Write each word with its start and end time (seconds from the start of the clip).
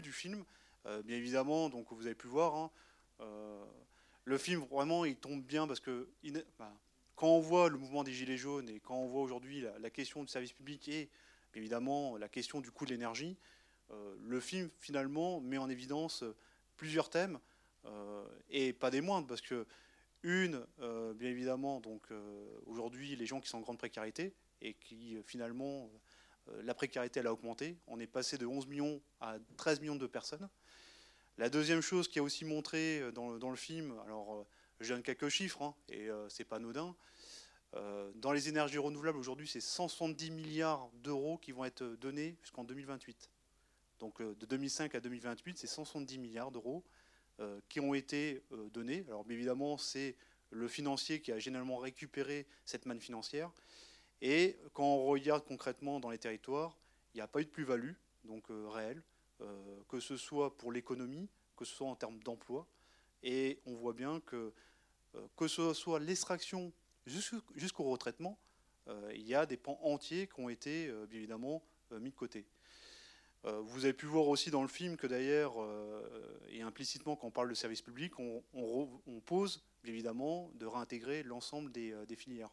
du 0.00 0.12
film. 0.12 0.44
bien 1.04 1.16
évidemment, 1.16 1.68
donc 1.68 1.92
vous 1.92 2.06
avez 2.06 2.14
pu 2.14 2.26
voir, 2.26 2.54
hein, 2.54 2.70
le 4.24 4.38
film 4.38 4.62
vraiment 4.70 5.04
il 5.04 5.16
tombe 5.16 5.42
bien 5.42 5.66
parce 5.66 5.80
que 5.80 6.08
quand 7.16 7.28
on 7.28 7.40
voit 7.40 7.68
le 7.68 7.76
mouvement 7.76 8.04
des 8.04 8.12
Gilets 8.12 8.36
jaunes 8.36 8.68
et 8.68 8.80
quand 8.80 8.96
on 8.96 9.06
voit 9.06 9.22
aujourd'hui 9.22 9.64
la, 9.80 9.90
question 9.90 10.22
du 10.22 10.28
service 10.28 10.52
public 10.52 10.88
et 10.88 11.10
évidemment 11.54 12.16
la 12.16 12.28
question 12.28 12.60
du 12.60 12.70
coût 12.70 12.86
de 12.86 12.90
l'énergie, 12.90 13.36
le 14.20 14.40
film 14.40 14.70
finalement 14.78 15.40
met 15.40 15.58
en 15.58 15.68
évidence 15.68 16.24
plusieurs 16.76 17.10
thèmes 17.10 17.38
et 18.48 18.72
pas 18.72 18.90
des 18.90 19.00
moindres 19.00 19.26
parce 19.26 19.42
que 19.42 19.66
une, 20.22 20.64
bien 20.78 21.28
évidemment, 21.28 21.80
donc 21.80 22.08
aujourd'hui 22.66 23.16
les 23.16 23.26
gens 23.26 23.40
qui 23.40 23.48
sont 23.48 23.58
en 23.58 23.62
grande 23.62 23.78
précarité 23.78 24.34
et 24.62 24.74
qui 24.74 25.16
finalement 25.24 25.84
euh, 25.84 25.98
la 26.62 26.74
précarité 26.74 27.20
elle 27.20 27.26
a 27.26 27.32
augmenté. 27.32 27.76
On 27.86 28.00
est 28.00 28.06
passé 28.06 28.38
de 28.38 28.46
11 28.46 28.66
millions 28.66 29.00
à 29.20 29.36
13 29.56 29.80
millions 29.80 29.96
de 29.96 30.06
personnes. 30.06 30.48
La 31.38 31.48
deuxième 31.48 31.80
chose 31.80 32.08
qui 32.08 32.18
a 32.18 32.22
aussi 32.22 32.44
montré 32.44 33.00
euh, 33.00 33.12
dans, 33.12 33.50
le 33.50 33.56
film, 33.56 33.98
alors 34.04 34.34
euh, 34.34 34.46
je 34.80 34.92
donne 34.92 35.02
quelques 35.02 35.28
chiffres, 35.28 35.62
hein, 35.62 35.74
et 35.88 36.08
c'est 36.28 36.44
pas 36.44 36.56
anodin. 36.56 36.94
dans 38.14 38.32
les 38.32 38.48
énergies 38.48 38.78
renouvelables, 38.78 39.18
aujourd'hui, 39.18 39.46
c'est 39.46 39.60
170 39.60 40.30
milliards 40.30 40.90
d'euros 41.02 41.38
qui 41.38 41.52
vont 41.52 41.64
être 41.64 41.84
donnés 41.84 42.36
jusqu'en 42.42 42.64
2028. 42.64 43.30
Donc 43.98 44.22
de 44.22 44.46
2005 44.46 44.94
à 44.94 45.00
2028, 45.00 45.58
c'est 45.58 45.66
170 45.66 46.18
milliards 46.18 46.50
d'euros 46.50 46.82
qui 47.68 47.78
ont 47.80 47.92
été 47.92 48.42
donnés. 48.72 49.04
Alors 49.08 49.26
évidemment, 49.28 49.76
c'est 49.76 50.16
le 50.50 50.68
financier 50.68 51.20
qui 51.20 51.32
a 51.32 51.38
généralement 51.38 51.76
récupéré 51.76 52.46
cette 52.64 52.86
manne 52.86 53.00
financière. 53.00 53.50
Et 54.22 54.58
quand 54.74 54.84
on 54.84 55.06
regarde 55.06 55.44
concrètement 55.44 55.98
dans 56.00 56.10
les 56.10 56.18
territoires, 56.18 56.76
il 57.14 57.18
n'y 57.18 57.22
a 57.22 57.26
pas 57.26 57.40
eu 57.40 57.44
de 57.44 57.50
plus-value, 57.50 57.92
donc 58.24 58.50
euh, 58.50 58.68
réelle, 58.68 59.02
euh, 59.40 59.80
que 59.88 59.98
ce 60.00 60.16
soit 60.16 60.56
pour 60.56 60.72
l'économie, 60.72 61.28
que 61.56 61.64
ce 61.64 61.74
soit 61.74 61.88
en 61.88 61.96
termes 61.96 62.22
d'emploi. 62.22 62.66
Et 63.22 63.60
on 63.66 63.74
voit 63.74 63.92
bien 63.92 64.20
que, 64.20 64.52
euh, 65.14 65.26
que 65.36 65.48
ce 65.48 65.72
soit 65.74 66.00
l'extraction 66.00 66.72
jusqu'au 67.06 67.84
retraitement, 67.84 68.38
il 69.14 69.22
y 69.22 69.36
a 69.36 69.46
des 69.46 69.56
pans 69.56 69.78
entiers 69.82 70.26
qui 70.26 70.40
ont 70.40 70.48
été 70.48 70.90
bien 71.08 71.18
évidemment 71.18 71.62
mis 71.92 72.10
de 72.10 72.14
côté. 72.14 72.44
Vous 73.44 73.84
avez 73.84 73.92
pu 73.92 74.06
voir 74.06 74.26
aussi 74.26 74.50
dans 74.50 74.62
le 74.62 74.68
film 74.68 74.96
que 74.96 75.06
d'ailleurs, 75.06 75.54
et 76.48 76.62
implicitement 76.62 77.14
quand 77.14 77.28
on 77.28 77.30
parle 77.30 77.48
de 77.48 77.54
service 77.54 77.82
public, 77.82 78.18
on, 78.18 78.42
pose 79.26 79.62
bien 79.84 79.92
évidemment 79.92 80.50
de 80.54 80.66
réintégrer 80.66 81.22
l'ensemble 81.22 81.70
des 81.70 82.16
filières. 82.16 82.50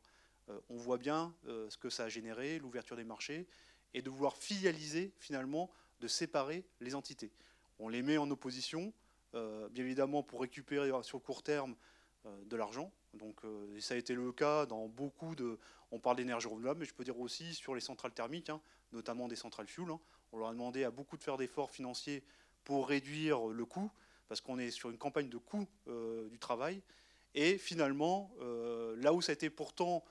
Euh, 0.49 0.59
on 0.69 0.77
voit 0.77 0.97
bien 0.97 1.33
euh, 1.47 1.69
ce 1.69 1.77
que 1.77 1.89
ça 1.89 2.05
a 2.05 2.09
généré, 2.09 2.59
l'ouverture 2.59 2.95
des 2.95 3.03
marchés, 3.03 3.47
et 3.93 4.01
de 4.01 4.09
vouloir 4.09 4.35
filialiser 4.35 5.13
finalement, 5.17 5.69
de 5.99 6.07
séparer 6.07 6.65
les 6.79 6.95
entités. 6.95 7.31
On 7.79 7.89
les 7.89 8.01
met 8.01 8.17
en 8.17 8.29
opposition, 8.29 8.93
euh, 9.35 9.69
bien 9.69 9.83
évidemment 9.83 10.23
pour 10.23 10.41
récupérer 10.41 10.91
sur 11.03 11.21
court 11.21 11.43
terme 11.43 11.75
de 12.45 12.57
l'argent. 12.57 12.91
Donc 13.13 13.39
ça 13.79 13.93
a 13.93 13.97
été 13.97 14.13
le 14.13 14.33
cas 14.33 14.65
dans 14.65 14.89
beaucoup 14.89 15.33
de. 15.33 15.57
On 15.91 15.99
parle 15.99 16.17
d'énergie 16.17 16.47
renouvelable, 16.47 16.81
mais 16.81 16.85
je 16.85 16.93
peux 16.93 17.05
dire 17.05 17.17
aussi 17.17 17.53
sur 17.53 17.73
les 17.73 17.79
centrales 17.79 18.11
thermiques, 18.11 18.49
hein, 18.49 18.59
notamment 18.91 19.29
des 19.29 19.37
centrales 19.37 19.67
fuel. 19.67 19.89
Hein. 19.89 19.99
On 20.33 20.37
leur 20.37 20.49
a 20.49 20.51
demandé 20.51 20.83
à 20.83 20.91
beaucoup 20.91 21.15
de 21.15 21.23
faire 21.23 21.37
d'efforts 21.37 21.71
financiers 21.71 22.23
pour 22.65 22.89
réduire 22.89 23.45
le 23.45 23.65
coût, 23.65 23.89
parce 24.27 24.41
qu'on 24.41 24.59
est 24.59 24.71
sur 24.71 24.89
une 24.89 24.97
campagne 24.97 25.29
de 25.29 25.37
coût 25.37 25.65
du 26.29 26.37
travail. 26.37 26.81
Et 27.33 27.57
finalement, 27.57 28.29
là 28.97 29.13
où 29.13 29.21
ça 29.21 29.31
a 29.31 29.33
été 29.33 29.49
pourtant 29.49 30.03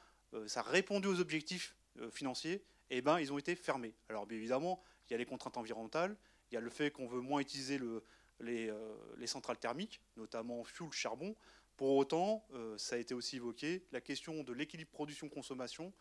ça 0.46 0.60
a 0.60 0.62
répondu 0.62 1.08
aux 1.08 1.20
objectifs 1.20 1.77
euh, 2.00 2.10
financiers, 2.10 2.64
eh 2.91 3.00
ben, 3.00 3.19
ils 3.20 3.32
ont 3.32 3.38
été 3.38 3.56
fermés. 3.56 3.94
Alors 4.08 4.27
bien 4.27 4.36
évidemment, 4.36 4.82
il 5.08 5.12
y 5.12 5.14
a 5.14 5.19
les 5.19 5.24
contraintes 5.24 5.56
environnementales, 5.56 6.16
il 6.50 6.55
y 6.55 6.58
a 6.58 6.60
le 6.60 6.70
fait 6.70 6.91
qu'on 6.91 7.06
veut 7.06 7.20
moins 7.20 7.41
utiliser 7.41 7.78
euh, 7.80 8.02
les, 8.41 9.27
centrales 9.27 9.58
thermiques, 9.58 10.00
notamment 10.16 10.64
fuel, 10.64 10.91
charbon. 10.92 11.34
Pour 11.77 11.97
autant, 11.97 12.48
ça 12.78 12.97
a 12.97 12.98
été 12.98 13.12
aussi 13.12 13.36
évoqué, 13.36 13.84
la 13.92 14.00
question 14.00 14.42
de 14.42 14.54
l'équilibre 14.54 14.91
production-consommation, 14.92 15.92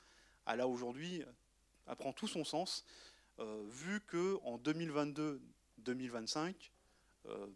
elle 0.47 0.61
a 0.61 0.69
aujourd'hui, 0.69 1.21
apprend 1.85 2.13
tout 2.13 2.29
son 2.29 2.45
sens, 2.45 2.85
vu 3.39 3.99
qu'en 3.99 4.57
2022-2025, 4.57 6.71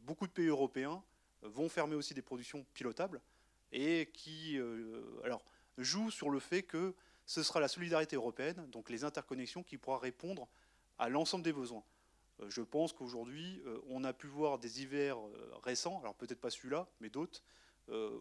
beaucoup 0.02 0.28
de 0.28 0.34
pays 0.34 0.48
européens 0.48 1.02
vont 1.44 1.70
fermer 1.70 1.96
aussi 1.96 2.14
des 2.14 2.22
productions 2.22 2.66
pilotables 2.74 3.22
et 3.72 4.10
qui, 4.12 4.60
alors, 5.24 5.42
joue 5.84 6.12
sur 6.12 6.30
le 6.30 6.40
fait 6.40 6.64
que 6.64 6.96
ce 7.26 7.44
sera 7.44 7.60
la 7.60 7.68
solidarité 7.68 8.16
européenne, 8.16 8.68
donc 8.72 8.90
les 8.90 9.04
interconnexions, 9.04 9.64
qui 9.64 9.78
pourra 9.78 10.00
répondre 10.00 10.48
à 10.98 11.10
l'ensemble 11.10 11.44
des 11.44 11.54
besoins. 11.54 11.84
Euh, 12.42 12.50
je 12.50 12.62
pense 12.62 12.94
qu'aujourd'hui, 12.94 13.62
euh, 13.66 13.80
on 13.88 14.04
a 14.04 14.14
pu 14.14 14.28
voir 14.28 14.60
des 14.60 14.82
hivers 14.82 15.18
euh, 15.18 15.54
récents, 15.64 16.00
alors 16.02 16.16
peut-être 16.16 16.40
pas 16.40 16.50
celui-là, 16.50 16.88
mais 17.00 17.10
d'autres, 17.10 17.44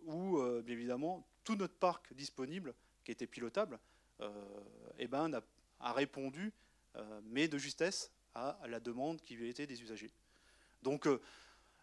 où, 0.06 0.40
bien 0.62 0.74
évidemment, 0.74 1.28
tout 1.44 1.54
notre 1.54 1.74
parc 1.74 2.14
disponible, 2.14 2.72
qui 3.04 3.10
était 3.10 3.26
pilotable, 3.26 3.78
eh 4.98 5.06
ben, 5.06 5.30
a, 5.78 5.92
répondu, 5.92 6.54
mais 7.24 7.48
de 7.48 7.58
justesse, 7.58 8.10
à, 8.34 8.58
la 8.66 8.80
demande 8.80 9.20
qui 9.20 9.34
était 9.46 9.66
des 9.66 9.82
usagers. 9.82 10.10
Donc, 10.82 11.06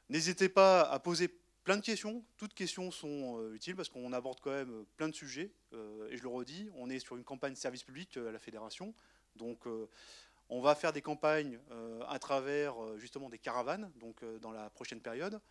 n'hésitez 0.10 0.50
pas 0.50 0.82
à 0.82 0.98
poser 0.98 1.28
Plein 1.66 1.78
de 1.78 1.82
questions, 1.82 2.24
toutes 2.38 2.54
questions 2.54 2.92
sont 2.92 3.40
euh, 3.40 3.56
utiles 3.56 3.76
parce 3.76 3.90
qu'on 3.90 4.14
aborde 4.14 4.40
quand 4.40 4.52
même 4.52 4.70
euh, 4.70 4.86
plein 4.98 5.10
de 5.10 5.16
sujets. 5.16 5.52
Euh, 5.74 6.08
et 6.12 6.18
je 6.18 6.22
le 6.22 6.30
redis, 6.30 6.70
on 6.76 6.92
est 6.92 7.00
sur 7.00 7.16
une 7.16 7.24
campagne 7.24 7.56
service 7.56 7.82
public 7.82 8.18
à 8.18 8.32
la 8.32 8.38
fédération. 8.38 8.94
Donc 9.36 9.66
on 10.48 10.62
va 10.62 10.76
faire 10.76 10.94
des 10.94 11.02
campagnes 11.02 11.60
à 12.08 12.20
travers 12.20 12.76
justement 12.98 13.28
des 13.28 13.38
caravanes, 13.38 13.92
donc 14.00 14.24
dans 14.40 14.52
la 14.52 14.70
prochaine 14.70 15.02
période. 15.02 15.42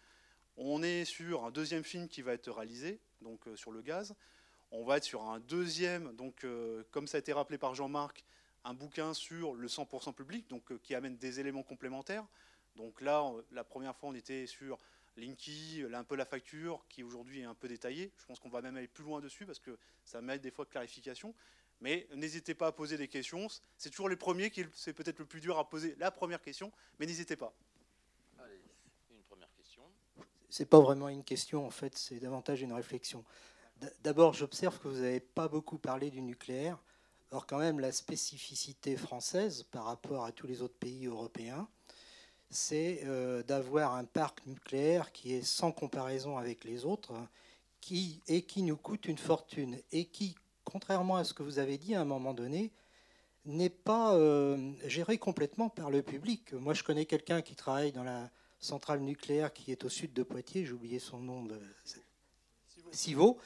On 0.57 0.83
est 0.83 1.05
sur 1.05 1.45
un 1.45 1.51
deuxième 1.51 1.85
film 1.85 2.09
qui 2.09 2.23
va 2.23 2.33
être 2.33 2.51
réalisé, 2.51 2.99
donc 3.21 3.41
sur 3.57 3.73
le 3.73 3.83
gaz. 3.83 4.15
On 4.71 4.83
va 4.83 4.97
être 4.97 5.05
sur 5.05 5.25
un 5.25 5.39
deuxième, 5.39 6.17
donc 6.17 6.47
comme 6.93 7.07
ça 7.07 7.19
a 7.19 7.21
été 7.21 7.35
rappelé 7.35 7.59
par 7.59 7.75
Jean-Marc, 7.75 8.25
un 8.65 8.73
bouquin 8.73 9.13
sur 9.13 9.53
le 9.55 9.69
100% 9.69 10.15
public, 10.15 10.49
donc 10.49 10.81
qui 10.81 10.95
amène 10.95 11.19
des 11.19 11.41
éléments 11.41 11.63
complémentaires. 11.63 12.25
Donc 12.75 13.03
là, 13.03 13.31
la 13.53 13.65
première 13.65 13.95
fois, 13.95 14.09
on 14.09 14.15
était 14.15 14.47
sur 14.47 14.79
Linky, 15.17 15.85
un 15.93 16.05
peu 16.05 16.17
la 16.17 16.25
facture, 16.25 16.85
qui 16.89 17.03
aujourd'hui 17.03 17.41
est 17.41 17.45
un 17.45 17.55
peu 17.55 17.69
détaillée. 17.69 18.13
Je 18.19 18.27
pense 18.27 18.41
qu'on 18.41 18.49
va 18.49 18.63
même 18.63 18.77
aller 18.77 18.89
plus 18.89 19.05
loin 19.05 19.21
dessus 19.21 19.47
parce 19.47 19.61
que 19.61 19.79
ça 20.05 20.21
mène 20.21 20.41
des 20.41 20.51
fois 20.51 20.65
de 20.65 20.71
clarification. 20.71 21.35
Mais 21.81 22.09
n'hésitez 22.15 22.55
pas 22.55 22.69
à 22.69 22.73
poser 22.73 22.97
des 22.97 23.09
questions. 23.09 23.47
C'est 23.77 23.91
toujours 23.91 24.09
les 24.09 24.17
premiers 24.17 24.51
qui 24.51 24.65
c'est 24.73 24.93
peut-être 24.93 25.19
le 25.19 25.27
plus 25.27 25.41
dur 25.41 25.59
à 25.59 25.69
poser 25.69 25.95
la 25.99 26.11
première 26.11 26.41
question, 26.41 26.73
mais 26.99 27.07
n'hésitez 27.07 27.37
pas. 27.37 27.55
Allez, 28.39 28.61
une 29.11 29.23
première 29.23 29.53
question. 29.53 29.83
C'est 30.49 30.67
pas 30.67 30.81
vraiment 30.81 31.09
une 31.09 31.25
question 31.25 31.67
en 31.67 31.71
fait, 31.71 31.97
c'est 31.97 32.19
davantage 32.21 32.63
une 32.63 32.73
réflexion. 32.73 33.25
D'abord, 34.03 34.35
j'observe 34.35 34.79
que 34.79 34.89
vous 34.89 35.01
n'avez 35.01 35.21
pas 35.21 35.49
beaucoup 35.49 35.79
parlé 35.79 36.11
du 36.11 36.23
nucléaire. 36.23 36.83
Or, 37.33 37.47
quand 37.47 37.59
même, 37.59 37.81
la 37.81 37.91
spécificité 37.91 38.97
française 38.97 39.65
par 39.65 39.85
rapport 39.85 40.25
à 40.25 40.31
tous 40.31 40.47
les 40.47 40.63
autres 40.63 40.79
pays 40.79 41.07
européens, 41.07 41.69
c'est 42.55 43.01
euh, 43.05 43.43
d'avoir 43.43 43.95
un 43.95 44.05
parc 44.05 44.47
nucléaire 44.47 45.13
qui 45.13 45.35
est 45.35 45.43
sans 45.43 45.73
comparaison 45.73 46.39
avec 46.39 46.65
les 46.65 46.85
autres 46.85 47.13
qui, 47.81 48.21
et 48.29 48.43
qui 48.43 48.63
nous 48.63 48.77
coûte 48.77 49.07
une 49.07 49.19
fortune 49.19 49.77
et 49.91 50.05
qui, 50.05 50.37
contrairement 50.63 51.17
à 51.17 51.25
ce 51.25 51.35
que 51.35 51.43
vous 51.43 51.59
avez 51.59 51.79
dit 51.79 51.95
à 51.95 52.01
un 52.01 52.05
moment 52.05 52.33
donné, 52.33 52.71
n'est 53.45 53.71
pas 53.71 54.15
euh, 54.15 54.73
géré 54.87 55.19
complètement 55.19 55.69
par 55.69 55.91
le 55.91 56.03
public. 56.03 56.53
Moi, 56.55 56.75
je 56.75 56.85
connais 56.85 57.05
quelqu'un 57.07 57.43
qui 57.43 57.57
travaille 57.57 57.93
dans 57.93 58.05
la 58.05 58.31
centrale 58.61 59.01
nucléaire 59.01 59.53
qui 59.53 59.73
est 59.73 59.85
au 59.85 59.89
sud 59.89 60.13
de 60.13 60.23
Poitiers, 60.23 60.65
j'ai 60.65 60.73
oublié 60.73 60.99
son 60.99 61.19
nom, 61.19 61.43
de... 61.43 61.61
Civaux. 62.93 63.39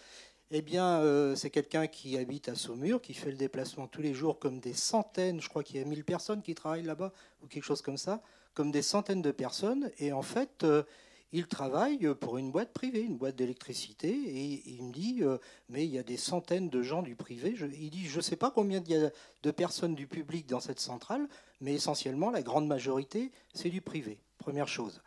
Eh 0.50 0.60
bien, 0.60 1.00
euh, 1.00 1.34
c'est 1.34 1.48
quelqu'un 1.48 1.86
qui 1.86 2.18
habite 2.18 2.50
à 2.50 2.54
Saumur, 2.54 3.00
qui 3.00 3.14
fait 3.14 3.30
le 3.30 3.36
déplacement 3.36 3.86
tous 3.86 4.02
les 4.02 4.12
jours 4.12 4.38
comme 4.38 4.60
des 4.60 4.74
centaines, 4.74 5.40
je 5.40 5.48
crois 5.48 5.64
qu'il 5.64 5.76
y 5.76 5.82
a 5.82 5.86
1000 5.86 6.04
personnes 6.04 6.42
qui 6.42 6.54
travaillent 6.54 6.84
là-bas, 6.84 7.12
ou 7.42 7.46
quelque 7.46 7.64
chose 7.64 7.80
comme 7.80 7.96
ça 7.96 8.22
comme 8.58 8.72
des 8.72 8.82
centaines 8.82 9.22
de 9.22 9.30
personnes. 9.30 9.88
Et 10.00 10.12
en 10.12 10.22
fait, 10.22 10.64
euh, 10.64 10.82
il 11.30 11.46
travaille 11.46 12.12
pour 12.16 12.38
une 12.38 12.50
boîte 12.50 12.72
privée, 12.72 13.02
une 13.02 13.16
boîte 13.16 13.36
d'électricité. 13.36 14.08
Et 14.08 14.68
il 14.68 14.82
me 14.82 14.92
dit, 14.92 15.18
euh, 15.20 15.38
mais 15.68 15.84
il 15.84 15.92
y 15.92 15.98
a 15.98 16.02
des 16.02 16.16
centaines 16.16 16.68
de 16.68 16.82
gens 16.82 17.02
du 17.02 17.14
privé. 17.14 17.54
il 17.78 17.90
dit, 17.90 18.06
je 18.06 18.16
ne 18.16 18.20
sais 18.20 18.34
pas 18.34 18.50
combien 18.50 18.82
il 18.84 18.90
y 18.90 18.96
a 18.96 19.10
de 19.44 19.50
personnes 19.52 19.94
du 19.94 20.08
public 20.08 20.48
dans 20.48 20.58
cette 20.58 20.80
centrale, 20.80 21.28
mais 21.60 21.74
essentiellement, 21.74 22.30
la 22.30 22.42
grande 22.42 22.66
majorité, 22.66 23.30
c'est 23.54 23.70
du 23.70 23.80
privé. 23.80 24.18
Première 24.38 24.66
chose. 24.66 25.02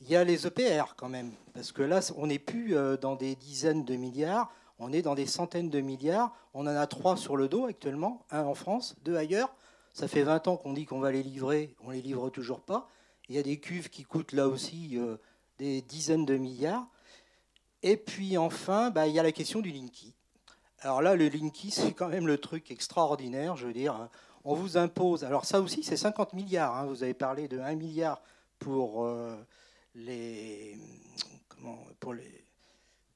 Il 0.00 0.08
y 0.08 0.14
a 0.14 0.22
les 0.22 0.46
EPR 0.46 0.94
quand 0.96 1.08
même, 1.08 1.32
parce 1.52 1.72
que 1.72 1.82
là, 1.82 1.98
on 2.16 2.28
n'est 2.28 2.38
plus 2.38 2.76
euh, 2.76 2.96
dans 2.96 3.16
des 3.16 3.34
dizaines 3.34 3.84
de 3.84 3.96
milliards, 3.96 4.52
on 4.78 4.92
est 4.92 5.02
dans 5.02 5.16
des 5.16 5.26
centaines 5.26 5.70
de 5.70 5.80
milliards. 5.80 6.32
On 6.52 6.62
en 6.62 6.76
a 6.76 6.86
trois 6.86 7.16
sur 7.16 7.36
le 7.36 7.48
dos 7.48 7.66
actuellement, 7.66 8.24
un 8.30 8.44
en 8.44 8.54
France, 8.54 8.94
deux 9.02 9.16
ailleurs. 9.16 9.52
Ça 9.94 10.08
fait 10.08 10.24
20 10.24 10.48
ans 10.48 10.56
qu'on 10.56 10.72
dit 10.72 10.86
qu'on 10.86 10.98
va 10.98 11.12
les 11.12 11.22
livrer, 11.22 11.76
on 11.84 11.90
ne 11.90 11.94
les 11.94 12.02
livre 12.02 12.28
toujours 12.28 12.60
pas. 12.60 12.88
Il 13.28 13.36
y 13.36 13.38
a 13.38 13.42
des 13.42 13.58
cuves 13.58 13.88
qui 13.88 14.04
coûtent 14.04 14.32
là 14.32 14.48
aussi 14.48 14.98
euh, 14.98 15.16
des 15.58 15.82
dizaines 15.82 16.24
de 16.24 16.36
milliards. 16.36 16.86
Et 17.82 17.96
puis 17.96 18.38
enfin, 18.38 18.90
bah, 18.90 19.06
il 19.06 19.14
y 19.14 19.18
a 19.18 19.22
la 19.22 19.32
question 19.32 19.60
du 19.60 19.70
Linky. 19.70 20.14
Alors 20.80 21.02
là, 21.02 21.16
le 21.16 21.28
Linky, 21.28 21.70
c'est 21.70 21.92
quand 21.92 22.08
même 22.08 22.26
le 22.26 22.38
truc 22.38 22.70
extraordinaire. 22.70 23.56
Je 23.56 23.66
veux 23.66 23.72
dire, 23.72 24.08
on 24.44 24.54
vous 24.54 24.76
impose. 24.76 25.24
Alors 25.24 25.44
ça 25.44 25.60
aussi, 25.60 25.82
c'est 25.82 25.96
50 25.96 26.34
milliards. 26.34 26.76
Hein. 26.76 26.86
Vous 26.86 27.02
avez 27.02 27.14
parlé 27.14 27.48
de 27.48 27.58
1 27.58 27.74
milliard 27.76 28.22
pour 28.58 29.08
les. 29.94 30.78
Comment 31.48 31.78
Pour 32.00 32.14
les. 32.14 32.44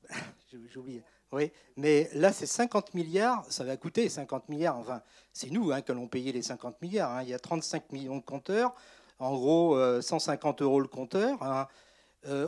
J'oublie. 0.72 1.02
Oui, 1.30 1.52
mais 1.76 2.08
là, 2.14 2.32
c'est 2.32 2.46
50 2.46 2.94
milliards, 2.94 3.44
ça 3.50 3.62
va 3.62 3.76
coûter 3.76 4.08
50 4.08 4.48
milliards. 4.48 4.78
Enfin, 4.78 5.02
c'est 5.32 5.50
nous 5.50 5.72
hein, 5.72 5.82
que 5.82 5.92
l'on 5.92 6.08
payé 6.08 6.32
les 6.32 6.40
50 6.40 6.80
milliards. 6.80 7.12
Hein. 7.12 7.22
Il 7.22 7.28
y 7.28 7.34
a 7.34 7.38
35 7.38 7.92
millions 7.92 8.16
de 8.16 8.24
compteurs, 8.24 8.74
en 9.18 9.34
gros 9.34 10.00
150 10.00 10.62
euros 10.62 10.80
le 10.80 10.88
compteur. 10.88 11.42
Hein. 11.42 11.66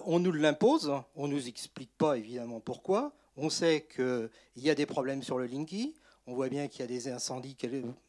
on 0.07 0.19
nous 0.19 0.33
l'impose, 0.33 0.93
on 1.17 1.29
ne 1.29 1.35
nous 1.35 1.49
explique 1.49 1.97
pas 1.97 2.17
évidemment 2.17 2.61
pourquoi. 2.61 3.13
On 3.37 3.51
sait 3.51 3.87
qu'il 3.95 4.31
y 4.57 4.71
a 4.71 4.75
des 4.75 4.87
problèmes 4.87 5.23
sur 5.23 5.39
le 5.39 5.47
Linky, 5.47 5.95
on 6.27 6.35
voit 6.35 6.49
bien 6.49 6.69
qu'il 6.69 6.81
y 6.81 6.85
a 6.85 6.87
des 6.87 7.09
incendies 7.09 7.57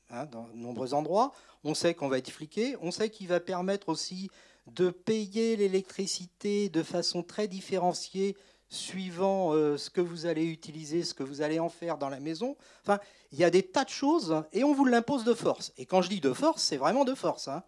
hein, 0.10 0.26
dans 0.26 0.48
de 0.48 0.56
nombreux 0.56 0.94
endroits. 0.94 1.32
On 1.64 1.74
sait 1.74 1.94
qu'on 1.94 2.08
va 2.08 2.18
être 2.18 2.30
fliqué. 2.30 2.76
On 2.82 2.92
sait 2.92 3.10
qu'il 3.10 3.28
va 3.28 3.40
permettre 3.40 3.90
aussi 3.90 4.30
de 4.68 4.90
payer 4.90 5.56
l'électricité 5.56 6.70
de 6.70 6.84
façon 6.84 7.24
très 7.24 7.48
différenciée 7.48 8.38
suivant 8.70 9.54
euh, 9.54 9.78
ce 9.78 9.90
que 9.90 10.02
vous 10.02 10.28
allez 10.28 10.46
utiliser, 10.46 11.04
ce 11.04 11.14
que 11.14 11.24
vous 11.24 11.42
allez 11.42 11.60
en 11.60 11.70
faire 11.70 11.98
dans 11.98 12.10
la 12.10 12.20
maison. 12.20 12.56
Enfin, 12.84 13.00
il 13.32 13.40
y 13.40 13.44
a 13.44 13.50
des 13.50 13.64
tas 13.64 13.84
de 13.84 13.90
choses 13.90 14.44
et 14.54 14.64
on 14.64 14.74
vous 14.74 14.86
l'impose 14.86 15.24
de 15.24 15.34
force. 15.34 15.74
Et 15.78 15.86
quand 15.86 16.02
je 16.02 16.10
dis 16.10 16.22
de 16.22 16.32
force, 16.32 16.64
c'est 16.64 16.78
vraiment 16.78 17.04
de 17.04 17.16
force. 17.16 17.48
Hein. 17.48 17.64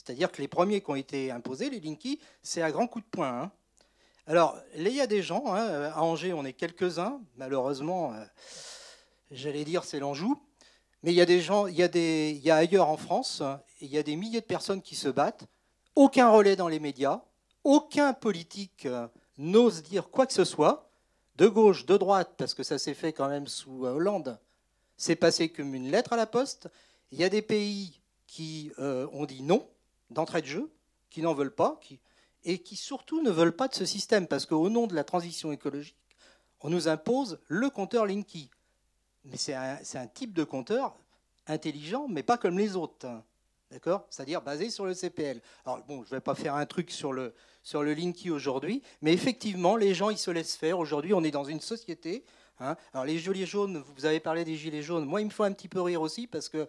C'est-à-dire 0.00 0.32
que 0.32 0.40
les 0.40 0.48
premiers 0.48 0.80
qui 0.80 0.90
ont 0.90 0.94
été 0.94 1.30
imposés, 1.30 1.68
les 1.68 1.78
Linky, 1.78 2.20
c'est 2.42 2.62
à 2.62 2.70
grands 2.70 2.86
coups 2.86 3.04
de 3.04 3.10
poing. 3.10 3.42
Hein. 3.42 3.52
Alors, 4.26 4.56
il 4.74 4.88
y 4.88 5.00
a 5.00 5.06
des 5.06 5.22
gens, 5.22 5.52
hein, 5.52 5.90
à 5.94 6.02
Angers, 6.02 6.32
on 6.32 6.44
est 6.46 6.54
quelques-uns, 6.54 7.20
malheureusement. 7.36 8.14
Euh, 8.14 8.24
j'allais 9.30 9.64
dire 9.64 9.84
c'est 9.84 9.98
l'Anjou. 9.98 10.40
Mais 11.02 11.12
il 11.12 11.16
y 11.16 11.20
a 11.20 11.26
des 11.26 11.40
gens, 11.40 11.66
il 11.66 11.76
y 11.76 11.82
a, 11.82 11.88
des, 11.88 12.32
il 12.34 12.42
y 12.42 12.50
a 12.50 12.56
ailleurs 12.56 12.88
en 12.88 12.96
France, 12.96 13.42
il 13.80 13.88
y 13.88 13.98
a 13.98 14.02
des 14.02 14.16
milliers 14.16 14.40
de 14.40 14.46
personnes 14.46 14.80
qui 14.80 14.94
se 14.94 15.08
battent. 15.08 15.46
Aucun 15.94 16.30
relais 16.30 16.56
dans 16.56 16.68
les 16.68 16.80
médias, 16.80 17.22
aucun 17.64 18.14
politique 18.14 18.86
euh, 18.86 19.06
n'ose 19.36 19.82
dire 19.82 20.08
quoi 20.10 20.26
que 20.26 20.32
ce 20.32 20.44
soit, 20.44 20.90
de 21.36 21.46
gauche, 21.46 21.84
de 21.84 21.96
droite, 21.96 22.34
parce 22.36 22.54
que 22.54 22.62
ça 22.62 22.78
s'est 22.78 22.94
fait 22.94 23.12
quand 23.12 23.28
même 23.28 23.46
sous 23.46 23.86
euh, 23.86 23.92
Hollande. 23.92 24.38
C'est 24.96 25.16
passé 25.16 25.50
comme 25.50 25.74
une 25.74 25.90
lettre 25.90 26.14
à 26.14 26.16
la 26.16 26.26
poste. 26.26 26.68
Il 27.12 27.18
y 27.18 27.24
a 27.24 27.28
des 27.28 27.42
pays 27.42 28.00
qui 28.26 28.70
euh, 28.78 29.06
ont 29.12 29.24
dit 29.24 29.42
non 29.42 29.66
d'entrée 30.10 30.42
de 30.42 30.46
jeu, 30.46 30.70
qui 31.08 31.22
n'en 31.22 31.34
veulent 31.34 31.54
pas, 31.54 31.78
qui, 31.82 32.00
et 32.44 32.58
qui 32.58 32.76
surtout 32.76 33.22
ne 33.22 33.30
veulent 33.30 33.56
pas 33.56 33.68
de 33.68 33.74
ce 33.74 33.84
système, 33.84 34.26
parce 34.26 34.46
qu'au 34.46 34.68
nom 34.70 34.86
de 34.86 34.94
la 34.94 35.04
transition 35.04 35.52
écologique, 35.52 35.96
on 36.60 36.70
nous 36.70 36.88
impose 36.88 37.38
le 37.48 37.70
compteur 37.70 38.06
Linky. 38.06 38.50
Mais 39.24 39.36
c'est 39.36 39.54
un, 39.54 40.06
type 40.06 40.32
de 40.32 40.44
compteur 40.44 40.96
intelligent, 41.46 42.06
mais 42.08 42.22
pas 42.22 42.38
comme 42.38 42.58
les 42.58 42.76
autres. 42.76 43.06
D'accord? 43.70 44.06
C'est-à-dire 44.10 44.42
basé 44.42 44.70
sur 44.70 44.84
le 44.86 44.94
CPL. 44.94 45.40
Alors, 45.64 45.84
bon, 45.86 46.02
je 46.02 46.10
ne 46.10 46.16
vais 46.16 46.20
pas 46.20 46.34
faire 46.34 46.54
un 46.54 46.66
truc 46.66 46.90
sur 46.90 47.12
le, 47.12 47.34
sur 47.62 47.82
le 47.82 47.94
Linky 47.94 48.30
aujourd'hui, 48.30 48.82
mais 49.00 49.12
effectivement, 49.12 49.76
les 49.76 49.94
gens, 49.94 50.10
ils 50.10 50.18
se 50.18 50.30
laissent 50.30 50.56
faire. 50.56 50.78
Aujourd'hui, 50.78 51.14
on 51.14 51.22
est 51.22 51.30
dans 51.30 51.44
une 51.44 51.60
société. 51.60 52.24
Hein. 52.58 52.76
Alors, 52.92 53.04
les 53.04 53.18
gilets 53.18 53.46
jaunes, 53.46 53.84
vous 53.96 54.06
avez 54.06 54.20
parlé 54.20 54.44
des 54.44 54.56
gilets 54.56 54.82
jaunes. 54.82 55.04
Moi, 55.04 55.20
il 55.20 55.26
me 55.26 55.30
faut 55.30 55.44
un 55.44 55.52
petit 55.52 55.68
peu 55.68 55.80
rire 55.80 56.02
aussi 56.02 56.26
parce 56.26 56.48
que 56.48 56.66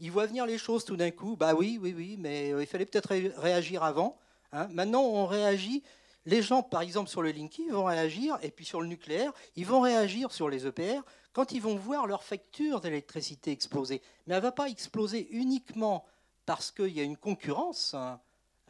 ils 0.00 0.10
voient 0.10 0.26
venir 0.26 0.46
les 0.46 0.58
choses 0.58 0.84
tout 0.84 0.96
d'un 0.96 1.10
coup. 1.10 1.36
Bah 1.36 1.54
oui, 1.54 1.78
oui, 1.80 1.94
oui, 1.96 2.16
mais 2.18 2.52
euh, 2.52 2.62
il 2.62 2.66
fallait 2.66 2.86
peut-être 2.86 3.14
réagir 3.40 3.82
avant. 3.82 4.18
Hein. 4.52 4.68
Maintenant, 4.72 5.02
on 5.02 5.26
réagit. 5.26 5.82
Les 6.26 6.40
gens, 6.40 6.62
par 6.62 6.80
exemple, 6.80 7.10
sur 7.10 7.20
le 7.20 7.32
Linky, 7.32 7.68
vont 7.68 7.84
réagir, 7.84 8.38
et 8.42 8.50
puis 8.50 8.64
sur 8.64 8.80
le 8.80 8.86
nucléaire, 8.86 9.32
ils 9.56 9.66
vont 9.66 9.80
réagir 9.80 10.32
sur 10.32 10.48
les 10.48 10.66
EPR 10.66 11.02
quand 11.34 11.52
ils 11.52 11.60
vont 11.60 11.76
voir 11.76 12.06
leur 12.06 12.24
facture 12.24 12.80
d'électricité 12.80 13.50
exploser. 13.50 14.00
Mais 14.26 14.34
elle 14.34 14.40
ne 14.40 14.46
va 14.46 14.52
pas 14.52 14.68
exploser 14.68 15.28
uniquement 15.32 16.06
parce 16.46 16.70
qu'il 16.70 16.88
y 16.88 17.00
a 17.00 17.02
une 17.02 17.16
concurrence. 17.16 17.92
Hein, 17.92 18.20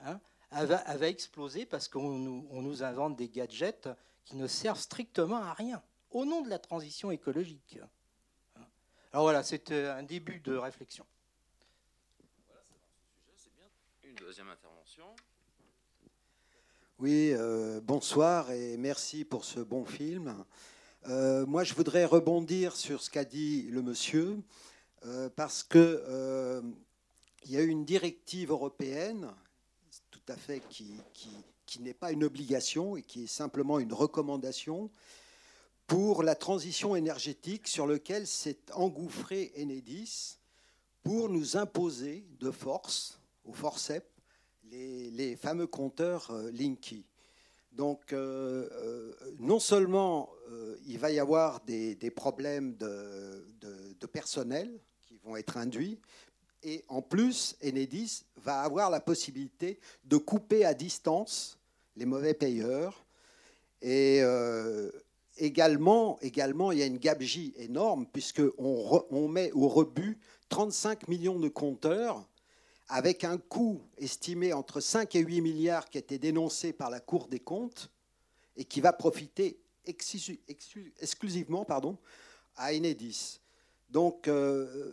hein. 0.04 0.18
elle, 0.50 0.66
va, 0.66 1.08
exploser 1.08 1.64
parce 1.64 1.86
qu'on 1.86 2.18
nous, 2.18 2.82
invente 2.82 3.16
des 3.16 3.28
gadgets 3.28 3.88
qui 4.24 4.36
ne 4.36 4.46
servent 4.48 4.80
strictement 4.80 5.36
à 5.36 5.52
rien, 5.52 5.80
au 6.10 6.24
nom 6.24 6.40
de 6.40 6.48
la 6.48 6.58
transition 6.58 7.10
écologique. 7.10 7.78
Alors 9.12 9.26
voilà, 9.26 9.44
c'est 9.44 9.70
euh, 9.70 9.96
un 9.96 10.02
début 10.02 10.40
de 10.40 10.56
réflexion. 10.56 11.06
Deuxième 14.20 14.48
intervention. 14.48 15.04
Oui, 16.98 17.30
euh, 17.32 17.80
bonsoir 17.80 18.50
et 18.52 18.76
merci 18.76 19.24
pour 19.24 19.44
ce 19.44 19.60
bon 19.60 19.84
film. 19.84 20.44
Euh, 21.08 21.44
moi, 21.46 21.64
je 21.64 21.74
voudrais 21.74 22.04
rebondir 22.04 22.76
sur 22.76 23.02
ce 23.02 23.10
qu'a 23.10 23.24
dit 23.24 23.62
le 23.70 23.82
monsieur, 23.82 24.38
euh, 25.06 25.28
parce 25.34 25.62
que 25.64 26.62
il 27.44 27.50
y 27.50 27.56
a 27.56 27.62
une 27.62 27.84
directive 27.84 28.50
européenne, 28.50 29.30
tout 30.10 30.20
à 30.28 30.36
fait 30.36 30.62
qui, 30.68 31.00
n'est 31.80 31.94
pas 31.94 32.12
une 32.12 32.24
obligation 32.24 32.96
et 32.96 33.02
qui 33.02 33.24
est 33.24 33.28
simplement 33.28 33.80
une 33.80 33.92
recommandation 33.92 34.90
pour 35.86 36.22
la 36.22 36.36
transition 36.36 36.94
énergétique 36.94 37.66
sur 37.66 37.86
lequel 37.86 38.26
s'est 38.26 38.60
engouffré 38.74 39.52
Enedis 39.58 40.38
pour 41.02 41.28
nous 41.28 41.56
imposer 41.56 42.24
de 42.38 42.50
force, 42.50 43.18
au 43.44 43.52
forceps, 43.52 44.06
les, 44.70 45.36
fameux 45.36 45.66
compteurs 45.66 46.32
Linky. 46.52 47.04
Donc, 47.74 48.12
euh, 48.12 48.68
euh, 48.72 49.12
non 49.40 49.58
seulement 49.58 50.30
euh, 50.50 50.76
il 50.86 50.98
va 50.98 51.10
y 51.10 51.18
avoir 51.18 51.60
des, 51.64 51.96
problèmes 52.14 52.76
de, 52.76 54.06
personnel 54.12 54.70
qui 55.02 55.18
vont 55.24 55.34
être 55.36 55.56
induits, 55.56 55.98
et 56.62 56.84
en 56.88 57.02
plus, 57.02 57.56
Enedis 57.62 58.24
va 58.36 58.60
avoir 58.60 58.90
la 58.90 59.00
possibilité 59.00 59.80
de 60.04 60.16
couper 60.16 60.64
à 60.64 60.72
distance 60.72 61.58
les 61.96 62.06
mauvais 62.06 62.32
payeurs. 62.32 63.04
Et 63.82 64.22
également, 65.36 66.18
également, 66.22 66.72
il 66.72 66.78
y 66.78 66.82
a 66.82 66.86
une 66.86 66.98
gabegie 66.98 67.52
énorme, 67.56 68.06
puisqu'on 68.06 69.04
on 69.10 69.28
met 69.28 69.52
au 69.52 69.68
rebut 69.68 70.18
35 70.48 71.08
millions 71.08 71.38
de 71.38 71.48
compteurs 71.48 72.26
avec 72.88 73.24
un 73.24 73.38
coût 73.38 73.80
estimé 73.96 74.52
entre 74.52 74.80
5 74.80 75.14
et 75.16 75.20
8 75.20 75.40
milliards 75.40 75.88
qui 75.88 75.98
a 75.98 76.00
été 76.00 76.18
dénoncé 76.18 76.72
par 76.72 76.90
la 76.90 77.00
Cour 77.00 77.28
des 77.28 77.40
comptes 77.40 77.90
et 78.56 78.64
qui 78.64 78.80
va 78.80 78.92
profiter 78.92 79.58
exclusivement 79.86 81.64
pardon, 81.64 81.98
à 82.56 82.74
Enedis. 82.74 83.40
Donc, 83.90 84.28
euh, 84.28 84.92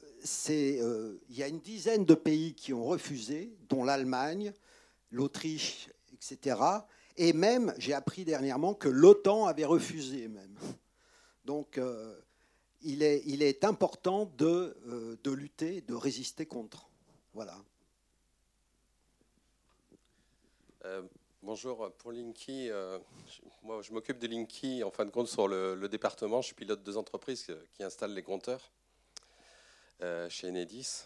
euh, 0.50 1.18
il 1.30 1.36
y 1.36 1.44
a 1.44 1.48
une 1.48 1.60
dizaine 1.60 2.06
de 2.06 2.14
pays 2.14 2.54
qui 2.54 2.74
ont 2.74 2.86
refusé, 2.86 3.52
dont 3.68 3.84
l'Allemagne, 3.84 4.54
l'Autriche, 5.10 5.90
etc. 6.14 6.60
Et 7.18 7.34
même, 7.34 7.74
j'ai 7.78 7.94
appris 7.94 8.26
dernièrement 8.26 8.74
que 8.74 8.90
l'OTAN 8.90 9.46
avait 9.46 9.66
refusé 9.66 10.28
même. 10.28 10.56
Donc, 11.46 11.78
euh, 11.78 12.16
il, 12.84 13.02
est, 13.02 13.64
important 13.64 14.32
de 14.38 14.76
lutter, 15.26 15.82
de 15.82 15.94
résister 15.94 16.46
contre. 16.46 16.90
Voilà. 17.34 17.58
Euh, 20.84 21.04
bonjour, 21.44 21.92
pour 22.00 22.12
Linky, 22.12 22.72
euh, 22.72 22.98
moi 23.62 23.84
je 23.84 23.94
m'occupe 23.94 24.18
de 24.18 24.26
Linky 24.26 24.84
en 24.84 24.90
fin 24.90 25.06
de 25.06 25.12
compte 25.12 25.28
sur 25.28 25.48
le, 25.48 25.88
département. 25.88 26.42
Je 26.42 26.56
pilote 26.56 26.82
deux 26.82 26.98
entreprises 26.98 27.56
qui 27.74 27.84
installent 27.84 28.16
les 28.16 28.24
compteurs 28.24 28.72
euh, 30.02 30.28
chez 30.28 30.50
Enedis. 30.50 31.06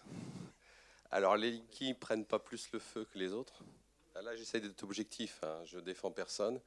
Alors 1.11 1.35
les 1.35 1.51
Linky 1.51 1.93
prennent 1.93 2.23
pas 2.23 2.39
plus 2.39 2.71
le 2.71 2.79
feu 2.79 3.05
que 3.11 3.19
les 3.19 3.33
autres. 3.33 3.63
Là 4.23 4.33
j'essaie 4.37 4.61
d'être 4.61 4.83
objectif, 4.83 5.41
hein, 5.43 5.59
je 5.65 5.79
défends 5.79 6.11
personne. 6.11 6.61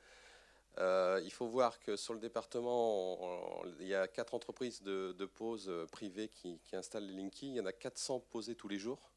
il 0.76 1.32
faut 1.32 1.46
voir 1.46 1.80
que 1.80 1.96
sur 1.96 2.12
le 2.12 2.20
département, 2.20 3.62
il 3.80 3.86
y 3.86 3.94
a 3.94 4.06
quatre 4.06 4.34
entreprises 4.34 4.82
de, 4.82 5.24
pause 5.24 5.72
privées 5.90 6.28
qui, 6.28 6.58
qui, 6.58 6.76
installent 6.76 7.06
les 7.06 7.14
Linky. 7.14 7.48
Il 7.48 7.54
y 7.54 7.60
en 7.60 7.66
a 7.66 7.72
400 7.72 8.20
posées 8.30 8.54
tous 8.54 8.68
les 8.68 8.78
jours. 8.78 9.10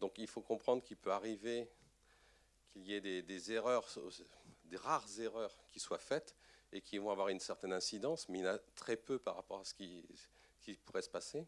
Donc 0.00 0.18
il 0.18 0.26
faut 0.26 0.42
comprendre 0.42 0.82
qu'il 0.82 0.98
peut 0.98 1.12
arriver 1.12 1.66
qu'il 2.76 2.90
y 2.90 2.94
ait 2.94 3.22
des, 3.22 3.52
erreurs, 3.52 3.86
des 4.66 4.76
rares 4.76 5.08
erreurs 5.18 5.56
qui 5.68 5.80
soient 5.80 5.98
faites 5.98 6.34
et 6.72 6.80
qui 6.80 6.98
vont 6.98 7.10
avoir 7.10 7.28
une 7.28 7.40
certaine 7.40 7.72
incidence, 7.72 8.28
mais 8.28 8.40
il 8.40 8.44
y 8.44 8.48
en 8.48 8.54
a 8.54 8.58
très 8.74 8.96
peu 8.96 9.18
par 9.18 9.36
rapport 9.36 9.60
à 9.60 9.64
ce 9.64 9.74
qui, 9.74 10.04
pourrait 10.84 11.02
se 11.02 11.08
passer. 11.08 11.46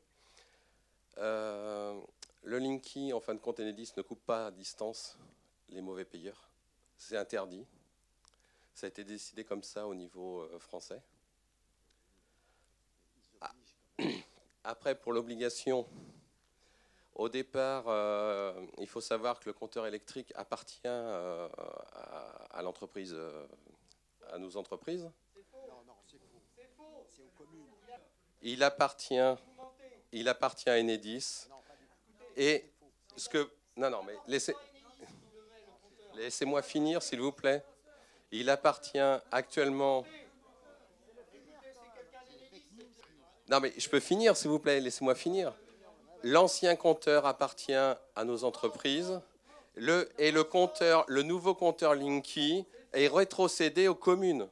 Euh, 1.18 2.00
le 2.44 2.58
Linky, 2.58 3.12
en 3.12 3.20
fin 3.20 3.34
de 3.34 3.40
compte, 3.40 3.60
Enedis 3.60 3.92
ne 3.96 4.02
coupe 4.02 4.24
pas 4.24 4.46
à 4.46 4.50
distance 4.50 5.18
les 5.68 5.80
mauvais 5.80 6.04
payeurs. 6.04 6.48
C'est 6.96 7.16
interdit. 7.16 7.66
Ça 8.74 8.86
a 8.86 8.88
été 8.88 9.04
décidé 9.04 9.44
comme 9.44 9.62
ça 9.62 9.86
au 9.86 9.94
niveau 9.94 10.40
euh, 10.40 10.58
français. 10.58 11.02
Ah. 13.40 13.52
Après, 14.64 14.94
pour 14.94 15.12
l'obligation 15.12 15.86
au 17.18 17.28
départ, 17.28 17.84
euh, 17.88 18.52
il 18.78 18.86
faut 18.86 19.00
savoir 19.00 19.40
que 19.40 19.46
le 19.46 19.52
compteur 19.52 19.86
électrique 19.86 20.32
appartient 20.36 20.80
euh, 20.86 21.48
à, 22.50 22.62
l'entreprise, 22.62 23.12
euh, 23.12 23.44
à 24.32 24.38
nos 24.38 24.56
entreprises. 24.56 25.02
Non, 25.02 25.82
non, 25.86 25.94
c'est 26.06 26.16
faux. 26.76 27.06
C'est 27.10 27.22
aux 27.22 27.36
communes. 27.36 27.66
Il 28.40 28.62
appartient, 28.62 29.34
il 30.12 30.28
appartient 30.28 30.70
à 30.70 30.78
Enedis. 30.78 31.48
Et 32.36 32.64
ce 33.16 33.28
que, 33.28 33.50
non, 33.76 33.90
non, 33.90 34.04
mais 34.04 34.14
laissez, 34.28 34.54
Laissez-moi 36.14 36.62
finir, 36.62 37.00
s'il 37.00 37.20
vous 37.20 37.32
plaît. 37.32 37.64
Il 38.32 38.50
appartient 38.50 38.98
actuellement. 39.30 40.04
Non, 43.48 43.60
mais 43.60 43.72
je 43.76 43.88
peux 43.88 44.00
finir, 44.00 44.36
s'il 44.36 44.50
vous 44.50 44.58
plaît. 44.58 44.80
Laissez-moi 44.80 45.14
finir. 45.14 45.52
L'ancien 46.22 46.74
compteur 46.76 47.26
appartient 47.26 47.72
à 47.72 48.24
nos 48.24 48.44
entreprises. 48.44 49.20
Le, 49.76 50.10
et 50.18 50.32
le 50.32 50.42
compteur, 50.42 51.04
le 51.06 51.22
nouveau 51.22 51.54
compteur 51.54 51.94
Linky 51.94 52.66
est 52.92 53.06
rétrocédé 53.06 53.86
aux 53.86 53.94
communes. 53.94 54.48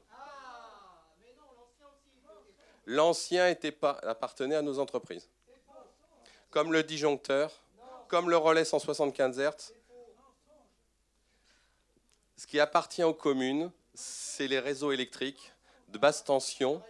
L'ancien 2.87 3.49
était 3.49 3.73
pas, 3.73 3.99
appartenait 4.03 4.55
à 4.55 4.63
nos 4.63 4.79
entreprises. 4.79 5.29
Comme 6.51 6.73
le 6.73 6.85
disjoncteur, 6.85 7.61
comme 8.07 8.31
le 8.31 8.37
relais 8.37 8.65
175 8.65 9.41
Hz. 9.41 9.73
Ce 12.37 12.47
qui 12.47 12.61
appartient 12.61 13.03
aux 13.03 13.15
communes, 13.15 13.73
c'est 13.95 14.47
les 14.47 14.61
réseaux 14.61 14.93
électriques 14.93 15.53
de 15.89 15.99
basse 15.99 16.23
tension. 16.23 16.81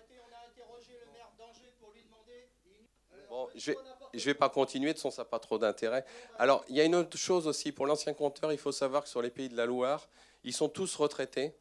Bon, 3.31 3.49
je 3.55 3.73
ne 4.21 4.25
vais 4.25 4.35
pas 4.35 4.49
continuer, 4.49 4.89
de 4.89 4.93
toute 4.93 5.03
façon, 5.03 5.15
ça 5.15 5.23
n'a 5.23 5.27
pas 5.27 5.39
trop 5.39 5.59
d'intérêt. 5.59 6.05
Alors, 6.39 6.65
il 6.69 6.77
y 6.77 6.81
a 6.81 6.85
une 6.85 6.95
autre 6.95 7.17
chose 7.17 7.47
aussi. 7.47 7.73
Pour 7.73 7.87
l'ancien 7.87 8.15
compteur, 8.15 8.53
il 8.53 8.59
faut 8.59 8.73
savoir 8.73 9.05
que 9.05 9.09
sur 9.09 9.23
les 9.23 9.31
pays 9.31 9.49
de 9.49 9.57
la 9.57 9.67
Loire, 9.67 10.09
ils 10.45 10.53
sont 10.53 10.69
tous 10.69 10.97
retraités. 10.97 11.55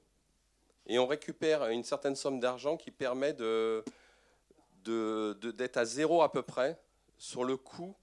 Et 0.87 0.99
on 0.99 1.07
récupère 1.07 1.65
une 1.67 1.83
certaine 1.83 2.15
somme 2.15 2.39
d'argent 2.39 2.77
qui 2.77 2.91
permet 2.91 3.33
de, 3.33 3.83
d'être 4.83 5.77
à 5.77 5.85
zéro 5.85 6.21
à 6.21 6.31
peu 6.31 6.43
près 6.43 6.79
sur 7.17 7.43
le 7.43 7.57
coût 7.57 7.95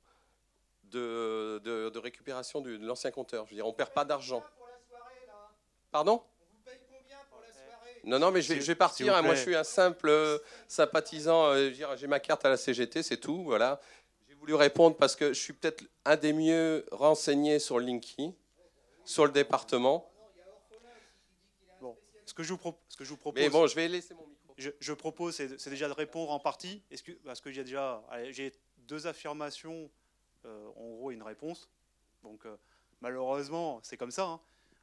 de, 0.84 1.60
de, 1.64 1.98
récupération 1.98 2.60
de 2.60 2.76
l'ancien 2.76 3.10
compteur. 3.10 3.46
Je 3.46 3.50
veux 3.50 3.56
dire, 3.56 3.66
on 3.66 3.70
ne 3.70 3.74
perd 3.74 3.90
pas 3.90 4.04
d'argent. 4.04 4.42
Pardon? 5.90 6.22
Non, 8.04 8.18
non, 8.18 8.32
mais 8.32 8.42
je 8.42 8.54
vais, 8.54 8.74
partir. 8.74 9.14
Hein. 9.14 9.22
Moi, 9.22 9.34
je 9.34 9.42
suis 9.42 9.54
un 9.54 9.62
simple 9.62 10.08
euh, 10.08 10.38
sympathisant. 10.66 11.52
Euh, 11.52 11.70
j'ai 11.96 12.06
ma 12.08 12.18
carte 12.18 12.44
à 12.44 12.48
la 12.48 12.56
CGT, 12.56 13.02
c'est 13.02 13.18
tout. 13.18 13.44
Voilà. 13.44 13.80
J'ai 14.42 14.46
voulu 14.46 14.54
répondre 14.56 14.96
parce 14.96 15.14
que 15.14 15.32
je 15.32 15.40
suis 15.40 15.52
peut-être 15.52 15.84
un 16.04 16.16
des 16.16 16.32
mieux 16.32 16.84
renseignés 16.90 17.60
sur 17.60 17.78
Linky, 17.78 18.34
sur 19.04 19.24
le 19.24 19.30
département. 19.30 20.10
Bon, 21.80 21.96
ce 22.26 22.34
que 22.34 22.42
je 22.42 22.52
vous, 22.52 22.74
ce 22.88 22.96
que 22.96 23.04
je 23.04 23.10
vous 23.10 23.16
propose. 23.16 23.40
Mais 23.40 23.48
bon, 23.48 23.68
je 23.68 23.76
vais 23.76 23.86
laisser 23.86 24.14
mon 24.14 24.26
micro. 24.26 24.52
Je, 24.58 24.92
propose, 24.94 25.36
c'est 25.36 25.70
déjà 25.70 25.86
de 25.86 25.92
répondre 25.92 26.32
en 26.32 26.40
partie. 26.40 26.82
Est-ce 26.90 27.04
que, 27.04 27.12
parce 27.12 27.40
que 27.40 27.52
j'ai 27.52 27.62
déjà, 27.62 28.02
j'ai 28.30 28.52
deux 28.78 29.06
affirmations, 29.06 29.88
euh, 30.44 30.66
en 30.74 30.90
gros, 30.90 31.12
et 31.12 31.14
une 31.14 31.22
réponse. 31.22 31.70
Donc, 32.24 32.44
malheureusement, 33.00 33.78
c'est 33.84 33.96
comme 33.96 34.10
ça. 34.10 34.24
Hein. 34.24 34.40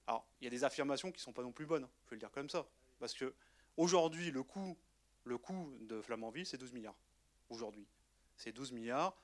Alors, 0.07 0.25
il 0.39 0.45
y 0.45 0.47
a 0.47 0.51
des 0.51 0.63
affirmations 0.63 1.11
qui 1.11 1.17
ne 1.17 1.23
sont 1.23 1.33
pas 1.33 1.43
non 1.43 1.51
plus 1.51 1.65
bonnes, 1.65 1.85
je 2.05 2.11
vais 2.11 2.15
le 2.15 2.21
dire 2.21 2.31
comme 2.31 2.49
ça. 2.49 2.65
Parce 2.97 3.13
que 3.13 3.33
aujourd'hui, 3.75 4.31
le 4.31 4.41
coût, 4.41 4.77
le 5.25 5.37
coût 5.37 5.73
de 5.81 5.99
Flamanville, 5.99 6.45
c'est 6.45 6.57
12 6.57 6.71
milliards. 6.71 6.97
Aujourd'hui. 7.49 7.85
C'est 8.37 8.53
12 8.53 8.71
milliards. 8.71 9.17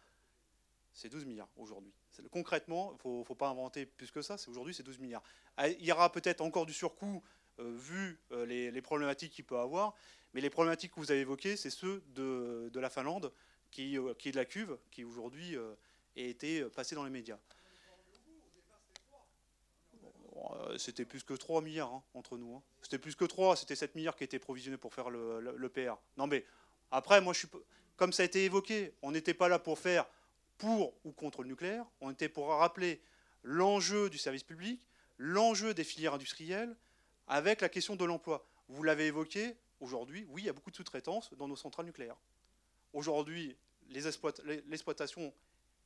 C'est 0.96 1.10
12 1.10 1.26
milliards 1.26 1.50
aujourd'hui. 1.58 1.94
Concrètement, 2.32 2.92
il 3.04 3.20
ne 3.20 3.24
faut, 3.24 3.36
pas 3.36 3.50
inventer 3.50 3.86
plus 3.86 4.12
que 4.12 4.22
ça. 4.22 4.38
Aujourd'hui, 4.48 4.74
c'est 4.74 4.82
12 4.82 5.00
milliards. 5.00 5.24
Ah, 5.58 5.68
il 5.68 5.84
y 5.84 5.92
aura 5.92 6.10
peut-être 6.10 6.40
encore 6.40 6.66
du 6.66 6.72
surcoût 6.72 7.22
euh, 7.60 7.76
vu 7.76 8.18
euh, 8.32 8.46
les, 8.46 8.82
problématiques 8.82 9.34
qu'il 9.34 9.44
peut 9.44 9.60
avoir. 9.60 9.94
Mais 10.34 10.40
les 10.40 10.50
problématiques 10.50 10.94
que 10.94 11.00
vous 11.02 11.12
avez 11.12 11.20
évoquées, 11.20 11.58
c'est 11.58 11.70
ceux 11.70 12.02
de, 12.08 12.72
la 12.76 12.90
Finlande, 12.90 13.34
qui, 13.72 13.98
euh, 13.98 14.14
qui, 14.14 14.30
est 14.30 14.32
de 14.32 14.38
la 14.38 14.46
cuve, 14.46 14.78
qui 14.90 15.04
aujourd'hui 15.04 15.58
a 15.58 16.22
été 16.22 16.64
passé 16.70 16.96
dans 16.96 17.04
les 17.04 17.10
médias. 17.10 17.38
C'était 20.78 21.06
plus 21.06 21.24
que 21.24 21.34
3 21.34 21.62
milliards 21.62 21.94
hein, 21.94 22.04
entre 22.14 22.38
nous. 22.38 22.56
Hein. 22.56 22.64
C'était 22.82 23.00
plus 23.00 23.16
que 23.16 23.26
3, 23.26 23.58
c'était 23.58 23.76
7 23.76 23.96
milliards 23.96 24.16
qui 24.16 24.24
étaient 24.24 24.40
provisionnés 24.40 24.78
pour 24.78 24.94
faire 24.94 25.10
le, 25.10 25.70
PR. 25.70 25.98
Non 26.18 26.28
mais 26.28 26.46
après, 26.92 27.20
moi, 27.20 27.34
je 27.34 27.40
suis, 27.40 27.48
comme 27.98 28.14
ça 28.14 28.24
a 28.24 28.26
été 28.26 28.46
évoqué, 28.46 28.94
on 29.02 29.12
n'était 29.12 29.34
pas 29.34 29.50
là 29.50 29.60
pour 29.60 29.80
faire 29.80 30.06
pour 30.58 30.94
ou 31.04 31.12
contre 31.12 31.44
le 31.44 31.50
nucléaire, 31.50 31.86
on 32.02 32.12
était 32.12 32.30
pour 32.30 32.48
rappeler 32.48 33.02
l'enjeu 33.44 34.10
du 34.10 34.18
service 34.18 34.44
public, 34.44 34.82
l'enjeu 35.18 35.74
des 35.74 35.84
filières 35.84 36.14
industrielles, 36.14 36.76
avec 37.28 37.62
la 37.62 37.70
question 37.70 37.96
de 37.96 38.06
l'emploi. 38.06 38.48
Vous 38.68 38.84
l'avez 38.84 39.08
évoqué, 39.08 39.56
aujourd'hui, 39.80 40.26
oui, 40.30 40.44
il 40.44 40.46
y 40.46 40.50
a 40.50 40.54
beaucoup 40.54 40.72
de 40.72 40.76
sous-traitance 40.76 41.34
dans 41.34 41.48
nos 41.48 41.56
centrales 41.56 41.86
nucléaires. 41.86 42.18
Aujourd'hui, 42.94 43.56
l'exploitation 43.90 45.34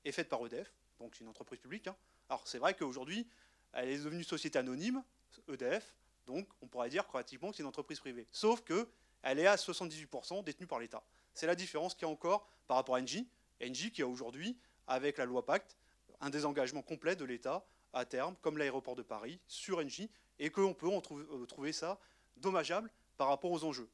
est 0.05 0.11
faite 0.11 0.29
par 0.29 0.45
EDF, 0.45 0.73
donc 0.99 1.15
c'est 1.15 1.23
une 1.23 1.29
entreprise 1.29 1.59
publique. 1.59 1.87
Hein. 1.87 1.95
Alors 2.29 2.47
c'est 2.47 2.59
vrai 2.59 2.73
qu'aujourd'hui, 2.73 3.27
elle 3.73 3.89
est 3.89 3.97
devenue 3.97 4.23
société 4.23 4.59
anonyme, 4.59 5.03
EDF, 5.47 5.95
donc 6.25 6.47
on 6.61 6.67
pourrait 6.67 6.89
dire 6.89 7.05
pratiquement 7.05 7.49
que 7.49 7.57
c'est 7.57 7.63
une 7.63 7.69
entreprise 7.69 7.99
privée. 7.99 8.27
Sauf 8.31 8.61
qu'elle 8.63 9.39
est 9.39 9.47
à 9.47 9.55
78% 9.55 10.43
détenue 10.43 10.67
par 10.67 10.79
l'État. 10.79 11.03
C'est 11.33 11.47
la 11.47 11.55
différence 11.55 11.93
qu'il 11.93 12.03
y 12.03 12.05
a 12.05 12.13
encore 12.13 12.47
par 12.67 12.77
rapport 12.77 12.95
à 12.95 13.01
Engie. 13.01 13.27
Engie 13.63 13.91
qui 13.91 14.01
a 14.01 14.07
aujourd'hui, 14.07 14.57
avec 14.87 15.17
la 15.17 15.25
loi 15.25 15.45
Pacte, 15.45 15.77
un 16.21 16.29
désengagement 16.29 16.81
complet 16.81 17.15
de 17.15 17.25
l'État 17.25 17.65
à 17.93 18.05
terme, 18.05 18.35
comme 18.41 18.57
l'aéroport 18.57 18.95
de 18.95 19.01
Paris, 19.01 19.39
sur 19.47 19.79
Engie, 19.79 20.09
et 20.37 20.49
qu'on 20.49 20.73
peut 20.73 20.89
euh, 20.89 21.45
trouver 21.45 21.73
ça 21.73 21.99
dommageable 22.37 22.89
par 23.17 23.27
rapport 23.27 23.51
aux 23.51 23.63
enjeux. 23.63 23.89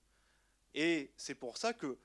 Et 0.74 1.12
c'est 1.18 1.36
pour 1.36 1.58
ça 1.58 1.74
que 1.74 1.98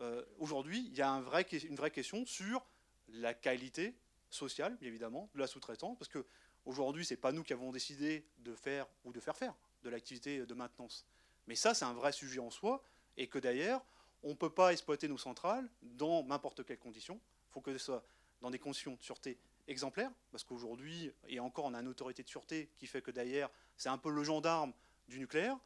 euh, 0.00 0.24
aujourd'hui, 0.38 0.86
il 0.90 0.96
y 0.96 1.02
a 1.02 1.08
une 1.08 1.76
vraie 1.76 1.90
question 1.90 2.26
sur 2.26 2.66
la 3.08 3.34
qualité 3.34 3.94
sociale, 4.30 4.76
bien 4.76 4.88
évidemment, 4.88 5.30
de 5.34 5.40
la 5.40 5.46
sous-traitance, 5.46 5.96
parce 5.98 6.08
que 6.08 6.26
Aujourd'hui, 6.66 7.04
ce 7.04 7.14
n'est 7.14 7.20
pas 7.20 7.30
nous 7.30 7.44
qui 7.44 7.52
avons 7.52 7.70
décidé 7.70 8.26
de 8.38 8.52
faire 8.54 8.88
ou 9.04 9.12
de 9.12 9.20
faire 9.20 9.36
faire 9.36 9.54
de 9.84 9.88
l'activité 9.88 10.44
de 10.44 10.54
maintenance. 10.54 11.06
Mais 11.46 11.54
ça, 11.54 11.74
c'est 11.74 11.84
un 11.84 11.92
vrai 11.92 12.10
sujet 12.10 12.40
en 12.40 12.50
soi, 12.50 12.82
et 13.16 13.28
que 13.28 13.38
d'ailleurs, 13.38 13.86
on 14.26 14.30
ne 14.30 14.34
peut 14.34 14.50
pas 14.50 14.72
exploiter 14.72 15.06
nos 15.06 15.18
centrales 15.18 15.68
dans 15.82 16.24
n'importe 16.24 16.64
quelles 16.64 16.80
conditions. 16.80 17.20
Il 17.48 17.52
faut 17.52 17.60
que 17.60 17.72
ce 17.72 17.78
soit 17.78 18.04
dans 18.40 18.50
des 18.50 18.58
conditions 18.58 18.94
de 18.94 19.02
sûreté 19.02 19.38
exemplaires, 19.68 20.10
parce 20.32 20.42
qu'aujourd'hui, 20.42 21.12
et 21.28 21.38
encore, 21.38 21.64
on 21.64 21.74
a 21.74 21.80
une 21.80 21.86
autorité 21.86 22.24
de 22.24 22.28
sûreté 22.28 22.68
qui 22.76 22.88
fait 22.88 23.02
que 23.02 23.12
d'ailleurs, 23.12 23.50
c'est 23.76 23.88
un 23.88 23.98
peu 23.98 24.10
le 24.10 24.24
gendarme 24.24 24.72
du 25.08 25.20
nucléaire. 25.20 25.56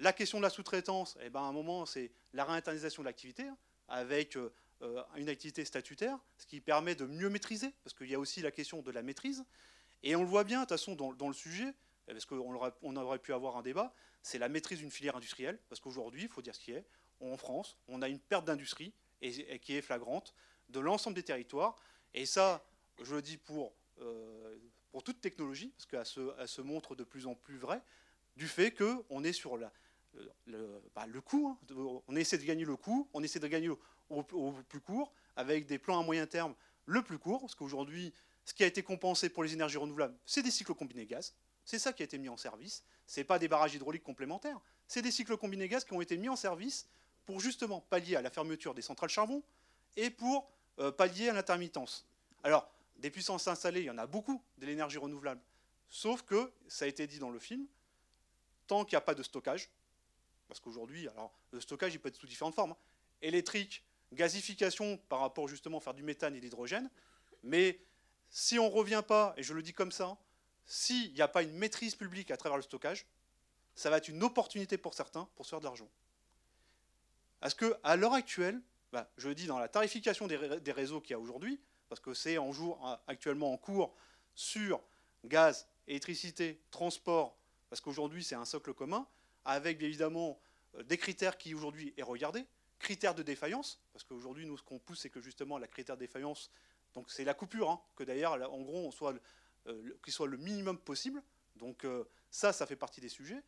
La 0.00 0.12
question 0.12 0.38
de 0.38 0.42
la 0.42 0.50
sous-traitance, 0.50 1.16
eh 1.20 1.30
ben, 1.30 1.40
à 1.40 1.44
un 1.44 1.52
moment, 1.52 1.86
c'est 1.86 2.10
la 2.32 2.44
réinternalisation 2.44 3.02
de 3.02 3.06
l'activité, 3.06 3.44
hein, 3.44 3.56
avec 3.86 4.36
euh, 4.36 4.50
une 5.16 5.28
activité 5.28 5.64
statutaire, 5.64 6.18
ce 6.36 6.46
qui 6.46 6.60
permet 6.60 6.96
de 6.96 7.06
mieux 7.06 7.30
maîtriser, 7.30 7.72
parce 7.84 7.94
qu'il 7.94 8.08
y 8.08 8.14
a 8.16 8.18
aussi 8.18 8.42
la 8.42 8.50
question 8.50 8.82
de 8.82 8.90
la 8.90 9.02
maîtrise. 9.02 9.44
Et 10.02 10.16
on 10.16 10.22
le 10.22 10.28
voit 10.28 10.44
bien, 10.44 10.58
de 10.58 10.64
toute 10.64 10.70
façon, 10.70 10.96
dans, 10.96 11.28
le 11.28 11.34
sujet, 11.34 11.72
parce 12.06 12.24
qu'on 12.24 12.54
aurait, 12.54 12.72
aurait 12.82 13.18
pu 13.20 13.32
avoir 13.32 13.56
un 13.56 13.62
débat, 13.62 13.94
c'est 14.22 14.38
la 14.38 14.48
maîtrise 14.48 14.80
d'une 14.80 14.90
filière 14.90 15.16
industrielle, 15.16 15.60
parce 15.68 15.80
qu'aujourd'hui, 15.80 16.22
il 16.22 16.28
faut 16.28 16.42
dire 16.42 16.56
ce 16.56 16.60
qui 16.60 16.72
est, 16.72 16.84
en 17.20 17.36
France, 17.36 17.76
on 17.88 18.02
a 18.02 18.08
une 18.08 18.18
perte 18.18 18.44
d'industrie 18.44 18.92
et, 19.20 19.58
qui 19.58 19.76
est 19.76 19.82
flagrante 19.82 20.34
de 20.68 20.80
l'ensemble 20.80 21.16
des 21.16 21.22
territoires. 21.22 21.76
Et 22.14 22.26
ça, 22.26 22.64
je 23.02 23.14
le 23.14 23.22
dis 23.22 23.36
pour, 23.36 23.72
euh, 24.00 24.56
pour 24.90 25.02
toute 25.02 25.20
technologie, 25.20 25.72
parce 25.76 25.86
qu'elle 25.86 26.06
se, 26.06 26.46
se 26.46 26.60
montre 26.60 26.94
de 26.94 27.04
plus 27.04 27.26
en 27.26 27.34
plus 27.34 27.56
vrai, 27.56 27.82
du 28.36 28.48
fait 28.48 28.72
qu'on 28.72 29.24
est 29.24 29.32
sur 29.32 29.56
le, 29.56 30.82
bah, 30.94 31.06
le 31.06 31.20
coût, 31.20 31.48
hein, 31.48 32.02
on 32.08 32.16
essaie 32.16 32.38
de 32.38 32.44
gagner 32.44 32.64
le 32.64 32.76
coût, 32.76 33.08
on 33.12 33.22
essaie 33.22 33.38
de 33.38 33.48
gagner 33.48 33.68
au, 33.68 33.78
au, 34.10 34.52
plus 34.68 34.80
court, 34.80 35.12
avec 35.36 35.66
des 35.66 35.78
plans 35.78 36.00
à 36.00 36.02
moyen 36.02 36.26
terme 36.26 36.54
le 36.86 37.02
plus 37.02 37.18
court, 37.18 37.40
parce 37.40 37.54
qu'aujourd'hui, 37.54 38.12
ce 38.44 38.54
qui 38.54 38.64
a 38.64 38.66
été 38.66 38.82
compensé 38.82 39.28
pour 39.28 39.44
les 39.44 39.52
énergies 39.52 39.76
renouvelables, 39.76 40.16
c'est 40.26 40.42
des 40.42 40.50
cycles 40.50 40.74
combinés 40.74 41.06
gaz. 41.06 41.34
C'est 41.64 41.78
ça 41.78 41.92
qui 41.92 42.02
a 42.02 42.04
été 42.04 42.18
mis 42.18 42.28
en 42.28 42.36
service. 42.36 42.82
Ce 43.06 43.20
n'est 43.20 43.24
pas 43.24 43.38
des 43.38 43.46
barrages 43.46 43.74
hydrauliques 43.74 44.02
complémentaires. 44.02 44.60
C'est 44.88 45.02
des 45.02 45.10
cycles 45.10 45.36
combinés 45.36 45.68
gaz 45.68 45.84
qui 45.84 45.92
ont 45.92 46.00
été 46.00 46.16
mis 46.16 46.28
en 46.28 46.36
service 46.36 46.88
pour 47.30 47.38
justement 47.38 47.80
pallier 47.80 48.16
à 48.16 48.22
la 48.22 48.30
fermeture 48.30 48.74
des 48.74 48.82
centrales 48.82 49.08
charbon 49.08 49.40
et 49.96 50.10
pour 50.10 50.50
euh, 50.80 50.90
pallier 50.90 51.28
à 51.28 51.32
l'intermittence. 51.32 52.04
Alors, 52.42 52.68
des 52.96 53.08
puissances 53.08 53.46
installées, 53.46 53.82
il 53.82 53.86
y 53.86 53.90
en 53.90 53.98
a 53.98 54.06
beaucoup 54.08 54.42
de 54.58 54.66
l'énergie 54.66 54.98
renouvelable. 54.98 55.40
Sauf 55.90 56.22
que, 56.22 56.50
ça 56.66 56.86
a 56.86 56.88
été 56.88 57.06
dit 57.06 57.20
dans 57.20 57.30
le 57.30 57.38
film, 57.38 57.66
tant 58.66 58.84
qu'il 58.84 58.96
n'y 58.96 58.98
a 58.98 59.02
pas 59.02 59.14
de 59.14 59.22
stockage, 59.22 59.70
parce 60.48 60.58
qu'aujourd'hui, 60.58 61.06
alors 61.06 61.30
le 61.52 61.60
stockage, 61.60 61.94
il 61.94 62.00
peut 62.00 62.08
être 62.08 62.16
sous 62.16 62.26
différentes 62.26 62.56
formes, 62.56 62.72
hein. 62.72 62.76
électrique, 63.22 63.84
gasification 64.12 64.96
par 65.08 65.20
rapport 65.20 65.46
justement 65.46 65.78
à 65.78 65.80
faire 65.80 65.94
du 65.94 66.02
méthane 66.02 66.34
et 66.34 66.38
de 66.38 66.42
l'hydrogène, 66.42 66.90
mais 67.44 67.78
si 68.28 68.58
on 68.58 68.64
ne 68.64 68.74
revient 68.74 69.04
pas, 69.06 69.34
et 69.36 69.44
je 69.44 69.54
le 69.54 69.62
dis 69.62 69.72
comme 69.72 69.92
ça, 69.92 70.18
s'il 70.66 71.12
n'y 71.12 71.22
a 71.22 71.28
pas 71.28 71.44
une 71.44 71.52
maîtrise 71.52 71.94
publique 71.94 72.32
à 72.32 72.36
travers 72.36 72.56
le 72.56 72.64
stockage, 72.64 73.06
ça 73.76 73.88
va 73.88 73.98
être 73.98 74.08
une 74.08 74.24
opportunité 74.24 74.78
pour 74.78 74.94
certains 74.94 75.28
pour 75.36 75.46
se 75.46 75.50
faire 75.50 75.60
de 75.60 75.66
l'argent. 75.66 75.88
Parce 77.40 77.54
qu'à 77.54 77.96
l'heure 77.96 78.14
actuelle, 78.14 78.60
bah, 78.92 79.10
je 79.16 79.30
dis 79.30 79.46
dans 79.46 79.58
la 79.58 79.68
tarification 79.68 80.26
des, 80.26 80.36
réseaux 80.72 81.00
qu'il 81.00 81.12
y 81.12 81.14
a 81.14 81.18
aujourd'hui, 81.18 81.60
parce 81.88 82.00
que 82.00 82.14
c'est 82.14 82.38
en 82.38 82.52
jour 82.52 82.98
actuellement 83.06 83.52
en 83.52 83.56
cours 83.56 83.94
sur 84.34 84.80
gaz, 85.24 85.66
électricité, 85.86 86.60
transport, 86.70 87.36
parce 87.68 87.80
qu'aujourd'hui 87.80 88.22
c'est 88.22 88.34
un 88.34 88.44
socle 88.44 88.72
commun, 88.74 89.06
avec 89.44 89.82
évidemment 89.82 90.38
euh, 90.76 90.82
des 90.82 90.98
critères 90.98 91.38
qui 91.38 91.54
aujourd'hui 91.54 91.94
est 91.96 92.02
regardé, 92.02 92.44
critères 92.78 93.14
de 93.14 93.22
défaillance, 93.22 93.80
parce 93.92 94.04
qu'aujourd'hui 94.04 94.46
nous 94.46 94.56
ce 94.56 94.62
qu'on 94.62 94.78
pousse 94.78 95.00
c'est 95.00 95.10
que 95.10 95.20
justement 95.20 95.58
la 95.58 95.66
critère 95.66 95.96
de 95.96 96.00
défaillance 96.00 96.50
donc 96.94 97.10
c'est 97.10 97.24
la 97.24 97.34
coupure, 97.34 97.70
hein, 97.70 97.80
que 97.96 98.04
d'ailleurs, 98.04 98.32
en 98.52 98.60
gros, 98.60 98.92
euh, 99.66 99.98
qu'il 100.02 100.12
soit 100.12 100.26
le 100.26 100.36
minimum 100.36 100.78
possible 100.78 101.22
Donc 101.56 101.84
euh, 101.84 102.04
ça, 102.30 102.52
ça 102.52 102.66
fait 102.66 102.76
partie 102.76 103.00
des 103.00 103.08
sujets. 103.08 103.42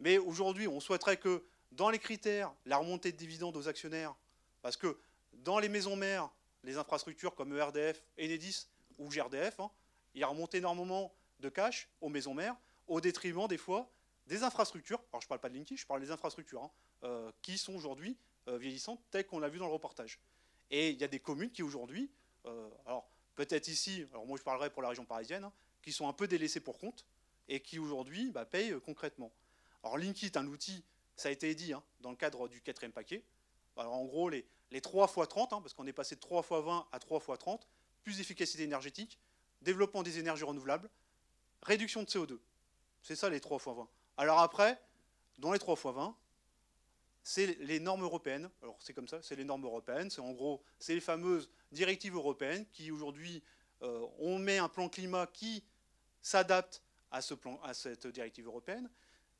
Mais 0.00 0.18
aujourd'hui, 0.18 0.68
on 0.68 0.80
souhaiterait 0.80 1.16
que 1.16 1.44
dans 1.76 1.90
les 1.90 1.98
critères, 1.98 2.52
la 2.66 2.76
remontée 2.76 3.12
de 3.12 3.16
dividendes 3.16 3.56
aux 3.56 3.68
actionnaires, 3.68 4.14
parce 4.62 4.76
que 4.76 4.98
dans 5.32 5.58
les 5.58 5.68
maisons 5.68 5.96
mères, 5.96 6.30
les 6.62 6.76
infrastructures 6.76 7.34
comme 7.34 7.56
ERDF, 7.56 8.02
Enedis 8.18 8.68
ou 8.98 9.08
GRDF, 9.08 9.60
hein, 9.60 9.70
il 10.14 10.24
remonte 10.24 10.54
énormément 10.54 11.12
de 11.40 11.48
cash 11.48 11.88
aux 12.00 12.08
maisons 12.08 12.34
mères, 12.34 12.56
au 12.86 13.00
détriment 13.00 13.48
des 13.48 13.58
fois 13.58 13.90
des 14.26 14.42
infrastructures. 14.42 15.02
Alors 15.12 15.20
je 15.20 15.26
ne 15.26 15.28
parle 15.28 15.40
pas 15.40 15.48
de 15.48 15.54
Linky, 15.54 15.76
je 15.76 15.86
parle 15.86 16.00
des 16.00 16.10
infrastructures 16.10 16.62
hein, 16.62 16.70
euh, 17.02 17.30
qui 17.42 17.58
sont 17.58 17.74
aujourd'hui 17.74 18.16
euh, 18.48 18.56
vieillissantes, 18.56 19.00
telles 19.10 19.26
qu'on 19.26 19.38
l'a 19.38 19.48
vu 19.48 19.58
dans 19.58 19.66
le 19.66 19.72
reportage. 19.72 20.20
Et 20.70 20.90
il 20.90 21.00
y 21.00 21.04
a 21.04 21.08
des 21.08 21.20
communes 21.20 21.50
qui 21.50 21.62
aujourd'hui, 21.62 22.10
euh, 22.46 22.70
alors 22.86 23.08
peut-être 23.34 23.68
ici, 23.68 24.06
alors 24.12 24.26
moi 24.26 24.38
je 24.38 24.42
parlerai 24.42 24.70
pour 24.70 24.80
la 24.80 24.88
région 24.88 25.04
parisienne, 25.04 25.44
hein, 25.44 25.52
qui 25.82 25.92
sont 25.92 26.08
un 26.08 26.12
peu 26.12 26.26
délaissées 26.26 26.60
pour 26.60 26.78
compte 26.78 27.04
et 27.48 27.60
qui 27.60 27.78
aujourd'hui 27.78 28.30
bah, 28.30 28.46
payent 28.46 28.74
concrètement. 28.84 29.32
Alors 29.82 29.98
Linky 29.98 30.26
est 30.26 30.36
un 30.38 30.46
outil, 30.46 30.82
ça 31.16 31.28
a 31.28 31.32
été 31.32 31.54
dit, 31.54 31.72
dans 32.00 32.10
le 32.10 32.16
cadre 32.16 32.48
du 32.48 32.60
quatrième 32.60 32.92
paquet. 32.92 33.22
Alors 33.76 33.94
en 33.94 34.04
gros, 34.04 34.28
les, 34.28 34.44
les 34.70 34.80
3 34.80 35.06
x 35.06 35.28
30, 35.28 35.50
parce 35.50 35.74
qu'on 35.74 35.86
est 35.86 35.92
passé 35.92 36.14
de 36.14 36.20
3 36.20 36.42
x 36.42 36.50
20 36.50 36.88
à 36.92 36.98
3 36.98 37.18
x 37.18 37.38
30, 37.38 37.68
plus 38.02 38.18
d'efficacité 38.18 38.62
énergétique, 38.62 39.18
développement 39.62 40.02
des 40.02 40.18
énergies 40.18 40.44
renouvelables, 40.44 40.90
réduction 41.62 42.02
de 42.02 42.08
CO2. 42.08 42.38
C'est 43.02 43.16
ça 43.16 43.28
les 43.28 43.40
3 43.40 43.58
x 43.58 43.66
20. 43.66 43.88
Alors 44.16 44.40
après, 44.40 44.80
dans 45.38 45.52
les 45.52 45.58
3 45.58 45.74
x 45.74 45.84
20, 45.86 46.16
c'est 47.22 47.58
les 47.60 47.80
normes 47.80 48.02
européennes. 48.02 48.50
Alors 48.62 48.76
c'est 48.80 48.92
comme 48.92 49.08
ça, 49.08 49.22
c'est 49.22 49.34
les 49.34 49.44
normes 49.44 49.64
européennes. 49.64 50.10
C'est 50.10 50.20
en 50.20 50.32
gros, 50.32 50.62
c'est 50.78 50.94
les 50.94 51.00
fameuses 51.00 51.50
directives 51.72 52.14
européennes 52.14 52.66
qui 52.72 52.90
aujourd'hui, 52.90 53.42
euh, 53.82 54.06
on 54.18 54.38
met 54.38 54.58
un 54.58 54.68
plan 54.68 54.88
climat 54.88 55.26
qui 55.26 55.64
s'adapte 56.20 56.82
à, 57.10 57.22
ce 57.22 57.34
plan, 57.34 57.58
à 57.62 57.74
cette 57.74 58.06
directive 58.06 58.46
européenne. 58.46 58.90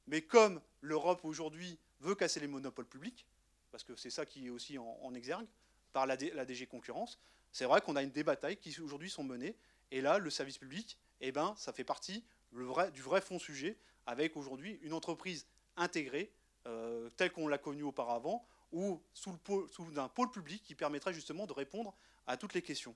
Mais 0.06 0.22
comme 0.22 0.60
l'Europe 0.80 1.24
aujourd'hui 1.24 1.78
veut 2.00 2.14
casser 2.14 2.40
les 2.40 2.46
monopoles 2.46 2.86
publics, 2.86 3.26
parce 3.70 3.84
que 3.84 3.96
c'est 3.96 4.10
ça 4.10 4.26
qui 4.26 4.46
est 4.46 4.50
aussi 4.50 4.78
en, 4.78 5.14
exergue, 5.14 5.46
par 5.92 6.06
la, 6.06 6.16
DG 6.16 6.66
Concurrence, 6.66 7.18
c'est 7.52 7.64
vrai 7.64 7.80
qu'on 7.80 7.96
a 7.96 8.02
une 8.02 8.10
des 8.10 8.24
batailles 8.24 8.56
qui 8.56 8.80
aujourd'hui 8.80 9.10
sont 9.10 9.24
menées. 9.24 9.56
Et 9.90 10.00
là, 10.00 10.18
le 10.18 10.30
service 10.30 10.58
public, 10.58 10.98
eh 11.20 11.32
ben, 11.32 11.54
ça 11.56 11.72
fait 11.72 11.84
partie 11.84 12.24
du 12.52 13.02
vrai 13.02 13.20
fond 13.20 13.38
sujet, 13.38 13.76
avec 14.06 14.36
aujourd'hui 14.36 14.78
une 14.82 14.92
entreprise 14.92 15.46
intégrée, 15.76 16.32
euh, 16.66 17.08
telle 17.16 17.32
qu'on 17.32 17.48
l'a 17.48 17.58
connue 17.58 17.82
auparavant, 17.82 18.46
ou 18.72 19.02
sous, 19.12 19.32
le 19.32 19.68
sous 19.68 19.98
un 19.98 20.08
pôle 20.08 20.30
public 20.30 20.62
qui 20.62 20.74
permettrait 20.74 21.14
justement 21.14 21.46
de 21.46 21.52
répondre 21.52 21.94
à 22.26 22.36
toutes 22.36 22.54
les 22.54 22.62
questions. 22.62 22.94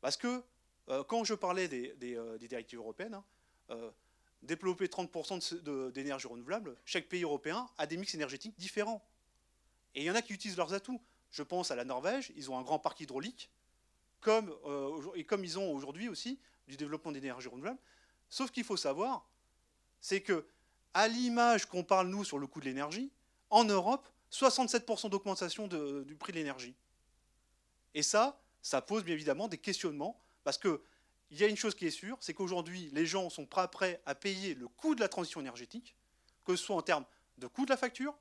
Parce 0.00 0.16
que 0.16 0.42
euh, 0.88 1.04
quand 1.04 1.24
je 1.24 1.34
parlais 1.34 1.68
des, 1.68 2.16
euh, 2.16 2.36
directives 2.38 2.78
européennes, 2.78 3.14
hein, 3.14 3.92
développer 4.44 4.86
30% 4.86 5.90
d'énergie 5.90 6.26
renouvelable, 6.26 6.76
chaque 6.84 7.08
pays 7.08 7.22
européen 7.22 7.68
a 7.78 7.86
des 7.86 7.96
mix 7.96 8.14
énergétiques 8.14 8.56
différents. 8.58 9.04
Et 9.94 10.02
il 10.02 10.04
y 10.04 10.10
en 10.10 10.14
a 10.14 10.22
qui 10.22 10.32
utilisent 10.32 10.56
leurs 10.56 10.74
atouts. 10.74 11.00
Je 11.30 11.42
pense 11.42 11.70
à 11.70 11.76
la 11.76 11.84
Norvège, 11.84 12.32
ils 12.36 12.50
ont 12.50 12.58
un 12.58 12.62
grand 12.62 12.78
parc 12.78 13.00
hydraulique, 13.00 13.50
comme, 14.20 14.54
et 15.14 15.24
comme 15.24 15.44
ils 15.44 15.58
ont 15.58 15.72
aujourd'hui 15.72 16.08
aussi 16.08 16.38
du 16.68 16.76
développement 16.76 17.12
d'énergie 17.12 17.48
renouvelable. 17.48 17.78
Sauf 18.30 18.50
qu'il 18.50 18.64
faut 18.64 18.76
savoir, 18.76 19.28
c'est 20.00 20.20
que, 20.20 20.46
à 20.94 21.08
l'image 21.08 21.66
qu'on 21.66 21.84
parle 21.84 22.08
nous 22.08 22.24
sur 22.24 22.38
le 22.38 22.46
coût 22.46 22.60
de 22.60 22.66
l'énergie, 22.66 23.10
en 23.50 23.64
Europe, 23.64 24.08
67% 24.30 25.10
d'augmentation 25.10 25.68
du 25.68 26.14
prix 26.16 26.32
de 26.32 26.38
l'énergie. 26.38 26.74
Et 27.94 28.02
ça, 28.02 28.40
ça 28.62 28.80
pose 28.80 29.04
bien 29.04 29.14
évidemment 29.14 29.48
des 29.48 29.58
questionnements, 29.58 30.20
parce 30.42 30.58
qu'il 31.34 31.42
y 31.42 31.46
a 31.46 31.50
une 31.50 31.56
chose 31.56 31.74
qui 31.74 31.86
est 31.86 31.90
sûre, 31.90 32.16
c'est 32.20 32.34
qu'aujourd'hui, 32.34 32.90
les 32.92 33.06
gens 33.06 33.30
sont 33.30 33.46
pas 33.46 33.68
prêts 33.68 34.00
à 34.06 34.14
payer 34.14 34.54
le 34.54 34.68
coût 34.68 34.94
de 34.94 35.00
la 35.00 35.08
transition 35.08 35.40
énergétique, 35.40 35.96
que 36.44 36.56
ce 36.56 36.64
soit 36.64 36.76
en 36.76 36.82
termes 36.82 37.04
de 37.38 37.46
coût 37.46 37.64
de 37.64 37.70
la 37.70 37.76
facture 37.76 38.16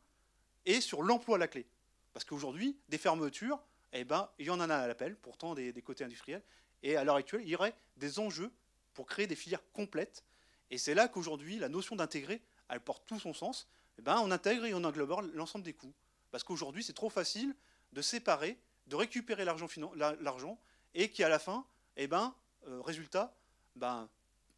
et 0.66 0.82
sur 0.82 1.04
l'emploi 1.04 1.36
à 1.36 1.40
la 1.40 1.48
clé. 1.48 1.66
Parce 2.14 2.26
qu'aujourd'hui, 2.26 2.78
des 2.90 2.98
fermetures, 2.98 3.62
eh 3.92 4.04
ben, 4.04 4.30
il 4.40 4.48
y 4.48 4.50
en 4.50 4.60
a 4.60 4.76
à 4.76 4.88
l'appel, 4.88 5.16
pourtant 5.16 5.56
des, 5.56 5.72
des 5.72 5.82
côtés 5.82 6.04
industriels, 6.04 6.44
et 6.82 6.96
à 6.96 7.04
l'heure 7.04 7.16
actuelle, 7.16 7.42
il 7.44 7.50
y 7.50 7.56
aurait 7.56 7.76
des 7.98 8.20
enjeux 8.20 8.52
pour 8.94 9.06
créer 9.06 9.28
des 9.28 9.36
filières 9.36 9.64
complètes. 9.72 10.24
Et 10.70 10.78
c'est 10.78 10.94
là 10.94 11.08
qu'aujourd'hui, 11.08 11.58
la 11.58 11.70
notion 11.70 11.96
d'intégrer, 11.96 12.42
elle 12.70 12.80
porte 12.80 13.06
tout 13.06 13.20
son 13.20 13.34
sens. 13.34 13.68
Eh 14.00 14.02
ben, 14.02 14.20
on 14.24 14.32
intègre 14.32 14.66
et 14.66 14.74
on 14.74 14.84
englobe 14.84 15.32
l'ensemble 15.34 15.64
des 15.64 15.74
coûts. 15.74 15.94
Parce 16.32 16.44
qu'aujourd'hui, 16.44 16.84
c'est 16.84 16.94
trop 16.94 17.10
facile 17.10 17.56
de 17.92 18.02
séparer, 18.02 18.58
de 18.88 18.96
récupérer 18.96 19.46
l'argent 19.46 20.60
et 20.96 21.10
qui, 21.10 21.24
à 21.24 21.30
la 21.30 21.40
fin, 21.40 21.66
eh 21.96 22.08
ben, 22.08 22.34
euh, 22.68 22.82
résultat, 22.82 23.36
ben, 23.76 24.10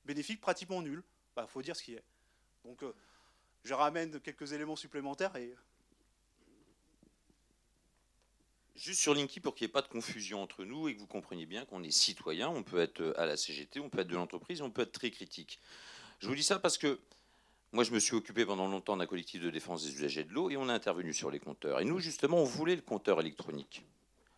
bénéfique 0.06 0.42
pratiquement 0.42 0.82
nul. 0.82 1.04
Il 1.06 1.36
ben, 1.36 1.48
faut 1.48 1.62
dire 1.62 1.76
ce 1.76 1.84
qui 1.84 1.94
est. 1.94 2.04
Donc, 2.64 2.84
euh, 2.84 2.94
je 3.64 3.74
ramène 3.74 4.20
quelques 4.20 4.54
éléments 4.54 4.76
supplémentaires 4.76 5.36
et 5.36 5.56
Juste 8.76 9.00
sur 9.00 9.14
Linky 9.14 9.40
pour 9.40 9.56
qu'il 9.56 9.66
n'y 9.66 9.70
ait 9.70 9.72
pas 9.72 9.82
de 9.82 9.88
confusion 9.88 10.42
entre 10.42 10.66
nous 10.66 10.90
et 10.90 10.96
que 10.96 11.00
vous 11.00 11.08
compreniez 11.08 11.46
bien 11.46 11.64
qu'on 11.64 11.82
est 11.82 11.92
citoyen, 11.92 12.50
on 12.50 12.62
peut 12.62 12.80
être 12.80 13.14
à 13.16 13.26
la 13.26 13.38
CGT, 13.38 13.80
on 13.80 13.90
peut 13.90 14.00
être 14.00 14.10
de 14.10 14.16
l'entreprise, 14.16 14.62
on 14.62 14.70
peut 14.70 14.82
être 14.82 14.92
très 14.92 15.12
critique. 15.12 15.62
Je 16.20 16.28
vous 16.28 16.36
dis 16.36 16.44
ça 16.44 16.60
parce 16.60 16.78
que 16.78 17.00
moi 17.72 17.86
je 17.86 17.92
me 17.92 18.00
suis 18.00 18.16
occupé 18.16 18.46
pendant 18.46 18.68
longtemps 18.68 18.98
d'un 18.98 19.06
collectif 19.06 19.42
de 19.42 19.50
défense 19.50 19.84
des 19.84 19.94
usagers 19.94 20.26
de 20.26 20.34
l'eau 20.34 20.50
et 20.50 20.58
on 20.58 20.68
a 20.68 20.74
intervenu 20.74 21.14
sur 21.14 21.32
les 21.32 21.40
compteurs. 21.40 21.80
Et 21.80 21.86
nous 21.86 22.00
justement 22.00 22.38
on 22.40 22.44
voulait 22.44 22.76
le 22.76 22.82
compteur 22.82 23.22
électronique. 23.22 23.86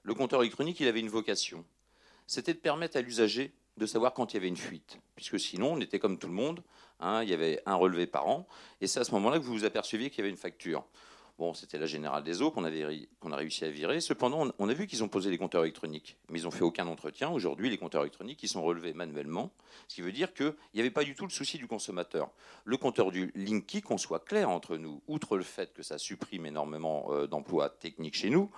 Le 0.04 0.14
compteur 0.14 0.42
électronique 0.42 0.80
il 0.82 0.88
avait 0.88 1.00
une 1.00 1.10
vocation. 1.10 1.66
C'était 2.28 2.54
de 2.54 2.60
permettre 2.60 2.98
à 2.98 3.02
l'usager 3.02 3.54
de 3.78 3.86
savoir 3.86 4.14
quand 4.14 4.34
il 4.34 4.38
y 4.38 4.38
avait 4.38 4.48
une 4.48 4.58
fuite. 4.58 5.00
Puisque 5.16 5.40
sinon 5.40 5.74
on 5.74 5.80
était 5.80 6.00
comme 6.00 6.18
tout 6.18 6.28
le 6.28 6.34
monde, 6.34 6.62
hein, 7.00 7.24
il 7.24 7.30
y 7.30 7.34
avait 7.34 7.62
un 7.66 7.76
relevé 7.76 8.06
par 8.08 8.28
an 8.28 8.48
et 8.82 8.88
c'est 8.88 9.00
à 9.00 9.04
ce 9.04 9.12
moment-là 9.12 9.40
que 9.40 9.44
vous 9.44 9.54
vous 9.54 9.66
aperceviez 9.66 10.10
qu'il 10.10 10.20
y 10.20 10.22
avait 10.22 10.30
une 10.30 10.38
facture. 10.38 10.86
Bon, 11.38 11.54
c'était 11.54 11.78
la 11.78 11.86
Générale 11.86 12.24
des 12.24 12.42
Eaux 12.42 12.50
qu'on 12.50 12.64
a 12.64 13.36
réussi 13.36 13.64
à 13.64 13.70
virer. 13.70 14.02
Cependant, 14.02 14.52
on 14.58 14.70
a 14.70 14.74
vu 14.74 14.88
qu'ils 14.88 15.04
ont 15.04 15.08
posé 15.08 15.30
des 15.30 15.38
compteurs 15.38 15.62
électroniques, 15.62 16.18
mais 16.30 16.40
ils 16.40 16.46
n'ont 16.46 16.52
fait 16.52 16.64
aucun 16.64 16.88
entretien. 16.88 17.30
Aujourd'hui, 17.30 17.70
les 17.70 17.78
compteurs 17.78 18.02
électroniques, 18.02 18.42
ils 18.42 18.50
sont 18.50 18.64
relevés 18.64 18.94
manuellement, 18.94 19.52
ce 19.88 19.94
qui 19.94 20.02
veut 20.02 20.12
dire 20.12 20.34
qu'il 20.34 20.56
n'y 20.74 20.80
avait 20.80 20.90
pas 20.90 21.04
du 21.04 21.14
tout 21.14 21.26
le 21.26 21.30
souci 21.30 21.60
du 21.60 21.68
consommateur. 21.68 22.32
Le 22.66 22.76
compteur 22.78 23.12
du 23.12 23.32
Linky, 23.36 23.84
qu'on 23.84 24.00
soit 24.00 24.26
clair 24.26 24.50
entre 24.50 24.78
nous, 24.78 25.04
outre 25.08 25.38
le 25.38 25.44
fait 25.44 25.72
que 25.76 25.84
ça 25.84 26.00
supprime 26.00 26.48
énormément 26.48 27.06
euh, 27.12 27.28
d'emplois 27.28 27.70
techniques 27.70 28.16
chez 28.16 28.32
nous, 28.32 28.50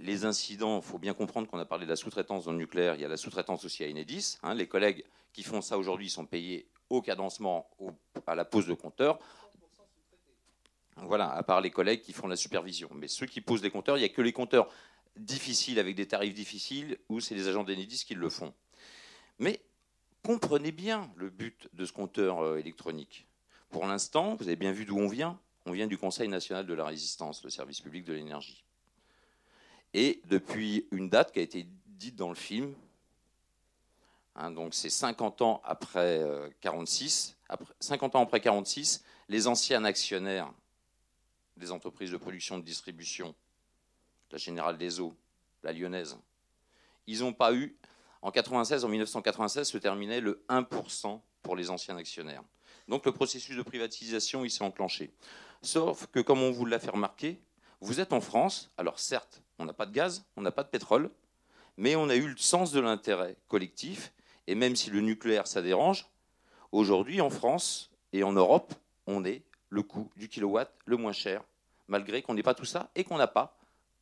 les 0.00 0.24
incidents, 0.24 0.78
il 0.78 0.82
faut 0.82 0.98
bien 0.98 1.14
comprendre 1.14 1.48
qu'on 1.48 1.58
a 1.58 1.64
parlé 1.64 1.84
de 1.84 1.90
la 1.90 1.96
sous-traitance 1.96 2.44
dans 2.44 2.52
le 2.52 2.58
nucléaire, 2.58 2.94
il 2.94 3.00
y 3.00 3.04
a 3.04 3.08
la 3.08 3.16
sous-traitance 3.16 3.64
aussi 3.64 3.84
à 3.84 3.88
Enedis. 3.88 4.38
Hein. 4.42 4.54
les 4.54 4.66
collègues 4.66 5.04
qui 5.32 5.42
font 5.42 5.60
ça 5.60 5.78
aujourd'hui 5.78 6.10
sont 6.10 6.26
payés 6.26 6.68
au 6.90 7.02
cadencement, 7.02 7.68
à 8.26 8.34
la 8.34 8.44
pose 8.44 8.66
de 8.66 8.74
compteur. 8.74 9.18
Voilà, 10.96 11.30
à 11.30 11.42
part 11.42 11.60
les 11.60 11.70
collègues 11.70 12.00
qui 12.00 12.12
font 12.12 12.26
la 12.26 12.36
supervision. 12.36 12.88
Mais 12.94 13.08
ceux 13.08 13.26
qui 13.26 13.40
posent 13.40 13.60
des 13.60 13.70
compteurs, 13.70 13.96
il 13.96 14.00
n'y 14.00 14.06
a 14.06 14.08
que 14.08 14.22
les 14.22 14.32
compteurs 14.32 14.68
difficiles 15.16 15.78
avec 15.78 15.94
des 15.94 16.06
tarifs 16.06 16.34
difficiles 16.34 16.98
ou 17.08 17.20
c'est 17.20 17.34
les 17.34 17.48
agents 17.48 17.64
d'Enedis 17.64 18.04
qui 18.04 18.14
le 18.14 18.28
font. 18.30 18.52
Mais 19.38 19.60
comprenez 20.24 20.72
bien 20.72 21.10
le 21.16 21.30
but 21.30 21.68
de 21.72 21.84
ce 21.84 21.92
compteur 21.92 22.40
euh, 22.40 22.58
électronique. 22.58 23.26
Pour 23.70 23.86
l'instant, 23.86 24.34
vous 24.36 24.44
avez 24.44 24.56
bien 24.56 24.72
vu 24.72 24.84
d'où 24.84 24.98
on 24.98 25.08
vient. 25.08 25.38
On 25.66 25.72
vient 25.72 25.86
du 25.86 25.98
Conseil 25.98 26.28
national 26.28 26.66
de 26.66 26.74
la 26.74 26.84
résistance, 26.84 27.44
le 27.44 27.50
service 27.50 27.80
public 27.80 28.04
de 28.04 28.14
l'énergie. 28.14 28.64
Et 29.94 30.20
depuis 30.26 30.86
une 30.90 31.08
date 31.08 31.32
qui 31.32 31.38
a 31.38 31.42
été 31.42 31.66
dite 31.86 32.16
dans 32.16 32.28
le 32.28 32.34
film, 32.34 32.74
hein, 34.34 34.50
donc 34.50 34.74
c'est 34.74 34.90
50 34.90 35.42
ans 35.42 35.62
après 35.64 36.24
46, 36.60 37.36
euh, 37.50 37.54
après, 37.54 37.74
50 37.80 38.16
ans 38.16 38.22
après 38.22 38.40
46, 38.40 39.04
les 39.28 39.46
anciens 39.46 39.84
actionnaires 39.84 40.52
des 41.56 41.72
entreprises 41.72 42.12
de 42.12 42.16
production 42.16 42.58
de 42.58 42.64
distribution, 42.64 43.34
la 44.30 44.38
Générale 44.38 44.78
des 44.78 45.00
Eaux, 45.00 45.14
la 45.62 45.72
Lyonnaise. 45.72 46.18
Ils 47.06 47.20
n'ont 47.20 47.32
pas 47.32 47.52
eu, 47.54 47.76
en 48.22 48.30
96, 48.30 48.84
en 48.84 48.88
1996, 48.88 49.68
se 49.68 49.78
terminait 49.78 50.20
le 50.20 50.44
1% 50.48 51.20
pour 51.42 51.56
les 51.56 51.70
anciens 51.70 51.96
actionnaires. 51.96 52.42
Donc 52.86 53.04
le 53.06 53.12
processus 53.12 53.56
de 53.56 53.62
privatisation, 53.62 54.44
il 54.44 54.50
s'est 54.50 54.64
enclenché. 54.64 55.12
Sauf 55.62 56.06
que, 56.06 56.20
comme 56.20 56.42
on 56.42 56.50
vous 56.50 56.66
l'a 56.66 56.78
fait 56.78 56.90
remarquer, 56.90 57.40
vous 57.80 58.00
êtes 58.00 58.12
en 58.12 58.20
France, 58.20 58.70
alors 58.76 58.98
certes, 58.98 59.42
on 59.58 59.64
n'a 59.64 59.72
pas 59.72 59.86
de 59.86 59.92
gaz, 59.92 60.24
on 60.36 60.42
n'a 60.42 60.52
pas 60.52 60.62
de 60.62 60.68
pétrole, 60.68 61.10
mais 61.76 61.96
on 61.96 62.08
a 62.08 62.16
eu 62.16 62.28
le 62.28 62.36
sens 62.36 62.72
de 62.72 62.80
l'intérêt 62.80 63.36
collectif, 63.48 64.12
et 64.46 64.54
même 64.54 64.76
si 64.76 64.90
le 64.90 65.00
nucléaire, 65.00 65.46
ça 65.46 65.62
dérange, 65.62 66.06
aujourd'hui, 66.72 67.20
en 67.20 67.30
France 67.30 67.90
et 68.12 68.22
en 68.22 68.32
Europe, 68.32 68.74
on 69.06 69.24
est 69.24 69.42
le 69.68 69.82
coût 69.82 70.10
du 70.16 70.28
kilowatt 70.28 70.72
le 70.86 70.96
moins 70.96 71.12
cher, 71.12 71.42
malgré 71.86 72.22
qu'on 72.22 72.34
n'ait 72.34 72.42
pas 72.42 72.54
tout 72.54 72.64
ça 72.64 72.90
et 72.94 73.04
qu'on 73.04 73.18
n'a 73.18 73.26
pas, 73.26 73.58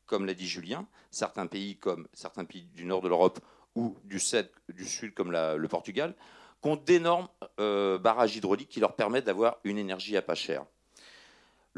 comme 0.07 0.25
l'a 0.25 0.35
dit 0.35 0.47
Julien, 0.47 0.87
certains 1.11 1.47
pays 1.47 1.77
comme 1.77 2.07
certains 2.13 2.45
pays 2.45 2.69
du 2.75 2.85
nord 2.85 3.03
de 3.03 3.09
l'Europe 3.09 3.41
ou 3.75 3.97
du 4.05 4.19
sud, 4.19 5.15
comme 5.15 5.33
le 5.33 5.67
Portugal, 5.67 6.15
qui 6.63 6.69
ont 6.69 6.77
d'énormes 6.77 7.29
euh, 7.61 7.99
barrages 7.99 8.37
hydrauliques 8.37 8.69
qui 8.69 8.81
leur 8.81 8.95
permettent 8.95 9.27
d'avoir 9.27 9.59
une 9.65 9.79
énergie 9.79 10.17
à 10.17 10.23
pas 10.23 10.35
cher. 10.35 10.65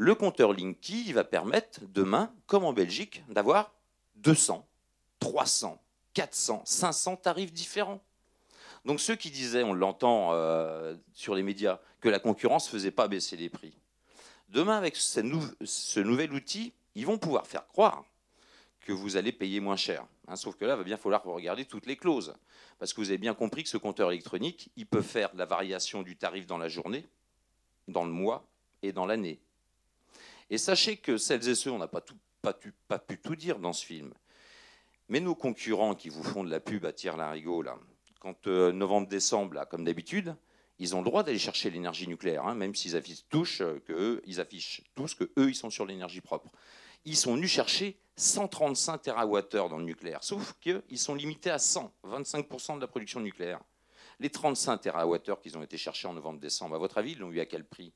Le 0.01 0.15
compteur 0.15 0.53
Linky 0.53 1.11
va 1.11 1.25
permettre 1.25 1.81
demain, 1.89 2.33
comme 2.47 2.63
en 2.63 2.71
Belgique, 2.71 3.21
d'avoir 3.27 3.73
200, 4.15 4.65
300, 5.19 5.77
400, 6.13 6.61
500 6.63 7.17
tarifs 7.17 7.51
différents. 7.51 8.01
Donc 8.85 9.01
ceux 9.01 9.17
qui 9.17 9.29
disaient, 9.29 9.61
on 9.61 9.73
l'entend 9.73 10.29
euh, 10.31 10.95
sur 11.13 11.35
les 11.35 11.43
médias, 11.43 11.81
que 11.99 12.07
la 12.07 12.19
concurrence 12.19 12.67
ne 12.67 12.71
faisait 12.71 12.91
pas 12.91 13.09
baisser 13.09 13.35
les 13.35 13.49
prix, 13.49 13.77
demain 14.47 14.77
avec 14.77 14.95
ce, 14.95 15.19
nouvel 15.99 16.31
outil, 16.31 16.71
ils 16.95 17.05
vont 17.05 17.17
pouvoir 17.17 17.45
faire 17.45 17.67
croire 17.67 18.05
que 18.79 18.93
vous 18.93 19.17
allez 19.17 19.33
payer 19.33 19.59
moins 19.59 19.75
cher. 19.75 20.05
Hein, 20.29 20.37
sauf 20.37 20.55
que 20.55 20.63
là, 20.63 20.75
il 20.75 20.77
va 20.77 20.83
bien 20.85 20.95
falloir 20.95 21.25
regarder 21.25 21.65
toutes 21.65 21.87
les 21.87 21.97
clauses. 21.97 22.33
Parce 22.77 22.93
que 22.93 23.01
vous 23.01 23.09
avez 23.09 23.17
bien 23.17 23.33
compris 23.33 23.63
que 23.63 23.69
ce 23.69 23.75
compteur 23.75 24.13
électronique, 24.13 24.71
il 24.77 24.85
peut 24.85 25.01
faire 25.01 25.29
la 25.35 25.45
variation 25.45 26.03
du 26.03 26.15
tarif 26.15 26.47
dans 26.47 26.57
la 26.57 26.69
journée, 26.69 27.05
dans 27.89 28.05
le 28.05 28.11
mois 28.11 28.47
et 28.81 28.93
dans 28.93 29.05
l'année. 29.05 29.41
Et 30.49 30.57
sachez 30.57 30.97
que 30.97 31.17
celles 31.17 31.47
et 31.47 31.55
ceux, 31.55 31.71
on 31.71 31.77
n'a 31.77 31.87
pas, 31.87 32.01
pu 32.01 33.17
tout 33.19 33.35
dire 33.35 33.59
dans 33.59 33.73
ce 33.73 33.85
film, 33.85 34.13
mais 35.07 35.19
nos 35.19 35.35
concurrents 35.35 35.95
qui 35.95 36.09
vous 36.09 36.23
font 36.23 36.43
de 36.43 36.49
la 36.49 36.59
pub 36.59 36.85
à 36.85 36.93
tir 36.93 37.17
larigot, 37.17 37.61
là, 37.61 37.77
quand 38.19 38.47
euh, 38.47 38.71
novembre-décembre, 38.71 39.65
comme 39.69 39.85
d'habitude, 39.85 40.35
ils 40.77 40.95
ont 40.95 40.99
le 40.99 41.05
droit 41.05 41.23
d'aller 41.23 41.39
chercher 41.39 41.69
l'énergie 41.69 42.07
nucléaire, 42.07 42.45
hein, 42.45 42.55
même 42.55 42.73
s'ils 42.73 42.95
affichent, 42.95 43.25
euh, 43.61 43.79
que 43.85 44.21
ils 44.25 44.39
affichent 44.39 44.81
tous 44.95 45.13
que 45.13 45.25
eux, 45.37 45.49
ils 45.49 45.55
sont 45.55 45.69
sur 45.69 45.85
l'énergie 45.85 46.21
propre. 46.21 46.49
Ils 47.05 47.17
sont 47.17 47.35
venus 47.35 47.51
chercher 47.51 47.97
135 48.17 49.01
TWh 49.01 49.69
dans 49.69 49.77
le 49.77 49.83
nucléaire, 49.83 50.23
sauf 50.23 50.53
qu'ils 50.59 50.99
sont 50.99 51.15
limités 51.15 51.49
à 51.49 51.59
100, 51.59 51.93
25% 52.05 52.75
de 52.75 52.81
la 52.81 52.87
production 52.87 53.19
nucléaire. 53.19 53.61
Les 54.19 54.29
35 54.29 54.81
TWh 54.81 55.39
qu'ils 55.41 55.57
ont 55.57 55.63
été 55.63 55.77
cherchés 55.77 56.07
en 56.07 56.13
novembre-décembre, 56.13 56.75
à 56.75 56.77
votre 56.77 56.97
avis, 56.97 57.13
ils 57.13 57.19
l'ont 57.19 57.31
eu 57.31 57.39
à 57.39 57.45
quel 57.45 57.63
prix? 57.63 57.93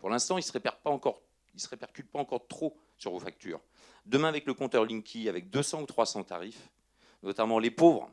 Pour 0.00 0.10
l'instant, 0.10 0.36
ils 0.36 0.40
ne 0.40 0.46
se 0.46 0.52
répercutent 0.52 0.82
pas 0.82 0.90
encore 0.90 1.20
se 1.60 1.68
répercutent 1.68 2.10
pas 2.10 2.18
encore 2.18 2.46
trop 2.48 2.76
sur 2.96 3.12
vos 3.12 3.20
factures. 3.20 3.60
Demain, 4.06 4.28
avec 4.28 4.46
le 4.46 4.54
compteur 4.54 4.84
Linky, 4.84 5.28
avec 5.28 5.50
200 5.50 5.82
ou 5.82 5.86
300 5.86 6.24
tarifs, 6.24 6.70
notamment 7.22 7.58
les 7.58 7.70
pauvres, 7.70 8.10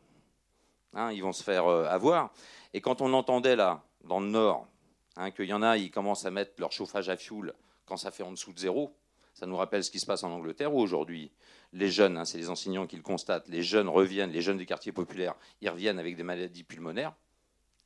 hein, 0.93 1.11
ils 1.11 1.23
vont 1.23 1.33
se 1.33 1.43
faire 1.43 1.65
euh, 1.67 1.85
avoir. 1.85 2.31
Et 2.73 2.81
quand 2.81 3.01
on 3.01 3.13
entendait 3.13 3.55
là, 3.55 3.83
dans 4.03 4.19
le 4.19 4.27
Nord, 4.27 4.67
hein, 5.15 5.31
qu'il 5.31 5.45
y 5.45 5.53
en 5.53 5.61
a, 5.61 5.77
ils 5.77 5.91
commencent 5.91 6.25
à 6.25 6.31
mettre 6.31 6.53
leur 6.59 6.71
chauffage 6.71 7.09
à 7.09 7.17
fioul 7.17 7.53
quand 7.85 7.97
ça 7.97 8.11
fait 8.11 8.23
en 8.23 8.31
dessous 8.31 8.53
de 8.53 8.59
zéro, 8.59 8.93
ça 9.33 9.45
nous 9.45 9.55
rappelle 9.55 9.83
ce 9.83 9.91
qui 9.91 9.99
se 9.99 10.05
passe 10.05 10.23
en 10.23 10.31
Angleterre 10.31 10.73
où 10.73 10.79
aujourd'hui, 10.79 11.31
les 11.71 11.89
jeunes, 11.89 12.17
hein, 12.17 12.25
c'est 12.25 12.37
les 12.37 12.49
enseignants 12.49 12.87
qui 12.87 12.97
le 12.97 13.03
constatent, 13.03 13.47
les 13.47 13.63
jeunes 13.63 13.87
reviennent, 13.87 14.31
les 14.31 14.41
jeunes 14.41 14.57
des 14.57 14.65
quartiers 14.65 14.91
populaires, 14.91 15.35
ils 15.61 15.69
reviennent 15.69 15.99
avec 15.99 16.17
des 16.17 16.23
maladies 16.23 16.63
pulmonaires, 16.63 17.13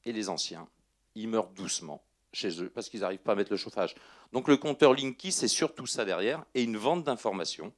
et 0.05 0.13
les 0.13 0.29
anciens, 0.29 0.67
ils 1.13 1.27
meurent 1.27 1.49
doucement 1.49 2.01
chez 2.33 2.61
eux 2.61 2.69
parce 2.69 2.89
qu'ils 2.89 3.01
n'arrivent 3.01 3.19
pas 3.19 3.33
à 3.33 3.35
mettre 3.35 3.51
le 3.51 3.57
chauffage. 3.57 3.95
Donc 4.33 4.47
le 4.47 4.57
compteur 4.57 4.93
Linky, 4.93 5.31
c'est 5.31 5.47
surtout 5.47 5.85
ça 5.85 6.05
derrière, 6.05 6.43
et 6.53 6.63
une 6.63 6.77
vente 6.77 7.03
d'informations. 7.03 7.73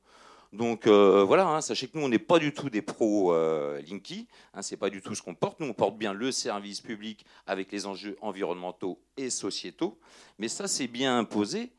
Donc 0.52 0.86
euh, 0.86 1.24
voilà, 1.24 1.48
hein, 1.48 1.62
sachez 1.62 1.88
que 1.88 1.98
nous, 1.98 2.06
on 2.06 2.10
n'est 2.10 2.20
pas 2.20 2.38
du 2.38 2.54
tout 2.54 2.70
des 2.70 2.84
pros 2.84 3.34
euh, 3.34 3.82
Linky, 3.82 4.28
hein, 4.54 4.62
c'est 4.62 4.78
pas 4.78 4.92
du 4.92 5.02
tout 5.02 5.16
ce 5.16 5.22
qu'on 5.24 5.34
porte. 5.34 5.60
Nous, 5.60 5.68
on 5.68 5.74
porte 5.74 5.98
bien 5.98 6.14
le 6.14 6.32
service 6.32 6.80
public 6.80 7.26
avec 7.48 7.72
les 7.72 7.88
enjeux 7.88 8.18
environnementaux 8.22 9.02
et 9.18 9.32
sociétaux, 9.32 10.00
mais 10.38 10.48
ça, 10.48 10.68
c'est 10.68 10.88
bien 10.88 11.18
imposé. 11.18 11.72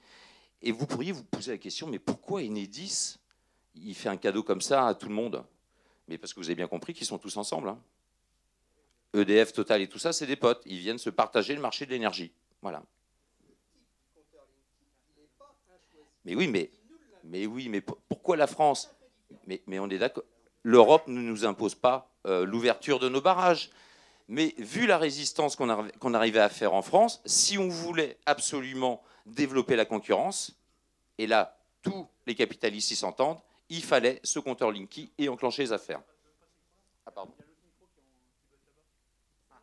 Et 0.61 0.73
vous 0.73 0.87
pourriez 0.87 1.13
vous 1.13 1.23
poser 1.23 1.53
la 1.53 1.59
question, 1.59 1.87
mais 1.87 1.99
pourquoi 1.99 2.41
Enedis, 2.41 3.19
il 3.75 3.95
fait 3.95 4.09
un 4.09 4.17
cadeau 4.17 4.43
comme 4.43 4.63
ça 4.63 4.89
à 4.89 4.95
tout 4.95 5.09
le 5.09 5.15
monde? 5.15 5.45
Mais 6.09 6.19
parce 6.19 6.35
que 6.35 6.41
vous 6.41 6.47
avez 6.47 6.55
bien 6.55 6.69
compris 6.69 6.95
qu'ils 6.95 7.07
sont 7.07 7.19
tous 7.19 7.37
ensemble. 7.37 7.69
Hein. 7.69 7.79
EDF, 9.15 9.53
Total 9.53 9.83
et 9.83 9.89
tout 9.89 9.99
ça, 9.99 10.13
c'est 10.13 10.27
des 10.27 10.37
potes. 10.37 10.63
Ils 10.67 10.79
viennent 10.79 10.99
se 10.99 11.11
partager 11.11 11.55
le 11.55 11.61
marché 11.61 11.87
de 11.87 11.91
l'énergie. 11.91 12.33
Voilà. 12.65 12.83
Mais 16.25 16.35
oui, 16.35 16.49
mais, 16.49 16.71
mais 17.25 17.45
oui, 17.45 17.69
mais 17.69 17.83
pourquoi 17.83 18.39
la 18.39 18.47
France 18.47 18.91
mais, 19.47 19.79
on 19.79 19.91
est 19.91 19.99
d'accord. 19.99 20.25
L'Europe 20.63 21.07
ne 21.09 21.21
nous 21.21 21.45
impose 21.45 21.75
pas 21.75 22.11
euh, 22.27 22.47
l'ouverture 22.47 22.99
de 22.99 23.11
nos 23.11 23.21
barrages. 23.21 23.69
Mais 24.29 24.55
vu 24.57 24.87
la 24.87 24.97
résistance 24.97 25.57
qu'on 25.57 26.15
arrivait 26.15 26.41
à 26.41 26.49
faire 26.49 26.73
en 26.73 26.81
France, 26.81 27.21
si 27.27 27.59
on 27.59 27.69
voulait 27.69 28.17
absolument 28.25 29.03
développer 29.27 29.77
la 29.77 29.85
concurrence, 29.85 30.59
et 31.19 31.27
là, 31.27 31.59
tous 31.83 32.09
les 32.27 32.35
capitalistes 32.35 32.89
s'y 32.89 32.97
s'entendent, 32.97 33.43
il 33.69 33.85
fallait 33.85 34.21
ce 34.25 34.39
compteur 34.39 34.73
Linky 34.73 35.13
et 35.19 35.29
enclencher 35.29 35.65
les 35.65 35.73
affaires. 35.75 36.01
Ah, 37.05 37.11
pardon. 37.11 37.35
Euh, 37.39 37.45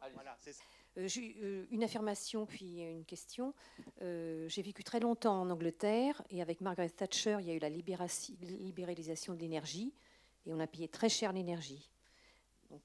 euh, 0.03 0.51
une 0.97 1.83
affirmation 1.83 2.45
puis 2.45 2.81
une 2.81 3.05
question. 3.05 3.53
Euh, 4.01 4.47
j'ai 4.49 4.61
vécu 4.61 4.83
très 4.83 4.99
longtemps 4.99 5.41
en 5.41 5.49
Angleterre 5.49 6.21
et 6.29 6.41
avec 6.41 6.61
Margaret 6.61 6.89
Thatcher, 6.89 7.37
il 7.39 7.47
y 7.47 7.51
a 7.51 7.53
eu 7.53 7.59
la 7.59 7.69
libéralisation 7.69 9.33
de 9.33 9.39
l'énergie 9.39 9.93
et 10.45 10.53
on 10.53 10.59
a 10.59 10.67
payé 10.67 10.87
très 10.87 11.09
cher 11.09 11.33
l'énergie. 11.33 11.89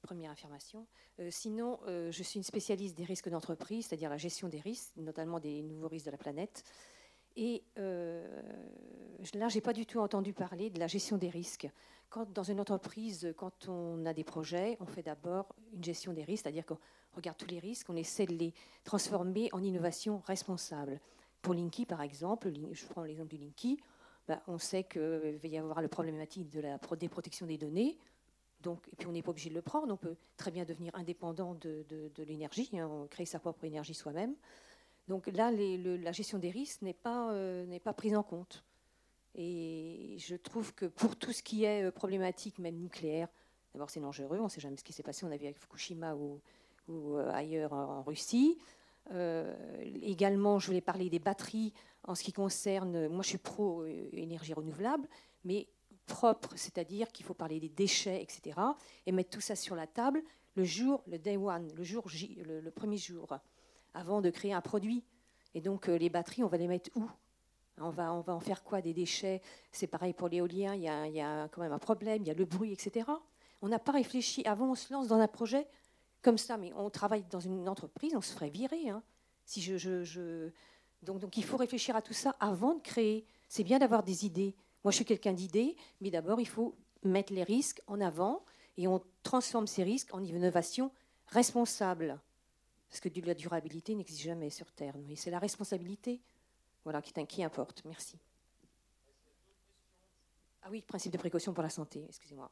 Première 0.03 0.33
affirmation. 0.33 0.85
sinon, 1.31 1.79
je 1.87 2.23
suis 2.25 2.39
une 2.39 2.45
spécialiste 2.45 2.97
des 2.97 3.05
risques 3.05 3.29
d'entreprise, 3.29 3.87
c'est-à-dire 3.87 4.11
la 4.11 4.17
gestion 4.17 4.49
des 4.49 4.59
risques, 4.59 4.93
notamment 4.97 5.39
des 5.39 5.63
nouveaux 5.63 5.87
risques 5.87 6.07
de 6.07 6.11
la 6.11 6.19
planète. 6.19 6.65
Et 7.37 7.63
là, 7.77 9.49
j'ai 9.49 9.61
pas 9.61 9.73
du 9.73 9.87
tout 9.87 10.01
entendu 10.01 10.33
parler 10.33 10.71
de 10.71 10.81
la 10.81 10.89
gestion 10.89 11.19
des 11.19 11.29
risques. 11.29 11.69
Dans 12.31 12.43
une 12.43 12.61
entreprise, 12.61 13.33
quand 13.37 13.69
on 13.69 14.07
a 14.07 14.15
des 14.15 14.25
projets, 14.25 14.77
on 14.81 14.87
fait 14.87 15.03
d'abord 15.03 15.55
une 15.73 15.85
gestion 15.85 16.13
des 16.13 16.25
risques, 16.25 16.45
c'est-à-dire 16.45 16.65
qu'on 16.65 16.79
regarde 17.17 17.37
tous 17.37 17.49
les 17.49 17.59
risques, 17.59 17.89
on 17.89 17.97
essaie 17.97 18.27
de 18.27 18.35
les 18.35 18.53
transformer 18.85 19.49
en 19.53 19.63
innovation 19.63 20.23
responsable. 20.27 21.01
Pour 21.43 21.55
Linky, 21.55 21.87
par 21.87 22.03
exemple, 22.03 22.53
je 22.73 22.87
prends 22.87 23.03
l'exemple 23.03 23.31
du 23.31 23.39
Linky, 23.39 23.79
bah, 24.29 24.43
on 24.49 24.59
sait 24.59 24.85
qu'il 24.85 25.39
va 25.41 25.49
y 25.49 25.59
avoir 25.59 25.81
le 25.81 25.89
problématique 25.89 26.49
de 26.51 26.61
la 26.61 26.79
des 26.99 27.09
protections 27.09 27.47
des 27.47 27.59
données. 27.59 27.97
Donc, 28.61 28.89
et 28.93 28.97
puis 28.97 29.07
on 29.07 29.13
n'est 29.13 29.23
pas 29.23 29.31
obligé 29.31 29.51
de 29.51 29.55
le 29.55 29.63
prendre, 29.63 29.93
on 29.93 29.97
peut 29.97 30.17
très 30.37 30.51
bien 30.51 30.65
devenir 30.65 30.93
indépendant 30.95 31.55
de, 31.55 31.85
l'énergie, 32.19 32.71
hein, 32.75 33.07
créer 33.11 33.27
sa 33.27 33.39
propre 33.39 33.65
énergie 33.65 33.95
soi-même. 33.95 34.35
Donc 35.07 35.29
là, 35.29 35.53
la 35.53 36.13
gestion 36.13 36.39
des 36.39 36.51
risques 36.51 36.83
n'est 36.83 36.95
pas, 36.95 37.31
euh, 37.33 37.79
pas 37.79 37.93
prise 37.93 38.17
en 38.17 38.25
compte. 38.25 38.65
Et 39.37 40.17
je 40.19 40.35
trouve 40.35 40.75
que 40.75 40.87
pour 40.87 41.15
tout 41.15 41.33
ce 41.33 41.43
qui 41.43 41.65
est 41.65 41.85
euh, 41.85 41.91
problématique, 41.93 42.59
même 42.59 42.77
nucléaire, 42.77 43.29
d'abord 43.75 43.91
c'est 43.91 44.01
dangereux, 44.01 44.39
on 44.41 44.45
ne 44.45 44.49
sait 44.49 44.63
jamais 44.63 44.79
ce 44.79 44.85
qui 44.85 44.95
s'est 44.95 45.03
passé, 45.03 45.25
on 45.25 45.31
a 45.31 45.37
vu 45.37 45.45
avec 45.45 45.59
Fukushima 45.59 46.17
ou 46.17 46.41
ou 46.89 47.17
euh, 47.17 47.31
ailleurs 47.33 47.73
en 47.73 48.03
Russie. 48.03 48.59
Euh, 49.13 49.55
également, 50.03 50.59
je 50.59 50.67
voulais 50.67 50.81
parler 50.81 51.09
des 51.11 51.19
batteries 51.19 51.73
en 52.05 52.15
ce 52.15 52.23
qui 52.23 52.33
concerne, 52.33 53.09
moi 53.09 53.23
je 53.23 53.29
suis 53.29 53.39
pro 53.39 53.83
euh, 53.83 54.09
énergie 54.13 54.53
renouvelable, 54.53 55.09
mais 55.45 55.69
propre, 56.07 56.51
c'est-à-dire 56.57 57.11
qu'il 57.13 57.27
faut 57.27 57.35
parler 57.35 57.59
des 57.61 57.69
déchets, 57.69 58.23
etc., 58.23 58.61
et 59.07 59.13
mettre 59.13 59.31
tout 59.31 59.41
ça 59.41 59.57
sur 59.57 59.75
la 59.75 59.87
table 59.87 60.23
le 60.55 60.65
jour, 60.65 61.03
le 61.07 61.19
day 61.19 61.37
one, 61.37 61.69
le 61.77 61.85
jour 61.85 62.07
le, 62.09 62.71
premier 62.71 62.97
jour, 62.97 63.29
avant 63.93 64.21
de 64.21 64.31
créer 64.31 64.53
un 64.53 64.61
produit. 64.61 65.05
Et 65.55 65.61
donc 65.61 65.89
les 65.89 66.09
batteries, 66.09 66.45
on 66.45 66.49
va 66.49 66.57
les 66.57 66.69
mettre 66.69 66.91
où? 66.95 67.09
On 67.79 67.91
va, 67.91 68.15
on 68.15 68.21
va 68.21 68.35
en 68.35 68.41
faire 68.41 68.63
quoi 68.63 68.81
des 68.81 68.95
déchets? 68.95 69.43
C'est 69.71 69.87
pareil 69.87 70.15
pour 70.15 70.29
l'éolien, 70.29 70.75
il, 70.75 70.83
y 70.83 71.21
a 71.21 71.49
quand 71.49 71.61
même 71.61 71.73
un 71.73 71.79
problème, 71.79 72.23
il 72.23 72.29
y 72.29 72.31
a 72.31 72.35
le 72.35 72.47
bruit, 72.47 72.73
etc. 72.73 73.11
On 73.61 73.69
n'a 73.69 73.79
pas 73.79 73.93
réfléchi 73.93 74.47
avant, 74.47 74.71
on 74.71 74.75
se 74.75 74.93
lance 74.93 75.09
dans 75.09 75.19
un 75.19 75.29
projet, 75.29 75.67
comme 76.27 76.39
ça, 76.39 76.57
mais 76.57 76.73
on 76.75 76.91
travaille 76.91 77.23
dans 77.31 77.39
une 77.39 77.69
entreprise, 77.69 78.17
on 78.17 78.21
se 78.21 78.33
ferait 78.33 78.51
virer. 78.51 78.89
Hein. 78.89 79.01
Donc, 81.03 81.37
il 81.37 81.45
faut 81.45 81.57
réfléchir 81.57 81.95
à 81.95 82.03
tout 82.03 82.15
ça 82.15 82.35
avant 82.41 82.75
de 82.75 82.81
créer. 82.81 83.25
C'est 83.49 83.63
bien 83.63 83.79
d'avoir 83.79 84.03
des 84.03 84.27
idées. 84.27 84.57
Moi, 84.83 84.91
je 84.91 84.97
suis 84.97 85.05
quelqu'un 85.05 85.33
d'idées, 85.33 85.77
mais 86.01 86.11
d'abord, 86.11 86.41
il 86.41 86.49
faut 86.49 86.75
mettre 87.05 87.33
les 87.33 87.45
risques 87.45 87.81
en 87.87 88.01
avant 88.01 88.45
et 88.77 88.89
on 88.89 89.01
transforme 89.23 89.69
ces 89.69 89.85
risques 89.85 90.13
en 90.13 90.25
innovation 90.25 90.91
responsable. 91.29 92.21
Parce 92.89 92.99
que 92.99 93.09
la 93.25 93.35
durabilité 93.35 93.95
n'existe 93.95 94.23
jamais 94.23 94.51
sur 94.51 94.73
Terre. 94.73 94.97
C'est 95.15 95.31
la 95.31 95.39
responsabilité 95.39 96.21
qui 97.29 97.45
importe. 97.45 97.85
Merci. 97.85 98.19
Ah 100.63 100.69
oui, 100.73 100.83
principe 100.83 101.13
de 101.13 101.19
précaution 101.19 101.55
pour 101.55 101.63
la 101.63 101.71
santé, 101.71 102.05
excusez-moi. 102.09 102.51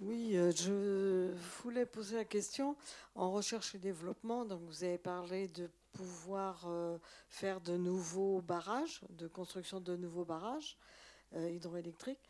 Oui, 0.00 0.36
euh, 0.36 0.50
je 0.50 1.32
voulais 1.62 1.86
poser 1.86 2.16
la 2.16 2.24
question 2.24 2.76
en 3.14 3.30
recherche 3.30 3.74
et 3.76 3.78
développement. 3.78 4.44
Donc, 4.44 4.60
vous 4.62 4.82
avez 4.82 4.98
parlé 4.98 5.46
de 5.48 5.70
pouvoir 5.92 6.64
euh, 6.66 6.98
faire 7.28 7.60
de 7.60 7.76
nouveaux 7.76 8.40
barrages, 8.40 9.02
de 9.10 9.28
construction 9.28 9.80
de 9.80 9.96
nouveaux 9.96 10.24
barrages 10.24 10.76
euh, 11.34 11.48
hydroélectriques. 11.48 12.28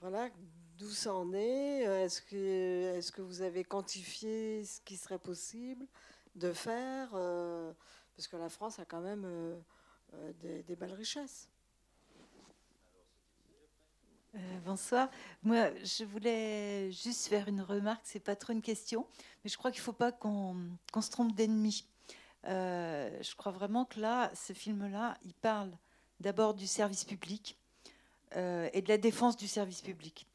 voilà, 0.00 0.30
d'où 0.76 0.88
ça 0.88 1.12
en 1.12 1.32
est? 1.32 1.80
Est-ce 1.82 2.22
que, 2.22 3.20
vous 3.20 3.42
avez 3.42 3.64
quantifié 3.64 4.64
ce 4.64 4.80
qui 4.82 4.96
serait 4.96 5.18
possible 5.18 5.84
de 6.36 6.52
faire 6.52 7.10
Parce 8.14 8.28
que 8.28 8.36
la 8.36 8.48
France 8.48 8.78
a 8.78 8.84
quand 8.84 9.00
même 9.00 9.26
des 10.40 10.76
belles 10.76 10.94
richesses. 10.94 11.48
Euh, 14.34 14.38
bonsoir. 14.64 15.10
Moi, 15.42 15.70
je 15.82 16.04
voulais 16.04 16.90
juste 16.92 17.28
faire 17.28 17.48
une 17.48 17.62
remarque. 17.62 18.02
C'est 18.04 18.20
pas 18.20 18.36
trop 18.36 18.52
une 18.52 18.62
question, 18.62 19.06
mais 19.42 19.50
je 19.50 19.56
crois 19.56 19.70
qu'il 19.70 19.80
ne 19.80 19.84
faut 19.84 19.92
pas 19.92 20.12
qu'on 20.12 20.68
se 21.00 21.10
trompe 21.10 21.34
d'ennemi. 21.34 21.86
Euh, 22.44 23.10
je 23.22 23.34
crois 23.36 23.52
vraiment 23.52 23.84
que 23.84 24.00
là, 24.00 24.30
ce 24.34 24.52
film-là, 24.52 25.16
il 25.24 25.34
parle 25.34 25.70
d'abord 26.20 26.54
du 26.54 26.66
service 26.66 27.04
public 27.04 27.58
euh, 28.36 28.68
et 28.72 28.82
de 28.82 28.88
la 28.88 28.98
défense 28.98 29.36
du 29.36 29.48
service 29.48 29.80
public. 29.80 30.26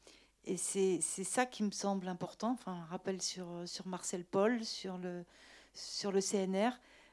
Et 0.44 0.56
c'est 0.56 1.00
ça 1.00 1.46
qui 1.46 1.62
me 1.62 1.70
semble 1.70 2.08
important. 2.08 2.52
Enfin, 2.52 2.72
un 2.72 2.84
rappel 2.86 3.22
sur, 3.22 3.46
sur 3.66 3.86
Marcel 3.86 4.24
Paul, 4.24 4.62
sur 4.64 4.98
le, 4.98 5.24
sur 5.72 6.12
le 6.12 6.20
CNR. 6.20 6.70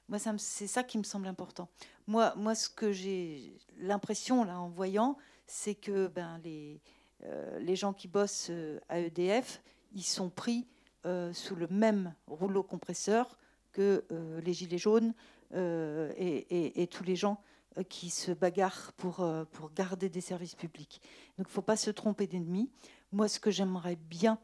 Moi, 0.10 0.20
c'est 0.38 0.68
ça 0.68 0.84
qui 0.84 0.98
me 0.98 1.04
semble 1.04 1.28
important. 1.28 1.70
Moi, 2.08 2.34
moi 2.36 2.56
ce 2.56 2.68
que 2.68 2.92
j'ai 2.92 3.56
l'impression, 3.78 4.44
là, 4.44 4.60
en 4.60 4.68
voyant, 4.68 5.18
c'est 5.52 5.76
que 5.76 6.08
ben, 6.08 6.40
les, 6.44 6.82
euh, 7.24 7.60
les 7.60 7.76
gens 7.76 7.94
qui 7.94 8.08
bossent 8.08 8.48
euh, 8.50 8.80
à 8.90 9.00
EDF, 9.00 9.62
ils 9.94 10.04
sont 10.04 10.30
pris 10.30 10.68
euh, 11.06 11.34
sous 11.34 11.56
le 11.56 11.68
même 11.68 12.16
rouleau 12.28 12.64
compresseur 12.64 13.38
que 13.74 14.06
les 14.44 14.52
Gilets 14.52 14.78
jaunes 14.78 15.14
et, 15.54 16.90
tous 16.92 17.06
les 17.06 17.16
gens 17.16 17.42
qui 17.88 18.10
se 18.10 18.34
bagarrent 18.34 18.92
pour, 18.98 19.26
garder 19.74 20.10
des 20.10 20.20
services 20.20 20.56
publics. 20.56 21.02
Donc 21.38 21.48
il 21.48 21.52
ne 21.52 21.54
faut 21.54 21.62
pas 21.62 21.78
se 21.78 21.90
tromper 21.90 22.28
d'ennemis. 22.28 22.70
Moi, 23.14 23.30
ce 23.30 23.40
que 23.40 23.50
j'aimerais 23.50 23.96
bien 23.96 24.40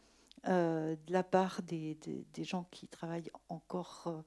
de 0.46 1.12
la 1.12 1.24
part 1.24 1.62
des, 1.62 1.98
gens 2.38 2.70
qui 2.72 2.88
travaillent 2.88 3.30
encore 3.50 4.24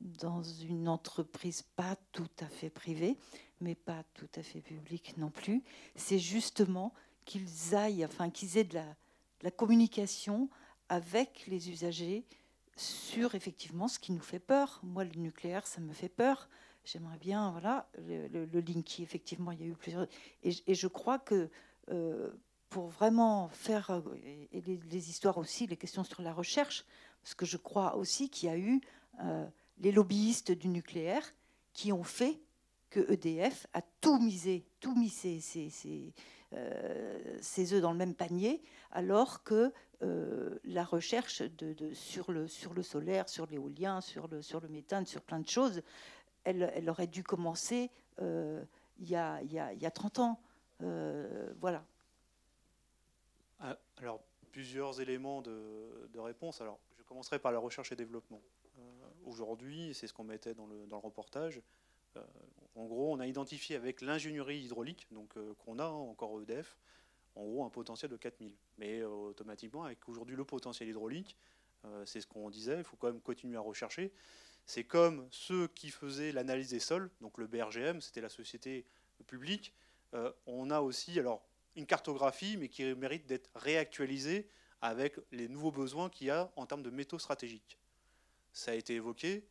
dans 0.00 0.42
une 0.42 0.88
entreprise 0.88 1.62
pas 1.62 1.94
tout 2.10 2.26
à 2.40 2.46
fait 2.46 2.70
privée, 2.70 3.16
mais 3.60 3.74
pas 3.74 4.04
tout 4.14 4.28
à 4.36 4.42
fait 4.42 4.60
publique 4.60 5.14
non 5.16 5.30
plus, 5.30 5.62
c'est 5.94 6.18
justement 6.18 6.92
qu'ils 7.24 7.74
aillent, 7.74 8.04
enfin 8.04 8.30
qu'ils 8.30 8.58
aient 8.58 8.64
de 8.64 8.74
la, 8.74 9.50
communication 9.50 10.48
avec 10.88 11.44
les 11.46 11.70
usagers 11.70 12.24
sur 12.76 13.36
effectivement 13.36 13.86
ce 13.86 13.98
qui 13.98 14.12
nous 14.12 14.20
fait 14.20 14.40
peur. 14.40 14.80
Moi, 14.82 15.04
le 15.04 15.20
nucléaire, 15.20 15.66
ça 15.66 15.80
me 15.80 15.92
fait 15.92 16.08
peur. 16.08 16.48
J'aimerais 16.84 17.18
bien, 17.18 17.52
voilà, 17.52 17.88
le, 17.98 18.44
le, 18.44 18.60
Linky, 18.60 19.02
effectivement, 19.02 19.52
il 19.52 19.60
y 19.60 19.64
a 19.64 19.66
eu 19.66 19.74
plusieurs. 19.74 20.08
Et, 20.42 20.74
je 20.74 20.86
crois 20.88 21.18
que 21.18 21.48
euh, 21.90 22.30
pour 22.70 22.88
vraiment 22.88 23.48
faire, 23.48 24.02
et 24.52 24.60
les, 24.60 25.10
histoires 25.10 25.38
aussi, 25.38 25.66
les 25.66 25.76
questions 25.76 26.04
sur 26.04 26.22
la 26.22 26.32
recherche, 26.32 26.84
parce 27.22 27.34
que 27.34 27.46
je 27.46 27.56
crois 27.56 27.96
aussi 27.96 28.28
qu'il 28.28 28.48
y 28.48 28.52
a 28.52 28.58
eu 28.58 28.80
euh, 29.22 29.46
les 29.78 29.92
lobbyistes 29.92 30.52
du 30.52 30.68
nucléaire 30.68 31.34
qui 31.72 31.92
ont 31.92 32.04
fait 32.04 32.40
que 32.90 33.00
EDF 33.12 33.66
a 33.72 33.82
tout 34.00 34.18
misé, 34.18 34.64
tout 34.80 34.94
mis 34.94 35.08
ses, 35.08 35.40
ses, 35.40 36.12
euh, 36.52 37.38
œufs 37.58 37.80
dans 37.80 37.92
le 37.92 37.98
même 37.98 38.14
panier, 38.14 38.62
alors 38.92 39.42
que 39.42 39.72
euh, 40.02 40.58
la 40.64 40.84
recherche 40.84 41.42
sur, 41.92 42.30
le, 42.30 42.48
solaire, 42.82 43.28
sur 43.28 43.46
l'éolien, 43.46 44.00
sur 44.00 44.28
le, 44.28 44.68
méthane, 44.68 45.06
sur 45.06 45.22
plein 45.22 45.40
de 45.40 45.48
choses, 45.48 45.82
elle, 46.44 46.88
aurait 46.88 47.08
dû 47.08 47.24
commencer 47.24 47.90
euh, 48.20 48.64
il, 48.98 49.08
y 49.08 49.16
a, 49.16 49.42
y 49.42 49.58
a, 49.58 49.72
il, 49.72 49.82
y 49.82 49.86
a, 49.86 49.90
30 49.90 50.18
ans. 50.20 50.40
voilà. 50.80 51.84
Ah, 53.58 53.76
alors, 53.98 54.20
plusieurs 54.52 55.00
éléments 55.00 55.42
de, 55.42 56.18
réponse. 56.18 56.60
Alors, 56.60 56.78
je 56.96 57.02
commencerai 57.02 57.38
par 57.38 57.52
la 57.52 57.58
recherche 57.58 57.92
et 57.92 57.96
développement 57.96 58.40
aujourd'hui, 59.26 59.92
c'est 59.94 60.06
ce 60.06 60.14
qu'on 60.14 60.24
mettait 60.24 60.54
dans 60.54 60.66
le, 60.66 60.96
reportage, 60.96 61.58
euh, 61.58 61.60
en 62.74 62.84
gros, 62.86 63.12
on 63.12 63.20
a 63.20 63.26
identifié 63.26 63.76
avec 63.76 64.00
l'ingénierie 64.00 64.60
hydraulique, 64.60 65.06
donc 65.10 65.36
euh, 65.36 65.54
qu'on 65.54 65.78
a 65.78 65.86
encore 65.86 66.40
EDF, 66.42 66.76
en 67.34 67.44
gros 67.44 67.64
un 67.64 67.70
potentiel 67.70 68.10
de 68.10 68.16
4000. 68.16 68.54
Mais 68.78 69.00
euh, 69.00 69.08
automatiquement, 69.08 69.84
avec 69.84 70.08
aujourd'hui 70.08 70.36
le 70.36 70.44
potentiel 70.44 70.88
hydraulique, 70.88 71.36
c'est 72.04 72.20
ce 72.20 72.26
qu'on 72.26 72.50
disait, 72.50 72.78
il 72.78 72.82
faut 72.82 72.96
quand 72.96 73.06
même 73.06 73.20
continuer 73.20 73.56
à 73.56 73.60
rechercher. 73.60 74.12
C'est 74.64 74.82
comme 74.82 75.28
ceux 75.30 75.68
qui 75.68 75.90
faisaient 75.90 76.32
l'analyse 76.32 76.70
des 76.70 76.80
sols, 76.80 77.12
donc 77.20 77.38
le 77.38 77.46
BRGM, 77.46 78.00
c'était 78.00 78.20
la 78.20 78.28
société 78.28 78.84
publique. 79.28 79.72
on 80.46 80.68
a 80.70 80.80
aussi 80.80 81.16
alors 81.20 81.46
une 81.76 81.86
cartographie, 81.86 82.56
mais 82.56 82.68
qui 82.68 82.82
mérite 82.96 83.26
d'être 83.26 83.50
réactualisée 83.54 84.48
avec 84.80 85.14
les 85.30 85.46
nouveaux 85.46 85.70
besoins 85.70 86.10
qu'il 86.10 86.26
y 86.26 86.30
a 86.30 86.50
en 86.56 86.66
termes 86.66 86.82
de 86.82 86.90
métaux 86.90 87.20
stratégiques 87.20 87.78
ça 88.56 88.70
a 88.70 88.74
été 88.74 88.94
évoqué 88.94 89.46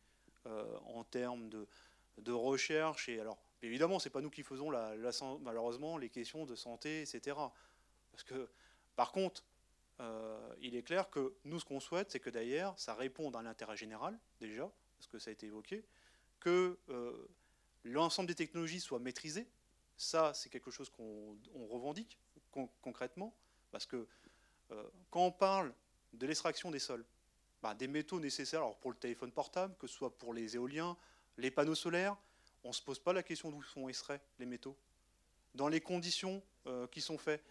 euh, 0.46 0.76
en 0.94 1.04
termes 1.04 1.48
de, 1.48 1.66
recherche. 2.28 3.08
Et 3.08 3.20
alors, 3.20 3.38
évidemment, 3.62 3.98
c'est 3.98 4.10
pas 4.10 4.20
nous 4.20 4.30
qui 4.30 4.42
faisons 4.42 4.70
la, 4.70 4.94
malheureusement 5.40 5.98
les 5.98 6.08
questions 6.08 6.44
de 6.46 6.54
santé, 6.54 7.02
etc. 7.02 7.36
Parce 8.10 8.24
que, 8.24 8.48
par 8.94 9.12
contre, 9.12 9.44
euh, 10.00 10.54
il 10.60 10.76
est 10.76 10.82
clair 10.82 11.10
que 11.10 11.34
nous, 11.44 11.60
ce 11.60 11.64
qu'on 11.64 11.80
souhaite, 11.80 12.10
c'est 12.10 12.20
que 12.20 12.30
d'ailleurs, 12.30 12.78
ça 12.78 12.94
réponde 12.94 13.36
à 13.36 13.42
l'intérêt 13.42 13.76
général, 13.76 14.18
déjà, 14.40 14.70
parce 14.98 15.06
que 15.06 15.18
ça 15.18 15.30
a 15.30 15.32
été 15.32 15.46
évoqué, 15.46 15.84
que 16.40 16.78
euh, 16.88 17.28
l'ensemble 17.84 18.28
des 18.28 18.34
technologies 18.34 18.80
soient 18.80 18.98
maîtrisées. 18.98 19.46
Ça, 19.96 20.34
c'est 20.34 20.50
quelque 20.50 20.70
chose 20.70 20.90
qu'on 20.90 21.36
revendique 21.70 22.18
concrètement, 22.82 23.34
parce 23.70 23.86
que 23.86 24.06
quand 25.10 25.26
on 25.26 25.32
parle 25.32 25.74
de 26.14 26.26
l'extraction 26.26 26.70
des 26.70 26.78
sols, 26.78 27.04
bah, 27.62 27.74
des 27.74 27.88
métaux 27.88 28.20
nécessaires 28.20 28.60
alors 28.60 28.78
pour 28.78 28.90
le 28.90 28.96
téléphone 28.96 29.32
portable, 29.32 29.74
que 29.78 29.86
ce 29.86 29.94
soit 29.94 30.16
pour 30.16 30.34
les 30.34 30.56
éoliens, 30.56 30.96
les 31.36 31.50
panneaux 31.50 31.74
solaires. 31.74 32.16
On 32.64 32.68
ne 32.68 32.74
se 32.74 32.82
pose 32.82 32.98
pas 32.98 33.12
la 33.12 33.22
question 33.22 33.50
d'où 33.50 33.62
sont 33.62 33.88
extraits 33.88 34.20
les 34.38 34.46
métaux, 34.46 34.76
dans 35.54 35.68
les 35.68 35.80
conditions 35.80 36.42
euh, 36.66 36.86
qui 36.88 37.00
sont 37.00 37.18
faites. 37.18 37.44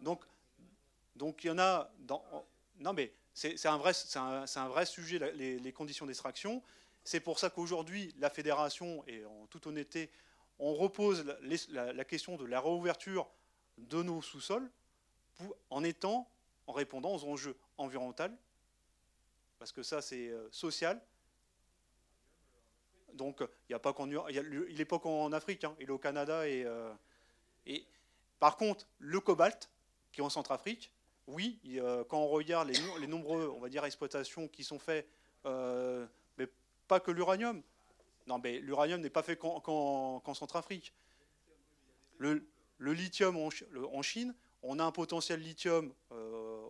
Donc, 0.00 0.24
donc 1.14 1.44
il 1.44 1.48
y 1.48 1.50
en 1.50 1.58
a. 1.58 1.90
Dans, 2.00 2.24
non, 2.78 2.92
mais 2.92 3.12
c'est 3.34 3.66
un, 3.66 3.80
un 3.80 4.68
vrai 4.68 4.86
sujet, 4.86 5.32
les, 5.34 5.72
conditions 5.72 6.06
d'extraction. 6.06 6.62
C'est 7.04 7.20
pour 7.20 7.38
ça 7.38 7.50
qu'aujourd'hui, 7.50 8.14
la 8.18 8.30
fédération, 8.30 9.04
et 9.06 9.24
en 9.24 9.46
toute 9.46 9.66
honnêteté, 9.66 10.10
on 10.58 10.74
repose 10.74 11.24
la, 11.70 11.92
la 11.92 12.04
question 12.04 12.36
de 12.36 12.44
la 12.44 12.60
réouverture 12.60 13.30
de 13.78 14.02
nos 14.02 14.20
sous-sols 14.20 14.70
en 15.70 15.84
étant, 15.84 16.28
en 16.66 16.72
répondant 16.72 17.14
aux 17.14 17.24
enjeux 17.24 17.56
environnementaux, 17.78 18.34
parce 19.58 19.72
que 19.72 19.82
ça, 19.82 20.02
c'est 20.02 20.28
euh, 20.28 20.48
social. 20.50 21.00
Donc, 23.14 23.42
il 23.68 23.74
n'est 23.74 24.84
pas 24.84 24.98
qu'en 24.98 25.32
Afrique, 25.32 25.64
hein. 25.64 25.74
il 25.80 25.88
est 25.88 25.92
au 25.92 25.98
Canada. 25.98 26.48
Et, 26.48 26.64
euh, 26.64 26.92
et, 27.66 27.84
par 28.38 28.56
contre, 28.56 28.86
le 28.98 29.20
cobalt, 29.20 29.70
qui 30.12 30.20
est 30.20 30.24
en 30.24 30.30
Centrafrique, 30.30 30.92
oui, 31.26 31.60
euh, 31.76 32.04
quand 32.04 32.18
on 32.18 32.28
regarde 32.28 32.70
les, 32.98 33.06
nombreux, 33.06 33.52
on 33.54 33.60
va 33.60 33.68
dire, 33.68 33.84
exploitations 33.84 34.48
qui 34.48 34.64
sont 34.64 34.78
faites, 34.78 35.06
mais 35.44 36.46
pas 36.88 37.00
que 37.00 37.10
l'uranium. 37.10 37.62
Non, 38.26 38.38
mais 38.42 38.58
l'uranium 38.58 39.00
n'est 39.00 39.10
pas 39.10 39.22
fait 39.22 39.36
qu'en 39.36 40.34
Centrafrique. 40.34 40.92
Le, 42.18 42.44
lithium 42.80 43.36
en, 43.36 43.50
en, 43.92 44.02
Chine, 44.02 44.34
on 44.62 44.78
a 44.78 44.84
un 44.84 44.92
potentiel 44.92 45.40
lithium 45.40 45.92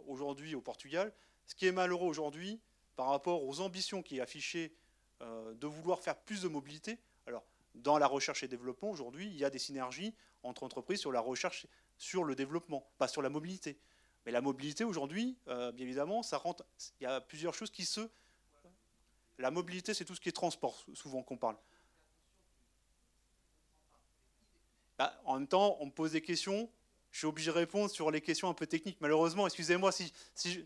aujourd'hui 0.07 0.55
au 0.55 0.61
Portugal. 0.61 1.13
Ce 1.47 1.55
qui 1.55 1.67
est 1.67 1.73
malheureux 1.73 2.09
aujourd'hui, 2.09 2.61
par 3.01 3.09
rapport 3.09 3.45
aux 3.45 3.61
ambitions 3.61 4.03
qui 4.03 4.19
est 4.19 4.21
affichées 4.21 4.67
euh, 4.67 4.77
de 5.21 5.67
vouloir 5.67 6.01
faire 6.01 6.17
plus 6.17 6.43
de 6.43 6.49
mobilité. 6.49 6.99
Alors, 7.27 7.45
dans 7.75 7.99
la 7.99 8.07
recherche 8.07 8.43
et 8.43 8.49
développement, 8.49 8.91
aujourd'hui, 8.91 9.27
il 9.27 9.37
y 9.37 9.45
a 9.45 9.51
des 9.51 9.59
synergies 9.59 10.15
entre 10.43 10.63
entreprises 10.63 11.01
sur 11.01 11.13
la 11.13 11.21
recherche, 11.21 11.67
sur 11.99 12.25
le 12.25 12.35
développement, 12.35 12.91
pas 12.99 13.09
sur 13.09 13.23
la 13.23 13.29
mobilité. 13.29 13.79
Mais 14.27 14.33
la 14.33 14.41
mobilité, 14.41 14.85
aujourd'hui, 14.85 15.39
euh, 15.49 15.73
bien 15.73 15.85
évidemment, 15.85 16.23
ça 16.23 16.37
rentre. 16.37 16.65
Il 17.01 17.05
y 17.05 17.07
a 17.07 17.21
plusieurs 17.21 17.55
choses 17.55 17.71
qui 17.71 17.85
se. 17.85 18.09
La 19.39 19.51
mobilité, 19.51 19.95
c'est 19.95 20.05
tout 20.05 20.15
ce 20.15 20.21
qui 20.21 20.29
est 20.29 20.33
transport, 20.33 20.85
souvent 20.93 21.23
qu'on 21.23 21.39
parle. 21.39 21.57
Bah, 24.99 25.19
en 25.25 25.39
même 25.39 25.49
temps, 25.49 25.79
on 25.81 25.87
me 25.87 25.91
pose 25.91 26.13
des 26.13 26.21
questions. 26.21 26.71
Je 27.11 27.19
suis 27.19 27.27
obligé 27.27 27.51
de 27.51 27.57
répondre 27.57 27.91
sur 27.91 28.11
les 28.11 28.21
questions 28.21 28.51
un 28.51 28.55
peu 28.55 28.67
techniques. 28.67 29.01
Malheureusement, 29.01 29.47
excusez-moi 29.47 29.91
si, 29.93 30.13
si 30.35 30.53
je, 30.53 30.61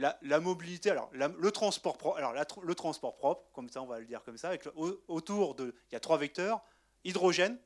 la, 0.00 0.40
mobilité, 0.40 0.90
alors 0.90 1.10
le, 1.12 1.50
transport 1.50 1.98
propre, 1.98 2.16
alors 2.16 2.32
le 2.32 2.74
transport 2.74 3.16
propre, 3.16 3.50
comme 3.52 3.68
ça 3.68 3.82
on 3.82 3.86
va 3.86 4.00
le 4.00 4.06
dire 4.06 4.22
comme 4.22 4.36
ça, 4.36 4.48
avec, 4.48 4.66
autour 5.08 5.54
de, 5.54 5.74
il 5.90 5.94
y 5.94 5.96
a 5.96 6.00
trois 6.00 6.18
vecteurs, 6.18 6.62
hydrogène, 7.04 7.58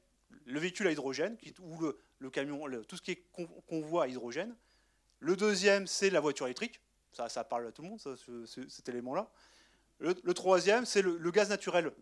le 0.46 0.58
véhicule 0.58 0.86
à 0.86 0.92
hydrogène, 0.92 1.36
ou 1.60 1.78
le, 2.18 2.30
camion, 2.30 2.64
tout 2.88 2.96
ce 2.96 3.02
qui 3.02 3.12
est 3.12 3.24
convoi 3.66 4.04
à 4.04 4.08
hydrogène. 4.08 4.54
Le 5.20 5.36
deuxième, 5.36 5.86
c'est 5.86 6.10
la 6.10 6.20
voiture 6.20 6.46
électrique, 6.46 6.80
ça, 7.12 7.28
ça 7.28 7.44
parle 7.44 7.66
à 7.68 7.72
tout 7.72 7.82
le 7.82 7.88
monde, 7.88 8.00
cet 8.68 8.88
élément-là. 8.88 9.30
Le, 9.98 10.34
troisième, 10.34 10.84
c'est 10.84 11.02
le, 11.02 11.30
gaz 11.30 11.48
naturel, 11.48 11.92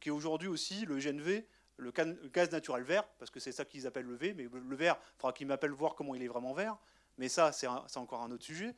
qui 0.00 0.08
est 0.08 0.12
aujourd'hui 0.12 0.48
aussi 0.48 0.86
le 0.86 0.98
GNV, 0.98 1.44
le, 1.76 1.92
gaz 2.28 2.50
naturel 2.50 2.82
vert, 2.82 3.06
parce 3.18 3.30
que 3.30 3.38
c'est 3.38 3.52
ça 3.52 3.64
qu'ils 3.64 3.86
appellent 3.86 4.06
le 4.06 4.16
V, 4.16 4.34
mais 4.34 4.48
le 4.50 4.76
vert, 4.76 4.96
il 4.98 5.20
faudra 5.20 5.32
qu'ils 5.32 5.46
m'appellent 5.46 5.70
voir 5.72 5.94
comment 5.94 6.14
il 6.14 6.22
est 6.22 6.28
vraiment 6.28 6.54
vert, 6.54 6.78
mais 7.18 7.28
ça, 7.28 7.52
c'est 7.52 7.66
encore 7.66 8.22
un 8.22 8.30
autre 8.30 8.44
sujet. 8.44 8.74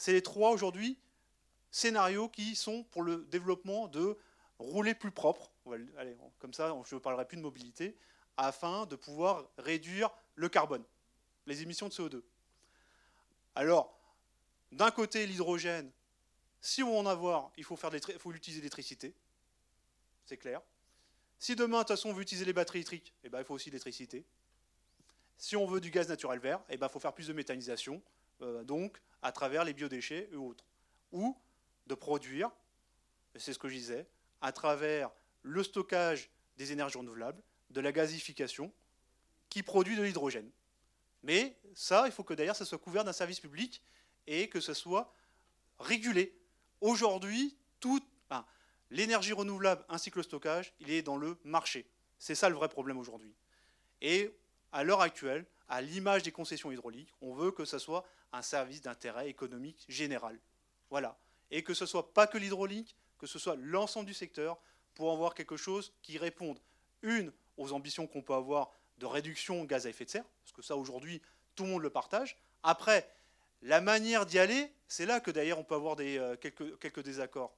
C'est 0.00 0.14
les 0.14 0.22
trois 0.22 0.50
aujourd'hui 0.50 0.98
scénarios 1.70 2.30
qui 2.30 2.56
sont 2.56 2.84
pour 2.84 3.02
le 3.02 3.26
développement 3.26 3.86
de 3.86 4.16
rouler 4.58 4.94
plus 4.94 5.10
propre. 5.10 5.52
Comme 6.38 6.54
ça, 6.54 6.74
je 6.86 6.94
ne 6.94 7.00
parlerai 7.00 7.28
plus 7.28 7.36
de 7.36 7.42
mobilité, 7.42 7.98
afin 8.38 8.86
de 8.86 8.96
pouvoir 8.96 9.50
réduire 9.58 10.10
le 10.36 10.48
carbone, 10.48 10.82
les 11.44 11.60
émissions 11.60 11.86
de 11.86 11.92
CO2. 11.92 12.22
Alors, 13.54 13.94
d'un 14.72 14.90
côté, 14.90 15.26
l'hydrogène, 15.26 15.90
si 16.62 16.82
on 16.82 16.98
en 16.98 17.04
avoir, 17.04 17.52
il 17.58 17.64
faut, 17.64 17.76
faire 17.76 17.90
faut 18.18 18.32
utiliser 18.32 18.62
l'électricité. 18.62 19.14
C'est 20.24 20.38
clair. 20.38 20.62
Si 21.38 21.54
demain, 21.54 21.76
de 21.76 21.82
toute 21.82 21.88
façon, 21.88 22.08
on 22.08 22.14
veut 22.14 22.22
utiliser 22.22 22.46
les 22.46 22.54
batteries 22.54 22.78
électriques, 22.78 23.12
eh 23.22 23.28
ben, 23.28 23.40
il 23.40 23.44
faut 23.44 23.54
aussi 23.54 23.68
l'électricité. 23.68 24.24
si 25.36 25.56
on 25.56 25.66
veut 25.66 25.80
du 25.80 25.90
gaz 25.90 26.08
naturel 26.08 26.38
vert, 26.38 26.62
il 26.70 26.76
eh 26.76 26.76
ben, 26.78 26.88
faut 26.88 27.00
faire 27.00 27.12
plus 27.12 27.26
de 27.26 27.34
méthanisation, 27.34 28.00
euh, 28.42 28.64
donc 28.64 29.00
à 29.22 29.32
travers 29.32 29.64
les 29.64 29.72
biodéchets 29.72 30.28
et 30.32 30.36
autres. 30.36 30.64
Ou 31.12 31.36
de 31.86 31.94
produire, 31.94 32.50
c'est 33.36 33.52
ce 33.52 33.58
que 33.58 33.68
je 33.68 33.74
disais, 33.74 34.06
à 34.40 34.52
travers 34.52 35.10
le 35.42 35.62
stockage 35.62 36.30
des 36.56 36.72
énergies 36.72 36.98
renouvelables, 36.98 37.42
de 37.70 37.80
la 37.80 37.92
gazification, 37.92 38.72
qui 39.48 39.62
produit 39.62 39.96
de 39.96 40.02
l'hydrogène. 40.02 40.50
Mais 41.22 41.56
ça, 41.74 42.04
il 42.06 42.12
faut 42.12 42.24
que 42.24 42.34
d'ailleurs 42.34 42.56
ça 42.56 42.64
soit 42.64 42.78
couvert 42.78 43.04
d'un 43.04 43.12
service 43.12 43.40
public 43.40 43.82
et 44.26 44.48
que 44.48 44.60
ce 44.60 44.74
soit 44.74 45.12
régulé. 45.78 46.36
Aujourd'hui, 46.80 47.56
l'énergie 48.90 49.32
renouvelable 49.32 49.84
ainsi 49.88 50.10
que 50.10 50.18
le 50.18 50.22
stockage, 50.22 50.74
il 50.80 50.90
est 50.90 51.02
dans 51.02 51.16
le 51.16 51.38
marché. 51.44 51.86
C'est 52.18 52.34
ça 52.34 52.48
le 52.48 52.54
vrai 52.54 52.68
problème 52.68 52.98
aujourd'hui. 52.98 53.34
Et 54.00 54.36
à 54.72 54.84
l'heure 54.84 55.00
actuelle, 55.00 55.46
à 55.68 55.80
l'image 55.80 56.22
des 56.22 56.32
concessions 56.32 56.72
hydrauliques, 56.72 57.12
on 57.20 57.34
veut 57.34 57.52
que 57.52 57.64
ce 57.64 57.78
soit 57.78 58.04
un 58.32 58.42
service 58.42 58.80
d'intérêt 58.80 59.28
économique 59.28 59.84
général. 59.88 60.38
Voilà. 60.90 61.18
Et 61.50 61.62
que 61.62 61.74
ce 61.74 61.86
soit 61.86 62.12
pas 62.12 62.26
que 62.26 62.38
l'hydraulique, 62.38 62.96
que 63.18 63.26
ce 63.26 63.38
soit 63.38 63.56
l'ensemble 63.56 64.06
du 64.06 64.14
secteur, 64.14 64.58
pour 64.94 65.12
avoir 65.12 65.34
quelque 65.34 65.56
chose 65.56 65.92
qui 66.02 66.18
réponde, 66.18 66.60
une, 67.02 67.32
aux 67.56 67.72
ambitions 67.72 68.06
qu'on 68.06 68.22
peut 68.22 68.34
avoir 68.34 68.70
de 68.98 69.06
réduction 69.06 69.62
de 69.62 69.68
gaz 69.68 69.86
à 69.86 69.90
effet 69.90 70.04
de 70.04 70.10
serre, 70.10 70.24
parce 70.42 70.52
que 70.52 70.62
ça 70.62 70.76
aujourd'hui, 70.76 71.22
tout 71.54 71.64
le 71.64 71.70
monde 71.70 71.82
le 71.82 71.90
partage. 71.90 72.36
Après, 72.62 73.10
la 73.62 73.80
manière 73.80 74.26
d'y 74.26 74.38
aller, 74.38 74.72
c'est 74.88 75.06
là 75.06 75.20
que 75.20 75.30
d'ailleurs 75.30 75.58
on 75.58 75.64
peut 75.64 75.74
avoir 75.74 75.96
des, 75.96 76.18
euh, 76.18 76.36
quelques, 76.36 76.78
quelques 76.78 77.02
désaccords. 77.02 77.54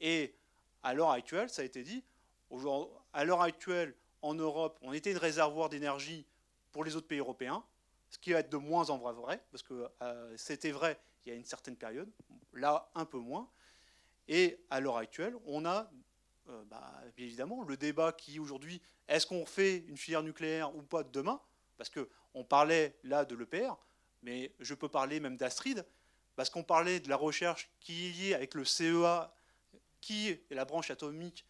Et 0.00 0.34
à 0.82 0.94
l'heure 0.94 1.10
actuelle, 1.10 1.48
ça 1.48 1.62
a 1.62 1.64
été 1.64 1.82
dit, 1.82 2.02
à 3.12 3.24
l'heure 3.24 3.42
actuelle, 3.42 3.94
en 4.20 4.34
Europe, 4.34 4.78
on 4.82 4.92
était 4.92 5.10
une 5.10 5.18
réservoir 5.18 5.68
d'énergie 5.68 6.26
pour 6.70 6.84
les 6.84 6.96
autres 6.96 7.08
pays 7.08 7.18
européens, 7.18 7.64
ce 8.12 8.18
qui 8.18 8.32
va 8.32 8.40
être 8.40 8.50
de 8.50 8.58
moins 8.58 8.90
en 8.90 8.98
moins 8.98 9.12
vrai, 9.12 9.42
parce 9.50 9.62
que 9.62 9.88
euh, 10.02 10.36
c'était 10.36 10.70
vrai 10.70 11.00
il 11.24 11.30
y 11.30 11.32
a 11.32 11.34
une 11.34 11.44
certaine 11.44 11.76
période, 11.76 12.10
là 12.52 12.90
un 12.94 13.04
peu 13.04 13.18
moins. 13.18 13.48
Et 14.28 14.60
à 14.70 14.80
l'heure 14.80 14.98
actuelle, 14.98 15.34
on 15.46 15.64
a 15.64 15.90
euh, 16.48 16.62
bah, 16.66 16.92
bien 17.16 17.26
évidemment 17.26 17.62
le 17.62 17.76
débat 17.76 18.12
qui 18.12 18.38
aujourd'hui, 18.38 18.82
est-ce 19.08 19.26
qu'on 19.26 19.46
fait 19.46 19.78
une 19.88 19.96
filière 19.96 20.22
nucléaire 20.22 20.74
ou 20.76 20.82
pas 20.82 21.02
demain? 21.02 21.40
Parce 21.78 21.90
qu'on 21.90 22.44
parlait 22.44 22.98
là 23.02 23.24
de 23.24 23.34
l'EPR, 23.34 23.74
mais 24.22 24.52
je 24.60 24.74
peux 24.74 24.88
parler 24.88 25.18
même 25.18 25.36
d'Astrid, 25.36 25.86
parce 26.36 26.50
qu'on 26.50 26.64
parlait 26.64 27.00
de 27.00 27.08
la 27.08 27.16
recherche 27.16 27.70
qui 27.80 28.08
est 28.08 28.10
liée 28.10 28.34
avec 28.34 28.54
le 28.54 28.64
CEA, 28.64 29.32
qui 30.00 30.28
est 30.28 30.44
la 30.50 30.64
branche 30.64 30.90
atomique, 30.90 31.46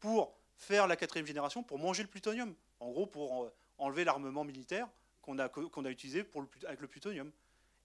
pour 0.00 0.36
faire 0.56 0.86
la 0.86 0.96
quatrième 0.96 1.26
génération, 1.26 1.62
pour 1.62 1.78
manger 1.78 2.02
le 2.02 2.08
plutonium. 2.08 2.54
En 2.80 2.90
gros, 2.90 3.06
pour 3.06 3.44
euh, 3.44 3.54
enlever 3.78 4.04
l'armement 4.04 4.44
militaire 4.44 4.88
qu'on 5.36 5.84
a, 5.84 5.90
utilisé 5.90 6.28
avec 6.66 6.80
le 6.80 6.86
plutonium. 6.86 7.30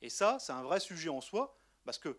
Et 0.01 0.09
ça, 0.09 0.37
c'est 0.39 0.51
un 0.51 0.63
vrai 0.63 0.79
sujet 0.79 1.09
en 1.09 1.21
soi, 1.21 1.57
parce 1.85 1.97
que 1.97 2.17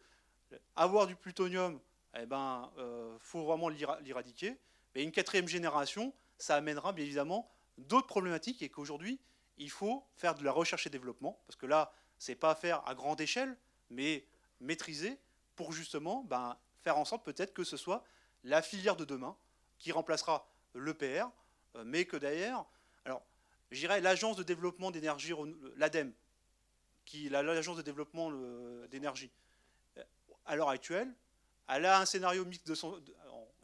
avoir 0.74 1.06
du 1.06 1.16
plutonium, 1.16 1.80
eh 2.18 2.26
ben, 2.26 2.70
euh, 2.78 3.16
faut 3.20 3.44
vraiment 3.44 3.68
l'éradiquer. 3.68 4.56
Mais 4.94 5.02
une 5.02 5.12
quatrième 5.12 5.48
génération, 5.48 6.14
ça 6.38 6.56
amènera 6.56 6.92
bien 6.92 7.04
évidemment 7.04 7.50
d'autres 7.78 8.06
problématiques 8.06 8.62
et 8.62 8.68
qu'aujourd'hui, 8.68 9.20
il 9.58 9.70
faut 9.70 10.06
faire 10.14 10.34
de 10.34 10.44
la 10.44 10.52
recherche 10.52 10.86
et 10.86 10.90
développement, 10.90 11.38
parce 11.46 11.56
que 11.56 11.66
là, 11.66 11.92
c'est 12.18 12.34
pas 12.34 12.54
faire 12.54 12.86
à 12.88 12.94
grande 12.94 13.20
échelle, 13.20 13.56
mais 13.90 14.26
maîtriser 14.60 15.18
pour 15.54 15.72
justement 15.72 16.24
ben, 16.24 16.56
faire 16.82 16.98
en 16.98 17.04
sorte 17.04 17.24
peut-être 17.24 17.52
que 17.52 17.64
ce 17.64 17.76
soit 17.76 18.04
la 18.44 18.62
filière 18.62 18.96
de 18.96 19.04
demain 19.04 19.36
qui 19.78 19.92
remplacera 19.92 20.48
l'EPR, 20.74 21.26
euh, 21.76 21.84
mais 21.84 22.04
que 22.04 22.16
d'ailleurs, 22.16 22.66
je 23.70 23.80
dirais 23.80 24.00
l'agence 24.00 24.36
de 24.36 24.42
développement 24.42 24.90
d'énergie, 24.90 25.32
l'ADEME, 25.76 26.12
qui 27.04 27.28
l'agence 27.28 27.76
de 27.76 27.82
développement 27.82 28.30
d'énergie, 28.90 29.30
euh, 29.96 30.02
à 30.44 30.56
l'heure 30.56 30.68
actuelle, 30.68 31.12
elle 31.68 31.86
a 31.86 32.00
un 32.00 32.06
scénario 32.06 32.44
mixte 32.44 32.66
de 32.66 32.74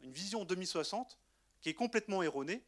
une 0.01 0.11
vision 0.11 0.43
2060 0.43 1.17
qui 1.61 1.69
est 1.69 1.73
complètement 1.73 2.21
erronée 2.23 2.61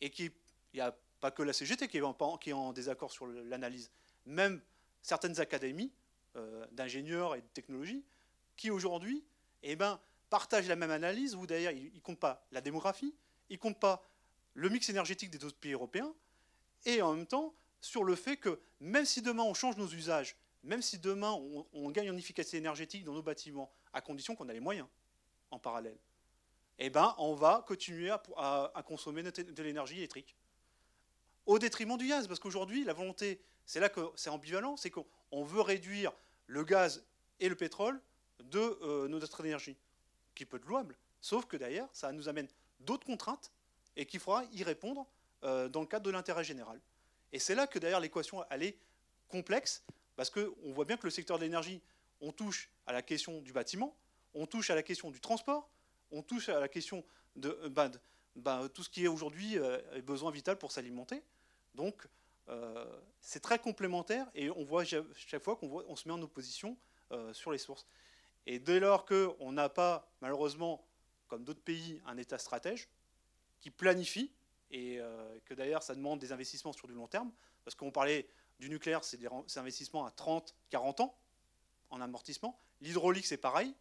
et 0.00 0.10
qui, 0.10 0.24
il 0.24 0.76
n'y 0.76 0.80
a 0.80 0.96
pas 1.20 1.30
que 1.30 1.42
la 1.42 1.52
CGT 1.52 1.88
qui 1.88 1.98
est 1.98 2.02
en, 2.02 2.38
qui 2.38 2.50
est 2.50 2.54
en 2.54 2.72
désaccord 2.72 3.12
sur 3.12 3.26
l'analyse, 3.26 3.90
même 4.26 4.60
certaines 5.02 5.38
académies 5.40 5.92
euh, 6.36 6.66
d'ingénieurs 6.72 7.34
et 7.34 7.42
de 7.42 7.46
technologie 7.48 8.02
qui 8.56 8.70
aujourd'hui 8.70 9.22
eh 9.62 9.76
ben, 9.76 10.00
partagent 10.30 10.68
la 10.68 10.76
même 10.76 10.90
analyse, 10.90 11.34
où 11.34 11.46
d'ailleurs 11.46 11.72
ils 11.72 11.92
ne 11.92 12.00
comptent 12.00 12.18
pas 12.18 12.46
la 12.52 12.60
démographie, 12.60 13.14
ils 13.50 13.54
ne 13.54 13.58
comptent 13.58 13.80
pas 13.80 14.02
le 14.54 14.68
mix 14.68 14.88
énergétique 14.88 15.30
des 15.30 15.44
autres 15.44 15.56
pays 15.56 15.72
européens, 15.72 16.12
et 16.84 17.02
en 17.02 17.14
même 17.14 17.26
temps 17.26 17.54
sur 17.80 18.04
le 18.04 18.14
fait 18.14 18.36
que 18.36 18.60
même 18.80 19.04
si 19.04 19.22
demain 19.22 19.42
on 19.42 19.54
change 19.54 19.76
nos 19.76 19.88
usages, 19.88 20.36
même 20.62 20.82
si 20.82 20.98
demain 20.98 21.32
on, 21.72 21.90
gagne 21.90 22.10
en 22.10 22.16
efficacité 22.16 22.56
énergétique 22.56 23.04
dans 23.04 23.12
nos 23.12 23.22
bâtiments, 23.22 23.70
à 23.92 24.00
condition 24.00 24.36
qu'on 24.36 24.48
a 24.48 24.52
les 24.52 24.60
moyens 24.60 24.86
en 25.50 25.58
parallèle, 25.58 25.98
eh 26.78 26.90
ben, 26.90 27.14
on 27.18 27.34
va 27.34 27.64
continuer 27.66 28.10
à, 28.10 28.82
consommer 28.86 29.22
de 29.22 29.62
l'énergie 29.62 29.98
électrique. 29.98 30.36
Au 31.46 31.58
détriment 31.58 31.96
du 31.96 32.06
gaz, 32.06 32.28
parce 32.28 32.38
qu'aujourd'hui, 32.38 32.84
la 32.84 32.92
volonté, 32.92 33.42
c'est 33.66 33.80
là 33.80 33.88
que 33.88 34.00
c'est 34.14 34.30
ambivalent, 34.30 34.76
c'est 34.76 34.90
qu'on 34.90 35.44
veut 35.44 35.60
réduire 35.60 36.12
le 36.46 36.64
gaz 36.64 37.04
et 37.40 37.48
le 37.48 37.56
pétrole 37.56 38.00
de 38.44 38.78
euh, 38.82 39.08
notre 39.08 39.44
énergie, 39.44 39.76
qui 40.34 40.44
peut 40.44 40.56
être 40.56 40.66
louable. 40.66 40.96
Sauf 41.20 41.46
que 41.46 41.56
d'ailleurs, 41.56 41.88
ça 41.92 42.12
nous 42.12 42.28
amène 42.28 42.48
d'autres 42.80 43.06
contraintes 43.06 43.52
et 43.96 44.06
qu'il 44.06 44.20
faudra 44.20 44.44
y 44.52 44.62
répondre 44.62 45.06
euh, 45.44 45.68
dans 45.68 45.80
le 45.80 45.86
cadre 45.86 46.04
de 46.04 46.10
l'intérêt 46.10 46.44
général. 46.44 46.80
Et 47.32 47.38
c'est 47.38 47.54
là 47.54 47.66
que 47.66 47.78
d'ailleurs 47.78 48.00
l'équation, 48.00 48.44
elle 48.50 48.62
est 48.62 48.78
complexe, 49.28 49.84
parce 50.16 50.30
qu'on 50.30 50.72
voit 50.72 50.84
bien 50.84 50.96
que 50.96 51.04
le 51.04 51.10
secteur 51.10 51.38
de 51.38 51.44
l'énergie, 51.44 51.80
on 52.20 52.32
touche 52.32 52.70
à 52.86 52.92
la 52.92 53.02
question 53.02 53.40
du 53.40 53.52
bâtiment, 53.52 53.96
on 54.34 54.46
touche 54.46 54.70
à 54.70 54.74
la 54.74 54.82
question 54.82 55.10
du 55.10 55.20
transport, 55.20 55.68
on 56.10 56.22
touche 56.22 56.48
à 56.48 56.60
la 56.60 56.68
question 56.68 57.04
de, 57.36 57.58
euh, 57.62 57.68
bah, 57.68 57.90
bah, 58.36 58.68
tout 58.72 58.82
ce 58.82 58.90
qui 58.90 59.04
est 59.04 59.08
aujourd'hui 59.08 59.58
euh, 59.58 59.78
besoin 60.02 60.30
vital 60.30 60.58
pour 60.58 60.72
s'alimenter. 60.72 61.22
Donc, 61.74 62.06
euh, 62.48 62.84
c'est 63.20 63.40
très 63.40 63.58
complémentaire 63.58 64.30
et 64.34 64.50
on 64.50 64.64
voit 64.64 64.84
chaque 64.84 65.42
fois 65.42 65.56
qu'on 65.56 65.84
on 65.88 65.96
se 65.96 66.08
met 66.08 66.14
en 66.14 66.22
opposition 66.22 66.76
sur 67.32 67.52
les 67.52 67.58
sources. 67.58 67.86
Et 68.46 68.58
dès 68.58 68.80
lors 68.80 69.04
qu'on 69.04 69.52
n'a 69.52 69.68
pas, 69.68 70.10
malheureusement, 70.22 70.82
comme 71.28 71.44
d'autres 71.44 71.60
pays, 71.60 72.00
un 72.06 72.16
État 72.16 72.38
stratège 72.38 72.88
qui 73.60 73.70
planifie, 73.70 74.32
et 74.72 75.00
que 75.44 75.54
d'ailleurs 75.54 75.82
ça 75.82 75.94
demande 75.94 76.18
des 76.18 76.32
investissements 76.32 76.72
sur 76.72 76.88
du 76.88 76.94
long 76.94 77.06
terme, 77.06 77.30
parce 77.64 77.74
qu'on 77.74 77.90
parlait 77.90 78.26
du 78.58 78.70
nucléaire, 78.70 79.04
c'est 79.04 79.18
des 79.18 79.28
investissements 79.56 80.06
à 80.06 80.10
30, 80.10 80.54
40 80.70 81.00
ans 81.00 81.14
en 81.90 82.00
amortissement. 82.00 82.58
L'hydraulique, 82.80 83.26
c'est 83.26 83.36
pareil, 83.36 83.74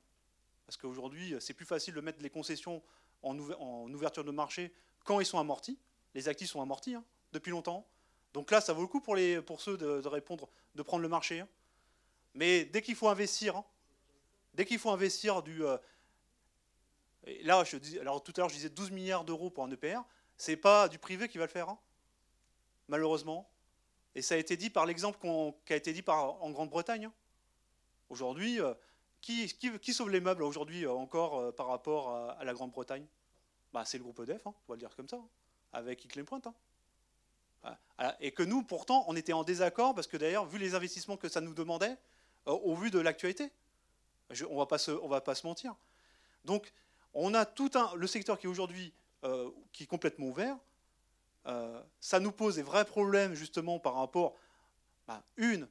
parce 0.65 0.77
qu'aujourd'hui, 0.77 1.35
c'est 1.39 1.53
plus 1.53 1.65
facile 1.65 1.93
de 1.93 2.01
mettre 2.01 2.21
les 2.21 2.29
concessions 2.29 2.83
en, 3.23 3.37
ouverture 3.37 4.23
de 4.23 4.31
marché 4.31 4.73
quand 5.03 5.19
ils 5.19 5.25
sont 5.25 5.39
amortis. 5.39 5.79
Les 6.13 6.27
actifs 6.27 6.49
sont 6.49 6.61
amortis 6.61 6.95
hein, 6.95 7.03
depuis 7.31 7.51
longtemps. 7.51 7.87
Donc 8.33 8.51
là, 8.51 8.61
ça 8.61 8.73
vaut 8.73 8.81
le 8.81 8.87
coup 8.87 9.01
pour, 9.01 9.61
ceux 9.61 9.77
de, 9.77 10.07
répondre, 10.07 10.49
de 10.75 10.83
prendre 10.83 11.03
le 11.03 11.09
marché. 11.09 11.41
Hein. 11.41 11.47
Mais 12.33 12.65
dès 12.65 12.81
qu'il 12.81 12.95
faut 12.95 13.09
investir, 13.09 13.57
hein, 13.57 13.65
dès 14.53 14.65
qu'il 14.65 14.79
faut 14.79 14.91
investir 14.91 15.43
du. 15.43 15.63
Euh, 15.63 15.77
là, 17.43 17.63
alors 17.99 18.23
tout 18.23 18.33
à 18.37 18.41
l'heure, 18.41 18.49
je 18.49 18.55
disais 18.55 18.69
12 18.69 18.91
milliards 18.91 19.25
d'euros 19.25 19.49
pour 19.49 19.63
un 19.63 19.71
EPR. 19.71 20.01
C'est 20.41 20.57
pas 20.57 20.87
du 20.89 20.97
privé 20.97 21.27
qui 21.27 21.37
va 21.37 21.45
le 21.45 21.51
faire, 21.51 21.75
malheureusement. 22.87 23.47
Et 24.15 24.23
ça 24.23 24.33
a 24.33 24.37
été 24.39 24.57
dit 24.57 24.71
par 24.71 24.87
l'exemple 24.87 25.19
qui 25.67 25.71
a 25.73 25.75
été 25.75 25.93
dit 25.93 26.01
par, 26.01 26.41
en 26.41 26.49
Grande-Bretagne. 26.49 27.11
Aujourd'hui, 28.09 28.59
euh, 28.59 28.73
qui, 29.21 29.47
sauve 29.93 30.09
les 30.09 30.19
meubles 30.19 30.41
aujourd'hui 30.41 30.85
euh, 30.85 30.93
encore 30.93 31.37
euh, 31.37 31.51
par 31.51 31.67
rapport 31.67 32.09
à, 32.09 32.43
la 32.43 32.53
Grande-Bretagne? 32.53 33.05
Bah, 33.71 33.85
C'est 33.85 33.99
le 33.99 34.03
groupe 34.03 34.19
EDF, 34.21 34.47
hein, 34.47 34.55
on 34.67 34.71
va 34.71 34.75
le 34.77 34.79
dire 34.79 34.95
comme 34.95 35.07
ça, 35.07 35.17
hein, 35.17 35.29
avec 35.73 36.03
Hickley 36.05 36.23
Point. 36.23 36.41
Hein. 37.63 37.75
Et 38.19 38.31
que 38.31 38.41
nous, 38.41 38.63
pourtant, 38.63 39.05
on 39.07 39.15
était 39.15 39.33
en 39.33 39.43
désaccord 39.43 39.93
parce 39.93 40.07
que 40.07 40.17
d'ailleurs, 40.17 40.47
vu 40.47 40.57
les 40.57 40.73
investissements 40.73 41.17
que 41.17 41.29
ça 41.29 41.41
nous 41.41 41.53
demandait, 41.53 41.99
au 42.47 42.75
vu 42.75 42.89
de 42.89 42.97
l'actualité, 42.97 43.51
on 44.49 44.55
ne 44.55 45.07
va 45.07 45.21
pas 45.21 45.35
se 45.35 45.45
mentir. 45.45 45.75
Donc, 46.45 46.73
on 47.13 47.35
a 47.35 47.45
tout 47.45 47.69
un, 47.75 47.93
le 47.93 48.07
secteur 48.07 48.39
qui 48.39 48.47
est 48.47 48.49
aujourd'hui 49.23 49.61
qui 49.71 49.83
est 49.83 49.87
complètement 49.87 50.27
ouvert. 50.27 50.57
ça 51.99 52.19
nous 52.19 52.31
pose 52.31 52.55
des 52.55 52.63
vrais 52.63 52.85
problèmes 52.85 53.33
justement 53.33 53.79
par 53.79 53.95
rapport, 53.95 54.35
bah, 55.07 55.23
une, 55.37 55.67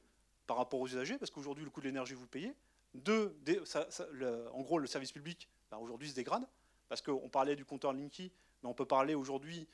par 0.47 0.57
rapport 0.57 0.79
aux 0.79 0.87
usagers, 0.87 1.17
parce 1.17 1.31
qu'aujourd'hui, 1.31 1.63
le 1.63 1.69
coût 1.69 1.81
de 1.81 1.85
l'énergie, 1.85 2.13
vous 2.13 2.27
payez. 2.27 2.53
Deux, 2.93 3.37
en 4.53 4.61
gros, 4.61 4.79
le 4.79 4.87
service 4.87 5.11
public, 5.11 5.49
bah, 5.69 5.77
aujourd'hui, 5.77 6.09
se 6.09 6.15
dégrade, 6.15 6.45
parce 6.89 7.01
qu'on 7.01 7.29
parlait 7.29 7.55
du 7.55 7.65
compteur 7.65 7.93
Linky, 7.93 8.31
mais 8.61 8.69
on 8.69 8.73
peut 8.73 8.85
parler 8.85 9.15
aujourd'hui 9.15 9.67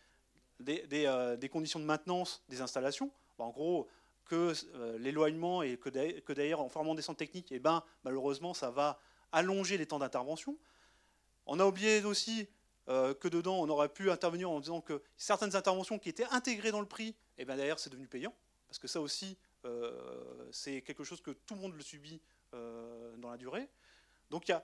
des, 0.59 0.85
euh, 1.05 1.37
conditions 1.51 1.79
de 1.79 1.85
maintenance 1.85 2.43
des 2.49 2.61
installations. 2.61 3.11
Bah, 3.37 3.45
en 3.45 3.51
gros, 3.51 3.87
que 4.25 4.53
euh, 4.75 4.97
l'éloignement 4.97 5.63
et 5.63 5.77
que 5.77 6.33
d'ailleurs, 6.33 6.61
en 6.61 6.69
formant 6.69 6.95
des 6.95 7.01
centres 7.01 7.19
techniques, 7.19 7.51
eh 7.51 7.59
ben, 7.59 7.83
malheureusement, 8.03 8.53
ça 8.53 8.69
va 8.69 8.99
allonger 9.31 9.77
les 9.77 9.85
temps 9.85 9.99
d'intervention. 9.99 10.57
On 11.45 11.59
a 11.59 11.65
oublié 11.65 12.03
aussi 12.03 12.47
euh, 12.89 13.13
que 13.13 13.27
dedans, 13.27 13.59
on 13.59 13.69
aurait 13.69 13.89
pu 13.89 14.11
intervenir 14.11 14.49
en 14.49 14.59
disant 14.59 14.81
que 14.81 15.01
certaines 15.17 15.55
interventions 15.55 15.99
qui 15.99 16.09
étaient 16.09 16.25
intégrées 16.25 16.71
dans 16.71 16.79
le 16.79 16.87
prix, 16.87 17.09
et 17.09 17.15
eh 17.39 17.45
ben, 17.45 17.57
d'ailleurs, 17.57 17.79
c'est 17.79 17.89
devenu 17.89 18.07
payant. 18.07 18.33
parce 18.67 18.79
que 18.79 18.87
ça 18.87 19.01
aussi, 19.01 19.37
c'est 20.51 20.81
quelque 20.81 21.03
chose 21.03 21.19
que 21.19 21.31
tout 21.31 21.55
le 21.55 21.59
monde 21.59 21.75
le 21.75 21.81
subit 21.81 22.21
dans 22.53 23.29
la 23.29 23.35
durée. 23.35 23.67
Donc 24.29 24.47
il 24.47 24.51
y 24.51 24.53
a, 24.53 24.63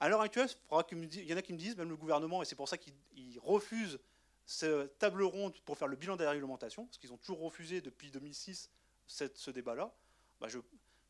à 0.00 0.08
l'heure 0.08 0.20
actuelle, 0.20 0.48
il 0.92 1.24
y 1.24 1.34
en 1.34 1.36
a 1.36 1.42
qui 1.42 1.52
me 1.52 1.58
disent, 1.58 1.76
même 1.76 1.88
le 1.88 1.96
gouvernement, 1.96 2.42
et 2.42 2.44
c'est 2.44 2.56
pour 2.56 2.68
ça 2.68 2.76
qu'ils 2.76 3.38
refusent 3.40 3.98
cette 4.46 4.98
table 4.98 5.22
ronde 5.22 5.58
pour 5.64 5.76
faire 5.76 5.88
le 5.88 5.96
bilan 5.96 6.16
de 6.16 6.24
la 6.24 6.30
réglementation, 6.30 6.86
parce 6.86 6.98
qu'ils 6.98 7.12
ont 7.12 7.18
toujours 7.18 7.40
refusé 7.40 7.80
depuis 7.80 8.10
2006 8.10 8.70
ce 9.06 9.50
débat-là, 9.50 9.94
bah 10.40 10.48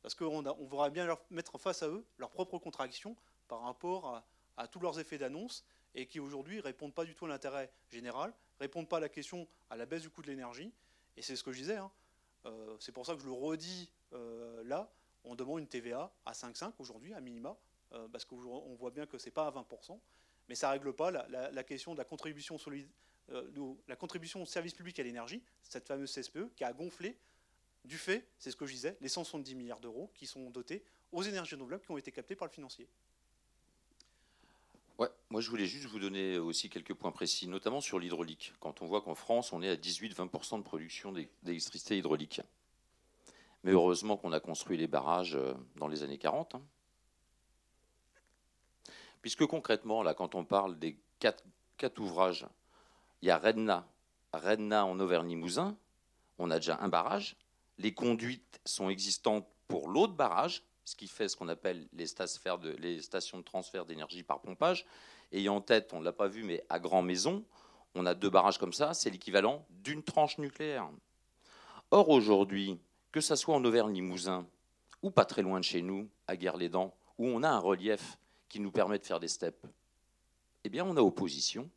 parce 0.03 0.15
qu'on 0.15 0.47
on 0.47 0.65
voudrait 0.65 0.91
bien 0.91 1.07
leur 1.07 1.21
mettre 1.31 1.59
face 1.59 1.83
à 1.83 1.89
eux 1.89 2.07
leurs 2.19 2.31
propres 2.31 2.59
contradictions 2.59 3.17
par 3.49 3.63
rapport 3.63 4.07
à, 4.07 4.27
tous 4.67 4.81
leurs 4.81 4.99
effets 4.99 5.19
d'annonce, 5.19 5.65
et 5.95 6.07
qui 6.07 6.21
aujourd'hui 6.21 6.61
répondent 6.61 6.95
pas 6.95 7.05
du 7.05 7.15
tout 7.15 7.27
à 7.27 7.29
l'intérêt 7.29 7.71
général, 7.91 8.33
répondent 8.61 8.89
pas 8.89 8.99
à 8.99 9.01
la 9.01 9.09
question 9.09 9.49
à 9.71 9.77
la 9.77 9.87
baisse 9.87 10.03
du 10.03 10.11
coût 10.11 10.23
de 10.23 10.27
l'énergie, 10.27 10.73
et 11.17 11.23
c'est 11.23 11.37
ce 11.37 11.43
que 11.43 11.53
je 11.53 11.59
disais, 11.59 11.77
hein. 11.77 11.91
euh, 12.47 12.77
c'est 12.81 12.93
pour 12.93 13.07
ça 13.07 13.15
que 13.15 13.21
je 13.21 13.27
le 13.27 13.33
redis 13.33 13.91
euh, 14.13 14.63
là, 14.65 14.91
on 15.25 15.35
demande 15.35 15.61
une 15.61 15.67
TVA 15.67 16.13
à 16.25 16.33
5,5 16.33 16.73
aujourd'hui, 16.79 17.15
à 17.15 17.21
minima, 17.21 17.57
euh, 17.93 18.09
parce 18.09 18.25
qu'on 18.25 18.77
voit 18.79 18.91
bien 18.91 19.07
que 19.07 19.19
ce 19.19 19.27
n'est 19.27 19.33
pas 19.33 19.47
à 19.47 19.51
20%, 19.51 19.99
mais 20.49 20.55
ça 20.55 20.69
ne 20.69 20.73
règle 20.73 20.93
pas 20.93 21.11
la, 21.11 21.65
question 21.65 21.93
de 21.93 21.99
la 21.99 22.05
contribution, 22.05 22.57
solide, 22.59 22.89
la 23.89 23.97
contribution 23.97 24.43
au 24.43 24.47
service 24.47 24.73
public 24.73 24.99
à 24.99 25.03
l'énergie, 25.03 25.43
cette 25.63 25.87
fameuse 25.87 26.13
CSPE, 26.13 26.55
qui 26.57 26.65
a 26.65 26.73
gonflé 26.73 27.19
du 27.85 27.99
fait, 27.99 28.27
c'est 28.39 28.51
ce 28.51 28.57
que 28.57 28.67
je 28.67 28.73
disais, 28.73 28.97
les 29.01 29.09
170 29.09 29.55
milliards 29.55 29.81
d'euros 29.81 30.11
qui 30.15 30.27
sont 30.27 30.51
dotés 30.51 30.83
aux 31.13 31.23
énergies 31.23 31.55
renouvelables 31.55 31.85
qui 31.85 31.91
ont 31.91 31.99
été 31.99 32.13
captés 32.13 32.37
par 32.37 32.49
le 32.49 32.53
financier. 32.53 32.89
Ouais, 34.99 35.09
moi 35.31 35.41
je 35.41 35.49
voulais 35.49 35.67
juste 35.67 35.87
vous 35.87 36.01
donner 36.01 36.39
aussi 36.39 36.69
quelques 36.69 36.93
points 36.93 37.13
précis, 37.13 37.47
notamment 37.47 37.81
sur 37.81 38.01
l'hydraulique. 38.01 38.53
Quand 38.59 38.83
on 38.83 38.87
voit 38.87 39.01
qu'en 39.01 39.15
France, 39.15 39.53
on 39.53 39.63
est 39.63 39.71
à 39.71 39.77
18-20% 39.77 40.59
de 40.59 40.63
production 40.65 41.13
d'électricité 41.13 41.97
hydraulique. 41.97 42.41
Mais 43.63 43.71
heureusement 43.71 44.17
qu'on 44.17 44.33
a 44.33 44.41
construit 44.41 44.77
les 44.77 44.89
barrages 44.89 45.37
euh, 45.37 45.55
dans 45.77 45.87
les 45.87 46.03
années 46.03 46.19
40. 46.19 46.57
Puisque 49.23 49.47
concrètement, 49.47 50.03
là, 50.03 50.15
quand 50.15 50.35
on 50.35 50.45
parle 50.45 50.79
des 50.79 50.97
quatre, 51.21 51.45
ouvrages, 51.99 52.47
il 53.23 53.29
y 53.29 53.31
a 53.31 53.39
Redna, 53.39 53.87
Redna 54.33 54.85
en 54.85 54.99
Auvergne-Limousin, 54.99 55.77
on 56.39 56.51
a 56.51 56.57
déjà 56.57 56.79
un 56.81 56.89
barrage. 56.89 57.37
Les 57.79 57.95
conduites 57.95 58.61
sont 58.65 58.91
existantes 58.91 59.47
pour 59.69 59.89
l'autre 59.89 60.15
barrage, 60.15 60.65
ce 60.89 60.97
qui 60.97 61.07
fait 61.07 61.29
ce 61.29 61.37
qu'on 61.37 61.49
appelle 61.49 61.87
les, 61.93 62.07
stations 62.07 63.39
de 63.39 63.43
transfert 63.43 63.85
d'énergie 63.85 64.23
par 64.23 64.41
pompage. 64.41 64.87
Et 65.33 65.47
en 65.51 65.61
tête, 65.61 65.93
on 65.93 66.01
ne 66.01 66.05
l'a 66.05 66.15
pas 66.15 66.29
vu, 66.29 66.45
mais 66.45 66.65
à 66.71 66.79
Grand 66.79 67.03
Maison, 67.03 67.45
on 67.95 68.07
a 68.07 68.15
deux 68.15 68.31
barrages 68.31 68.57
comme 68.57 68.73
ça, 68.73 68.95
c'est 68.95 69.11
l'équivalent 69.11 69.67
d'une 69.71 70.03
tranche 70.03 70.39
nucléaire. 70.39 70.89
Or, 71.91 72.09
aujourd'hui, 72.09 72.79
que 73.13 73.21
ce 73.21 73.37
soit 73.37 73.55
en 73.55 73.65
Auvergne-Limousin 73.65 74.47
ou 75.03 75.11
pas 75.11 75.27
très 75.27 75.43
loin 75.43 75.61
de 75.61 75.65
chez 75.65 75.83
nous, 75.83 76.09
à 76.27 76.37
Guerre-les-Dents, 76.37 76.95
où 77.19 77.27
on 77.27 77.43
a 77.43 77.51
un 77.51 77.59
relief 77.59 78.17
qui 78.49 78.59
nous 78.59 78.71
permet 78.71 78.99
de 78.99 79.05
faire 79.05 79.21
des 79.21 79.29
steppes, 79.29 79.67
eh 80.65 80.71
bien, 80.71 80.87
on 80.87 80.97
a 80.97 81.01
opposition 81.01 81.69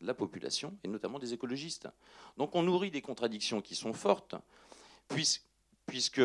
de 0.00 0.06
la 0.06 0.14
population 0.14 0.78
et 0.84 0.88
notamment 0.88 1.18
des 1.18 1.32
écologistes. 1.32 1.88
Donc, 2.36 2.54
on 2.54 2.62
nourrit 2.62 2.92
des 2.92 3.02
contradictions 3.02 3.60
qui 3.60 3.74
sont 3.74 3.92
fortes, 3.92 4.36
puisque 5.08 6.22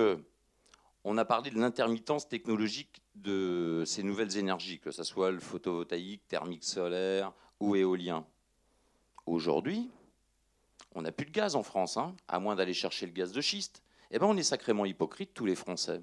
on 1.03 1.17
a 1.17 1.25
parlé 1.25 1.49
de 1.49 1.59
l'intermittence 1.59 2.27
technologique 2.27 3.01
de 3.15 3.83
ces 3.85 4.03
nouvelles 4.03 4.37
énergies, 4.37 4.79
que 4.79 4.91
ce 4.91 5.03
soit 5.03 5.31
le 5.31 5.39
photovoltaïque, 5.39 6.27
thermique 6.27 6.63
solaire 6.63 7.33
ou 7.59 7.75
éolien. 7.75 8.25
Aujourd'hui, 9.25 9.89
on 10.93 11.01
n'a 11.01 11.11
plus 11.11 11.25
de 11.25 11.31
gaz 11.31 11.55
en 11.55 11.63
France, 11.63 11.97
hein, 11.97 12.15
à 12.27 12.39
moins 12.39 12.55
d'aller 12.55 12.73
chercher 12.73 13.05
le 13.05 13.13
gaz 13.13 13.31
de 13.31 13.41
schiste. 13.41 13.83
Eh 14.11 14.19
bien, 14.19 14.27
on 14.27 14.37
est 14.37 14.43
sacrément 14.43 14.85
hypocrite, 14.85 15.33
tous 15.33 15.45
les 15.45 15.55
Français. 15.55 16.01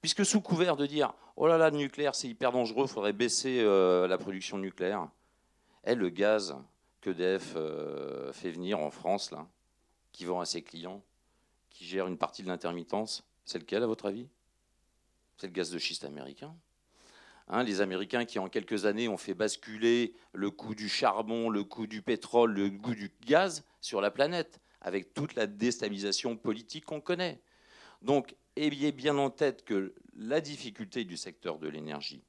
Puisque 0.00 0.24
sous 0.24 0.40
couvert 0.40 0.76
de 0.76 0.86
dire 0.86 1.14
oh 1.36 1.46
là 1.46 1.58
là, 1.58 1.70
le 1.70 1.76
nucléaire 1.76 2.14
c'est 2.14 2.28
hyper 2.28 2.52
dangereux, 2.52 2.84
il 2.86 2.90
faudrait 2.90 3.12
baisser 3.12 3.60
euh, 3.60 4.06
la 4.06 4.18
production 4.18 4.58
nucléaire, 4.58 5.08
est 5.82 5.94
le 5.94 6.08
gaz 6.08 6.56
que 7.00 7.10
DF 7.10 7.54
euh, 7.56 8.32
fait 8.32 8.50
venir 8.50 8.78
en 8.78 8.90
France, 8.90 9.30
là, 9.32 9.48
qui 10.12 10.24
vend 10.24 10.40
à 10.40 10.46
ses 10.46 10.62
clients, 10.62 11.02
qui 11.70 11.84
gère 11.84 12.06
une 12.06 12.18
partie 12.18 12.42
de 12.42 12.48
l'intermittence, 12.48 13.24
c'est 13.48 13.58
lequel 13.58 13.82
à 13.82 13.86
votre 13.86 14.06
avis? 14.06 14.28
C'est 15.38 15.46
le 15.46 15.52
gaz 15.52 15.70
de 15.70 15.78
schiste 15.78 16.04
américain. 16.04 16.54
Hein, 17.48 17.62
les 17.62 17.80
Américains 17.80 18.26
qui 18.26 18.38
en 18.38 18.50
quelques 18.50 18.84
années 18.84 19.08
ont 19.08 19.16
fait 19.16 19.32
basculer 19.32 20.14
le 20.34 20.50
coût 20.50 20.74
du 20.74 20.88
charbon, 20.88 21.48
le 21.48 21.64
coût 21.64 21.86
du 21.86 22.02
pétrole, 22.02 22.52
le 22.52 22.70
coût 22.70 22.94
du 22.94 23.10
gaz 23.24 23.64
sur 23.80 24.02
la 24.02 24.10
planète, 24.10 24.60
avec 24.82 25.14
toute 25.14 25.34
la 25.34 25.46
déstabilisation 25.46 26.36
politique 26.36 26.84
qu'on 26.84 27.00
connaît. 27.00 27.40
Donc 28.02 28.36
ayez 28.54 28.92
bien 28.92 29.16
en 29.16 29.30
tête 29.30 29.64
que 29.64 29.94
la 30.14 30.42
difficulté 30.42 31.04
du 31.04 31.16
secteur 31.16 31.58
de 31.58 31.68
l'énergie, 31.68 32.22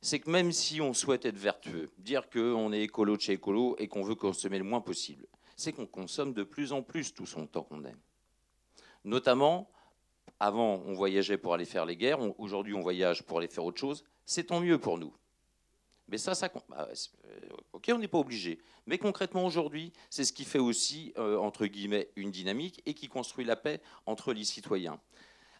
c'est 0.00 0.20
que 0.20 0.30
même 0.30 0.52
si 0.52 0.80
on 0.80 0.94
souhaite 0.94 1.24
être 1.24 1.36
vertueux, 1.36 1.90
dire 1.98 2.30
qu'on 2.30 2.72
est 2.72 2.82
écolo 2.82 3.16
de 3.16 3.22
chez 3.22 3.32
écolo 3.32 3.74
et 3.80 3.88
qu'on 3.88 4.04
veut 4.04 4.14
consommer 4.14 4.58
le 4.58 4.64
moins 4.64 4.80
possible, 4.80 5.26
c'est 5.56 5.72
qu'on 5.72 5.86
consomme 5.86 6.32
de 6.32 6.44
plus 6.44 6.72
en 6.72 6.82
plus 6.82 7.12
tout 7.12 7.26
son 7.26 7.48
temps 7.48 7.64
qu'on 7.64 7.84
aime. 7.84 7.98
Notamment, 9.04 9.68
avant, 10.40 10.82
on 10.86 10.92
voyageait 10.92 11.38
pour 11.38 11.54
aller 11.54 11.64
faire 11.64 11.86
les 11.86 11.96
guerres, 11.96 12.18
aujourd'hui, 12.38 12.74
on 12.74 12.80
voyage 12.80 13.22
pour 13.24 13.38
aller 13.38 13.48
faire 13.48 13.64
autre 13.64 13.80
chose. 13.80 14.04
C'est 14.24 14.44
tant 14.44 14.60
mieux 14.60 14.78
pour 14.78 14.98
nous. 14.98 15.12
Mais 16.08 16.18
ça, 16.18 16.34
ça 16.34 16.50
bah, 16.68 16.88
euh, 17.26 17.40
ok, 17.72 17.90
on 17.94 17.98
n'est 17.98 18.08
pas 18.08 18.18
obligé. 18.18 18.58
Mais 18.86 18.98
concrètement, 18.98 19.44
aujourd'hui, 19.44 19.92
c'est 20.08 20.24
ce 20.24 20.32
qui 20.32 20.44
fait 20.44 20.58
aussi, 20.58 21.12
euh, 21.18 21.36
entre 21.36 21.66
guillemets, 21.66 22.10
une 22.16 22.30
dynamique 22.30 22.82
et 22.86 22.94
qui 22.94 23.08
construit 23.08 23.44
la 23.44 23.56
paix 23.56 23.80
entre 24.06 24.32
les 24.32 24.44
citoyens. 24.44 25.00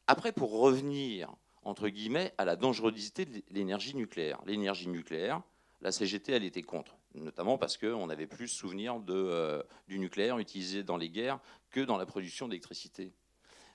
Après, 0.07 0.33
pour 0.33 0.59
revenir, 0.59 1.31
entre 1.65 1.89
guillemets, 1.89 2.33
à 2.39 2.47
la 2.47 2.57
dangerosité 2.57 3.27
de 3.27 3.43
l'énergie 3.51 3.95
nucléaire. 3.95 4.41
L'énergie 4.47 4.89
nucléaire, 4.89 5.43
la 5.83 5.93
CGT, 5.93 6.33
elle 6.33 6.45
était 6.45 6.63
contre, 6.63 6.97
notamment 7.15 7.59
parce 7.59 7.77
qu'on 7.77 8.09
avait 8.09 8.27
plus 8.27 8.49
souvenir 8.49 9.01
de, 9.01 9.15
euh, 9.15 9.63
du 9.87 9.99
nucléaire 9.99 10.39
utilisé 10.39 10.83
dans 10.83 10.97
les 10.97 11.11
guerres 11.11 11.41
que 11.71 11.81
dans 11.81 11.99
la 11.99 12.07
production 12.07 12.49
d'électricité. 12.49 13.13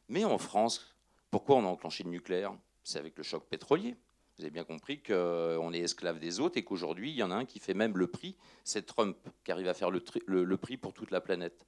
Mais 0.10 0.26
en 0.26 0.38
France, 0.38 0.96
pourquoi 1.32 1.56
on 1.56 1.66
a 1.66 1.68
enclenché 1.68 2.04
le 2.04 2.10
nucléaire? 2.10 2.54
C'est 2.84 3.00
avec 3.00 3.18
le 3.18 3.24
choc 3.24 3.46
pétrolier. 3.50 3.96
Vous 4.38 4.44
avez 4.44 4.52
bien 4.52 4.64
compris 4.64 5.02
qu'on 5.02 5.74
est 5.74 5.80
esclave 5.80 6.20
des 6.20 6.40
autres 6.40 6.58
et 6.58 6.64
qu'aujourd'hui, 6.64 7.12
il 7.12 7.16
y 7.16 7.24
en 7.24 7.30
a 7.30 7.36
un 7.36 7.46
qui 7.46 7.60
fait 7.60 7.76
même 7.76 7.98
le 7.98 8.08
prix, 8.08 8.36
c'est 8.64 8.86
Trump, 8.86 9.18
qui 9.44 9.52
arrive 9.52 9.68
à 9.68 9.76
faire 9.76 9.92
le, 9.92 10.58
prix 10.58 10.78
pour 10.78 10.94
toute 10.94 11.12
la 11.12 11.22
planète. 11.22 11.68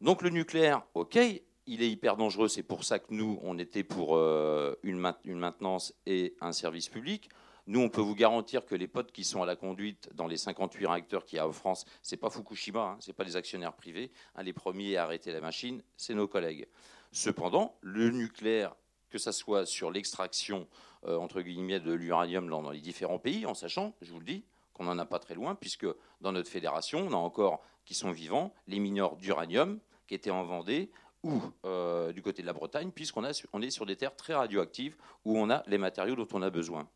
Donc 0.00 0.22
le 0.22 0.30
nucléaire, 0.30 0.82
ok, 0.94 1.18
il 1.66 1.82
est 1.82 1.90
hyper 1.90 2.16
dangereux. 2.16 2.46
C'est 2.46 2.62
pour 2.62 2.84
ça 2.84 3.00
que 3.00 3.12
nous, 3.12 3.40
on 3.42 3.58
était 3.58 3.82
pour 3.82 4.16
euh, 4.16 4.78
une, 4.84 4.98
maintenance 4.98 5.92
et 6.06 6.36
un 6.40 6.52
service 6.52 6.88
public. 6.88 7.30
Nous, 7.66 7.80
on 7.80 7.88
peut 7.88 8.00
vous 8.00 8.14
garantir 8.14 8.64
que 8.64 8.76
les 8.76 8.86
potes 8.86 9.10
qui 9.10 9.24
sont 9.24 9.42
à 9.42 9.46
la 9.46 9.56
conduite 9.56 10.08
dans 10.14 10.28
les 10.28 10.38
58 10.38 10.86
réacteurs 10.86 11.24
qu'il 11.24 11.36
y 11.36 11.40
a 11.40 11.46
en 11.46 11.52
France, 11.52 11.84
c'est 12.00 12.16
pas 12.16 12.30
Fukushima, 12.30 12.80
hein, 12.80 12.96
c'est 13.00 13.12
pas 13.12 13.24
les 13.24 13.36
actionnaires 13.36 13.74
privés. 13.74 14.10
Les 14.40 14.52
premiers 14.52 14.96
à 14.96 15.02
arrêter 15.02 15.32
la 15.32 15.40
machine, 15.40 15.82
c'est 15.96 16.14
nos 16.14 16.28
collègues. 16.28 16.66
Cependant, 17.12 17.76
le 17.80 18.10
nucléaire, 18.10 18.74
que 19.10 19.18
ce 19.18 19.32
soit 19.32 19.66
sur 19.66 19.90
l'extraction 19.90 20.68
euh, 21.06 21.16
entre 21.16 21.40
guillemets 21.40 21.80
de 21.80 21.92
l'uranium 21.92 22.48
dans, 22.48 22.70
les 22.70 22.80
différents 22.80 23.18
pays, 23.18 23.46
en 23.46 23.54
sachant, 23.54 23.94
je 24.02 24.12
vous 24.12 24.18
le 24.18 24.24
dis, 24.24 24.44
qu'on 24.74 24.84
n'en 24.84 24.98
a 24.98 25.06
pas 25.06 25.18
très 25.18 25.34
loin, 25.34 25.54
puisque 25.54 25.86
dans 26.20 26.32
notre 26.32 26.50
fédération, 26.50 27.06
on 27.08 27.12
a 27.12 27.16
encore 27.16 27.62
qui 27.84 27.94
sont 27.94 28.10
vivants 28.10 28.52
les 28.66 28.78
mineurs 28.78 29.16
d'uranium 29.16 29.80
qui 30.06 30.14
étaient 30.14 30.30
en 30.30 30.44
Vendée, 30.44 30.90
ou 31.24 31.40
euh, 31.64 32.12
du 32.12 32.22
côté 32.22 32.42
de 32.42 32.46
la 32.46 32.52
Bretagne, 32.52 32.90
puisqu'on 32.92 33.24
on 33.52 33.62
est 33.62 33.70
sur 33.70 33.86
des 33.86 33.96
terres 33.96 34.14
très 34.14 34.34
radioactives 34.34 34.96
où 35.24 35.36
on 35.36 35.50
a 35.50 35.62
les 35.66 35.78
matériaux 35.78 36.14
dont 36.14 36.28
on 36.32 36.42
a 36.42 36.50
besoin. 36.50 36.88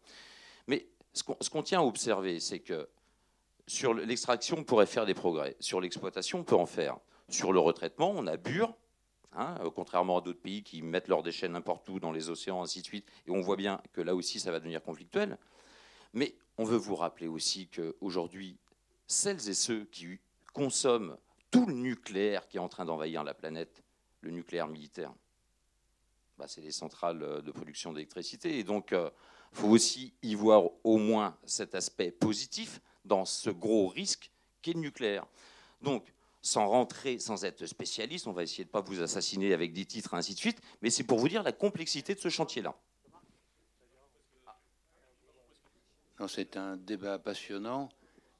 Mais 0.68 0.86
ce 1.12 1.50
qu'on 1.50 1.62
tient 1.62 1.80
à 1.80 1.84
observer, 1.84 2.38
c'est 2.38 2.60
que 2.60 2.88
sur 3.66 3.94
l'extraction, 3.94 4.58
on 4.58 4.64
pourrait 4.64 4.86
faire 4.86 5.06
des 5.06 5.14
progrès. 5.14 5.56
Sur 5.60 5.80
l'exploitation, 5.80 6.40
on 6.40 6.44
peut 6.44 6.56
en 6.56 6.66
faire. 6.66 6.98
Sur 7.28 7.52
le 7.52 7.58
retraitement, 7.58 8.12
on 8.14 8.26
a 8.26 8.36
Bure, 8.36 8.74
hein, 9.34 9.58
contrairement 9.74 10.18
à 10.18 10.20
d'autres 10.20 10.40
pays 10.40 10.62
qui 10.62 10.82
mettent 10.82 11.08
leurs 11.08 11.22
déchets 11.22 11.48
n'importe 11.48 11.88
où, 11.88 12.00
dans 12.00 12.12
les 12.12 12.30
océans, 12.30 12.62
ainsi 12.62 12.80
de 12.80 12.86
suite. 12.86 13.06
Et 13.26 13.30
on 13.30 13.40
voit 13.40 13.56
bien 13.56 13.80
que 13.92 14.00
là 14.00 14.14
aussi, 14.14 14.40
ça 14.40 14.50
va 14.50 14.58
devenir 14.58 14.82
conflictuel. 14.82 15.38
Mais 16.12 16.34
on 16.58 16.64
veut 16.64 16.76
vous 16.76 16.96
rappeler 16.96 17.26
aussi 17.26 17.68
qu'aujourd'hui, 17.68 18.58
celles 19.06 19.48
et 19.48 19.54
ceux 19.54 19.84
qui 19.86 20.18
consomment 20.52 21.16
tout 21.50 21.66
le 21.66 21.74
nucléaire 21.74 22.48
qui 22.48 22.56
est 22.56 22.60
en 22.60 22.68
train 22.68 22.84
d'envahir 22.84 23.24
la 23.24 23.34
planète, 23.34 23.82
le 24.20 24.30
nucléaire 24.30 24.68
militaire. 24.68 25.12
Bah, 26.38 26.46
c'est 26.48 26.60
les 26.60 26.72
centrales 26.72 27.22
euh, 27.22 27.42
de 27.42 27.52
production 27.52 27.92
d'électricité. 27.92 28.58
Et 28.58 28.64
donc, 28.64 28.88
il 28.90 28.96
euh, 28.96 29.10
faut 29.52 29.68
aussi 29.68 30.14
y 30.22 30.34
voir 30.34 30.64
au 30.82 30.96
moins 30.96 31.36
cet 31.44 31.74
aspect 31.74 32.10
positif 32.10 32.80
dans 33.04 33.24
ce 33.24 33.50
gros 33.50 33.88
risque 33.88 34.30
qu'est 34.62 34.72
le 34.72 34.80
nucléaire. 34.80 35.26
Donc, 35.82 36.12
sans 36.43 36.66
rentrer, 36.68 37.18
sans 37.18 37.45
être 37.45 37.66
spécialiste, 37.66 38.26
on 38.26 38.32
va 38.32 38.43
essayer 38.43 38.64
de 38.64 38.68
ne 38.68 38.72
pas 38.72 38.80
vous 38.80 39.01
assassiner 39.01 39.55
avec 39.55 39.72
des 39.72 39.84
titres, 39.84 40.14
ainsi 40.14 40.34
de 40.34 40.38
suite, 40.38 40.61
mais 40.82 40.90
c'est 40.90 41.05
pour 41.05 41.18
vous 41.18 41.28
dire 41.28 41.43
la 41.43 41.53
complexité 41.53 42.14
de 42.14 42.20
ce 42.20 42.28
chantier-là. 42.28 42.74
C'est 46.28 46.57
un 46.57 46.76
débat 46.76 47.18
passionnant. 47.18 47.88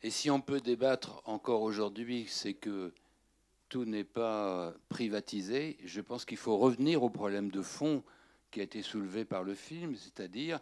Et 0.03 0.11
si 0.11 0.31
on 0.31 0.41
peut 0.41 0.61
débattre 0.61 1.23
encore 1.25 1.63
aujourd'hui, 1.63 2.27
c'est 2.29 2.55
que 2.55 2.93
tout 3.69 3.85
n'est 3.85 4.05
pas 4.05 4.73
privatisé. 4.89 5.79
Je 5.85 6.01
pense 6.01 6.25
qu'il 6.25 6.37
faut 6.37 6.59
revenir 6.59 7.03
au 7.03 7.11
problème 7.11 7.51
de 7.51 7.63
fond 7.63 8.05
qui 8.51 8.61
a 8.61 8.65
été 8.65 8.83
soulevé 8.83 9.25
par 9.25 9.43
le 9.43 9.55
film, 9.55 9.97
c'est-à-dire 9.97 10.61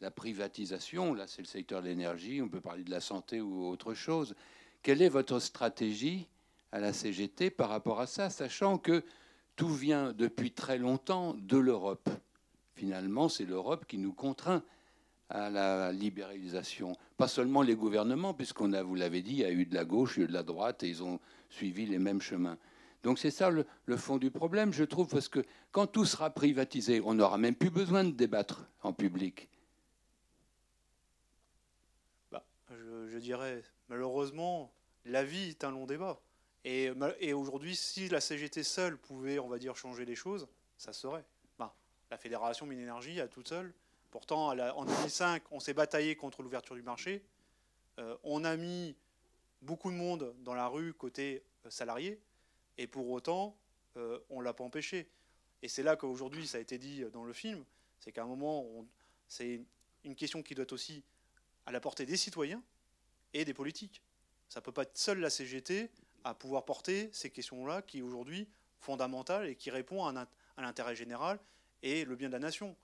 la 0.00 0.10
privatisation. 0.10 1.12
Là, 1.12 1.26
c'est 1.26 1.42
le 1.42 1.46
secteur 1.46 1.82
de 1.82 1.88
l'énergie, 1.88 2.40
on 2.40 2.48
peut 2.48 2.60
parler 2.60 2.84
de 2.84 2.90
la 2.90 3.00
santé 3.00 3.40
ou 3.40 3.66
autre 3.66 3.94
chose. 3.94 4.34
Quelle 4.82 5.02
est 5.02 5.08
votre 5.08 5.40
stratégie 5.40 6.28
à 6.72 6.80
la 6.80 6.92
CGT 6.92 7.50
par 7.50 7.68
rapport 7.68 8.00
à 8.00 8.06
ça, 8.06 8.30
sachant 8.30 8.78
que 8.78 9.04
tout 9.56 9.72
vient 9.72 10.12
depuis 10.12 10.52
très 10.52 10.78
longtemps 10.78 11.34
de 11.34 11.58
l'Europe 11.58 12.08
Finalement, 12.74 13.28
c'est 13.28 13.44
l'Europe 13.44 13.84
qui 13.86 13.98
nous 13.98 14.12
contraint 14.12 14.62
à 15.28 15.50
la 15.50 15.92
libéralisation. 15.92 16.96
Pas 17.16 17.28
seulement 17.28 17.62
les 17.62 17.76
gouvernements, 17.76 18.34
puisqu'on 18.34 18.72
a, 18.72 18.82
vous 18.82 18.94
l'avez 18.94 19.22
dit, 19.22 19.32
il 19.32 19.38
y 19.38 19.44
a 19.44 19.50
eu 19.50 19.66
de 19.66 19.74
la 19.74 19.84
gauche, 19.84 20.16
il 20.16 20.20
y 20.20 20.22
a 20.22 20.24
eu 20.24 20.28
de 20.28 20.32
la 20.32 20.42
droite, 20.42 20.82
et 20.82 20.88
ils 20.88 21.02
ont 21.02 21.20
suivi 21.48 21.86
les 21.86 21.98
mêmes 21.98 22.20
chemins. 22.20 22.58
Donc 23.02 23.18
c'est 23.18 23.30
ça 23.30 23.50
le, 23.50 23.66
fond 23.96 24.16
du 24.16 24.30
problème, 24.30 24.72
je 24.72 24.84
trouve, 24.84 25.08
parce 25.08 25.28
que 25.28 25.44
quand 25.70 25.86
tout 25.86 26.04
sera 26.04 26.30
privatisé, 26.30 27.00
on 27.04 27.14
n'aura 27.14 27.38
même 27.38 27.54
plus 27.54 27.70
besoin 27.70 28.04
de 28.04 28.10
débattre 28.10 28.66
en 28.82 28.92
public. 28.92 29.48
Bah, 32.30 32.44
je, 32.70 33.18
dirais, 33.18 33.62
malheureusement, 33.88 34.72
la 35.04 35.24
vie 35.24 35.50
est 35.50 35.64
un 35.64 35.70
long 35.70 35.86
débat. 35.86 36.20
Et, 36.64 37.32
aujourd'hui, 37.32 37.74
si 37.74 38.08
la 38.08 38.20
CGT 38.20 38.62
seule 38.62 38.96
pouvait, 38.96 39.38
on 39.38 39.48
va 39.48 39.58
dire, 39.58 39.76
changer 39.76 40.04
les 40.04 40.14
choses, 40.14 40.46
ça 40.78 40.92
serait. 40.92 41.24
La 42.10 42.18
Fédération 42.18 42.66
Mine-Énergie, 42.66 43.22
à 43.22 43.26
toute 43.26 43.48
seule, 43.48 43.72
Pourtant, 44.12 44.50
en 44.50 44.84
2005, 44.84 45.42
on 45.52 45.58
s'est 45.58 45.72
bataillé 45.72 46.16
contre 46.16 46.42
l'ouverture 46.42 46.74
du 46.74 46.82
marché. 46.82 47.24
Euh, 47.98 48.14
on 48.24 48.44
a 48.44 48.58
mis 48.58 48.94
beaucoup 49.62 49.90
de 49.90 49.96
monde 49.96 50.34
dans 50.40 50.52
la 50.52 50.66
rue 50.66 50.92
côté 50.92 51.42
euh, 51.64 51.70
salarié, 51.70 52.20
et 52.76 52.86
pour 52.86 53.08
autant, 53.08 53.56
euh, 53.96 54.18
on 54.28 54.40
ne 54.40 54.44
l'a 54.44 54.52
pas 54.52 54.64
empêché. 54.64 55.08
Et 55.62 55.68
c'est 55.68 55.82
là 55.82 55.96
qu'aujourd'hui, 55.96 56.46
ça 56.46 56.58
a 56.58 56.60
été 56.60 56.76
dit 56.76 57.04
dans 57.10 57.24
le 57.24 57.32
film, 57.32 57.64
c'est 58.00 58.12
qu'à 58.12 58.22
un 58.22 58.26
moment, 58.26 58.66
c'est 59.28 59.62
une 60.04 60.14
question 60.14 60.42
qui 60.42 60.54
doit 60.54 60.64
être 60.64 60.72
aussi 60.72 61.02
à 61.64 61.72
la 61.72 61.80
portée 61.80 62.04
des 62.04 62.18
citoyens 62.18 62.62
et 63.32 63.46
des 63.46 63.54
politiques. 63.54 64.02
Ça 64.50 64.60
ne 64.60 64.64
peut 64.64 64.72
pas 64.72 64.82
être 64.82 64.98
seule 64.98 65.20
la 65.20 65.30
CGT 65.30 65.90
à 66.24 66.34
pouvoir 66.34 66.64
porter 66.64 67.10
ces 67.12 67.30
questions-là 67.30 67.82
qui 67.82 68.02
aujourd'hui 68.02 68.48
fondamentales 68.80 69.48
et 69.48 69.56
qui 69.56 69.70
répondent 69.70 70.16
à 70.16 70.62
l'intérêt 70.62 70.94
général 70.94 71.38
et 71.82 72.04
le 72.04 72.16
bien 72.16 72.28
de 72.28 72.32
la 72.32 72.38
nation. 72.38 72.76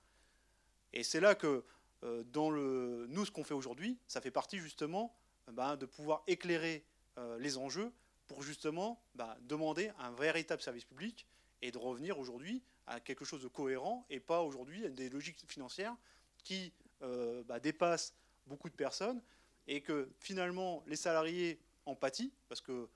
Et 0.92 1.02
c'est 1.02 1.20
là 1.20 1.34
que, 1.34 1.64
euh, 2.04 2.24
dans 2.24 2.50
le, 2.50 3.06
nous, 3.08 3.24
ce 3.24 3.30
qu'on 3.30 3.44
fait 3.44 3.54
aujourd'hui, 3.54 3.98
ça 4.06 4.20
fait 4.20 4.30
partie 4.30 4.58
justement 4.58 5.14
euh, 5.48 5.52
ben, 5.52 5.76
de 5.76 5.86
pouvoir 5.86 6.22
éclairer 6.26 6.84
euh, 7.18 7.38
les 7.38 7.58
enjeux 7.58 7.92
pour 8.26 8.42
justement 8.42 9.02
ben, 9.14 9.36
demander 9.42 9.90
un 9.98 10.12
véritable 10.12 10.62
service 10.62 10.84
public 10.84 11.26
et 11.62 11.70
de 11.70 11.78
revenir 11.78 12.18
aujourd'hui 12.18 12.62
à 12.86 13.00
quelque 13.00 13.24
chose 13.24 13.42
de 13.42 13.48
cohérent 13.48 14.06
et 14.08 14.20
pas 14.20 14.42
aujourd'hui 14.42 14.86
à 14.86 14.88
des 14.88 15.10
logiques 15.10 15.44
financières 15.46 15.96
qui 16.44 16.72
ben, 17.00 17.58
dépassent 17.60 18.14
beaucoup 18.46 18.68
de 18.70 18.74
personnes 18.74 19.20
et 19.66 19.80
que 19.82 20.08
finalement 20.18 20.82
les 20.86 20.96
salariés 20.96 21.60
en 21.84 21.94
pâtissent 21.94 22.32
parce 22.48 22.60
que 22.60 22.88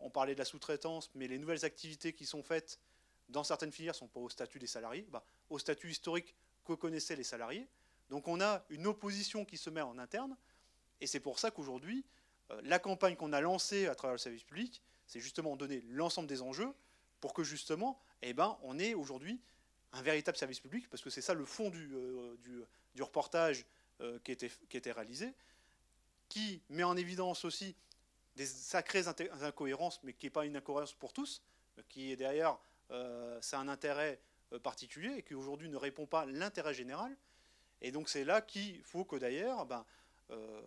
on 0.00 0.10
parlait 0.10 0.34
de 0.34 0.38
la 0.38 0.44
sous-traitance, 0.44 1.10
mais 1.14 1.28
les 1.28 1.38
nouvelles 1.38 1.64
activités 1.64 2.12
qui 2.12 2.26
sont 2.26 2.42
faites 2.42 2.78
dans 3.28 3.44
certaines 3.44 3.72
filières 3.72 3.94
ne 3.94 3.98
sont 3.98 4.08
pas 4.08 4.20
au 4.20 4.28
statut 4.28 4.58
des 4.58 4.66
salariés, 4.66 5.06
au 5.50 5.58
statut 5.58 5.90
historique 5.90 6.34
que 6.64 6.72
connaissaient 6.74 7.16
les 7.16 7.24
salariés. 7.24 7.66
Donc 8.10 8.28
on 8.28 8.40
a 8.40 8.64
une 8.68 8.86
opposition 8.86 9.44
qui 9.44 9.56
se 9.56 9.70
met 9.70 9.80
en 9.80 9.98
interne, 9.98 10.36
et 11.00 11.06
c'est 11.06 11.20
pour 11.20 11.38
ça 11.38 11.50
qu'aujourd'hui, 11.50 12.04
euh, 12.50 12.60
la 12.64 12.78
campagne 12.78 13.16
qu'on 13.16 13.32
a 13.32 13.40
lancée 13.40 13.86
à 13.86 13.94
travers 13.94 14.14
le 14.14 14.18
service 14.18 14.44
public, 14.44 14.82
c'est 15.06 15.20
justement 15.20 15.56
donner 15.56 15.80
l'ensemble 15.88 16.28
des 16.28 16.42
enjeux 16.42 16.72
pour 17.20 17.32
que 17.34 17.42
justement, 17.42 18.00
eh 18.22 18.34
ben, 18.34 18.58
on 18.62 18.78
ait 18.78 18.94
aujourd'hui 18.94 19.40
un 19.92 20.02
véritable 20.02 20.36
service 20.36 20.60
public, 20.60 20.88
parce 20.90 21.02
que 21.02 21.10
c'est 21.10 21.20
ça 21.20 21.34
le 21.34 21.44
fond 21.44 21.70
du, 21.70 21.90
euh, 21.94 22.66
reportage 23.00 23.66
euh, 24.00 24.18
qui, 24.24 24.32
était, 24.32 24.50
qui 24.68 24.76
était 24.76 24.92
réalisé, 24.92 25.34
qui 26.28 26.62
met 26.70 26.84
en 26.84 26.96
évidence 26.96 27.44
aussi 27.44 27.74
des 28.36 28.46
sacrées 28.46 29.04
incohérences, 29.42 30.00
mais 30.02 30.12
qui 30.12 30.26
n'est 30.26 30.30
pas 30.30 30.46
une 30.46 30.56
incohérence 30.56 30.94
pour 30.94 31.12
tous, 31.12 31.42
qui 31.88 32.12
est 32.12 32.16
derrière, 32.16 32.58
c'est 33.40 33.56
un 33.56 33.68
intérêt 33.68 34.20
euh, 34.52 34.58
particulier 34.58 35.14
et 35.18 35.22
qui 35.22 35.34
aujourd'hui 35.34 35.68
ne 35.68 35.76
répond 35.76 36.06
pas 36.06 36.20
à 36.20 36.26
l'intérêt 36.26 36.74
général. 36.74 37.16
Et 37.80 37.90
donc 37.90 38.08
c'est 38.08 38.24
là 38.24 38.40
qu'il 38.40 38.82
faut 38.82 39.04
que 39.04 39.16
d'ailleurs, 39.16 39.66
ben, 39.66 39.84
euh, 40.30 40.62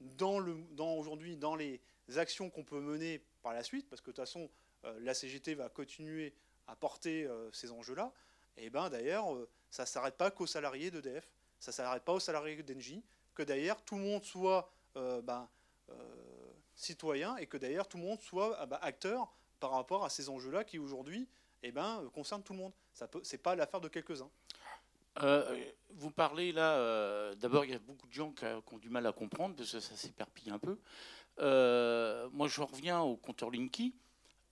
dans, 0.00 0.40
dans 0.70 0.94
aujourd'hui, 0.94 1.36
dans 1.36 1.54
les 1.54 1.80
actions 2.16 2.50
qu'on 2.50 2.64
peut 2.64 2.80
mener 2.80 3.22
par 3.42 3.52
la 3.52 3.62
suite, 3.62 3.88
parce 3.88 4.00
que 4.00 4.10
de 4.10 4.16
toute 4.16 4.24
façon, 4.24 4.48
euh, 4.84 4.98
la 5.00 5.14
CGT 5.14 5.54
va 5.54 5.68
continuer 5.68 6.34
à 6.66 6.74
porter 6.74 7.28
ces 7.52 7.70
enjeux-là, 7.70 8.12
et 8.56 8.70
ben 8.70 8.90
d'ailleurs, 8.90 9.26
ça 9.70 9.84
ne 9.84 9.86
s'arrête 9.86 10.16
pas 10.16 10.32
qu'aux 10.32 10.48
salariés 10.48 10.90
d'EDF, 10.90 11.30
ça 11.60 11.70
ne 11.70 11.74
s'arrête 11.74 12.02
pas 12.02 12.12
aux 12.12 12.18
salariés 12.18 12.60
d'Engie, 12.64 13.04
que 13.36 13.44
d'ailleurs 13.44 13.80
tout 13.82 13.94
le 13.94 14.02
monde 14.02 14.24
soit 14.24 14.68
ben, 14.96 15.48
citoyen 16.76 17.36
et 17.36 17.46
que 17.46 17.56
d'ailleurs 17.56 17.88
tout 17.88 17.96
le 17.96 18.04
monde 18.04 18.20
soit 18.20 18.64
ben, 18.66 18.78
acteur 18.82 19.32
par 19.58 19.72
rapport 19.72 20.04
à 20.04 20.10
ces 20.10 20.28
enjeux-là 20.28 20.62
qui 20.64 20.78
aujourd'hui 20.78 21.28
eh 21.62 21.72
ben, 21.72 22.08
concernent 22.14 22.42
tout 22.42 22.52
le 22.52 22.60
monde. 22.60 22.72
Ce 22.92 23.04
n'est 23.04 23.38
pas 23.38 23.56
l'affaire 23.56 23.80
de 23.80 23.88
quelques-uns. 23.88 24.30
Euh, 25.22 25.64
vous 25.94 26.10
parlez 26.10 26.52
là, 26.52 26.74
euh, 26.74 27.34
d'abord 27.36 27.64
il 27.64 27.70
y 27.70 27.74
a 27.74 27.78
beaucoup 27.78 28.06
de 28.06 28.12
gens 28.12 28.32
qui, 28.32 28.44
ont 28.44 28.78
du 28.78 28.90
mal 28.90 29.06
à 29.06 29.12
comprendre 29.12 29.56
parce 29.56 29.72
que 29.72 29.80
ça 29.80 29.96
s'éperpille 29.96 30.50
un 30.50 30.58
peu. 30.58 30.78
Euh, 31.38 32.28
moi 32.32 32.48
je 32.48 32.60
reviens 32.60 33.00
au 33.00 33.16
compteur 33.16 33.50
Linky. 33.50 33.94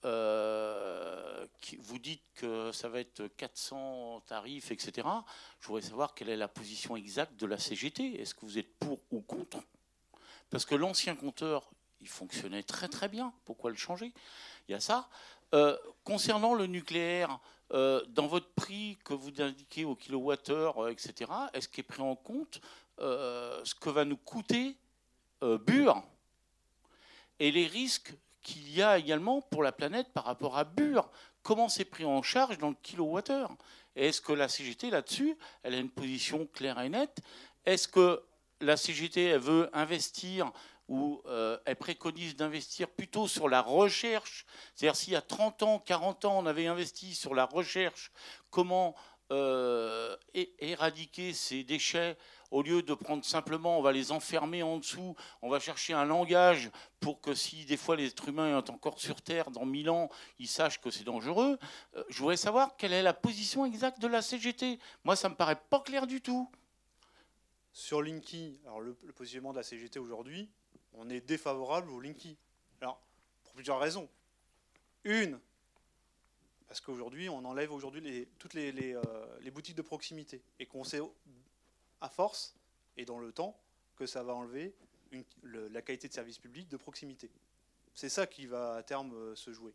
Vous 0.03 1.99
dites 1.99 2.23
que 2.35 2.71
ça 2.71 2.89
va 2.89 2.99
être 2.99 3.27
400 3.27 4.21
tarifs, 4.27 4.71
etc. 4.71 5.07
Je 5.59 5.67
voudrais 5.67 5.81
savoir 5.81 6.13
quelle 6.13 6.29
est 6.29 6.37
la 6.37 6.47
position 6.47 6.95
exacte 6.95 7.35
de 7.35 7.45
la 7.45 7.57
CGT. 7.57 8.21
Est-ce 8.21 8.33
que 8.33 8.41
vous 8.41 8.57
êtes 8.57 8.73
pour 8.77 8.99
ou 9.11 9.21
contre? 9.21 9.59
Parce 10.49 10.65
que 10.65 10.75
l'ancien 10.75 11.15
compteur, 11.15 11.71
il 12.05 12.09
fonctionnait 12.09 12.63
très 12.63 12.87
très 12.87 13.09
bien. 13.09 13.33
Pourquoi 13.45 13.71
le 13.71 13.75
changer? 13.75 14.13
Il 14.67 14.71
y 14.71 14.75
a 14.75 14.79
ça. 14.79 15.09
concernant 16.03 16.53
le 16.53 16.67
nucléaire, 16.67 17.39
euh, 17.73 18.03
dans 18.09 18.27
votre 18.27 18.49
prix 18.53 18.97
que 19.03 19.13
vous 19.13 19.41
indiquez 19.41 19.85
au 19.85 19.95
kilowattheure, 19.95 20.83
euh, 20.83 20.91
etc., 20.91 21.31
est-ce 21.53 21.67
qu'est 21.67 21.83
pris 21.83 22.03
en 22.03 22.15
compte 22.15 22.61
euh, 22.99 23.59
ce 23.63 23.73
que 23.73 23.89
va 23.89 24.05
nous 24.05 24.17
coûter 24.17 24.77
Bure? 25.41 26.03
Et 27.39 27.51
les 27.51 27.67
risques 27.67 28.13
qu'il 28.41 28.71
y 28.71 28.81
a 28.81 28.97
également 28.97 29.41
pour 29.41 29.61
la 29.61 29.71
planète 29.71 30.07
par 30.13 30.25
rapport 30.25 30.57
à 30.57 30.63
Bure? 30.63 31.09
Comment 31.43 31.69
c'est 31.69 31.85
pris 31.85 32.05
en 32.05 32.21
charge 32.21 32.57
dans 32.57 32.69
le 32.69 32.77
kilowattheure? 32.81 33.55
Est-ce 33.95 34.21
que 34.21 34.33
la 34.33 34.47
CGT 34.47 34.89
là-dessus, 34.89 35.37
elle 35.63 35.75
a 35.75 35.77
une 35.77 35.89
position 35.89 36.47
claire 36.53 36.79
et 36.79 36.89
nette? 36.89 37.19
Est-ce 37.65 37.87
que 37.87 38.23
la 38.61 38.77
CGT 38.77 39.23
elle 39.23 39.39
veut 39.39 39.69
investir 39.73 40.51
où 40.87 41.21
euh, 41.25 41.57
elle 41.65 41.75
préconise 41.75 42.35
d'investir 42.35 42.89
plutôt 42.89 43.27
sur 43.27 43.49
la 43.49 43.61
recherche. 43.61 44.45
C'est-à-dire 44.75 44.95
s'il 44.95 45.13
y 45.13 45.15
a 45.15 45.21
30 45.21 45.63
ans, 45.63 45.79
40 45.79 46.25
ans, 46.25 46.37
on 46.39 46.45
avait 46.45 46.67
investi 46.67 47.15
sur 47.15 47.33
la 47.33 47.45
recherche, 47.45 48.11
comment 48.49 48.95
euh, 49.31 50.15
éradiquer 50.33 51.33
ces 51.33 51.63
déchets 51.63 52.15
au 52.51 52.61
lieu 52.61 52.83
de 52.83 52.93
prendre 52.93 53.25
simplement, 53.25 53.79
on 53.79 53.81
va 53.81 53.91
les 53.91 54.11
enfermer 54.11 54.61
en 54.61 54.77
dessous, 54.77 55.15
on 55.41 55.49
va 55.49 55.59
chercher 55.59 55.93
un 55.93 56.05
langage 56.05 56.69
pour 56.99 57.19
que 57.19 57.33
si 57.33 57.65
des 57.65 57.75
fois 57.75 57.95
les 57.95 58.07
êtres 58.07 58.29
humains 58.29 58.61
sont 58.65 58.73
encore 58.73 58.99
sur 58.99 59.21
Terre 59.23 59.49
dans 59.49 59.65
1000 59.65 59.89
ans, 59.89 60.09
ils 60.37 60.47
sachent 60.47 60.79
que 60.79 60.91
c'est 60.91 61.03
dangereux. 61.03 61.57
Euh, 61.95 62.03
je 62.09 62.19
voudrais 62.19 62.37
savoir 62.37 62.77
quelle 62.77 62.93
est 62.93 63.01
la 63.01 63.13
position 63.13 63.65
exacte 63.65 63.99
de 63.99 64.07
la 64.07 64.21
CGT. 64.21 64.79
Moi, 65.03 65.15
ça 65.15 65.27
me 65.27 65.35
paraît 65.35 65.59
pas 65.69 65.79
clair 65.79 66.05
du 66.05 66.21
tout. 66.21 66.49
Sur 67.73 68.03
Linky, 68.03 68.61
alors 68.65 68.79
le 68.79 68.93
positionnement 68.93 69.51
de 69.51 69.57
la 69.57 69.63
CGT 69.63 69.99
aujourd'hui, 69.99 70.49
on 70.97 71.09
est 71.09 71.21
défavorable 71.21 71.89
au 71.91 71.99
Linky. 71.99 72.37
Alors, 72.81 72.99
pour 73.43 73.53
plusieurs 73.53 73.79
raisons. 73.79 74.09
Une, 75.03 75.39
parce 76.67 76.81
qu'aujourd'hui, 76.81 77.29
on 77.29 77.45
enlève 77.45 77.71
aujourd'hui 77.71 78.27
toutes 78.39 78.55
euh, 78.55 79.39
les, 79.41 79.51
boutiques 79.51 79.75
de 79.75 79.81
proximité 79.81 80.41
et 80.59 80.65
qu'on 80.65 80.83
sait 80.83 80.99
à 82.01 82.09
force 82.09 82.55
et 82.97 83.05
dans 83.05 83.19
le 83.19 83.31
temps 83.31 83.57
que 83.95 84.05
ça 84.05 84.23
va 84.23 84.33
enlever 84.33 84.73
la 85.43 85.81
qualité 85.81 86.07
de 86.07 86.13
service 86.13 86.39
public 86.39 86.67
de 86.67 86.77
proximité. 86.77 87.29
C'est 87.93 88.09
ça 88.09 88.27
qui 88.27 88.45
va 88.45 88.75
à 88.75 88.83
terme 88.83 89.13
euh, 89.13 89.35
se 89.35 89.53
jouer. 89.53 89.73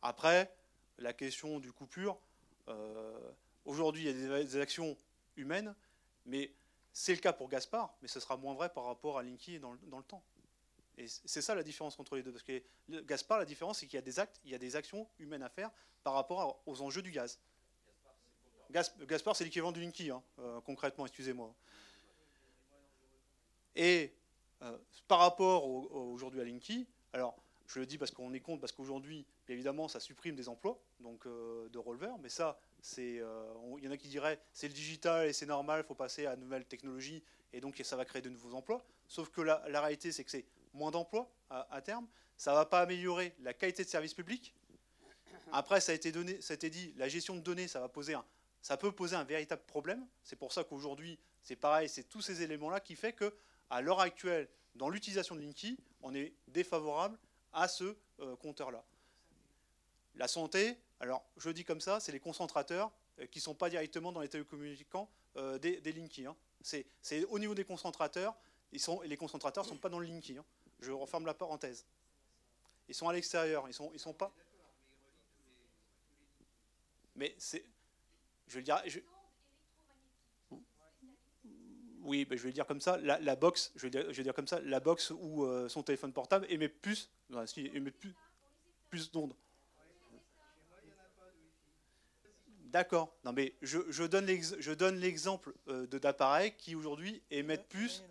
Après, 0.00 0.54
la 0.98 1.12
question 1.12 1.58
du 1.58 1.72
coupure, 1.72 2.18
euh, 2.68 3.18
aujourd'hui, 3.64 4.04
il 4.04 4.20
y 4.20 4.32
a 4.32 4.44
des, 4.44 4.56
actions 4.56 4.96
humaines, 5.36 5.74
mais 6.24 6.50
c'est 6.92 7.12
le 7.12 7.20
cas 7.20 7.32
pour 7.32 7.48
Gaspard, 7.48 7.94
mais 8.00 8.08
ce 8.08 8.20
sera 8.20 8.36
moins 8.36 8.54
vrai 8.54 8.72
par 8.72 8.84
rapport 8.84 9.18
à 9.18 9.22
Linky 9.22 9.58
dans 9.58 9.72
le 9.72 10.04
temps. 10.04 10.22
Et 10.96 11.06
c'est 11.08 11.42
ça 11.42 11.54
la 11.54 11.62
différence 11.62 11.98
entre 11.98 12.16
les 12.16 12.22
deux. 12.22 12.32
Parce 12.32 12.44
que 12.44 12.62
Gaspard, 12.88 13.38
la 13.38 13.44
différence, 13.44 13.80
c'est 13.80 13.86
qu'il 13.86 13.96
y 13.96 13.98
a 13.98 14.02
des 14.02 14.18
actes, 14.18 14.40
il 14.44 14.50
y 14.50 14.54
a 14.54 14.58
des 14.58 14.76
actions 14.76 15.08
humaines 15.18 15.42
à 15.42 15.48
faire 15.48 15.70
par 16.02 16.14
rapport 16.14 16.62
aux 16.66 16.82
enjeux 16.82 17.02
du 17.02 17.10
gaz. 17.10 17.38
Gaspard, 18.70 19.36
c'est 19.36 19.44
l'équivalent 19.44 19.72
du 19.72 19.80
Linky, 19.80 20.10
hein, 20.10 20.22
euh, 20.38 20.60
concrètement, 20.60 21.06
excusez-moi. 21.06 21.54
Et 23.76 24.12
euh, 24.62 24.76
par 25.08 25.18
rapport 25.20 25.66
aujourd'hui 25.66 26.40
à 26.40 26.44
Linky, 26.44 26.86
alors 27.12 27.36
Je 27.66 27.80
le 27.80 27.86
dis 27.86 27.98
parce 27.98 28.10
qu'on 28.10 28.32
est 28.34 28.40
contre, 28.40 28.60
parce 28.60 28.72
qu'aujourd'hui, 28.72 29.24
évidemment, 29.48 29.88
ça 29.88 29.98
supprime 29.98 30.36
des 30.36 30.48
emplois 30.50 30.78
donc, 31.00 31.26
euh, 31.26 31.68
de 31.70 31.78
releveurs. 31.78 32.18
Mais 32.18 32.28
ça, 32.28 32.58
c'est, 32.82 33.22
il 33.78 33.84
y 33.84 33.88
en 33.88 33.90
a 33.90 33.96
qui 33.96 34.08
diraient 34.08 34.38
c'est 34.52 34.68
le 34.68 34.74
digital 34.74 35.26
et 35.26 35.32
c'est 35.32 35.46
normal, 35.46 35.82
il 35.82 35.86
faut 35.86 35.94
passer 35.94 36.26
à 36.26 36.36
de 36.36 36.40
nouvelles 36.42 36.66
technologies 36.66 37.22
et 37.52 37.60
donc 37.60 37.80
ça 37.82 37.96
va 37.96 38.04
créer 38.04 38.20
de 38.20 38.28
nouveaux 38.28 38.54
emplois. 38.54 38.84
Sauf 39.08 39.30
que 39.30 39.40
la 39.40 39.80
réalité, 39.80 40.12
c'est 40.12 40.24
que 40.24 40.30
c'est 40.30 40.44
moins 40.74 40.90
d'emplois 40.90 41.30
à, 41.48 41.80
terme. 41.80 42.06
Ça 42.36 42.50
ne 42.50 42.56
va 42.56 42.66
pas 42.66 42.80
améliorer 42.80 43.34
la 43.40 43.54
qualité 43.54 43.84
de 43.84 43.88
service 43.88 44.12
public. 44.12 44.54
Après, 45.52 45.80
ça 45.80 45.92
a 45.92 45.94
été, 45.94 46.12
donné, 46.12 46.40
ça 46.40 46.52
a 46.52 46.56
été 46.56 46.68
dit, 46.68 46.92
la 46.96 47.08
gestion 47.08 47.36
de 47.36 47.40
données, 47.40 47.68
ça, 47.68 47.80
va 47.80 47.88
poser 47.88 48.14
un, 48.14 48.24
ça 48.60 48.76
peut 48.76 48.92
poser 48.92 49.14
un 49.14 49.24
véritable 49.24 49.62
problème. 49.66 50.06
C'est 50.22 50.36
pour 50.36 50.52
ça 50.52 50.64
qu'aujourd'hui, 50.64 51.18
c'est 51.42 51.56
pareil, 51.56 51.88
c'est 51.88 52.04
tous 52.04 52.22
ces 52.22 52.42
éléments-là 52.42 52.80
qui 52.80 52.96
fait 52.96 53.12
que, 53.12 53.34
à 53.70 53.80
l'heure 53.80 54.00
actuelle, 54.00 54.48
dans 54.74 54.88
l'utilisation 54.88 55.36
de 55.36 55.40
Linky, 55.40 55.78
on 56.02 56.14
est 56.14 56.32
défavorable 56.48 57.18
à 57.52 57.68
ce 57.68 57.96
euh, 58.20 58.36
compteur-là. 58.36 58.84
La 60.16 60.28
santé, 60.28 60.78
alors 61.00 61.24
je 61.36 61.50
dis 61.50 61.64
comme 61.64 61.80
ça, 61.80 62.00
c'est 62.00 62.12
les 62.12 62.20
concentrateurs 62.20 62.90
euh, 63.20 63.26
qui 63.26 63.38
ne 63.38 63.42
sont 63.42 63.54
pas 63.54 63.70
directement 63.70 64.12
dans 64.12 64.20
les 64.20 64.28
télécommunicants 64.28 65.08
euh, 65.36 65.58
des, 65.58 65.92
Linky. 65.92 66.26
Hein. 66.26 66.36
C'est 66.62 67.24
au 67.28 67.38
niveau 67.38 67.54
des 67.54 67.64
concentrateurs, 67.64 68.34
ils 68.72 68.80
sont, 68.80 69.00
les 69.02 69.16
concentrateurs 69.16 69.64
ne 69.64 69.68
sont 69.68 69.76
pas 69.76 69.88
dans 69.88 69.98
le 69.98 70.06
Linky. 70.06 70.38
Hein. 70.38 70.44
Je 70.80 70.92
referme 70.92 71.26
la 71.26 71.34
parenthèse. 71.34 71.86
Ils 72.88 72.94
sont 72.94 73.08
à 73.08 73.12
l'extérieur, 73.12 73.66
ils 73.68 73.74
sont, 73.74 73.90
ils 73.94 74.00
sont 74.00 74.12
pas. 74.12 74.32
Mais 77.16 77.34
c'est. 77.38 77.64
Je 78.48 78.56
veux 78.56 78.62
dire. 78.62 78.82
Je, 78.86 79.00
oui, 82.02 82.26
ben 82.26 82.36
je 82.36 82.42
vais 82.44 82.52
dire 82.52 82.66
comme 82.66 82.82
ça, 82.82 82.98
la, 82.98 83.18
la 83.18 83.34
box, 83.34 83.72
je 83.76 83.82
vais, 83.82 83.90
dire, 83.90 84.04
je 84.10 84.16
vais, 84.16 84.22
dire, 84.22 84.34
comme 84.34 84.46
ça, 84.46 84.60
la 84.60 84.78
box 84.78 85.10
ou 85.10 85.44
euh, 85.44 85.68
son 85.70 85.82
téléphone 85.82 86.12
portable 86.12 86.46
émet 86.50 86.68
plus, 86.68 87.10
non, 87.30 87.42
émet 87.56 87.90
plus, 87.90 88.14
plus 88.90 89.10
d'ondes. 89.10 89.34
D'accord. 92.64 93.16
Non, 93.24 93.32
mais 93.32 93.54
je, 93.62 93.78
je 93.88 94.02
donne 94.02 94.26
l'exemple 94.96 95.54
euh, 95.68 95.86
d'appareils 95.86 96.54
qui 96.56 96.74
aujourd'hui 96.74 97.22
émettent 97.30 97.68
plus 97.68 98.02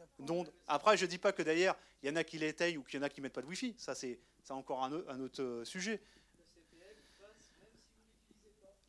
Après, 0.68 0.98
je 0.98 1.06
ne 1.06 1.10
dis 1.10 1.18
pas 1.18 1.32
que 1.32 1.42
d'ailleurs, 1.42 1.78
il 2.02 2.10
y 2.10 2.12
en 2.12 2.16
a 2.16 2.24
qui 2.24 2.38
l'étayent 2.38 2.78
ou 2.78 2.84
qu'il 2.84 3.00
y 3.00 3.04
en 3.04 3.06
a 3.06 3.10
qui 3.10 3.22
ne 3.22 3.24
mettent 3.24 3.34
pas 3.34 3.42
de 3.42 3.48
Wi-Fi. 3.48 3.76
Ça, 3.78 3.96
c'est 3.96 4.20
encore 4.50 4.84
un, 4.84 4.92
un, 5.08 5.20
autre 5.20 5.42
euh, 5.42 5.66
sujet. 5.66 6.02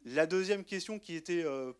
La 0.05 0.27
deuxième 0.27 0.65
question 0.65 0.99
qui 0.99 1.15
était 1.15 1.45
euh, 1.45 1.73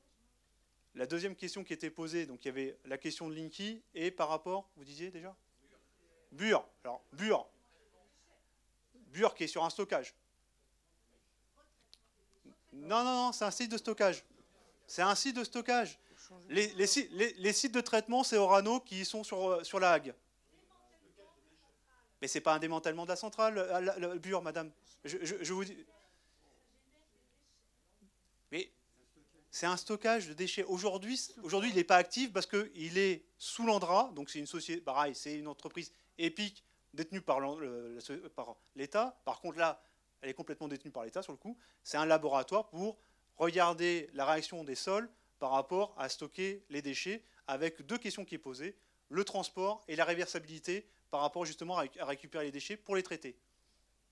la 0.95 1.07
deuxième 1.07 1.35
question 1.35 1.65
qui 1.65 1.73
était 1.73 1.91
posée, 1.91 2.25
donc 2.25 2.45
il 2.45 2.49
y 2.49 2.51
avait 2.51 2.79
la 2.85 2.99
question 2.99 3.29
de 3.29 3.35
Linky 3.35 3.83
et 3.95 4.13
par 4.13 4.29
rapport, 4.29 4.71
vous 4.77 4.85
disiez 4.85 5.11
déjà? 5.11 5.35
Bure. 6.31 6.67
Alors, 6.85 7.03
Bure. 7.13 7.49
Bure 9.09 9.35
qui 9.35 9.45
est 9.45 9.49
sur 9.49 9.65
un 9.65 9.71
stockage. 9.71 10.15
Non, 12.73 13.05
non, 13.05 13.27
non, 13.27 13.33
c'est 13.33 13.45
un 13.45 13.51
site 13.51 13.71
de 13.73 13.77
stockage. 13.77 14.25
C'est 14.87 15.03
un 15.03 15.15
site 15.15 15.37
de 15.37 15.45
stockage. 15.45 15.99
Les, 16.49 16.87
sites 17.53 17.75
de 17.75 17.81
traitement, 17.81 18.25
c'est 18.25 18.37
Orano 18.37 18.81
qui 18.81 19.05
sont 19.05 19.25
sur, 19.25 19.51
euh, 19.51 19.65
sur 19.65 19.81
la 19.81 19.93
Hague. 19.93 20.15
Mais 22.21 22.29
c'est 22.29 22.41
pas 22.41 22.55
un 22.55 22.59
démantèlement 22.59 23.05
de 23.05 23.11
la 23.11 23.17
centrale, 23.17 23.55
la, 23.55 23.81
la 23.81 24.17
Bure, 24.17 24.43
madame. 24.43 24.71
Je, 25.05 25.53
vous. 25.53 25.65
Mais 28.51 28.71
c'est 29.51 29.67
un 29.67 29.77
stockage 29.77 30.29
de 30.29 30.33
déchets. 30.33 30.65
Aujourd'hui, 30.65 31.21
aujourd'hui 31.43 31.71
il 31.71 31.77
n'est 31.77 31.85
pas 31.85 31.97
actif 31.97 32.33
parce 32.33 32.47
qu'il 32.47 32.99
est 32.99 33.25
sous 33.37 33.67
l'Andra, 33.67 34.11
donc 34.15 34.31
c'est 34.31 34.39
une 34.39 34.47
société, 34.47 34.81
pareil, 34.81 35.15
c'est 35.15 35.35
une 35.35 35.49
entreprise 35.49 35.93
épique 36.17 36.65
détenue 36.95 37.21
par 37.21 37.41
l'État. 38.75 39.21
Par 39.25 39.41
contre, 39.41 39.59
là, 39.59 39.83
elle 40.23 40.31
est 40.31 40.35
complètement 40.35 40.69
détenue 40.69 40.91
par 40.91 41.05
l'État 41.05 41.23
sur 41.23 41.33
le 41.33 41.39
coup. 41.39 41.59
C'est 41.83 41.99
un 41.99 42.07
laboratoire 42.07 42.69
pour 42.69 42.97
regarder 43.37 44.09
la 44.15 44.25
réaction 44.25 44.65
des 44.65 44.75
sols 44.75 45.11
par 45.45 45.51
rapport 45.51 45.95
à 45.99 46.09
stocker 46.09 46.65
les 46.71 46.81
déchets, 46.81 47.23
avec 47.47 47.83
deux 47.83 47.99
questions 47.99 48.25
qui 48.25 48.37
sont 48.37 48.41
posées 48.41 48.75
le 49.11 49.25
transport 49.25 49.85
et 49.89 49.95
la 49.95 50.07
réversibilité 50.07 50.87
par 51.11 51.21
rapport 51.21 51.45
justement 51.45 51.77
à 51.77 51.85
récupérer 52.07 52.47
les 52.47 52.51
déchets 52.51 52.79
pour 52.79 52.97
les 52.97 53.03
traiter. 53.03 53.37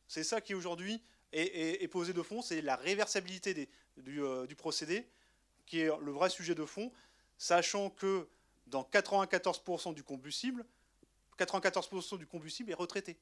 C'est 0.06 0.24
ça 0.24 0.42
qui 0.42 0.52
aujourd'hui 0.52 1.02
est, 1.32 1.40
est, 1.40 1.82
est, 1.82 1.88
posé 1.88 2.12
de 2.12 2.20
fond, 2.20 2.42
c'est 2.42 2.60
la 2.60 2.76
réversibilité 2.76 3.66
du, 3.96 4.22
euh, 4.22 4.46
du 4.46 4.54
procédé 4.54 5.08
qui 5.64 5.80
est 5.80 5.90
le 6.02 6.12
vrai 6.12 6.28
sujet 6.28 6.54
de 6.54 6.66
fond, 6.66 6.92
sachant 7.38 7.88
que 7.88 8.28
dans 8.66 8.82
94% 8.82 9.94
du 9.94 10.04
combustible, 10.04 10.66
94% 11.38 12.18
du 12.18 12.26
combustible 12.26 12.72
est 12.72 12.74
retraité. 12.74 13.16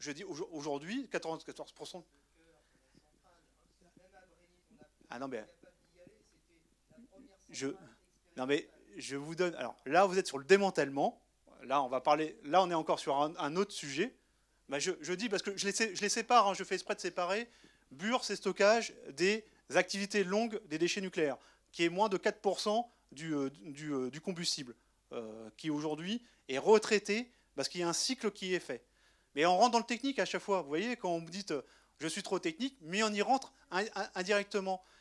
Je 0.00 0.10
dis 0.10 0.24
aujourd'hui, 0.24 1.08
94%. 1.12 2.02
Ah 5.08 5.20
non 5.20 5.28
mais 5.28 5.44
je 7.52 7.68
non 8.36 8.46
mais 8.46 8.68
je 8.96 9.16
vous 9.16 9.34
donne. 9.34 9.54
Alors 9.54 9.76
là, 9.86 10.06
vous 10.06 10.18
êtes 10.18 10.26
sur 10.26 10.38
le 10.38 10.44
démantèlement. 10.44 11.20
Là, 11.64 11.82
on 11.82 11.88
va 11.88 12.00
parler. 12.00 12.36
Là, 12.44 12.62
on 12.62 12.70
est 12.70 12.74
encore 12.74 12.98
sur 12.98 13.16
un, 13.16 13.56
autre 13.56 13.72
sujet. 13.72 14.14
Ben 14.68 14.78
je, 14.78 15.12
dis 15.12 15.28
parce 15.28 15.42
que 15.42 15.56
je 15.56 15.66
les, 15.66 16.08
sépare. 16.08 16.48
Hein, 16.48 16.54
je 16.54 16.64
fais 16.64 16.74
exprès 16.74 16.94
de 16.94 17.00
séparer. 17.00 17.48
Bure, 17.90 18.24
c'est 18.24 18.36
stockage 18.36 18.94
des 19.10 19.44
activités 19.74 20.24
longues 20.24 20.60
des 20.66 20.78
déchets 20.78 21.00
nucléaires, 21.00 21.36
qui 21.72 21.84
est 21.84 21.88
moins 21.88 22.08
de 22.08 22.16
4% 22.16 22.86
du, 23.12 23.34
euh, 23.34 23.50
euh, 23.82 24.10
du, 24.10 24.20
combustible, 24.20 24.74
euh, 25.12 25.50
qui 25.56 25.70
aujourd'hui 25.70 26.24
est 26.48 26.58
retraité 26.58 27.30
parce 27.54 27.68
qu'il 27.68 27.82
y 27.82 27.84
a 27.84 27.88
un 27.88 27.92
cycle 27.92 28.30
qui 28.30 28.54
est 28.54 28.60
fait. 28.60 28.84
Mais 29.34 29.46
on 29.46 29.56
rentre 29.56 29.72
dans 29.72 29.78
le 29.78 29.84
technique 29.84 30.18
à 30.18 30.24
chaque 30.24 30.42
fois. 30.42 30.62
Vous 30.62 30.68
voyez, 30.68 30.96
quand 30.96 31.18
vous 31.18 31.30
dites 31.30 31.54
je 31.98 32.08
suis 32.08 32.22
trop 32.22 32.38
technique, 32.38 32.76
mais 32.80 33.02
on 33.02 33.10
y 33.10 33.22
rentre 33.22 33.52
indirectement. 34.14 34.80
Et 34.80 34.92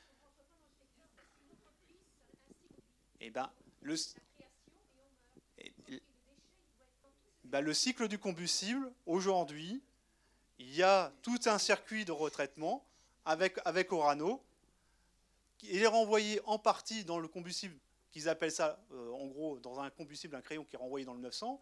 eh 3.22 3.30
ben, 3.30 3.50
le, 3.82 3.96
ben, 7.46 7.62
le 7.62 7.74
cycle 7.74 8.08
du 8.08 8.18
combustible, 8.18 8.92
aujourd'hui, 9.06 9.82
il 10.60 10.76
y 10.76 10.84
a 10.84 11.14
tout 11.22 11.40
un 11.46 11.58
circuit 11.58 12.06
de 12.06 12.12
retraitement 12.12 12.86
avec, 13.26 13.60
avec 13.66 13.92
Orano 13.92 14.44
il 15.64 15.82
est 15.82 15.88
renvoyé 15.88 16.42
en 16.46 16.58
partie 16.58 17.04
dans 17.04 17.20
le 17.20 17.28
combustible 17.28 17.76
qu'ils 18.12 18.28
appellent 18.28 18.52
ça, 18.52 18.84
euh, 18.92 19.12
en 19.12 19.28
gros, 19.28 19.60
dans 19.60 19.80
un 19.80 19.90
combustible, 19.90 20.36
un 20.36 20.42
crayon 20.42 20.66
qui 20.66 20.76
est 20.76 20.80
renvoyé 20.80 21.06
dans 21.06 21.14
le 21.14 21.22
900. 21.22 21.62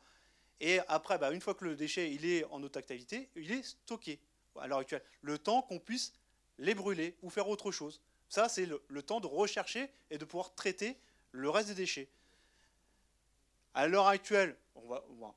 Et 0.62 0.80
après, 0.88 1.18
bah, 1.18 1.32
une 1.32 1.42
fois 1.42 1.54
que 1.54 1.66
le 1.66 1.76
déchet 1.76 2.12
il 2.12 2.26
est 2.26 2.44
en 2.46 2.62
haute 2.64 2.78
activité, 2.78 3.30
il 3.36 3.52
est 3.52 3.64
stocké 3.64 4.20
à 4.56 4.68
l'heure 4.68 4.80
actuelle. 4.80 5.04
Le 5.22 5.38
temps 5.38 5.62
qu'on 5.62 5.80
puisse 5.80 6.14
les 6.58 6.74
brûler 6.74 7.16
ou 7.22 7.30
faire 7.30 7.48
autre 7.48 7.72
chose. 7.72 8.02
Ça, 8.30 8.50
c'est 8.50 8.66
le, 8.66 9.02
temps 9.02 9.20
de 9.20 9.28
rechercher 9.28 9.90
et 10.10 10.18
de 10.18 10.26
pouvoir 10.26 10.54
traiter 10.54 10.98
le 11.32 11.50
reste 11.50 11.70
des 11.70 11.76
déchets. 11.76 12.10
À 13.74 13.88
l'heure 13.88 14.08
actuelle, 14.08 14.58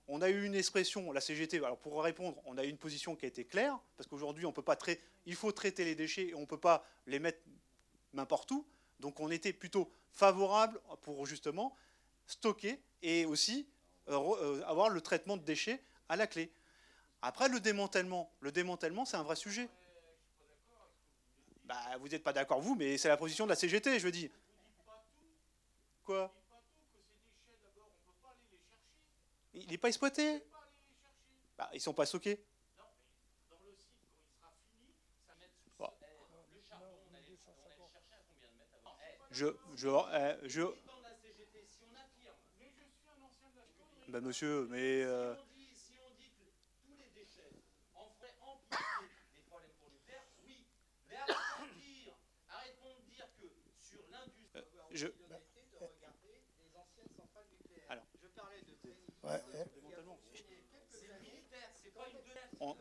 on, 0.09 0.23
a 0.23 0.31
eu 0.31 0.45
une 0.45 0.55
expression, 0.55 1.13
la 1.13 1.21
CGT, 1.21 1.59
alors 1.59 1.79
pour 1.79 2.03
répondre, 2.03 2.41
on 2.47 2.57
a 2.59 2.65
eu 2.65 2.69
une 2.69 2.79
position 2.79 3.15
qui 3.17 3.25
a 3.25 3.29
été 3.29 3.45
claire, 3.45 3.79
parce 3.97 4.09
qu'aujourd'hui, 4.09 4.47
on 4.47 4.53
peut 4.53 4.63
pas 4.63 4.77
traiter, 4.77 5.03
il 5.27 5.35
faut 5.35 5.53
traiter 5.53 5.85
les 5.85 5.95
déchets 5.95 6.29
et 6.29 6.35
on 6.35 6.41
ne 6.41 6.47
peut 6.47 6.59
pas 6.61 6.87
les 7.07 7.19
mettre 7.19 7.41
n'importe 8.13 8.51
où. 8.51 8.67
Donc 9.01 9.21
on 9.21 9.31
était 9.31 9.53
plutôt 9.53 9.93
favorable 10.13 10.81
pour 11.03 11.27
justement 11.27 11.77
stocker 12.27 12.81
et 13.03 13.25
aussi 13.27 13.69
euh, 14.09 14.63
avoir 14.67 14.89
le 14.89 15.01
traitement 15.01 15.37
de 15.37 15.43
déchets 15.43 15.83
à 16.09 16.17
la 16.17 16.27
clé. 16.27 16.53
Après 17.21 17.49
le 17.49 17.61
démantèlement, 17.61 18.33
le 18.41 18.53
démantèlement 18.53 19.05
c'est 19.05 19.17
un 19.17 19.23
vrai 19.23 19.37
sujet. 19.37 19.69
Bah, 21.65 21.77
vous 22.01 22.09
n'êtes 22.09 22.23
pas 22.23 22.33
d'accord 22.33 22.61
vous, 22.61 22.75
mais 22.75 22.99
c'est 22.99 23.09
la 23.09 23.17
position 23.17 23.45
de 23.45 23.51
la 23.51 23.57
CGT, 23.57 23.99
je 23.99 24.09
dis. 24.09 24.31
Quoi 26.05 26.33
Il 29.55 29.69
n'est 29.69 29.79
pas 29.79 29.89
exploité. 29.89 30.43
Bah, 31.57 31.69
ils 31.73 31.77
ne 31.77 31.81
sont 31.81 31.95
pas 31.95 32.07
stockés. 32.07 32.43
je, 39.33 39.47
je, 39.77 39.89
euh, 39.89 40.37
je... 40.45 40.63
Ben 44.09 44.21
monsieur, 44.21 44.67
mais... 44.71 45.03
Euh... 45.03 45.35
Je... 54.93 55.07
ouais. 59.25 59.43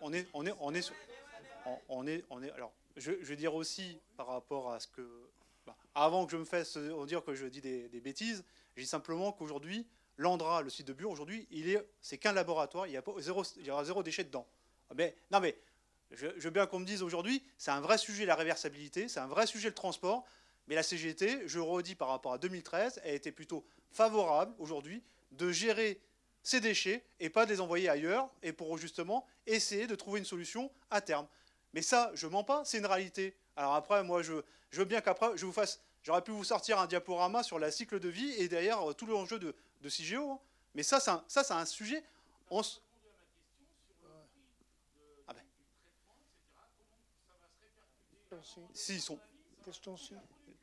on, 0.01 0.13
est, 0.13 0.27
on 0.33 0.45
est, 0.45 0.53
on 0.59 0.73
est, 0.73 0.91
on, 1.89 2.07
est, 2.07 2.23
on 2.29 2.43
est. 2.43 2.51
Alors, 2.51 2.73
je, 2.97 3.11
veux 3.11 3.35
dire 3.35 3.55
aussi 3.55 3.99
par 4.17 4.27
rapport 4.27 4.71
à 4.71 4.79
ce 4.79 4.87
que 4.87 5.29
bah, 5.65 5.75
avant 5.95 6.25
que 6.25 6.31
je 6.31 6.37
me 6.37 6.45
fasse 6.45 6.77
dire 7.07 7.23
que 7.23 7.33
je 7.33 7.45
dis 7.45 7.61
des, 7.61 8.01
bêtises, 8.01 8.43
je 8.75 8.81
dis 8.81 8.87
simplement 8.87 9.31
qu'aujourd'hui, 9.31 9.87
l'Andra, 10.17 10.61
le 10.61 10.69
site 10.69 10.87
de 10.87 10.93
Bure, 10.93 11.09
aujourd'hui, 11.09 11.47
il 11.51 11.69
est, 11.69 11.85
c'est 12.01 12.17
qu'un 12.17 12.33
laboratoire, 12.33 12.87
il 12.87 12.93
y, 12.93 12.97
a 12.97 13.03
zéro, 13.19 13.43
il 13.57 13.65
y 13.65 13.71
aura 13.71 13.83
zéro 13.83 14.03
déchet 14.03 14.23
dedans. 14.23 14.47
Mais, 14.95 15.15
non, 15.31 15.39
mais 15.39 15.57
je, 16.11 16.27
veux 16.27 16.49
bien 16.49 16.67
qu'on 16.67 16.79
me 16.79 16.85
dise 16.85 17.01
aujourd'hui, 17.01 17.43
c'est 17.57 17.71
un 17.71 17.81
vrai 17.81 17.97
sujet 17.97 18.25
la 18.25 18.35
réversibilité, 18.35 19.07
c'est 19.07 19.19
un 19.19 19.27
vrai 19.27 19.47
sujet 19.47 19.69
le 19.69 19.75
transport. 19.75 20.25
Mais 20.67 20.75
la 20.75 20.83
CGT, 20.83 21.47
je 21.47 21.59
redis 21.59 21.95
par 21.95 22.09
rapport 22.09 22.33
à 22.33 22.37
2013, 22.37 23.01
a 23.03 23.09
été 23.09 23.31
plutôt 23.31 23.65
favorable 23.91 24.53
aujourd'hui 24.59 25.01
de 25.31 25.51
gérer 25.51 25.99
ces 26.43 26.59
déchets 26.59 27.03
et 27.19 27.29
pas 27.29 27.45
de 27.45 27.51
les 27.51 27.61
envoyer 27.61 27.89
ailleurs 27.89 28.29
et 28.41 28.53
pour 28.53 28.77
justement 28.77 29.25
essayer 29.45 29.87
de 29.87 29.95
trouver 29.95 30.19
une 30.19 30.25
solution 30.25 30.71
à 30.89 31.01
terme. 31.01 31.27
Mais 31.73 31.81
ça, 31.81 32.11
je 32.13 32.27
mens 32.27 32.43
pas, 32.43 32.63
c'est 32.65 32.77
une 32.79 32.85
réalité. 32.85 33.35
Alors 33.55 33.75
après, 33.75 34.03
moi, 34.03 34.21
je, 34.23 34.33
je 34.71 34.79
veux 34.79 34.85
bien 34.85 35.01
qu'après, 35.01 35.37
je 35.37 35.45
vous 35.45 35.53
fasse. 35.53 35.79
J'aurais 36.03 36.23
pu 36.23 36.31
vous 36.31 36.43
sortir 36.43 36.79
un 36.79 36.87
diaporama 36.87 37.43
sur 37.43 37.59
la 37.59 37.69
cycle 37.71 37.99
de 37.99 38.09
vie 38.09 38.31
et 38.33 38.47
derrière 38.49 38.89
euh, 38.89 38.93
tout 38.93 39.05
l'enjeu 39.05 39.37
de, 39.39 39.55
de 39.81 39.89
CIGEO. 39.89 40.31
hein. 40.31 40.39
Mais 40.73 40.83
ça, 40.83 40.99
c'est 40.99 41.11
un, 41.11 41.23
ça, 41.27 41.43
c'est 41.43 41.53
un 41.53 41.65
sujet. 41.65 42.03
On 42.49 42.61
s- 42.61 42.81
Ah 45.27 45.33
ben, 45.33 45.43
si, 48.73 48.95
ils 48.95 49.01
sont. 49.01 49.19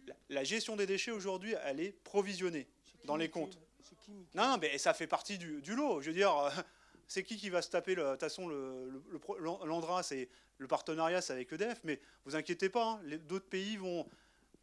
La, 0.06 0.14
la 0.30 0.44
gestion 0.44 0.74
des 0.76 0.86
déchets 0.86 1.10
aujourd'hui, 1.12 1.54
elle 1.64 1.80
est 1.80 1.92
provisionnée 1.92 2.66
dans 3.04 3.16
les 3.16 3.28
comptes. 3.30 3.58
Non, 4.34 4.48
non, 4.48 4.58
mais 4.58 4.78
ça 4.78 4.94
fait 4.94 5.06
partie 5.06 5.38
du, 5.38 5.60
lot. 5.74 6.00
Je 6.00 6.08
veux 6.08 6.14
dire, 6.14 6.36
euh, 6.36 6.50
c'est 7.06 7.22
qui 7.22 7.36
qui 7.36 7.50
va 7.50 7.62
se 7.62 7.70
taper 7.70 7.94
De 7.94 8.10
toute 8.10 8.20
façon, 8.20 8.48
l'Andra, 9.40 10.02
c'est 10.02 10.28
le 10.58 10.66
partenariat, 10.66 11.20
c'est 11.20 11.32
avec 11.32 11.52
EDF, 11.52 11.80
mais 11.84 12.00
vous 12.24 12.36
inquiétez 12.36 12.68
pas, 12.68 12.84
hein, 12.84 13.00
d'autres 13.28 13.48
pays 13.48 13.76
vont 13.76 14.08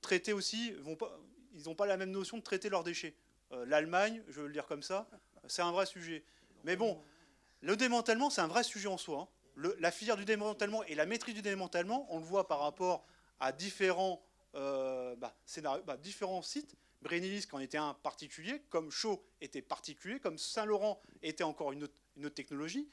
traiter 0.02 0.34
aussi, 0.34 0.76
ils 1.54 1.64
n'ont 1.64 1.76
pas 1.76 1.86
la 1.86 1.98
même 1.98 2.12
notion 2.12 2.38
de 2.38 2.44
traiter 2.44 2.70
leurs 2.70 2.84
déchets. 2.84 3.16
Euh, 3.52 3.66
L'Allemagne, 3.66 4.22
je 4.28 4.42
veux 4.42 4.48
le 4.48 4.54
dire 4.54 4.66
comme 4.68 4.84
ça, 4.84 5.08
c'est 5.48 5.62
un 5.62 5.72
vrai 5.72 5.86
sujet. 5.86 6.24
Mais 6.64 6.76
bon, 6.76 7.02
le 7.62 7.76
démantèlement, 7.78 8.30
c'est 8.30 8.42
un 8.42 8.48
vrai 8.48 8.64
sujet 8.64 8.88
en 8.88 8.98
soi. 8.98 9.30
hein. 9.58 9.72
La 9.80 9.92
filière 9.92 10.18
du 10.18 10.26
démantèlement 10.26 10.84
et 10.84 10.96
la 10.96 11.06
maîtrise 11.06 11.34
du 11.34 11.42
démantèlement, 11.42 12.06
on 12.10 12.20
le 12.20 12.26
voit 12.26 12.48
par 12.48 12.60
rapport 12.60 13.06
à 13.40 13.52
différents, 13.54 14.22
euh, 14.56 15.16
bah, 15.16 15.34
bah, 15.86 15.98
différents 15.98 16.42
sites. 16.42 16.76
Brénilis, 17.06 17.46
qui 17.46 17.56
en 17.56 17.60
était 17.60 17.78
un 17.78 17.94
particulier, 17.94 18.64
comme 18.70 18.90
Chaux 18.90 19.24
était 19.40 19.62
particulier, 19.62 20.20
comme 20.20 20.40
Saint-Laurent 20.40 21.00
était 21.22 21.44
encore 21.44 21.72
une 21.72 21.84
autre, 21.84 21.94
technologie. 22.34 22.90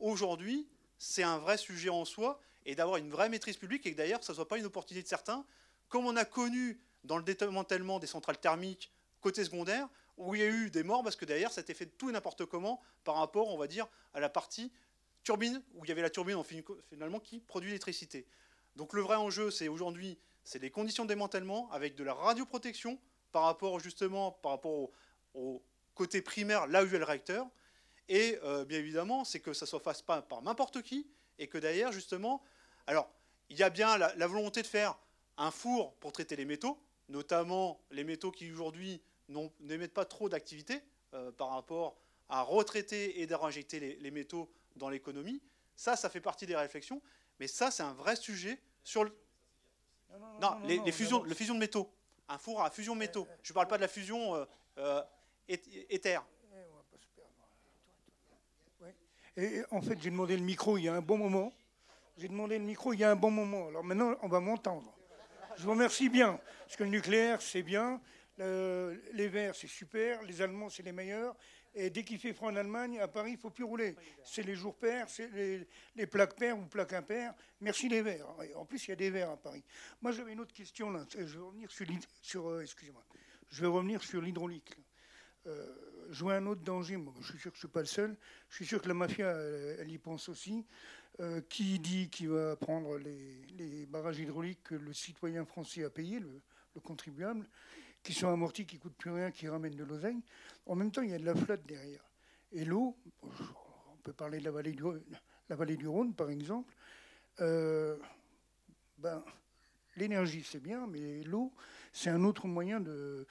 Aujourd'hui, 0.00 0.66
c'est 0.98 1.22
un 1.22 1.38
vrai 1.38 1.56
sujet 1.56 1.88
en 1.88 2.04
soi, 2.04 2.40
et 2.66 2.74
d'avoir 2.74 2.96
une 2.96 3.10
vraie 3.10 3.28
maîtrise 3.28 3.56
publique, 3.56 3.86
et 3.86 3.92
que 3.92 3.96
d'ailleurs, 3.96 4.24
ça 4.24 4.32
ne 4.32 4.36
soit 4.36 4.48
pas 4.48 4.58
une 4.58 4.64
opportunité 4.64 5.04
de 5.04 5.08
certains, 5.08 5.46
comme 5.88 6.04
on 6.06 6.16
a 6.16 6.24
connu 6.24 6.80
dans 7.04 7.16
le 7.16 7.22
démantèlement 7.22 8.00
des 8.00 8.06
centrales 8.08 8.38
thermiques 8.38 8.90
côté 9.20 9.44
secondaire, 9.44 9.88
où 10.16 10.34
il 10.34 10.40
y 10.40 10.44
a 10.44 10.48
eu 10.48 10.70
des 10.70 10.82
morts 10.82 11.02
parce 11.02 11.16
que 11.16 11.24
derrière, 11.24 11.52
ça 11.52 11.60
a 11.60 11.62
été 11.62 11.74
fait 11.74 11.86
de 11.86 11.90
tout 11.92 12.10
et 12.10 12.12
n'importe 12.12 12.44
comment 12.46 12.80
par 13.04 13.16
rapport, 13.16 13.48
on 13.54 13.56
va 13.56 13.66
dire, 13.66 13.86
à 14.14 14.20
la 14.20 14.28
partie 14.28 14.72
turbine, 15.22 15.62
où 15.74 15.84
il 15.84 15.88
y 15.88 15.92
avait 15.92 16.02
la 16.02 16.10
turbine 16.10 16.36
en 16.36 16.42
fin- 16.42 16.60
finalement 16.88 17.20
qui 17.20 17.40
produit 17.40 17.68
l'électricité. 17.68 18.26
Donc 18.76 18.92
le 18.92 19.02
vrai 19.02 19.16
enjeu, 19.16 19.50
c'est 19.50 19.68
aujourd'hui, 19.68 20.18
c'est 20.42 20.58
les 20.58 20.70
conditions 20.70 21.04
de 21.04 21.08
démantèlement 21.08 21.70
avec 21.70 21.94
de 21.94 22.04
la 22.04 22.14
radioprotection 22.14 22.98
par 23.34 23.42
rapport 23.42 23.80
justement, 23.80 24.30
par 24.30 24.52
rapport 24.52 24.70
au, 24.70 24.92
au 25.34 25.62
côté 25.96 26.22
primaire, 26.22 26.68
là 26.68 26.84
où 26.84 26.86
a 26.86 26.98
le 26.98 27.04
réacteur. 27.04 27.48
Et 28.08 28.38
euh, 28.44 28.64
bien 28.64 28.78
évidemment, 28.78 29.24
c'est 29.24 29.40
que 29.40 29.52
ça 29.52 29.64
ne 29.66 29.70
se 29.70 29.78
fasse 29.80 30.02
pas 30.02 30.22
par 30.22 30.40
n'importe 30.42 30.82
qui 30.82 31.10
et 31.40 31.48
que 31.48 31.58
derrière, 31.58 31.90
justement, 31.90 32.44
alors 32.86 33.10
il 33.48 33.58
y 33.58 33.64
a 33.64 33.70
bien 33.70 33.98
la, 33.98 34.14
la 34.14 34.26
volonté 34.28 34.62
de 34.62 34.68
faire 34.68 34.96
un 35.36 35.50
four 35.50 35.96
pour 35.96 36.12
traiter 36.12 36.36
les 36.36 36.44
métaux, 36.44 36.78
notamment 37.08 37.80
les 37.90 38.04
métaux 38.04 38.30
qui 38.30 38.52
aujourd'hui 38.52 39.02
n'émettent 39.58 39.94
pas 39.94 40.04
trop 40.04 40.28
d'activité 40.28 40.80
euh, 41.14 41.32
par 41.32 41.48
rapport 41.48 41.96
à 42.28 42.42
retraiter 42.42 43.20
et 43.20 43.26
de 43.26 43.34
réinjecter 43.34 43.80
les, 43.80 43.96
les 43.96 44.10
métaux 44.12 44.48
dans 44.76 44.90
l'économie. 44.90 45.42
Ça, 45.74 45.96
ça 45.96 46.08
fait 46.08 46.20
partie 46.20 46.46
des 46.46 46.54
réflexions, 46.54 47.02
mais 47.40 47.48
ça, 47.48 47.72
c'est 47.72 47.82
un 47.82 47.94
vrai 47.94 48.14
sujet 48.14 48.60
sur 48.84 49.02
le. 49.02 49.12
Non, 50.40 50.56
les, 50.66 50.78
les 50.78 50.92
fusions, 50.92 51.24
le 51.24 51.34
fusion 51.34 51.54
de 51.54 51.58
métaux. 51.58 51.92
Un 52.28 52.38
four 52.38 52.62
à 52.62 52.70
fusion 52.70 52.94
métaux. 52.94 53.26
Je 53.42 53.52
ne 53.52 53.54
parle 53.54 53.68
pas 53.68 53.76
de 53.76 53.82
la 53.82 53.88
fusion 53.88 54.34
euh, 54.34 54.44
euh, 54.78 55.02
éth- 55.48 55.86
éther. 55.90 56.20
En 59.70 59.82
fait, 59.82 60.00
j'ai 60.00 60.10
demandé 60.10 60.36
le 60.36 60.42
micro 60.44 60.78
il 60.78 60.84
y 60.84 60.88
a 60.88 60.94
un 60.94 61.00
bon 61.02 61.18
moment. 61.18 61.52
J'ai 62.16 62.28
demandé 62.28 62.56
le 62.58 62.64
micro 62.64 62.92
il 62.92 63.00
y 63.00 63.04
a 63.04 63.10
un 63.10 63.16
bon 63.16 63.30
moment. 63.30 63.66
Alors 63.68 63.82
maintenant, 63.82 64.14
on 64.22 64.28
va 64.28 64.38
m'entendre. 64.40 64.96
Je 65.56 65.64
vous 65.64 65.70
remercie 65.72 66.08
bien. 66.08 66.38
Parce 66.64 66.76
que 66.76 66.84
le 66.84 66.90
nucléaire, 66.90 67.42
c'est 67.42 67.62
bien. 67.62 68.00
Le- 68.38 69.00
les 69.12 69.28
Verts, 69.28 69.54
c'est 69.56 69.66
super. 69.66 70.22
Les 70.22 70.40
Allemands, 70.40 70.70
c'est 70.70 70.82
les 70.84 70.92
meilleurs. 70.92 71.34
Et 71.76 71.90
dès 71.90 72.04
qu'il 72.04 72.18
fait 72.18 72.32
froid 72.32 72.50
en 72.50 72.56
Allemagne, 72.56 73.00
à 73.00 73.08
Paris, 73.08 73.32
il 73.32 73.34
ne 73.34 73.38
faut 73.38 73.50
plus 73.50 73.64
rouler. 73.64 73.96
C'est 74.24 74.44
les 74.44 74.54
jours 74.54 74.76
pairs, 74.76 75.08
c'est 75.08 75.28
les, 75.96 76.06
plaques 76.06 76.36
paires 76.36 76.56
ou 76.56 76.66
plaques 76.66 76.92
impaires. 76.92 77.34
Merci 77.60 77.88
les 77.88 78.00
Verts. 78.00 78.28
En 78.54 78.64
plus, 78.64 78.86
il 78.86 78.90
y 78.90 78.92
a 78.92 78.96
des 78.96 79.10
Verts 79.10 79.30
à 79.30 79.36
Paris. 79.36 79.64
Moi, 80.00 80.12
j'avais 80.12 80.32
une 80.32 80.40
autre 80.40 80.52
question 80.52 80.90
là. 80.90 81.04
Je 81.10 81.24
vais 81.24 81.44
revenir 81.44 81.70
sur, 81.70 81.86
sur 82.22 82.48
euh, 82.48 82.62
excusez-moi. 82.62 83.04
Je 83.50 83.60
vais 83.60 83.66
revenir 83.66 84.02
sur 84.04 84.20
l'hydraulique. 84.20 84.76
Euh, 85.46 85.66
je 86.10 86.22
vois 86.22 86.34
un 86.34 86.46
autre 86.46 86.62
danger. 86.62 86.96
Je 87.20 87.26
suis 87.26 87.38
sûr 87.38 87.50
que 87.50 87.56
je 87.56 87.64
ne 87.64 87.68
suis 87.68 87.72
pas 87.72 87.80
le 87.80 87.86
seul. 87.86 88.16
Je 88.50 88.56
suis 88.56 88.66
sûr 88.66 88.80
que 88.80 88.88
la 88.88 88.94
mafia, 88.94 89.30
elle, 89.32 89.90
y 89.90 89.98
pense 89.98 90.28
aussi. 90.28 90.64
Euh, 91.20 91.40
qui 91.48 91.78
dit 91.78 92.08
qu'il 92.08 92.30
va 92.30 92.56
prendre 92.56 92.98
les, 92.98 93.86
barrages 93.86 94.18
hydrauliques 94.18 94.64
que 94.64 94.74
le 94.74 94.92
citoyen 94.92 95.44
français 95.44 95.84
a 95.84 95.90
payé, 95.90 96.18
le, 96.18 96.40
le 96.74 96.80
contribuable, 96.80 97.48
qui 98.04 98.12
sont 98.12 98.28
amortis, 98.28 98.66
qui 98.66 98.76
ne 98.76 98.80
coûtent 98.80 98.96
plus 98.96 99.10
rien, 99.10 99.32
qui 99.32 99.48
ramènent 99.48 99.74
de 99.74 99.82
l'oseille. 99.82 100.22
En 100.66 100.76
même 100.76 100.92
temps, 100.92 101.02
il 101.02 101.10
y 101.10 101.14
a 101.14 101.18
de 101.18 101.24
la 101.24 101.34
flotte 101.34 101.66
derrière. 101.66 102.04
Et 102.52 102.64
l'eau, 102.64 102.96
on 103.22 103.96
peut 104.02 104.12
parler 104.12 104.38
de 104.38 104.44
la 104.44 104.50
vallée 104.52 105.76
du, 105.76 105.88
Rhône, 105.88 106.14
par 106.14 106.30
exemple. 106.30 106.72
Euh, 107.40 107.96
ben, 108.98 109.24
L'énergie, 109.96 110.44
c'est 110.44 110.60
bien, 110.60 110.86
mais 110.86 111.22
l'eau, 111.22 111.52
c'est 111.92 112.10
un 112.10 112.24
autre 112.24 112.46
moyen 112.46 112.80
de, 112.80 113.26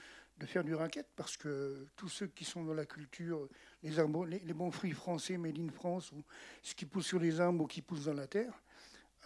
faire 0.45 0.63
du 0.63 0.75
racket 0.75 1.07
parce 1.15 1.37
que 1.37 1.87
tous 1.95 2.09
ceux 2.09 2.27
qui 2.27 2.43
sont 2.43 2.63
dans 2.63 2.73
la 2.73 2.85
culture, 2.85 3.47
les, 3.81 3.91
les 4.39 4.53
bons 4.53 4.71
fruits 4.71 4.91
français, 4.91 5.37
made 5.37 5.57
in 5.57 5.69
France, 5.69 6.11
ou 6.11 6.23
ce 6.61 6.73
qui 6.73 6.85
pousse 6.85 7.07
sur 7.07 7.19
les 7.19 7.39
arbres 7.39 7.63
ou 7.63 7.67
qui 7.67 7.81
pousse 7.81 8.05
dans 8.05 8.13
la 8.13 8.27
terre, 8.27 8.61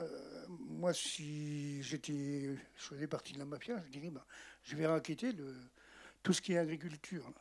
euh, 0.01 0.45
moi, 0.49 0.93
si 0.93 1.81
j'étais, 1.81 2.55
je 2.75 3.05
partie 3.05 3.33
de 3.33 3.39
la 3.39 3.45
mafia, 3.45 3.81
je 3.85 3.89
dirais, 3.89 4.09
ben, 4.09 4.23
je 4.63 4.75
vais 4.75 4.87
racketter 4.87 5.31
le, 5.31 5.55
tout 6.23 6.33
ce 6.33 6.41
qui 6.41 6.53
est 6.53 6.57
agriculture. 6.57 7.31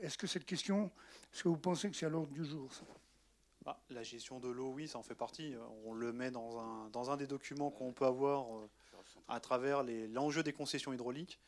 Est-ce 0.00 0.16
que 0.16 0.26
cette 0.26 0.44
question, 0.44 0.90
est-ce 1.32 1.42
que 1.42 1.48
vous 1.48 1.58
pensez 1.58 1.90
que 1.90 1.96
c'est 1.96 2.06
à 2.06 2.08
l'ordre 2.08 2.32
du 2.32 2.44
jour 2.44 2.72
ça? 2.72 2.84
Bah, 3.64 3.80
la 3.90 4.04
gestion 4.04 4.38
de 4.38 4.48
l'eau, 4.48 4.70
oui, 4.70 4.86
ça 4.86 4.98
en 4.98 5.02
fait 5.02 5.16
partie. 5.16 5.54
On 5.84 5.92
le 5.92 6.12
met 6.12 6.30
dans 6.30 6.60
un, 6.60 6.88
dans 6.90 7.10
un 7.10 7.16
des 7.16 7.26
documents 7.26 7.70
qu'on 7.70 7.92
peut 7.92 8.06
avoir 8.06 8.56
euh, 8.56 8.70
à 9.26 9.40
travers 9.40 9.82
l'enjeu 9.82 10.44
des 10.44 10.52
concessions 10.52 10.92
hydrauliques. 10.92 11.40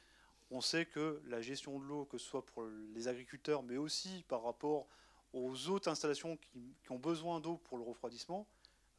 On 0.50 0.60
sait 0.60 0.86
que 0.86 1.22
la 1.26 1.40
gestion 1.40 1.78
de 1.78 1.84
l'eau, 1.84 2.06
que 2.06 2.18
ce 2.18 2.26
soit 2.26 2.44
pour 2.44 2.64
les 2.94 3.06
agriculteurs, 3.06 3.62
mais 3.62 3.76
aussi 3.76 4.24
par 4.26 4.42
rapport 4.42 4.88
aux 5.32 5.68
autres 5.68 5.88
installations 5.88 6.36
qui 6.38 6.90
ont 6.90 6.98
besoin 6.98 7.38
d'eau 7.38 7.58
pour 7.58 7.76
le 7.76 7.84
refroidissement, 7.84 8.48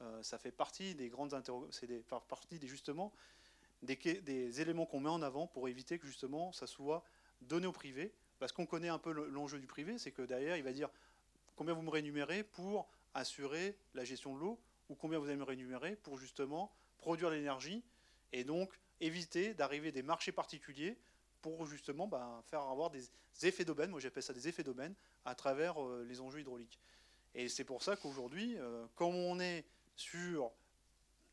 euh, 0.02 0.24
ça 0.24 0.38
fait 0.38 0.52
partie 0.52 0.96
des 0.96 1.10
grandes 1.10 1.36
c'est 1.72 1.88
partie 2.28 2.60
des 2.60 2.68
justement 2.68 3.14
des, 3.82 4.62
éléments 4.62 4.86
qu'on 4.86 5.00
met 5.00 5.10
en 5.10 5.22
avant 5.22 5.48
pour 5.48 5.68
éviter 5.68 6.00
que 6.00 6.08
justement 6.08 6.52
ça 6.52 6.68
soit 6.68 7.04
donné 7.42 7.68
au 7.68 7.72
privé. 7.72 8.14
Parce 8.40 8.52
qu'on 8.52 8.66
connaît 8.66 8.90
un 8.90 9.00
peu 9.00 9.12
le- 9.12 9.28
l'enjeu 9.28 9.60
du 9.60 9.68
privé, 9.68 9.98
c'est 9.98 10.12
que 10.12 10.22
derrière 10.22 10.56
il 10.58 10.64
va 10.64 10.72
dire 10.72 10.90
combien 11.56 11.74
vous 11.74 11.82
me 11.82 11.90
rémunérez 11.90 12.44
pour 12.44 12.88
assurer 13.14 13.78
la 13.94 14.06
gestion 14.06 14.36
de 14.36 14.40
l'eau 14.40 14.60
ou 14.90 14.96
combien 14.96 15.20
vous 15.20 15.28
allez 15.28 15.38
me 15.38 15.44
rémunérer 15.44 15.96
pour 15.98 16.18
justement 16.18 16.72
produire 16.98 17.30
l'énergie 17.30 17.84
et 18.32 18.44
donc 18.44 18.72
éviter 19.02 19.54
d'arriver 19.54 19.92
des 19.92 20.04
marchés 20.04 20.32
particuliers 20.32 20.98
pour 21.42 21.66
justement 21.66 22.08
bah, 22.08 22.42
faire 22.48 22.62
avoir 22.62 22.90
des 22.90 23.10
effets 23.44 23.66
d'aubaine, 23.66 23.92
moi 23.92 24.00
j'appelle 24.00 24.24
ça 24.24 24.34
des 24.34 24.48
effets 24.48 24.64
d'aubaine, 24.64 24.94
à 25.26 25.36
travers 25.36 25.82
euh, 25.82 26.06
les 26.08 26.20
enjeux 26.20 26.42
hydrauliques. 26.42 26.80
Et 27.36 27.48
c'est 27.48 27.64
pour 27.64 27.84
ça 27.84 27.96
qu'aujourd'hui, 27.96 28.56
euh, 28.58 28.86
comme 28.96 29.16
on 29.16 29.40
est 29.40 29.66
sur, 30.00 30.52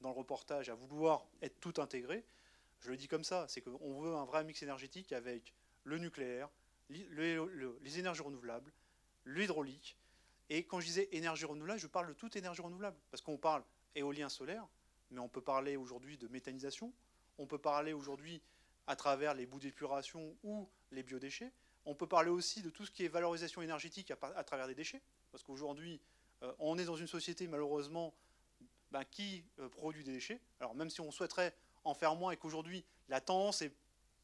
dans 0.00 0.10
le 0.10 0.14
reportage, 0.16 0.68
à 0.68 0.74
vouloir 0.74 1.26
être 1.42 1.58
tout 1.60 1.74
intégré, 1.78 2.24
je 2.80 2.90
le 2.90 2.96
dis 2.96 3.08
comme 3.08 3.24
ça, 3.24 3.46
c'est 3.48 3.60
qu'on 3.60 4.00
veut 4.00 4.14
un 4.14 4.24
vrai 4.24 4.44
mix 4.44 4.62
énergétique 4.62 5.12
avec 5.12 5.54
le 5.84 5.98
nucléaire, 5.98 6.48
les 6.88 7.98
énergies 7.98 8.22
renouvelables, 8.22 8.72
l'hydraulique, 9.24 9.96
et 10.48 10.64
quand 10.64 10.80
je 10.80 10.86
disais 10.86 11.08
énergie 11.12 11.44
renouvelable, 11.44 11.80
je 11.80 11.86
parle 11.86 12.08
de 12.08 12.12
toute 12.12 12.36
énergie 12.36 12.62
renouvelable. 12.62 12.96
Parce 13.10 13.22
qu'on 13.22 13.36
parle 13.36 13.64
éolien 13.94 14.28
solaire, 14.28 14.66
mais 15.10 15.18
on 15.18 15.28
peut 15.28 15.40
parler 15.40 15.76
aujourd'hui 15.76 16.16
de 16.18 16.28
méthanisation. 16.28 16.92
On 17.38 17.46
peut 17.46 17.58
parler 17.58 17.92
aujourd'hui 17.92 18.40
à 18.86 18.94
travers 18.94 19.34
les 19.34 19.46
bouts 19.46 19.58
d'épuration 19.58 20.36
ou 20.44 20.68
les 20.92 21.02
biodéchets. 21.02 21.52
On 21.84 21.94
peut 21.94 22.06
parler 22.06 22.30
aussi 22.30 22.62
de 22.62 22.70
tout 22.70 22.84
ce 22.84 22.90
qui 22.90 23.04
est 23.04 23.08
valorisation 23.08 23.62
énergétique 23.62 24.10
à 24.10 24.44
travers 24.44 24.68
des 24.68 24.74
déchets. 24.74 25.02
Parce 25.32 25.42
qu'aujourd'hui, 25.42 26.00
euh, 26.42 26.52
on 26.58 26.78
est 26.78 26.84
dans 26.84 26.96
une 26.96 27.06
société 27.06 27.48
malheureusement 27.48 28.14
ben, 28.90 29.04
qui 29.04 29.44
euh, 29.58 29.68
produit 29.68 30.04
des 30.04 30.12
déchets. 30.12 30.40
Alors 30.60 30.74
même 30.74 30.90
si 30.90 31.00
on 31.00 31.10
souhaiterait 31.10 31.54
en 31.84 31.94
faire 31.94 32.14
moins 32.14 32.32
et 32.32 32.36
qu'aujourd'hui 32.36 32.84
la 33.08 33.20
tendance 33.20 33.62
est 33.62 33.72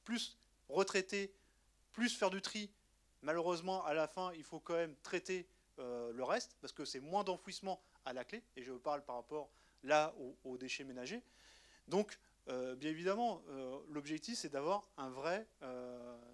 plus 0.04 0.36
retraiter, 0.68 1.32
plus 1.92 2.16
faire 2.16 2.30
du 2.30 2.42
tri, 2.42 2.70
malheureusement 3.22 3.84
à 3.84 3.94
la 3.94 4.06
fin 4.06 4.32
il 4.34 4.44
faut 4.44 4.60
quand 4.60 4.74
même 4.74 4.94
traiter 5.02 5.46
euh, 5.78 6.12
le 6.12 6.24
reste, 6.24 6.56
parce 6.60 6.72
que 6.72 6.84
c'est 6.84 7.00
moins 7.00 7.24
d'enfouissement 7.24 7.82
à 8.04 8.12
la 8.12 8.24
clé, 8.24 8.42
et 8.56 8.62
je 8.62 8.72
parle 8.72 9.04
par 9.04 9.16
rapport 9.16 9.48
là 9.84 10.14
aux, 10.44 10.58
déchets 10.58 10.84
ménagers. 10.84 11.22
Donc, 11.88 12.18
euh, 12.48 12.74
bien 12.74 12.90
évidemment, 12.90 13.42
l'objectif 13.88 14.38
c'est 14.38 14.48
d'avoir 14.48 14.88
un 14.96 15.10
vrai, 15.10 15.46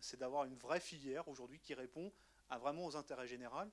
c'est 0.00 0.18
d'avoir 0.18 0.44
une 0.44 0.56
vraie 0.56 0.80
filière 0.80 1.28
aujourd'hui 1.28 1.60
qui 1.60 1.74
répond 1.74 2.12
à 2.50 2.58
vraiment 2.58 2.86
aux 2.86 2.96
intérêts 2.96 3.26
généraux. 3.26 3.68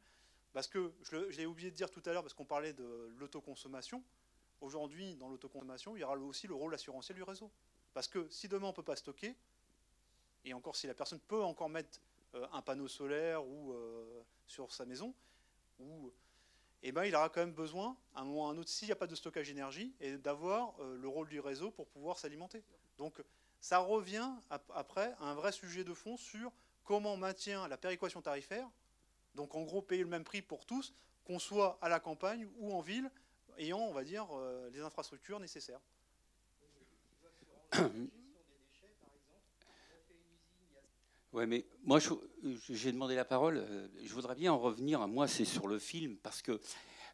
Parce 0.55 0.67
que 0.67 0.93
je, 1.01 1.17
l'ai 1.35 1.45
oublié 1.45 1.69
de 1.69 1.75
dire 1.75 1.91
tout 1.91 2.01
à 2.05 2.13
l'heure, 2.13 2.23
parce 2.23 2.33
qu'on 2.33 2.45
parlait 2.45 2.71
de 2.71 3.13
l'autoconsommation. 3.17 4.01
Aujourd'hui, 4.61 5.15
dans 5.15 5.29
l'autoconsommation, 5.29 5.95
il 5.95 5.99
y 5.99 6.03
aura 6.03 6.17
aussi 6.17 6.47
le 6.47 6.53
rôle 6.53 6.73
assurantiel 6.73 7.15
du 7.15 7.23
réseau. 7.23 7.51
Parce 7.93 8.07
que 8.07 8.27
si 8.29 8.47
demain 8.47 8.67
on 8.67 8.71
ne 8.71 8.75
peut 8.75 8.83
pas 8.83 8.95
stocker, 8.95 9.35
et 10.43 10.53
encore 10.53 10.75
si 10.75 10.87
la 10.87 10.93
personne 10.93 11.19
peut 11.19 11.43
encore 11.43 11.69
mettre 11.69 11.99
un 12.51 12.61
panneau 12.61 12.87
solaire 12.87 13.45
ou 13.45 13.73
sur 14.47 14.73
sa 14.73 14.85
maison, 14.85 15.13
ou 15.79 16.11
eh 16.87 16.91
ben, 16.91 17.03
il 17.03 17.15
aura 17.15 17.29
quand 17.29 17.39
même 17.39 17.51
besoin, 17.51 17.97
à 18.13 18.21
un 18.21 18.25
moment 18.25 18.45
ou 18.45 18.47
à 18.47 18.51
un 18.51 18.57
autre, 18.59 18.69
s'il 18.69 18.87
n'y 18.87 18.91
a 18.91 18.95
pas 18.95 19.07
de 19.07 19.15
stockage 19.15 19.47
d'énergie, 19.47 19.91
et 19.99 20.17
d'avoir 20.17 20.79
euh, 20.79 20.95
le 20.97 21.07
rôle 21.07 21.27
du 21.27 21.39
réseau 21.39 21.71
pour 21.71 21.87
pouvoir 21.87 22.19
s'alimenter. 22.19 22.63
Donc 22.99 23.23
ça 23.59 23.79
revient 23.79 24.29
après 24.51 25.15
à 25.19 25.25
un 25.25 25.33
vrai 25.33 25.51
sujet 25.51 25.83
de 25.83 25.95
fond 25.95 26.15
sur 26.15 26.51
comment 26.83 27.13
on 27.13 27.17
maintient 27.17 27.67
la 27.67 27.77
péréquation 27.77 28.21
tarifaire, 28.21 28.69
donc 29.33 29.55
en 29.55 29.63
gros 29.63 29.81
payer 29.81 30.03
le 30.03 30.09
même 30.09 30.23
prix 30.23 30.43
pour 30.43 30.67
tous, 30.67 30.93
qu'on 31.25 31.39
soit 31.39 31.79
à 31.81 31.89
la 31.89 31.99
campagne 31.99 32.47
ou 32.57 32.71
en 32.71 32.81
ville, 32.81 33.09
ayant, 33.57 33.79
on 33.79 33.93
va 33.93 34.03
dire, 34.03 34.27
euh, 34.33 34.69
les 34.71 34.81
infrastructures 34.81 35.39
nécessaires. 35.39 35.81
Oui, 41.33 41.45
mais 41.47 41.65
moi, 41.83 41.99
j'ai 42.69 42.93
demandé 42.93 43.13
la 43.13 43.25
parole. 43.25 43.61
Je 44.01 44.13
voudrais 44.13 44.35
bien 44.35 44.53
en 44.53 44.57
revenir. 44.57 45.05
Moi, 45.05 45.27
c'est 45.27 45.43
sur 45.43 45.67
le 45.67 45.79
film, 45.79 46.15
parce 46.15 46.41
que 46.41 46.61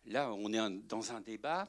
là, 0.06 0.32
on 0.32 0.54
est 0.54 0.70
dans 0.88 1.12
un 1.12 1.22
débat 1.22 1.68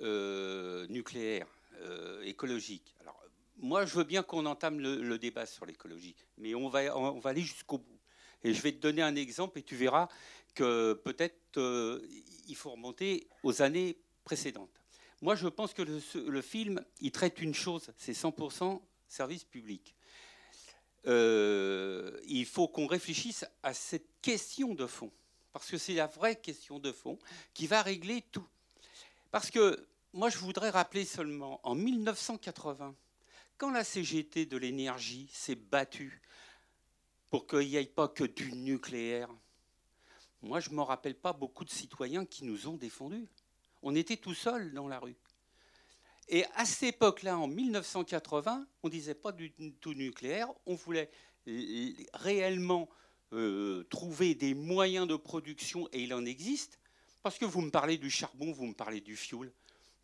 euh, 0.00 0.86
nucléaire, 0.86 1.48
euh, 1.80 2.22
écologique. 2.22 2.94
Alors, 3.00 3.20
moi, 3.56 3.84
je 3.84 3.96
veux 3.96 4.04
bien 4.04 4.22
qu'on 4.22 4.46
entame 4.46 4.78
le, 4.78 5.18
débat 5.18 5.44
sur 5.44 5.66
l'écologie, 5.66 6.14
mais 6.36 6.54
on 6.54 6.68
va, 6.68 6.96
on 6.96 7.18
va 7.18 7.30
aller 7.30 7.42
jusqu'au 7.42 7.78
bout. 7.78 7.98
Et 8.44 8.54
je 8.54 8.62
vais 8.62 8.70
te 8.70 8.78
donner 8.78 9.02
un 9.02 9.16
exemple, 9.16 9.58
et 9.58 9.64
tu 9.64 9.74
verras 9.74 10.06
que 10.54 10.92
peut-être 10.92 11.58
il 12.46 12.54
faut 12.54 12.70
remonter 12.70 13.28
aux 13.42 13.60
années 13.60 13.98
précédentes. 14.28 14.82
Moi, 15.22 15.36
je 15.36 15.48
pense 15.48 15.72
que 15.72 15.80
le, 15.80 16.02
le 16.28 16.42
film, 16.42 16.84
il 17.00 17.12
traite 17.12 17.40
une 17.40 17.54
chose, 17.54 17.90
c'est 17.96 18.12
100% 18.12 18.78
service 19.08 19.44
public. 19.44 19.94
Euh, 21.06 22.20
il 22.26 22.44
faut 22.44 22.68
qu'on 22.68 22.86
réfléchisse 22.86 23.46
à 23.62 23.72
cette 23.72 24.20
question 24.20 24.74
de 24.74 24.86
fond, 24.86 25.10
parce 25.54 25.70
que 25.70 25.78
c'est 25.78 25.94
la 25.94 26.06
vraie 26.06 26.36
question 26.36 26.78
de 26.78 26.92
fond 26.92 27.18
qui 27.54 27.66
va 27.66 27.80
régler 27.80 28.22
tout. 28.30 28.46
Parce 29.30 29.50
que 29.50 29.88
moi, 30.12 30.28
je 30.28 30.36
voudrais 30.36 30.68
rappeler 30.68 31.06
seulement, 31.06 31.58
en 31.62 31.74
1980, 31.74 32.94
quand 33.56 33.70
la 33.70 33.84
CGT 33.84 34.44
de 34.44 34.58
l'énergie 34.58 35.30
s'est 35.32 35.54
battue 35.54 36.20
pour 37.30 37.46
qu'il 37.46 37.66
n'y 37.66 37.76
ait 37.76 37.86
pas 37.86 38.08
que 38.08 38.24
du 38.24 38.52
nucléaire, 38.52 39.30
moi, 40.42 40.60
je 40.60 40.68
ne 40.68 40.74
me 40.76 40.82
rappelle 40.82 41.16
pas 41.16 41.32
beaucoup 41.32 41.64
de 41.64 41.70
citoyens 41.70 42.26
qui 42.26 42.44
nous 42.44 42.68
ont 42.68 42.76
défendus. 42.76 43.26
On 43.82 43.94
était 43.94 44.16
tout 44.16 44.34
seuls 44.34 44.72
dans 44.72 44.88
la 44.88 44.98
rue. 44.98 45.16
Et 46.28 46.44
à 46.56 46.64
cette 46.64 46.94
époque-là, 46.94 47.38
en 47.38 47.48
1980, 47.48 48.66
on 48.82 48.88
ne 48.88 48.92
disait 48.92 49.14
pas 49.14 49.32
du 49.32 49.52
tout 49.80 49.94
nucléaire, 49.94 50.48
on 50.66 50.74
voulait 50.74 51.10
réellement 52.12 52.88
euh, 53.32 53.84
trouver 53.84 54.34
des 54.34 54.54
moyens 54.54 55.06
de 55.06 55.16
production, 55.16 55.88
et 55.92 56.02
il 56.02 56.12
en 56.12 56.26
existe, 56.26 56.78
parce 57.22 57.38
que 57.38 57.46
vous 57.46 57.62
me 57.62 57.70
parlez 57.70 57.96
du 57.96 58.10
charbon, 58.10 58.52
vous 58.52 58.66
me 58.66 58.74
parlez 58.74 59.00
du 59.00 59.16
fioul. 59.16 59.52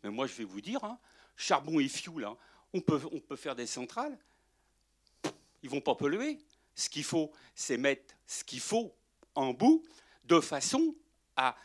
Mais 0.03 0.09
moi, 0.09 0.25
je 0.25 0.33
vais 0.33 0.43
vous 0.43 0.61
dire, 0.61 0.83
hein, 0.83 0.99
charbon 1.35 1.79
et 1.79 1.87
fioul, 1.87 2.25
hein, 2.25 2.37
on, 2.73 2.81
peut, 2.81 2.99
faire 3.35 3.55
des 3.55 3.67
centrales, 3.67 4.17
ils 5.63 5.69
vont 5.69 5.81
pas 5.81 5.95
polluer. 5.95 6.39
Ce 6.75 6.89
qu'il 6.89 7.03
faut, 7.03 7.31
c'est 7.53 7.77
mettre 7.77 8.15
ce 8.27 8.43
qu'il 8.43 8.59
faut 8.59 8.93
en 9.33 9.53
bout 9.53 9.83
de 10.25 10.39
façon 10.39 10.95
à 11.37 11.55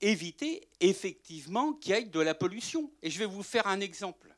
éviter 0.00 0.68
effectivement 0.80 1.72
qu'il 1.74 1.94
y 1.94 1.98
ait 1.98 2.04
de 2.04 2.20
la 2.20 2.34
pollution. 2.34 2.90
Et 3.02 3.10
je 3.10 3.18
vais 3.18 3.26
vous 3.26 3.42
faire 3.42 3.66
un 3.66 3.80
exemple. 3.80 4.34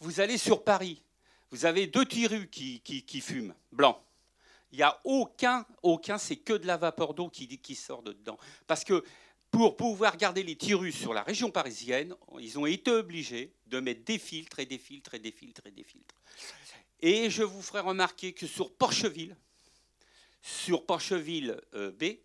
Vous 0.00 0.20
allez 0.20 0.38
sur 0.38 0.62
Paris, 0.62 1.02
vous 1.50 1.64
avez 1.64 1.86
deux 1.86 2.04
tirus 2.04 2.48
qui, 2.50 2.80
qui, 2.80 3.20
fument, 3.20 3.54
blancs. 3.72 3.98
Il 4.72 4.76
n'y 4.76 4.82
a 4.82 5.00
aucun, 5.04 5.64
aucun, 5.82 6.18
c'est 6.18 6.36
que 6.36 6.52
de 6.52 6.66
la 6.66 6.76
vapeur 6.76 7.14
d'eau 7.14 7.28
qui, 7.28 7.46
qui 7.58 7.74
sort 7.74 8.02
de 8.02 8.12
dedans. 8.12 8.38
Parce 8.66 8.84
que 8.84 9.02
pour 9.50 9.76
pouvoir 9.76 10.16
garder 10.16 10.42
les 10.42 10.56
tirus 10.56 10.94
sur 10.94 11.14
la 11.14 11.22
région 11.22 11.50
parisienne, 11.50 12.14
ils 12.40 12.58
ont 12.58 12.66
été 12.66 12.90
obligés 12.90 13.54
de 13.66 13.80
mettre 13.80 14.04
des 14.04 14.18
filtres 14.18 14.58
et 14.58 14.66
des 14.66 14.78
filtres 14.78 15.14
et 15.14 15.18
des 15.18 15.32
filtres 15.32 15.66
et 15.66 15.70
des 15.70 15.84
filtres. 15.84 16.14
Et 17.00 17.30
je 17.30 17.42
vous 17.42 17.62
ferai 17.62 17.80
remarquer 17.80 18.32
que 18.32 18.46
sur 18.46 18.74
Porcheville, 18.74 19.36
sur 20.42 20.84
Porcheville 20.84 21.60
euh, 21.74 21.90
B, 21.90 22.18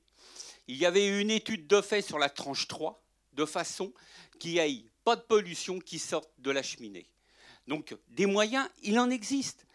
il 0.67 0.77
y 0.77 0.85
avait 0.85 1.19
une 1.21 1.31
étude 1.31 1.67
de 1.67 1.81
fait 1.81 2.01
sur 2.01 2.19
la 2.19 2.29
tranche 2.29 2.67
3, 2.67 3.01
de 3.33 3.45
façon 3.45 3.93
qu'il 4.39 4.53
n'y 4.53 4.59
ait 4.59 4.85
pas 5.03 5.15
de 5.15 5.21
pollution 5.21 5.79
qui 5.79 5.99
sorte 5.99 6.29
de 6.39 6.51
la 6.51 6.63
cheminée. 6.63 7.07
Donc 7.67 7.95
des 8.09 8.25
moyens, 8.25 8.67
il 8.83 8.99
en 8.99 9.09
existe. 9.09 9.65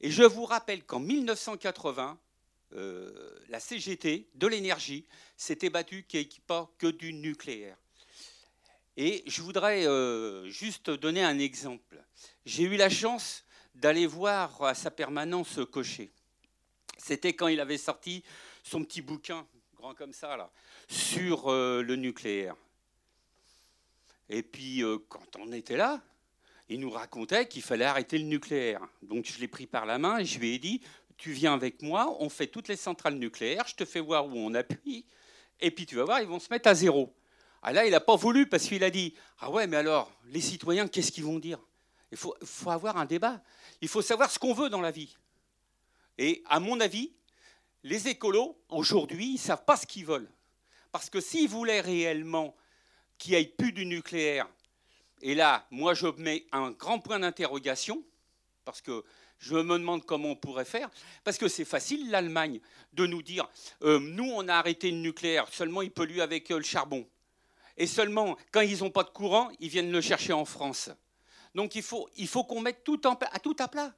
Et 0.00 0.10
je 0.10 0.22
vous 0.22 0.44
rappelle 0.44 0.84
qu'en 0.84 1.00
1980, 1.00 2.18
euh, 2.74 3.38
la 3.48 3.60
CGT 3.60 4.28
de 4.34 4.46
l'énergie 4.46 5.06
s'était 5.36 5.70
battue 5.70 6.04
qu'il 6.08 6.20
n'y 6.20 6.26
ait 6.26 6.40
pas 6.46 6.70
que 6.78 6.88
du 6.88 7.12
nucléaire. 7.12 7.76
Et 8.96 9.22
je 9.26 9.42
voudrais 9.42 9.86
euh, 9.86 10.48
juste 10.48 10.90
donner 10.90 11.22
un 11.22 11.38
exemple. 11.38 12.02
J'ai 12.44 12.64
eu 12.64 12.76
la 12.76 12.88
chance 12.88 13.44
d'aller 13.74 14.06
voir 14.06 14.62
à 14.62 14.74
sa 14.74 14.90
permanence 14.90 15.60
Cocher. 15.70 16.10
C'était 16.96 17.34
quand 17.34 17.48
il 17.48 17.60
avait 17.60 17.78
sorti 17.78 18.24
son 18.62 18.82
petit 18.82 19.02
bouquin 19.02 19.46
comme 19.94 20.12
ça, 20.12 20.36
là, 20.36 20.50
sur 20.88 21.50
euh, 21.50 21.82
le 21.82 21.96
nucléaire. 21.96 22.54
Et 24.28 24.42
puis, 24.42 24.82
euh, 24.82 24.98
quand 25.08 25.36
on 25.38 25.52
était 25.52 25.76
là, 25.76 26.00
il 26.68 26.80
nous 26.80 26.90
racontait 26.90 27.46
qu'il 27.46 27.62
fallait 27.62 27.84
arrêter 27.84 28.18
le 28.18 28.24
nucléaire. 28.24 28.80
Donc, 29.02 29.26
je 29.26 29.38
l'ai 29.38 29.48
pris 29.48 29.66
par 29.66 29.86
la 29.86 29.98
main 29.98 30.18
et 30.18 30.24
je 30.24 30.38
lui 30.38 30.54
ai 30.54 30.58
dit 30.58 30.80
Tu 31.16 31.32
viens 31.32 31.54
avec 31.54 31.82
moi, 31.82 32.16
on 32.20 32.28
fait 32.28 32.48
toutes 32.48 32.68
les 32.68 32.76
centrales 32.76 33.14
nucléaires, 33.14 33.66
je 33.68 33.76
te 33.76 33.84
fais 33.84 34.00
voir 34.00 34.26
où 34.26 34.32
on 34.34 34.54
appuie, 34.54 35.06
et 35.60 35.70
puis 35.70 35.86
tu 35.86 35.96
vas 35.96 36.04
voir, 36.04 36.20
ils 36.20 36.28
vont 36.28 36.40
se 36.40 36.48
mettre 36.50 36.68
à 36.68 36.74
zéro. 36.74 37.14
Ah 37.62 37.72
là, 37.72 37.84
il 37.84 37.90
n'a 37.90 38.00
pas 38.00 38.16
voulu 38.16 38.48
parce 38.48 38.64
qu'il 38.64 38.84
a 38.84 38.90
dit 38.90 39.14
Ah 39.38 39.50
ouais, 39.50 39.66
mais 39.66 39.76
alors, 39.76 40.12
les 40.26 40.40
citoyens, 40.40 40.88
qu'est-ce 40.88 41.12
qu'ils 41.12 41.24
vont 41.24 41.38
dire? 41.38 41.58
Il 42.10 42.18
faut, 42.18 42.34
faut 42.44 42.70
avoir 42.70 42.96
un 42.96 43.04
débat. 43.04 43.42
Il 43.80 43.88
faut 43.88 44.02
savoir 44.02 44.30
ce 44.30 44.38
qu'on 44.38 44.54
veut 44.54 44.68
dans 44.68 44.80
la 44.80 44.90
vie. 44.90 45.16
Et 46.18 46.42
à 46.46 46.60
mon 46.60 46.80
avis, 46.80 47.12
les 47.86 48.08
écolos, 48.08 48.58
aujourd'hui, 48.68 49.28
ils 49.28 49.32
ne 49.34 49.38
savent 49.38 49.64
pas 49.64 49.76
ce 49.76 49.86
qu'ils 49.86 50.04
veulent. 50.04 50.28
Parce 50.90 51.08
que 51.08 51.20
s'ils 51.20 51.48
voulaient 51.48 51.80
réellement 51.80 52.56
qu'il 53.16 53.34
n'y 53.34 53.40
ait 53.40 53.46
plus 53.46 53.70
du 53.70 53.86
nucléaire, 53.86 54.48
et 55.22 55.36
là, 55.36 55.64
moi, 55.70 55.94
je 55.94 56.08
mets 56.18 56.46
un 56.50 56.72
grand 56.72 56.98
point 56.98 57.20
d'interrogation, 57.20 58.02
parce 58.64 58.80
que 58.80 59.04
je 59.38 59.54
me 59.54 59.78
demande 59.78 60.04
comment 60.04 60.30
on 60.30 60.36
pourrait 60.36 60.64
faire, 60.64 60.90
parce 61.22 61.38
que 61.38 61.46
c'est 61.46 61.64
facile, 61.64 62.10
l'Allemagne, 62.10 62.60
de 62.92 63.06
nous 63.06 63.22
dire, 63.22 63.48
euh, 63.82 64.00
nous, 64.00 64.28
on 64.32 64.48
a 64.48 64.54
arrêté 64.54 64.90
le 64.90 64.96
nucléaire, 64.96 65.46
seulement 65.52 65.80
ils 65.80 65.92
polluent 65.92 66.22
avec 66.22 66.50
euh, 66.50 66.58
le 66.58 66.64
charbon. 66.64 67.06
Et 67.76 67.86
seulement, 67.86 68.36
quand 68.50 68.62
ils 68.62 68.80
n'ont 68.80 68.90
pas 68.90 69.04
de 69.04 69.10
courant, 69.10 69.48
ils 69.60 69.68
viennent 69.68 69.92
le 69.92 70.00
chercher 70.00 70.32
en 70.32 70.44
France. 70.44 70.90
Donc 71.54 71.76
il 71.76 71.82
faut, 71.82 72.08
il 72.16 72.26
faut 72.26 72.42
qu'on 72.42 72.60
mette 72.60 72.84
à 73.32 73.38
tout 73.38 73.56
à 73.60 73.68
plat. 73.68 73.94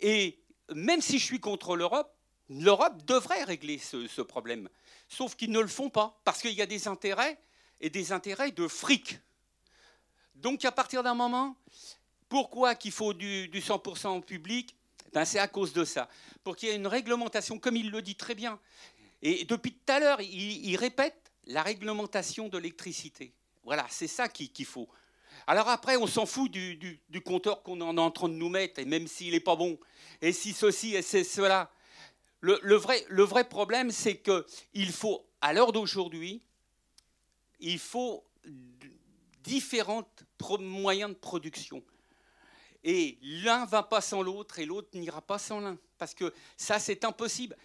Et 0.00 0.38
même 0.74 1.00
si 1.00 1.18
je 1.18 1.24
suis 1.24 1.40
contre 1.40 1.74
l'Europe, 1.74 2.14
L'Europe 2.50 3.04
devrait 3.04 3.44
régler 3.44 3.78
ce, 3.78 4.22
problème, 4.22 4.68
sauf 5.08 5.36
qu'ils 5.36 5.52
ne 5.52 5.60
le 5.60 5.68
font 5.68 5.88
pas, 5.88 6.20
parce 6.24 6.40
qu'il 6.40 6.52
y 6.52 6.60
a 6.60 6.66
des 6.66 6.88
intérêts 6.88 7.38
et 7.80 7.90
des 7.90 8.10
intérêts 8.10 8.50
de 8.50 8.66
fric. 8.66 9.20
Donc 10.34 10.64
à 10.64 10.72
partir 10.72 11.04
d'un 11.04 11.14
moment, 11.14 11.54
pourquoi 12.28 12.74
qu'il 12.74 12.90
faut 12.90 13.14
du, 13.14 13.48
100% 13.48 14.24
public? 14.24 14.74
Ben, 15.12 15.24
C'est 15.24 15.38
à 15.38 15.46
cause 15.46 15.72
de 15.72 15.84
ça. 15.84 16.08
Pour 16.42 16.56
qu'il 16.56 16.68
y 16.68 16.72
ait 16.72 16.76
une 16.76 16.88
réglementation, 16.88 17.60
comme 17.60 17.76
il 17.76 17.92
le 17.92 18.02
dit 18.02 18.16
très 18.16 18.34
bien. 18.34 18.58
Et 19.22 19.44
depuis 19.44 19.72
tout 19.72 19.92
à 19.92 20.00
l'heure, 20.00 20.20
il, 20.20 20.76
répète 20.76 21.30
la 21.46 21.62
réglementation 21.62 22.48
de 22.48 22.58
l'électricité. 22.58 23.32
Voilà, 23.62 23.86
c'est 23.90 24.08
ça 24.08 24.28
qu'il 24.28 24.66
faut. 24.66 24.88
Alors 25.46 25.68
après, 25.68 25.96
on 25.96 26.08
s'en 26.08 26.26
fout 26.26 26.50
du, 26.50 26.76
du 27.08 27.20
compteur 27.20 27.62
qu'on 27.62 27.80
est 27.80 28.00
en 28.00 28.10
train 28.10 28.28
de 28.28 28.34
nous 28.34 28.48
mettre, 28.48 28.80
et 28.80 28.84
même 28.84 29.06
s'il 29.06 29.34
n'est 29.34 29.40
pas 29.40 29.54
bon. 29.54 29.78
Et 30.20 30.32
si 30.32 30.52
ceci 30.52 30.96
et 30.96 31.02
c'est 31.02 31.22
cela. 31.22 31.70
Le, 32.40 32.74
vrai, 33.24 33.48
problème, 33.48 33.90
c'est 33.90 34.18
qu'il 34.18 34.92
faut, 34.92 35.26
à 35.40 35.52
l'heure 35.52 35.72
d'aujourd'hui, 35.72 36.42
il 37.58 37.78
faut 37.78 38.24
différents 39.42 40.08
moyens 40.60 41.10
de 41.10 41.16
production. 41.16 41.82
Et 42.82 43.18
l'un 43.20 43.66
va 43.66 43.82
pas 43.82 44.00
sans 44.00 44.22
l'autre 44.22 44.58
et 44.58 44.64
l'autre 44.64 44.88
n'ira 44.94 45.20
pas 45.20 45.38
sans 45.38 45.60
l'un. 45.60 45.78
Parce 45.98 46.14
que 46.14 46.32
ça, 46.56 46.78
c'est 46.78 47.04
impossible. 47.04 47.56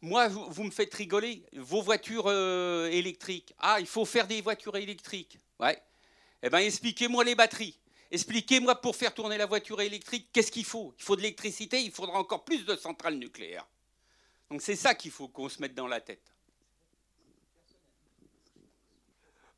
Moi, 0.00 0.26
vous, 0.26 0.46
vous 0.50 0.64
me 0.64 0.70
faites 0.70 0.92
rigoler. 0.92 1.44
Vos 1.52 1.80
voitures 1.80 2.26
euh, 2.26 2.88
électriques. 2.90 3.54
Ah, 3.58 3.76
il 3.78 3.86
faut 3.86 4.04
faire 4.04 4.26
des 4.26 4.40
voitures 4.40 4.76
électriques. 4.76 5.38
Ouais. 5.60 5.80
Eh 6.42 6.50
bien, 6.50 6.58
expliquez-moi 6.58 7.22
les 7.22 7.36
batteries. 7.36 7.78
Expliquez-moi 8.10 8.74
pour 8.80 8.94
faire 8.94 9.14
tourner 9.14 9.38
la 9.38 9.46
voiture 9.46 9.80
électrique, 9.80 10.28
qu'est-ce 10.32 10.52
qu'il 10.52 10.64
faut? 10.64 10.94
Il 10.98 11.02
faut 11.02 11.16
de 11.16 11.22
l'électricité, 11.22 11.80
il 11.80 11.90
faudra 11.90 12.18
encore 12.18 12.44
plus 12.44 12.64
de 12.64 12.76
centrales 12.76 13.16
nucléaires. 13.16 13.66
Donc 14.50 14.62
c'est 14.62 14.76
ça 14.76 14.94
qu'il 14.94 15.10
faut 15.10 15.28
qu'on 15.28 15.48
se 15.48 15.60
mette 15.60 15.74
dans 15.74 15.86
la 15.86 16.00
tête. 16.00 16.34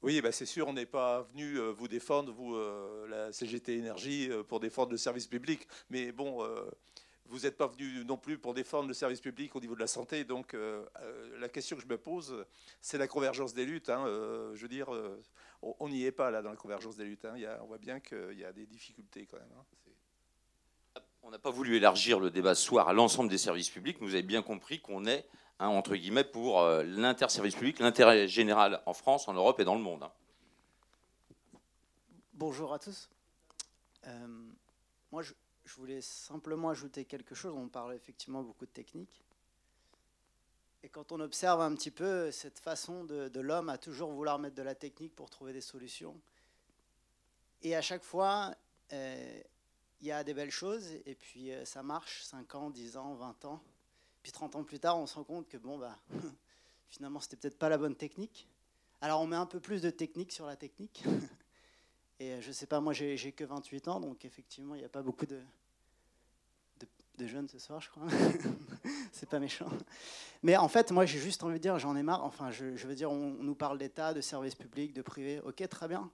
Oui, 0.03 0.21
bah 0.21 0.31
c'est 0.31 0.47
sûr, 0.47 0.69
on 0.69 0.73
n'est 0.73 0.87
pas 0.87 1.23
venu 1.23 1.59
euh, 1.59 1.73
vous 1.73 1.89
défendre, 1.89 2.33
vous, 2.33 2.55
euh, 2.55 3.09
la 3.09 3.33
CGT 3.33 3.77
Énergie, 3.79 4.31
euh, 4.31 4.45
pour 4.45 4.61
défendre 4.61 4.93
le 4.93 4.97
service 4.99 5.27
public. 5.27 5.67
Mais 5.91 6.13
bon, 6.13 6.47
vous 7.25 7.41
n'êtes 7.41 7.57
pas 7.57 7.67
venu 7.67 8.05
non 8.05 8.17
plus 8.17 8.39
pour 8.39 8.55
défendre 8.55 8.87
le 8.87 8.95
service 8.95 9.21
public 9.21 9.57
au 9.57 9.61
niveau 9.61 9.75
de 9.75 9.81
la 9.81 9.89
santé. 9.89 10.25
Donc 10.25 10.55
la 11.41 11.49
question 11.49 11.77
que 11.77 11.83
je 11.83 11.89
me 11.89 11.99
pose, 11.99 12.47
c'est 12.81 12.99
la 12.99 13.09
convergence 13.09 13.53
des 13.53 13.67
luttes. 13.67 13.89
hein. 13.89 14.05
Je 14.55 14.63
veux 14.63 14.69
dire, 14.69 14.89
on 15.63 15.89
n'y 15.89 16.05
est 16.05 16.13
pas 16.13 16.31
là 16.31 16.41
dans 16.41 16.51
la 16.51 16.57
convergence 16.57 16.97
des 16.97 17.05
luttes. 17.05 17.25
hein. 17.25 17.35
On 17.63 17.67
voit 17.67 17.79
bien 17.79 17.99
qu'il 17.99 18.39
y 18.39 18.45
a 18.45 18.53
des 18.53 18.67
difficultés 18.67 19.27
quand 19.27 19.39
même. 19.39 19.53
hein. 19.59 19.65
On 21.27 21.31
n'a 21.31 21.41
pas 21.41 21.51
voulu 21.51 21.75
élargir 21.75 22.21
le 22.21 22.31
débat 22.31 22.55
ce 22.55 22.65
soir 22.65 22.89
à 22.89 22.93
l'ensemble 22.93 23.29
des 23.29 23.37
services 23.37 23.69
publics. 23.69 23.99
Vous 24.01 24.15
avez 24.15 24.23
bien 24.23 24.43
compris 24.43 24.81
qu'on 24.81 25.07
est, 25.07 25.27
hein, 25.59 25.67
entre 25.67 25.97
guillemets, 25.97 26.23
pour 26.23 26.61
euh, 26.61 26.85
l'interservice 26.85 27.57
public, 27.57 27.81
l'intérêt 27.81 28.29
général 28.29 28.81
en 28.87 28.93
France, 28.93 29.27
en 29.27 29.33
Europe 29.33 29.59
et 29.59 29.65
dans 29.65 29.75
le 29.75 29.81
monde. 29.81 30.05
hein. 30.05 30.13
Bonjour 32.33 32.73
à 32.73 32.79
tous. 32.79 33.11
Euh, 34.07 34.29
moi, 35.11 35.23
je, 35.23 35.33
voulais 35.77 36.01
simplement 36.01 36.71
ajouter 36.71 37.05
quelque 37.05 37.35
chose. 37.35 37.57
On 37.57 37.67
parle 37.67 37.95
effectivement 37.95 38.45
beaucoup 38.45 38.67
de 38.67 38.71
technique. 38.71 39.25
Et 40.85 40.89
quand 40.89 41.11
on 41.11 41.19
observe 41.19 41.61
un 41.61 41.75
petit 41.75 41.91
peu 41.91 42.31
cette 42.31 42.61
façon 42.61 43.03
de, 43.03 43.27
de 43.27 43.41
l'homme 43.41 43.69
à 43.69 43.79
toujours 43.79 44.13
vouloir 44.13 44.39
mettre 44.39 44.55
de 44.55 44.63
la 44.63 44.77
technique 44.77 45.17
pour 45.17 45.29
trouver 45.29 45.53
des 45.53 45.61
solutions, 45.61 46.21
et 47.63 47.75
à 47.75 47.83
chaque 47.83 48.05
fois, 48.05 48.55
euh, 48.93 49.41
il 50.01 50.07
y 50.07 50.13
a 50.13 50.25
des 50.25 50.35
belles 50.35 50.51
choses, 50.51 50.87
et 51.07 51.15
puis 51.15 51.51
euh, 51.51 51.65
ça 51.65 51.83
marche 51.83 52.23
5 52.25 52.55
ans, 52.55 52.71
10 52.71 52.97
ans, 52.97 53.15
20 53.15 53.45
ans. 53.47 53.63
Puis 54.23 54.33
30 54.33 54.57
ans 54.57 54.65
plus 54.65 54.79
tard, 54.79 54.99
on 54.99 55.07
se 55.07 55.15
rend 55.15 55.25
compte 55.25 55.49
que 55.49 55.57
bon, 55.57 55.79
bah, 55.79 55.97
finalement, 56.89 57.21
c'était 57.21 57.37
peut-être 57.37 57.59
pas 57.59 57.69
la 57.69 57.79
bonne 57.79 57.97
technique. 57.97 58.49
Alors 59.01 59.21
on 59.21 59.27
met 59.27 59.37
un 59.37 59.47
peu 59.47 59.61
plus 59.61 59.83
de 59.83 59.91
technique 59.91 60.33
sur 60.33 60.47
la 60.47 60.57
technique. 60.57 61.05
Et 62.19 62.33
euh, 62.33 62.41
je 62.41 62.51
sais 62.51 62.67
pas, 62.67 62.81
moi 62.81 62.93
j'ai 62.93 63.33
que 63.33 63.45
28 63.45 63.89
ans, 63.89 64.01
donc 64.01 64.25
effectivement, 64.25 64.75
il 64.75 64.79
n'y 64.79 64.85
a 64.85 64.89
pas 64.89 65.03
beaucoup 65.03 65.27
de, 65.27 65.39
de, 67.19 67.27
jeunes 67.27 67.49
ce 67.49 67.59
soir, 67.59 67.81
je 67.81 67.91
crois. 67.91 68.07
C'est 69.13 69.29
pas 69.29 69.39
méchant. 69.39 69.69
Mais 70.43 70.57
en 70.57 70.69
fait, 70.69 70.93
moi 70.93 71.05
j'ai 71.05 71.19
juste 71.19 71.43
envie 71.43 71.55
de 71.55 71.63
dire, 71.63 71.79
j'en 71.79 71.95
ai 71.95 72.03
marre. 72.03 72.25
Enfin, 72.25 72.51
je, 72.51 72.75
je 72.75 72.87
veux 72.87 72.95
dire, 72.95 73.11
on, 73.11 73.37
on 73.39 73.43
nous 73.43 73.55
parle 73.55 73.79
d'État, 73.79 74.15
de 74.15 74.23
services 74.23 74.55
publics, 74.55 74.95
de 74.95 75.03
privé. 75.03 75.41
Ok, 75.41 75.67
très 75.69 75.89
bien. 75.89 76.11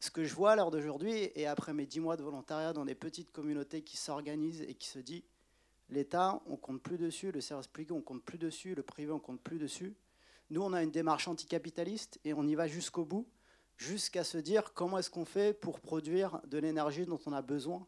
Ce 0.00 0.10
que 0.10 0.24
je 0.24 0.34
vois 0.34 0.52
à 0.52 0.56
l'heure 0.56 0.70
d'aujourd'hui, 0.70 1.30
et 1.34 1.46
après 1.46 1.72
mes 1.72 1.86
10 1.86 2.00
mois 2.00 2.16
de 2.16 2.22
volontariat 2.22 2.72
dans 2.72 2.84
des 2.84 2.94
petites 2.94 3.32
communautés 3.32 3.82
qui 3.82 3.96
s'organisent 3.96 4.62
et 4.62 4.74
qui 4.74 4.88
se 4.88 4.98
disent, 4.98 5.24
l'État, 5.88 6.42
on 6.46 6.56
compte 6.56 6.82
plus 6.82 6.98
dessus, 6.98 7.32
le 7.32 7.40
service 7.40 7.68
public, 7.68 7.92
on 7.92 8.02
compte 8.02 8.22
plus 8.22 8.38
dessus, 8.38 8.74
le 8.74 8.82
privé, 8.82 9.12
on 9.12 9.18
compte 9.18 9.40
plus 9.40 9.58
dessus. 9.58 9.94
Nous, 10.50 10.62
on 10.62 10.72
a 10.72 10.82
une 10.82 10.90
démarche 10.90 11.28
anticapitaliste 11.28 12.20
et 12.24 12.34
on 12.34 12.46
y 12.46 12.54
va 12.54 12.68
jusqu'au 12.68 13.04
bout 13.04 13.26
jusqu'à 13.76 14.24
se 14.24 14.38
dire 14.38 14.72
comment 14.74 14.98
est-ce 14.98 15.10
qu'on 15.10 15.24
fait 15.24 15.52
pour 15.52 15.80
produire 15.80 16.40
de 16.46 16.58
l'énergie 16.58 17.06
dont 17.06 17.20
on 17.26 17.32
a 17.32 17.42
besoin. 17.42 17.86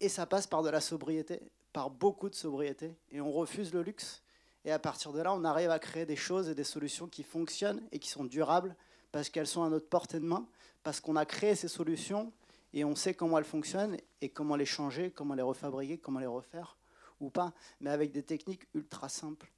Et 0.00 0.08
ça 0.08 0.26
passe 0.26 0.46
par 0.46 0.62
de 0.62 0.70
la 0.70 0.80
sobriété, 0.80 1.40
par 1.72 1.90
beaucoup 1.90 2.28
de 2.28 2.34
sobriété. 2.34 2.94
Et 3.10 3.20
on 3.20 3.32
refuse 3.32 3.72
le 3.72 3.82
luxe. 3.82 4.22
Et 4.64 4.72
à 4.72 4.78
partir 4.78 5.12
de 5.12 5.20
là, 5.20 5.32
on 5.32 5.44
arrive 5.44 5.70
à 5.70 5.78
créer 5.78 6.06
des 6.06 6.16
choses 6.16 6.48
et 6.48 6.54
des 6.54 6.64
solutions 6.64 7.08
qui 7.08 7.22
fonctionnent 7.22 7.82
et 7.90 7.98
qui 7.98 8.08
sont 8.08 8.24
durables 8.24 8.76
parce 9.12 9.28
qu'elles 9.28 9.46
sont 9.46 9.62
à 9.62 9.68
notre 9.68 9.88
portée 9.88 10.20
de 10.20 10.24
main, 10.24 10.46
parce 10.82 11.00
qu'on 11.00 11.16
a 11.16 11.24
créé 11.24 11.54
ces 11.54 11.68
solutions 11.68 12.32
et 12.72 12.84
on 12.84 12.94
sait 12.94 13.14
comment 13.14 13.38
elles 13.38 13.44
fonctionnent 13.44 13.96
et 14.20 14.28
comment 14.28 14.56
les 14.56 14.66
changer, 14.66 15.10
comment 15.10 15.34
les 15.34 15.42
refabriquer, 15.42 15.98
comment 15.98 16.20
les 16.20 16.26
refaire 16.26 16.76
ou 17.20 17.30
pas, 17.30 17.52
mais 17.80 17.90
avec 17.90 18.12
des 18.12 18.22
techniques 18.22 18.66
ultra 18.74 19.08
simples. 19.08 19.50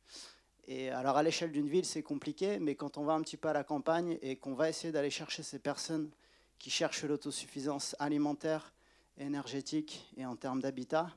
Et 0.66 0.90
alors 0.90 1.16
à 1.16 1.22
l'échelle 1.22 1.52
d'une 1.52 1.68
ville, 1.68 1.84
c'est 1.84 2.02
compliqué, 2.02 2.58
mais 2.58 2.74
quand 2.74 2.96
on 2.96 3.04
va 3.04 3.12
un 3.14 3.22
petit 3.22 3.36
peu 3.36 3.48
à 3.48 3.52
la 3.52 3.64
campagne 3.64 4.18
et 4.22 4.36
qu'on 4.36 4.54
va 4.54 4.68
essayer 4.68 4.92
d'aller 4.92 5.10
chercher 5.10 5.42
ces 5.42 5.58
personnes 5.58 6.10
qui 6.58 6.70
cherchent 6.70 7.04
l'autosuffisance 7.04 7.96
alimentaire, 7.98 8.72
énergétique 9.18 10.06
et 10.16 10.24
en 10.24 10.36
termes 10.36 10.60
d'habitat, 10.60 11.10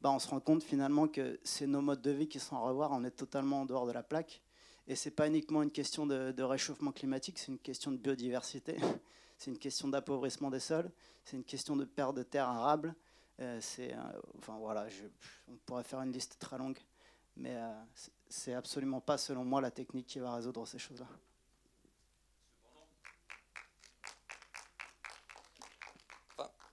bah 0.00 0.10
on 0.10 0.18
se 0.18 0.28
rend 0.28 0.40
compte 0.40 0.62
finalement 0.62 1.08
que 1.08 1.38
c'est 1.44 1.66
nos 1.66 1.82
modes 1.82 2.02
de 2.02 2.10
vie 2.10 2.28
qui 2.28 2.40
sont 2.40 2.56
à 2.56 2.60
revoir, 2.60 2.90
on 2.92 3.04
est 3.04 3.10
totalement 3.10 3.62
en 3.62 3.64
dehors 3.66 3.86
de 3.86 3.92
la 3.92 4.02
plaque. 4.02 4.42
Et 4.90 4.96
ce 4.96 5.08
n'est 5.08 5.14
pas 5.14 5.28
uniquement 5.28 5.62
une 5.62 5.70
question 5.70 6.04
de, 6.04 6.42
réchauffement 6.42 6.90
climatique, 6.90 7.38
c'est 7.38 7.52
une 7.52 7.60
question 7.60 7.92
de 7.92 7.96
biodiversité, 7.96 8.74
c'est 9.38 9.52
une 9.52 9.56
question 9.58 9.86
d'appauvrissement 9.86 10.50
des 10.50 10.58
sols, 10.58 10.90
c'est 11.24 11.36
une 11.36 11.44
question 11.44 11.76
de 11.76 11.84
perte 11.84 12.16
de 12.16 12.24
terres 12.24 12.48
arables. 12.48 12.96
Euh, 13.38 13.60
c'est, 13.60 13.94
euh, 13.94 13.98
enfin 14.38 14.58
voilà, 14.58 14.88
on 15.46 15.54
pourrait 15.64 15.84
faire 15.84 16.00
une 16.02 16.10
liste 16.10 16.38
très 16.40 16.58
longue, 16.58 16.76
mais 17.36 17.54
euh, 17.54 17.70
c'est- 18.28 18.52
absolument 18.52 19.00
pas, 19.00 19.16
selon 19.16 19.44
moi, 19.44 19.60
la 19.60 19.70
technique 19.70 20.08
qui 20.08 20.18
va 20.18 20.34
résoudre 20.34 20.66
ces 20.66 20.80
choses-là. 20.80 21.06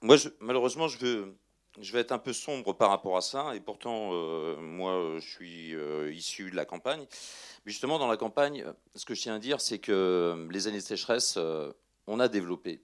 Moi, 0.02 0.16
je- 0.16 0.30
malheureusement, 0.40 0.88
je 0.88 0.98
vais, 0.98 1.34
je 1.80 1.92
vais 1.94 2.00
être 2.00 2.12
un 2.12 2.18
peu 2.18 2.34
sombre 2.34 2.74
par 2.74 2.90
rapport 2.90 3.18
à 3.18 3.22
ça, 3.22 3.56
et 3.56 3.60
pourtant, 3.60 4.10
euh, 4.14 4.56
moi, 4.58 5.20
je 5.20 5.28
suis 5.30 5.76
euh, 5.76 6.12
issu 6.12 6.50
de 6.52 6.56
la 6.56 6.66
campagne. 6.66 7.06
Justement, 7.66 8.00
dans 8.00 8.08
la 8.08 8.18
campagne, 8.18 8.66
ce 8.96 9.06
que 9.06 9.14
je 9.14 9.22
tiens 9.22 9.36
à 9.36 9.40
dire, 9.40 9.62
c'est 9.62 9.80
que 9.80 10.48
les 10.52 10.68
années 10.68 10.78
de 10.78 10.84
sécheresse, 10.84 11.36
euh, 11.38 11.72
on 12.08 12.20
a 12.20 12.28
développé, 12.28 12.82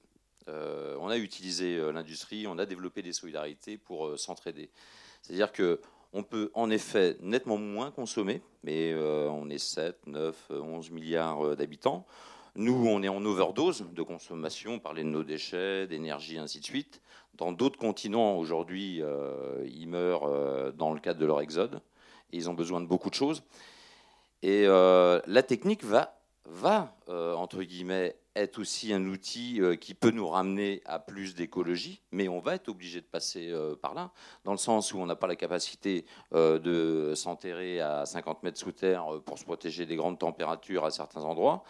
euh, 0.49 0.95
on 0.99 1.09
a 1.09 1.17
utilisé 1.17 1.77
euh, 1.77 1.91
l'industrie, 1.91 2.47
on 2.47 2.57
a 2.57 2.65
développé 2.65 3.01
des 3.01 3.13
solidarités 3.13 3.77
pour 3.77 4.07
euh, 4.07 4.17
s'entraider. 4.17 4.69
C'est-à-dire 5.21 5.51
que 5.51 5.79
on 6.15 6.21
peut 6.21 6.51
en 6.53 6.69
effet 6.69 7.17
nettement 7.21 7.57
moins 7.57 7.89
consommer, 7.89 8.41
mais 8.63 8.91
euh, 8.93 9.27
on 9.29 9.49
est 9.49 9.57
7, 9.57 10.05
9, 10.05 10.51
11 10.51 10.91
milliards 10.91 11.43
euh, 11.43 11.55
d'habitants. 11.55 12.05
Nous, 12.55 12.85
on 12.87 13.01
est 13.01 13.09
en 13.09 13.25
overdose 13.25 13.83
de 13.91 14.03
consommation, 14.03 14.73
on 14.73 14.79
parlait 14.79 15.03
de 15.03 15.09
nos 15.09 15.23
déchets, 15.23 15.87
d'énergie, 15.87 16.37
ainsi 16.37 16.59
de 16.59 16.65
suite. 16.65 17.01
Dans 17.36 17.51
d'autres 17.51 17.79
continents, 17.79 18.38
aujourd'hui, 18.38 19.01
euh, 19.01 19.65
ils 19.65 19.88
meurent 19.88 20.25
euh, 20.25 20.71
dans 20.71 20.93
le 20.93 20.99
cadre 20.99 21.19
de 21.19 21.25
leur 21.25 21.41
exode. 21.41 21.81
Et 22.31 22.38
ils 22.38 22.49
ont 22.49 22.53
besoin 22.53 22.79
de 22.79 22.86
beaucoup 22.86 23.09
de 23.09 23.15
choses. 23.15 23.43
Et 24.43 24.65
euh, 24.67 25.19
la 25.25 25.41
technique 25.41 25.84
va, 25.84 26.19
va 26.45 26.95
entre 27.07 27.63
guillemets, 27.63 28.15
être 28.36 28.59
aussi 28.59 28.93
un 28.93 29.05
outil 29.05 29.61
qui 29.79 29.93
peut 29.93 30.09
nous 30.09 30.27
ramener 30.27 30.81
à 30.86 30.99
plus 30.99 31.36
d'écologie, 31.36 32.01
mais 32.11 32.27
on 32.27 32.39
va 32.39 32.55
être 32.55 32.69
obligé 32.69 32.99
de 32.99 33.05
passer 33.05 33.53
par 33.81 33.93
là, 33.93 34.11
dans 34.43 34.51
le 34.51 34.57
sens 34.57 34.93
où 34.93 34.97
on 34.97 35.05
n'a 35.05 35.15
pas 35.15 35.27
la 35.27 35.36
capacité 35.36 36.05
de 36.31 37.13
s'enterrer 37.15 37.79
à 37.79 38.05
50 38.05 38.41
mètres 38.43 38.57
sous 38.57 38.71
terre 38.71 39.05
pour 39.25 39.38
se 39.38 39.43
protéger 39.43 39.86
des 39.86 39.95
grandes 39.95 40.17
températures 40.17 40.86
à 40.86 40.91
certains 40.91 41.23
endroits, 41.23 41.63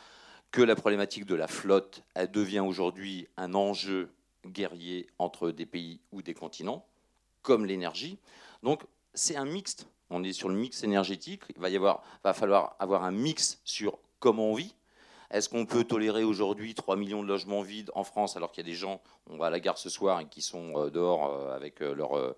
que 0.52 0.62
la 0.62 0.76
problématique 0.76 1.26
de 1.26 1.36
la 1.36 1.48
flotte, 1.48 2.04
elle 2.16 2.32
devient 2.32 2.62
aujourd'hui 2.62 3.28
un 3.38 3.54
enjeu 3.54 4.10
guerrier 4.46 5.08
entre 5.20 5.52
des 5.52 5.66
pays 5.66 6.00
ou 6.12 6.22
des 6.22 6.34
continents, 6.34 6.86
comme 7.42 7.66
l'énergie. 7.66 8.18
Donc 8.62 8.84
c'est 9.14 9.36
un 9.36 9.46
mixte. 9.46 9.88
On 10.10 10.24
est 10.24 10.34
sur 10.34 10.50
le 10.50 10.56
mix 10.56 10.84
énergétique. 10.84 11.44
Il 11.56 11.62
va, 11.62 11.70
y 11.70 11.76
avoir, 11.76 12.04
va 12.24 12.34
falloir 12.34 12.76
avoir 12.80 13.04
un 13.04 13.12
mix 13.12 13.60
sur 13.64 13.98
comment 14.20 14.52
on 14.52 14.56
vit. 14.56 14.76
Est-ce 15.32 15.50
qu'on 15.50 15.66
peut 15.66 15.84
tolérer 15.84 16.24
aujourd'hui 16.24 16.76
3 16.76 16.96
millions 16.96 17.24
de 17.24 17.28
logements 17.28 17.62
vides 17.62 17.90
en 17.96 18.04
France 18.04 18.38
alors 18.38 18.52
qu'il 18.52 18.64
y 18.64 18.70
a 18.70 18.72
des 18.72 18.78
gens, 18.78 19.02
on 19.28 19.38
va 19.38 19.48
à 19.48 19.50
la 19.50 19.60
gare 19.60 19.80
ce 19.80 19.90
soir 19.90 20.20
et 20.20 20.28
qui 20.28 20.44
sont 20.44 20.74
euh, 20.78 20.90
dehors 20.92 21.26
euh, 21.26 21.56
avec 21.56 21.82
euh, 21.82 21.96
leur, 21.96 22.36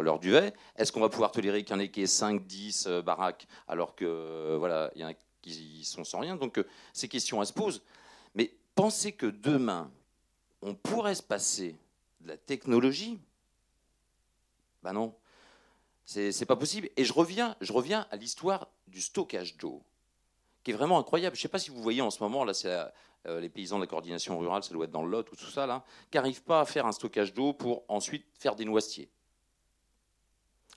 leur 0.00 0.18
duvet? 0.18 0.54
Est-ce 0.76 0.92
qu'on 0.92 1.00
va 1.00 1.08
pouvoir 1.08 1.30
tolérer 1.30 1.62
qu'il 1.62 1.74
y 1.74 1.78
en 1.78 1.80
ait 1.80 1.90
qui 1.90 2.02
ait 2.02 2.06
5, 2.06 2.46
10 2.46 2.86
euh, 2.86 3.02
baraques 3.02 3.46
alors 3.66 3.94
que 3.94 4.56
voilà, 4.58 4.90
il 4.94 5.02
y 5.02 5.04
en 5.04 5.08
a 5.08 5.14
qui 5.42 5.84
sont 5.84 6.04
sans 6.04 6.20
rien? 6.20 6.36
Donc 6.36 6.62
ces 6.92 7.08
questions, 7.08 7.40
elles 7.40 7.48
se 7.48 7.52
posent. 7.52 7.82
Mais 8.34 8.54
pensez 8.74 9.12
que 9.12 9.26
demain, 9.26 9.90
on 10.62 10.74
pourrait 10.74 11.14
se 11.14 11.22
passer 11.22 11.76
de 12.20 12.28
la 12.28 12.36
technologie 12.36 13.18
Ben 14.82 14.92
non, 14.92 15.14
c'est 16.04 16.46
pas 16.46 16.56
possible. 16.56 16.88
Et 16.96 17.04
je 17.04 17.12
reviens, 17.12 17.56
à 18.10 18.16
l'histoire 18.16 18.68
du 18.86 19.00
stockage 19.00 19.56
d'eau, 19.56 19.82
qui 20.64 20.70
est 20.70 20.74
vraiment 20.74 20.98
incroyable. 20.98 21.36
Je 21.36 21.40
ne 21.40 21.42
sais 21.42 21.48
pas 21.48 21.58
si 21.58 21.70
vous 21.70 21.82
voyez 21.82 22.00
en 22.00 22.10
ce 22.10 22.22
moment, 22.22 22.44
là, 22.44 22.54
c'est 22.54 22.72
euh, 23.26 23.40
les 23.40 23.48
paysans 23.48 23.76
de 23.76 23.82
la 23.82 23.86
coordination 23.86 24.38
rurale, 24.38 24.62
ça 24.62 24.72
doit 24.72 24.86
être 24.86 24.90
dans 24.90 25.02
le 25.02 25.10
Lot 25.10 25.30
ou 25.30 25.36
tout 25.36 25.50
ça, 25.50 25.66
là, 25.66 25.84
qui 26.10 26.16
n'arrivent 26.16 26.42
pas 26.42 26.60
à 26.62 26.64
faire 26.64 26.86
un 26.86 26.92
stockage 26.92 27.34
d'eau 27.34 27.52
pour 27.52 27.84
ensuite 27.88 28.24
faire 28.32 28.56
des 28.56 28.64
noisetiers. 28.64 29.10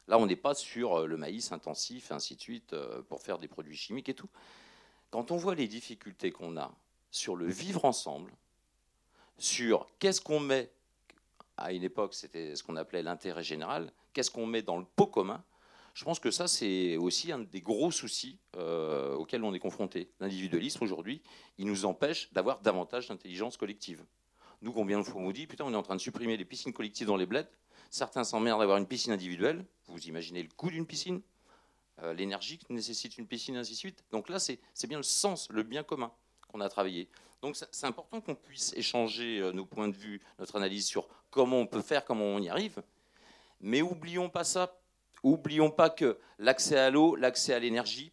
Là, 0.08 0.18
on 0.18 0.26
n'est 0.26 0.36
pas 0.36 0.54
sur 0.54 1.00
euh, 1.00 1.08
le 1.08 1.16
maïs 1.16 1.52
intensif, 1.54 2.12
ainsi 2.12 2.36
de 2.36 2.42
suite, 2.42 2.74
euh, 2.74 3.02
pour 3.04 3.22
faire 3.22 3.38
des 3.38 3.48
produits 3.48 3.78
chimiques 3.78 4.10
et 4.10 4.14
tout. 4.14 4.30
Quand 5.12 5.32
on 5.32 5.38
voit 5.38 5.56
les 5.56 5.68
difficultés 5.68 6.32
qu'on 6.32 6.58
a 6.58 6.74
sur 7.10 7.36
le 7.36 7.46
vivre 7.46 7.86
ensemble, 7.86 8.34
sur 9.42 9.88
qu'est-ce 10.00 10.22
qu'on 10.22 10.40
met, 10.40 10.72
à 11.58 11.74
une 11.74 11.84
époque, 11.84 12.14
c'était 12.14 12.56
ce 12.56 12.64
qu'on 12.64 12.76
appelait 12.76 13.04
l'intérêt 13.04 13.44
général, 13.44 13.92
qu'est-ce 14.14 14.32
qu'on 14.32 14.46
met 14.46 14.62
dans 14.62 14.78
le 14.78 14.86
pot 14.96 15.08
commun, 15.08 15.44
Je 15.94 16.06
pense 16.06 16.20
que 16.20 16.32
ça, 16.32 16.48
c'est 16.48 16.96
aussi 16.96 17.32
un 17.34 17.40
des 17.40 17.60
gros 17.60 17.92
soucis 17.92 18.40
euh, 18.56 19.14
auxquels 19.16 19.44
on 19.44 19.54
est 19.54 19.60
confronté. 19.60 20.10
L'individualisme, 20.22 20.84
aujourd'hui, 20.84 21.22
il 21.58 21.68
nous 21.68 21.84
empêche 21.86 22.32
d'avoir 22.32 22.62
davantage 22.62 23.10
d'intelligence 23.10 23.58
collective. 23.58 24.06
Nous, 24.62 24.72
combien 24.72 25.00
de 25.00 25.04
fois 25.04 25.20
on 25.20 25.26
nous 25.26 25.34
dit, 25.34 25.48
putain, 25.48 25.66
on 25.66 25.74
est 25.74 25.76
en 25.76 25.84
train 25.84 25.96
de 25.96 26.02
supprimer 26.02 26.38
les 26.38 26.46
piscines 26.46 26.72
collectives 26.72 27.08
dans 27.08 27.18
les 27.18 27.26
bleds. 27.26 27.50
Certains 27.90 28.24
s'emmerdent 28.24 28.62
d'avoir 28.62 28.78
une 28.78 28.88
piscine 28.88 29.12
individuelle. 29.12 29.66
Vous 29.88 30.00
imaginez 30.08 30.44
le 30.44 30.50
coût 30.56 30.70
d'une 30.70 30.86
piscine 30.86 31.22
euh, 32.04 32.14
L'énergie 32.14 32.58
qui 32.58 32.72
nécessite 32.72 33.18
une 33.18 33.28
piscine, 33.28 33.58
ainsi 33.58 33.74
de 33.74 33.78
suite. 33.78 34.06
Donc 34.12 34.30
là, 34.30 34.40
c'est 34.40 34.88
bien 34.88 34.98
le 34.98 35.04
sens, 35.04 35.50
le 35.50 35.64
bien 35.64 35.84
commun 35.84 36.14
qu'on 36.48 36.62
a 36.62 36.70
travaillé. 36.70 37.10
Donc 37.42 37.56
c'est 37.56 37.88
important 37.88 38.22
qu'on 38.22 38.36
puisse 38.36 38.74
échanger 38.74 39.40
euh, 39.40 39.52
nos 39.52 39.66
points 39.66 39.88
de 39.88 39.96
vue, 39.96 40.22
notre 40.38 40.56
analyse 40.58 40.86
sur 40.86 41.08
comment 41.32 41.60
on 41.60 41.68
peut 41.68 41.82
faire, 41.82 42.06
comment 42.06 42.26
on 42.26 42.40
y 42.40 42.50
arrive. 42.50 42.84
Mais 43.62 43.82
oublions 43.82 44.30
pas 44.30 44.44
ça. 44.44 44.78
Oublions 45.24 45.70
pas 45.70 45.90
que 45.90 46.18
l'accès 46.40 46.78
à 46.78 46.90
l'eau, 46.90 47.16
l'accès 47.16 47.54
à 47.54 47.60
l'énergie, 47.60 48.12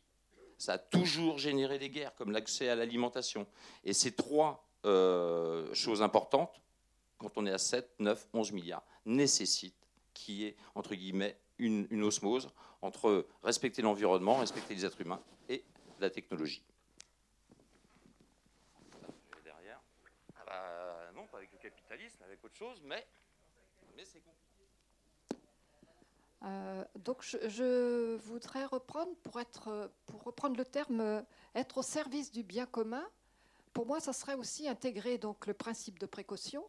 ça 0.58 0.74
a 0.74 0.78
toujours 0.78 1.38
généré 1.38 1.78
des 1.78 1.88
guerres, 1.88 2.14
comme 2.14 2.32
l'accès 2.32 2.68
à 2.68 2.74
l'alimentation. 2.74 3.46
Et 3.84 3.92
ces 3.92 4.12
trois 4.12 4.68
euh, 4.84 5.72
choses 5.72 6.02
importantes, 6.02 6.60
quand 7.16 7.30
on 7.36 7.46
est 7.46 7.52
à 7.52 7.58
7, 7.58 7.88
9, 7.98 8.28
11 8.34 8.52
milliards, 8.52 8.84
nécessitent 9.06 9.88
qu'il 10.12 10.34
y 10.34 10.44
ait, 10.46 10.56
entre 10.74 10.94
guillemets, 10.94 11.38
une, 11.58 11.86
une 11.90 12.02
osmose 12.02 12.50
entre 12.82 13.26
respecter 13.42 13.82
l'environnement, 13.82 14.36
respecter 14.36 14.74
les 14.74 14.84
êtres 14.84 15.00
humains 15.00 15.20
et 15.48 15.64
la 15.98 16.10
technologie. 16.10 16.62
Derrière. 19.44 19.80
Ah 20.36 20.44
bah, 20.46 21.10
non, 21.14 21.26
pas 21.26 21.38
avec 21.38 21.50
le 21.52 21.58
capitalisme, 22.48 22.48
avec 22.48 22.50
autre 22.50 22.56
chose, 22.56 22.82
mais, 22.84 23.06
c'est 24.04 24.20
compliqué. 24.20 24.66
Euh, 26.44 26.84
donc 26.96 27.22
je, 27.22 28.16
voudrais 28.16 28.64
reprendre, 28.64 29.14
pour, 29.22 29.40
être, 29.40 29.90
pour 30.06 30.22
reprendre 30.22 30.56
le 30.56 30.64
terme, 30.64 31.24
être 31.54 31.78
au 31.78 31.82
service 31.82 32.30
du 32.30 32.42
bien 32.42 32.66
commun. 32.66 33.06
Pour 33.72 33.86
moi, 33.86 34.00
ça 34.00 34.12
serait 34.12 34.34
aussi 34.34 34.68
intégrer 34.68 35.18
donc, 35.18 35.46
le 35.46 35.54
principe 35.54 35.98
de 35.98 36.06
précaution. 36.06 36.64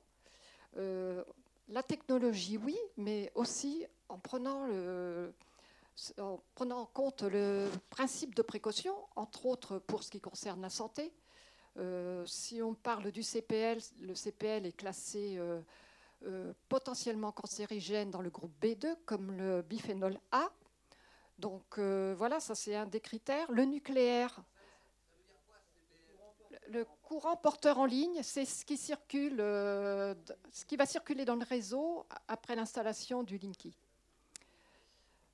Euh, 0.77 1.23
la 1.67 1.83
technologie, 1.83 2.57
oui, 2.57 2.77
mais 2.97 3.31
aussi 3.35 3.85
en 4.09 4.17
prenant, 4.17 4.65
le, 4.65 5.33
en 6.17 6.39
prenant 6.55 6.81
en 6.81 6.85
compte 6.85 7.21
le 7.23 7.69
principe 7.89 8.35
de 8.35 8.41
précaution, 8.41 8.95
entre 9.15 9.45
autres 9.45 9.77
pour 9.79 10.03
ce 10.03 10.09
qui 10.09 10.19
concerne 10.19 10.61
la 10.61 10.69
santé. 10.69 11.11
Euh, 11.79 12.25
si 12.25 12.61
on 12.61 12.73
parle 12.73 13.11
du 13.11 13.23
CPL, 13.23 13.79
le 14.01 14.13
CPL 14.13 14.65
est 14.65 14.75
classé 14.75 15.37
euh, 15.37 15.61
euh, 16.25 16.51
potentiellement 16.67 17.31
cancérigène 17.31 18.11
dans 18.11 18.21
le 18.21 18.29
groupe 18.29 18.51
B2, 18.61 18.95
comme 19.05 19.31
le 19.31 19.61
biphénol 19.61 20.19
A. 20.31 20.49
Donc 21.37 21.79
voilà, 21.79 22.41
ça 22.41 22.53
c'est 22.53 22.75
un 22.75 22.85
des 22.85 22.99
critères. 22.99 23.49
Le 23.49 23.63
nucléaire, 23.63 24.43
le 26.67 26.85
courant 27.01 27.37
porteur 27.37 27.77
en 27.79 27.85
ligne, 27.85 28.19
c'est 28.23 28.43
ce 28.43 28.65
qui 28.65 28.75
circule, 28.75 29.37
ce 29.37 30.65
qui 30.67 30.75
va 30.75 30.85
circuler 30.85 31.23
dans 31.23 31.37
le 31.37 31.45
réseau 31.45 32.05
après 32.27 32.57
l'installation 32.57 33.23
du 33.23 33.37
Linky. 33.37 33.73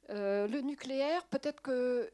Le 0.10 0.60
nucléaire, 0.60 1.26
peut-être 1.26 1.64
que 1.64 2.08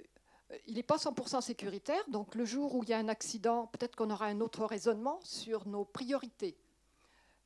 il 0.68 0.76
n'est 0.76 0.84
pas 0.84 0.98
100% 0.98 1.42
sécuritaire, 1.42 2.04
donc 2.10 2.36
le 2.36 2.46
jour 2.46 2.76
où 2.76 2.84
il 2.84 2.90
y 2.90 2.94
a 2.94 2.98
un 2.98 3.08
accident, 3.08 3.68
peut-être 3.68 3.96
qu'on 3.96 4.10
aura 4.10 4.26
un 4.26 4.42
autre 4.42 4.66
raisonnement 4.66 5.20
sur 5.24 5.68
nos 5.68 5.86
priorités. 5.86 6.58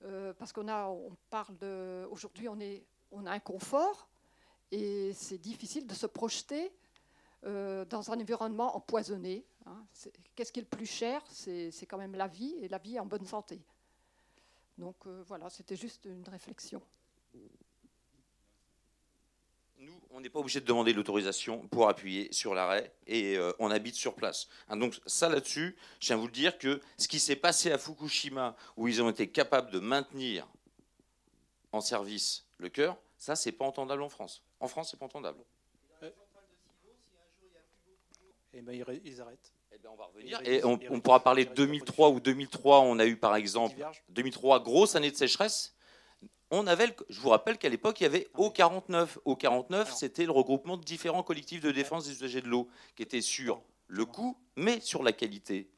Euh, 0.04 0.34
parce 0.34 0.52
qu'on 0.52 0.68
a, 0.68 0.88
on 0.88 1.16
parle 1.30 1.56
aujourd'hui, 2.12 2.48
on, 2.50 3.26
a 3.26 3.32
un 3.32 3.40
confort 3.40 4.08
et 4.72 5.14
c'est 5.14 5.38
difficile 5.38 5.88
de 5.88 5.94
se 5.94 6.06
projeter 6.06 6.72
euh, 7.46 7.86
dans 7.86 8.12
un 8.12 8.20
environnement 8.20 8.76
empoisonné. 8.76 9.46
Hein. 9.66 9.86
Qu'est-ce 10.36 10.52
qui 10.52 10.60
est 10.60 10.64
le 10.64 10.68
plus 10.68 10.86
cher? 10.86 11.24
C'est, 11.30 11.72
c'est 11.72 11.86
quand 11.86 11.98
même 11.98 12.16
la 12.16 12.28
vie 12.28 12.56
et 12.62 12.68
la 12.68 12.78
vie 12.78 13.00
en 13.00 13.06
bonne 13.06 13.26
santé. 13.26 13.62
Donc 14.78 14.96
euh, 15.08 15.24
voilà, 15.28 15.50
c'était 15.50 15.76
juste 15.76 16.06
une 16.06 16.28
réflexion. 16.28 16.82
Nous, 19.86 20.02
on 20.10 20.20
n'est 20.20 20.30
pas 20.30 20.40
obligé 20.40 20.60
de 20.62 20.66
demander 20.66 20.94
l'autorisation 20.94 21.68
pour 21.68 21.88
appuyer 21.88 22.32
sur 22.34 22.56
l'arrêt 22.56 22.92
et 23.06 23.38
euh, 23.38 23.54
on 23.60 23.70
habite 23.70 23.94
sur 23.94 24.16
place. 24.16 24.48
Hein, 24.68 24.78
donc 24.78 25.00
ça 25.06 25.30
là-dessus, 25.30 25.76
je 26.00 26.08
tiens 26.08 26.16
à 26.16 26.20
vous 26.20 26.26
le 26.26 26.32
dire 26.32 26.58
que 26.58 26.82
ce 26.98 27.08
qui 27.08 27.20
s'est 27.20 27.36
passé 27.36 27.72
à 27.72 27.78
Fukushima, 27.78 28.56
où 28.78 28.88
ils 28.88 29.04
ont 29.04 29.12
été 29.12 29.28
capables 29.28 29.70
de 29.70 29.80
maintenir 29.80 30.48
en 31.72 31.82
service 31.82 32.48
le 32.58 32.70
cœur, 32.70 32.98
ça 33.20 33.36
c'est 33.36 33.52
pas 33.52 33.66
entendable 33.66 34.02
en 34.02 34.10
France. 34.10 34.42
En 34.60 34.68
France, 34.68 34.90
c'est 34.90 34.98
pas 34.98 35.06
entendable. 35.06 35.38
Et 38.54 38.62
ben, 38.62 38.74
ils 38.74 39.22
arrêtent. 39.22 39.54
Et, 39.72 39.78
ben, 39.78 39.90
on, 39.94 39.98
va 39.98 40.06
revenir. 40.06 40.40
et 40.46 40.64
on, 40.64 40.80
on 40.90 41.00
pourra 41.00 41.20
parler 41.20 41.46
de 41.46 41.54
2003 41.54 42.10
ou 42.10 42.20
2003. 42.20 42.80
On 42.80 42.98
a 42.98 43.06
eu 43.06 43.18
par 43.18 43.36
exemple 43.36 43.76
2003 44.10 44.64
grosse 44.64 44.96
année 44.96 45.12
de 45.12 45.16
sécheresse 45.16 45.75
on 46.52 46.68
avait, 46.68 46.88
le, 46.88 46.94
je 47.10 47.20
vous 47.20 47.30
rappelle 47.30 47.58
qu'à 47.58 47.70
l'époque, 47.70 48.00
il 48.02 48.04
y 48.04 48.08
avait 48.08 48.28
O49. 48.36 49.18
O49, 49.26 49.94
c'était 49.96 50.26
le 50.26 50.32
regroupement 50.32 50.78
de 50.78 50.84
différents 50.84 51.24
collectifs 51.24 51.62
de 51.62 51.72
défense 51.72 52.06
des 52.06 52.14
usagers 52.14 52.42
de 52.42 52.48
l'eau, 52.48 52.68
qui 52.96 53.04
étaient 53.04 53.22
sur 53.22 53.62
le 53.88 54.06
coût, 54.06 54.38
mais 54.56 54.80
sur 54.80 55.04
la 55.04 55.12
qualité. 55.12 55.70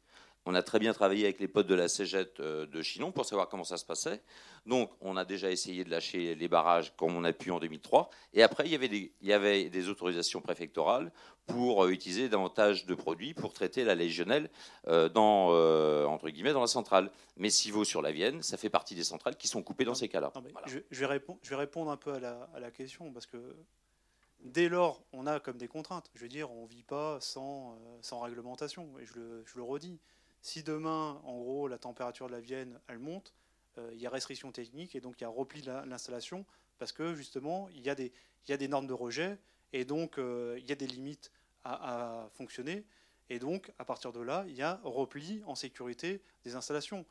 On 0.50 0.56
a 0.56 0.64
très 0.64 0.80
bien 0.80 0.94
travaillé 0.94 1.26
avec 1.26 1.42
les 1.42 1.50
potes 1.50 1.68
de 1.68 1.76
la 1.76 1.90
Cégette 1.90 2.40
euh, 2.40 2.66
de 2.66 2.82
Chinon 2.82 3.12
pour 3.12 3.26
savoir 3.26 3.50
comment 3.50 3.66
ça 3.66 3.76
se 3.76 3.84
passait. 3.84 4.22
Donc, 4.66 4.90
on 5.02 5.18
a 5.18 5.26
déjà 5.26 5.52
essayé 5.52 5.84
de 5.84 5.90
lâcher 5.90 6.36
les 6.36 6.48
barrages 6.48 6.96
comme 6.96 7.18
on 7.18 7.26
a 7.26 7.34
pu 7.34 7.52
en 7.52 7.60
2003. 7.60 8.10
Et 8.34 8.42
après, 8.44 8.64
il 8.66 8.72
y 8.72 8.76
avait 8.76 8.88
des, 8.88 9.12
il 9.20 9.28
y 9.28 9.34
avait 9.34 9.70
des 9.70 9.90
autorisations 9.90 10.40
préfectorales 10.40 11.12
pour 11.48 11.84
euh, 11.84 11.90
utiliser 11.90 12.30
davantage 12.30 12.86
de 12.86 12.96
produits 12.96 13.34
pour 13.34 13.52
traiter 13.52 13.84
la 13.84 13.94
légionnelle 13.94 14.50
euh, 14.88 15.10
dans, 15.10 15.50
entre 16.10 16.30
guillemets, 16.30 16.54
dans 16.54 16.62
la 16.62 16.68
centrale. 16.68 17.12
Mais 17.36 17.50
vaut 17.70 17.84
sur 17.84 18.02
la 18.02 18.14
Vienne, 18.14 18.42
ça 18.42 18.56
fait 18.56 18.70
partie 18.70 18.96
des 18.96 19.04
centrales 19.04 19.36
qui 19.36 19.50
sont 19.50 19.62
coupées 19.62 19.84
dans 19.84 19.96
ces 19.96 20.08
cas-là. 20.08 20.32
Voilà. 20.34 20.66
Je, 20.68 20.80
je, 20.90 21.00
vais 21.02 21.08
répondre, 21.08 21.40
je 21.44 21.50
vais 21.50 21.58
répondre 21.58 21.92
un 21.92 21.98
peu 21.98 22.14
à 22.14 22.20
la, 22.22 22.50
à 22.56 22.62
la 22.62 22.72
question 22.72 23.12
parce 23.12 23.26
que 23.26 23.38
dès 24.40 24.70
lors, 24.70 25.04
on 25.12 25.28
a 25.28 25.42
comme 25.42 25.58
des 25.58 25.68
contraintes. 25.68 26.10
Je 26.16 26.22
veux 26.22 26.30
dire, 26.30 26.50
on 26.52 26.64
ne 26.64 26.70
vit 26.70 26.84
pas 26.84 27.20
sans, 27.20 27.78
sans 28.00 28.22
réglementation. 28.22 28.98
Et 29.00 29.06
je 29.06 29.16
le, 29.16 29.44
je 29.46 29.58
le 29.58 29.64
redis 29.64 30.00
si 30.48 30.64
demain, 30.64 31.20
en 31.26 31.38
gros, 31.40 31.68
la 31.68 31.78
température 31.78 32.28
de 32.28 32.32
la 32.32 32.40
Vienne, 32.40 32.80
elle 32.88 33.00
monte, 33.00 33.34
euh, 33.78 33.90
il 33.94 34.00
y 34.00 34.08
a 34.08 34.10
restriction 34.10 34.50
technique 34.54 34.96
et 34.96 35.02
donc 35.02 35.20
il 35.20 35.24
y 35.24 35.26
a 35.26 35.30
repli 35.30 35.62
de 35.62 35.72
l'installation 35.86 36.46
parce 36.80 36.94
que 36.94 37.16
justement, 37.16 37.68
il 37.76 37.82
y, 37.82 37.90
a 37.90 37.96
des, 37.96 38.68
normes 38.70 38.88
de 38.88 38.94
rejet 38.94 39.38
et 39.74 39.84
donc 39.84 40.18
euh, 40.18 40.56
il 40.58 40.66
y 40.66 40.72
a 40.72 40.76
des 40.76 40.88
limites 40.88 41.32
à, 41.66 42.30
fonctionner. 42.36 42.86
Et 43.30 43.40
donc, 43.40 43.74
à 43.78 43.84
partir 43.84 44.14
de 44.14 44.22
là, 44.22 44.46
il 44.48 44.56
y 44.56 44.62
a 44.62 44.80
repli 44.86 45.42
en 45.48 45.56
sécurité 45.56 46.22
des 46.46 46.56
installations. 46.56 47.06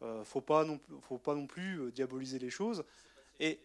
Il 0.00 0.08
euh, 0.08 0.18
ne 0.18 0.24
faut, 0.24 0.40
pas 0.40 0.64
non, 0.64 1.46
plus 1.46 1.92
diaboliser 1.92 2.40
les 2.40 2.50
choses. 2.50 2.84
Et, 3.38 3.60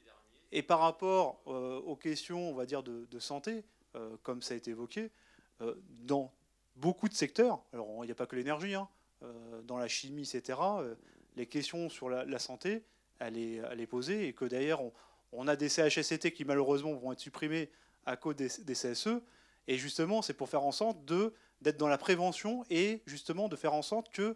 par 0.67 0.79
rapport 0.79 1.41
aux 1.47 1.95
questions, 1.95 2.51
on 2.51 2.53
va 2.53 2.67
dire, 2.67 2.83
de, 2.83 3.07
de 3.09 3.19
santé, 3.19 3.65
comme 4.21 4.43
ça 4.43 4.53
a 4.53 4.57
été 4.57 4.71
évoqué, 4.71 5.09
dans 6.03 6.31
beaucoup 6.75 7.09
de 7.09 7.15
secteurs, 7.15 7.63
alors 7.73 8.03
il 8.03 8.07
n'y 8.07 8.11
a 8.11 8.15
pas 8.15 8.27
que 8.27 8.35
l'énergie, 8.35 8.75
hein, 8.75 8.87
dans 9.68 9.77
la 9.77 9.88
chimie, 9.88 10.22
etc., 10.22 10.60
euh, 10.61 10.95
les 11.35 11.45
questions 11.45 11.89
sur 11.89 12.10
la, 12.10 12.39
santé, 12.39 12.84
elle 13.19 13.38
est, 13.38 13.61
elle 13.69 13.88
posée 13.88 14.27
et 14.27 14.34
que 14.34 14.45
d'ailleurs, 14.45 14.81
on, 15.31 15.48
a 15.48 15.56
des 15.56 15.69
CHSCT 15.69 16.31
qui 16.31 16.45
malheureusement 16.45 16.94
vont 16.94 17.11
être 17.11 17.19
supprimés 17.19 17.69
à 18.07 18.18
cause 18.18 18.35
des, 18.35 18.48
CSE. 18.73 19.22
Et 19.68 19.77
justement, 19.77 20.23
c'est 20.23 20.34
pour 20.34 20.49
faire 20.49 20.64
en 20.64 20.72
sorte 20.72 20.98
d'être 21.06 21.77
dans 21.77 21.88
la 21.88 21.99
prévention 21.99 22.64
et 22.72 23.03
justement 23.06 23.49
de 23.49 23.56
faire 23.56 23.73
en 23.73 23.84
sorte 23.84 24.11
que 24.11 24.35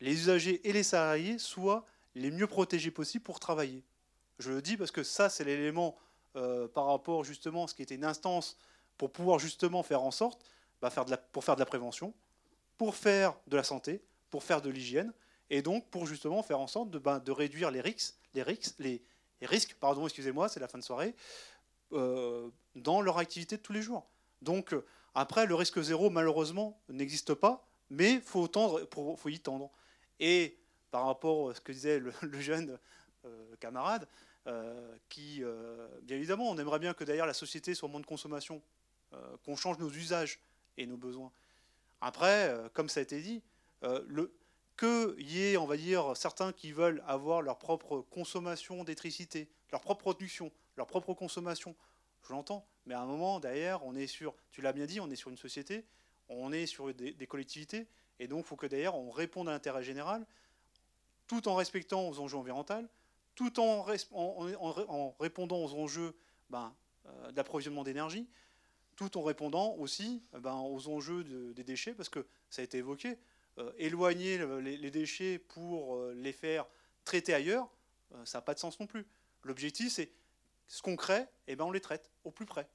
les 0.00 0.12
usagers 0.12 0.60
et 0.68 0.72
les 0.72 0.84
salariés 0.84 1.38
soient 1.38 1.84
les 2.14 2.30
mieux 2.30 2.46
protégés 2.46 2.92
possible 2.92 3.24
pour 3.24 3.40
travailler. 3.40 3.82
Je 4.38 4.52
le 4.52 4.62
dis 4.62 4.76
parce 4.76 4.92
que 4.92 5.02
ça, 5.02 5.28
c'est 5.28 5.42
l'élément 5.44 5.96
euh, 6.36 6.68
par 6.68 6.86
rapport 6.86 7.24
justement 7.24 7.64
à 7.64 7.68
ce 7.68 7.74
qui 7.74 7.82
était 7.82 7.96
une 7.96 8.04
instance 8.04 8.56
pour 8.98 9.10
pouvoir 9.10 9.40
justement 9.40 9.82
faire 9.82 10.02
en 10.02 10.12
sorte, 10.12 10.44
bah, 10.80 10.90
pour 11.32 11.42
faire 11.42 11.56
de 11.56 11.60
la 11.60 11.66
prévention, 11.66 12.14
pour 12.76 12.94
faire 12.94 13.34
de 13.46 13.56
la 13.56 13.64
santé, 13.64 14.02
pour 14.30 14.44
faire 14.44 14.62
de 14.62 14.70
l'hygiène, 14.70 15.12
et 15.50 15.62
donc 15.62 15.88
pour 15.90 16.06
justement 16.06 16.42
faire 16.42 16.60
en 16.60 16.66
sorte 16.66 16.90
de, 16.90 16.98
ben, 16.98 17.22
réduire 17.28 17.70
les 17.70 17.80
risques, 17.80 18.16
les 18.34 18.42
risques, 18.42 19.76
pardon, 19.80 20.06
excusez-moi, 20.06 20.48
c'est 20.48 20.60
la 20.60 20.68
fin 20.68 20.78
de 20.78 20.84
soirée, 20.84 21.14
euh, 21.92 22.50
dans 22.74 23.00
leur 23.00 23.18
activité 23.18 23.56
de 23.56 23.62
tous 23.62 23.72
les 23.72 23.82
jours. 23.82 24.06
Donc 24.42 24.72
euh, 24.72 24.84
après, 25.14 25.46
le 25.46 25.54
risque 25.54 25.80
zéro, 25.80 26.10
malheureusement, 26.10 26.80
n'existe 26.88 27.34
pas, 27.34 27.66
mais 27.90 28.20
faut, 28.20 28.50
faut 29.16 29.28
y 29.28 29.38
tendre. 29.38 29.70
Et 30.18 30.58
par 30.90 31.06
rapport 31.06 31.50
à 31.50 31.54
ce 31.54 31.60
que 31.60 31.72
disait 31.72 32.00
le, 32.00 32.40
jeune 32.40 32.78
euh, 33.24 33.56
camarade, 33.60 34.08
qui, 35.08 35.42
bien 36.02 36.16
évidemment, 36.16 36.48
on 36.48 36.56
aimerait 36.56 36.78
bien 36.78 36.94
que 36.94 37.02
d'ailleurs 37.02 37.26
la 37.26 37.34
société 37.34 37.74
soit 37.74 37.88
moins 37.88 37.98
de 37.98 38.06
consommation, 38.06 38.62
qu'on 39.44 39.56
change 39.56 39.76
nos 39.78 39.90
usages 39.90 40.38
et 40.76 40.86
nos 40.86 40.96
besoins. 40.96 41.32
Après, 42.00 42.54
comme 42.72 42.88
ça 42.88 43.00
a 43.00 43.02
été 43.02 43.20
dit, 43.20 43.42
euh, 43.86 44.28
qu'il 44.76 45.30
y 45.30 45.42
ait, 45.42 45.56
on 45.56 45.66
va 45.66 45.76
dire, 45.76 46.16
certains 46.16 46.52
qui 46.52 46.72
veulent 46.72 47.02
avoir 47.06 47.40
leur 47.40 47.58
propre 47.58 48.00
consommation 48.10 48.84
d'électricité, 48.84 49.48
leur 49.72 49.80
propre 49.80 50.00
production, 50.00 50.52
leur 50.76 50.86
propre 50.86 51.14
consommation, 51.14 51.74
je 52.24 52.32
l'entends. 52.32 52.66
Mais 52.84 52.94
à 52.94 53.00
un 53.00 53.06
moment, 53.06 53.40
derrière, 53.40 53.84
on 53.84 53.94
est 53.94 54.06
sur, 54.06 54.34
tu 54.50 54.60
l'as 54.60 54.72
bien 54.72 54.86
dit, 54.86 55.00
on 55.00 55.10
est 55.10 55.16
sur 55.16 55.30
une 55.30 55.36
société, 55.36 55.84
on 56.28 56.52
est 56.52 56.66
sur 56.66 56.92
des, 56.92 57.26
collectivités, 57.26 57.86
et 58.18 58.28
donc 58.28 58.44
il 58.44 58.48
faut 58.48 58.56
que 58.56 58.66
derrière, 58.66 58.94
on 58.96 59.10
réponde 59.10 59.48
à 59.48 59.52
l'intérêt 59.52 59.82
général, 59.82 60.26
tout 61.26 61.48
en 61.48 61.54
respectant 61.54 62.08
aux 62.08 62.20
enjeux 62.20 62.36
environnementaux, 62.36 62.86
tout 63.34 63.60
en, 63.60 63.82
répondant 65.18 65.58
aux 65.58 65.74
enjeux 65.74 66.16
ben, 66.50 66.74
euh, 67.06 67.32
d'approvisionnement 67.32 67.84
d'énergie, 67.84 68.28
tout 68.94 69.16
en 69.18 69.22
répondant 69.22 69.74
aussi 69.74 70.22
ben, 70.32 70.54
aux 70.54 70.88
enjeux 70.88 71.52
des 71.54 71.64
déchets, 71.64 71.94
parce 71.94 72.08
que 72.08 72.26
ça 72.50 72.62
a 72.62 72.64
été 72.64 72.78
évoqué, 72.78 73.18
éloigner 73.78 74.38
les, 74.60 74.90
déchets 74.90 75.38
pour 75.38 75.96
euh, 75.96 76.14
les 76.14 76.32
faire 76.32 76.66
traiter 77.04 77.34
ailleurs, 77.34 77.68
ça 78.24 78.38
n'a 78.38 78.42
pas 78.42 78.54
de 78.54 78.58
sens 78.58 78.78
non 78.80 78.86
plus. 78.86 79.06
L'objectif, 79.42 79.92
c'est 79.92 80.10
ce 80.66 80.82
qu'on 80.82 80.96
crée, 80.96 81.24
eh 81.46 81.56
ben 81.56 81.64
on 81.64 81.70
les 81.70 81.80
traite 81.80 82.10
au 82.24 82.30
plus 82.30 82.46
près. 82.46 82.68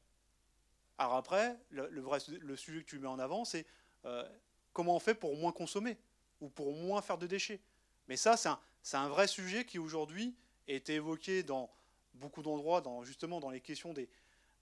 Alors 0.97 1.15
après, 1.15 1.57
le, 1.69 1.99
vrai, 1.99 2.19
le 2.27 2.55
sujet 2.55 2.81
que 2.81 2.89
tu 2.89 2.99
mets 2.99 3.07
en 3.07 3.19
avant, 3.19 3.43
c'est 3.43 3.65
euh, 4.05 4.27
comment 4.73 4.95
on 4.95 4.99
fait 4.99 5.15
pour 5.15 5.35
moins 5.35 5.51
consommer 5.51 5.97
ou 6.39 6.49
pour 6.49 6.73
moins 6.73 7.01
faire 7.01 7.17
de 7.17 7.27
déchets. 7.27 7.59
Mais 8.07 8.17
ça, 8.17 8.37
c'est 8.37 8.97
un, 8.97 9.09
vrai 9.09 9.27
sujet 9.27 9.65
qui 9.65 9.79
aujourd'hui 9.79 10.35
été 10.67 10.95
évoqué 10.95 11.43
dans 11.43 11.71
beaucoup 12.13 12.41
d'endroits, 12.41 12.81
dans, 12.81 13.03
justement 13.03 13.39
dans 13.39 13.49
les 13.49 13.61
questions 13.61 13.93
des, 13.93 14.09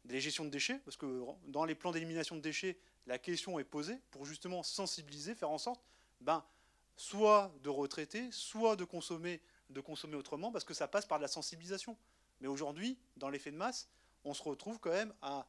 des 0.06 0.22
gestions 0.22 0.46
de 0.46 0.50
déchets, 0.50 0.80
parce 0.86 0.98
que 0.98 1.24
dans 1.48 1.66
les 1.66 1.76
plans 1.76 1.92
d'élimination 1.92 2.36
de 2.36 2.42
déchets, 2.42 2.78
la 3.06 3.18
question 3.18 3.60
est 3.60 3.64
posée 3.64 4.00
pour 4.12 4.26
justement 4.26 4.64
sensibiliser, 4.64 5.36
faire 5.36 5.50
en 5.50 5.58
sorte, 5.58 5.82
ben, 6.22 6.44
soit 6.96 7.52
de 7.64 7.70
retraiter, 7.70 8.30
soit 8.32 8.76
de 8.76 8.84
consommer, 8.84 9.42
de 9.70 9.82
consommer 9.82 10.16
autrement, 10.16 10.52
parce 10.52 10.66
que 10.66 10.74
ça 10.74 10.88
passe 10.88 11.06
par 11.06 11.18
de 11.20 11.24
la 11.24 11.28
sensibilisation. 11.28 11.98
Mais 12.42 12.48
aujourd'hui, 12.48 12.98
dans 13.18 13.30
l'effet 13.30 13.52
de 13.52 13.58
masse, 13.58 13.90
on 14.24 14.34
se 14.34 14.44
retrouve 14.44 14.80
quand 14.80 14.92
même 14.92 15.14
à, 15.22 15.48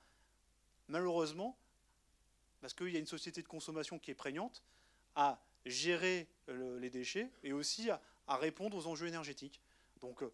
malheureusement, 0.89 1.57
parce 2.61 2.75
qu'il 2.75 2.91
y 2.91 2.97
a 2.97 3.01
une 3.01 3.07
société 3.07 3.43
de 3.43 3.49
consommation 3.49 3.99
qui 3.99 4.11
est 4.11 4.15
prégnante, 4.15 4.63
à 5.17 5.41
gérer 5.67 6.29
les 6.49 6.91
déchets 6.91 7.31
et 7.43 7.53
aussi 7.53 7.91
à, 7.91 8.01
répondre 8.37 8.77
aux 8.77 8.87
enjeux 8.87 9.09
énergétiques. 9.09 9.61
Donc, 10.01 10.23
euh, 10.23 10.33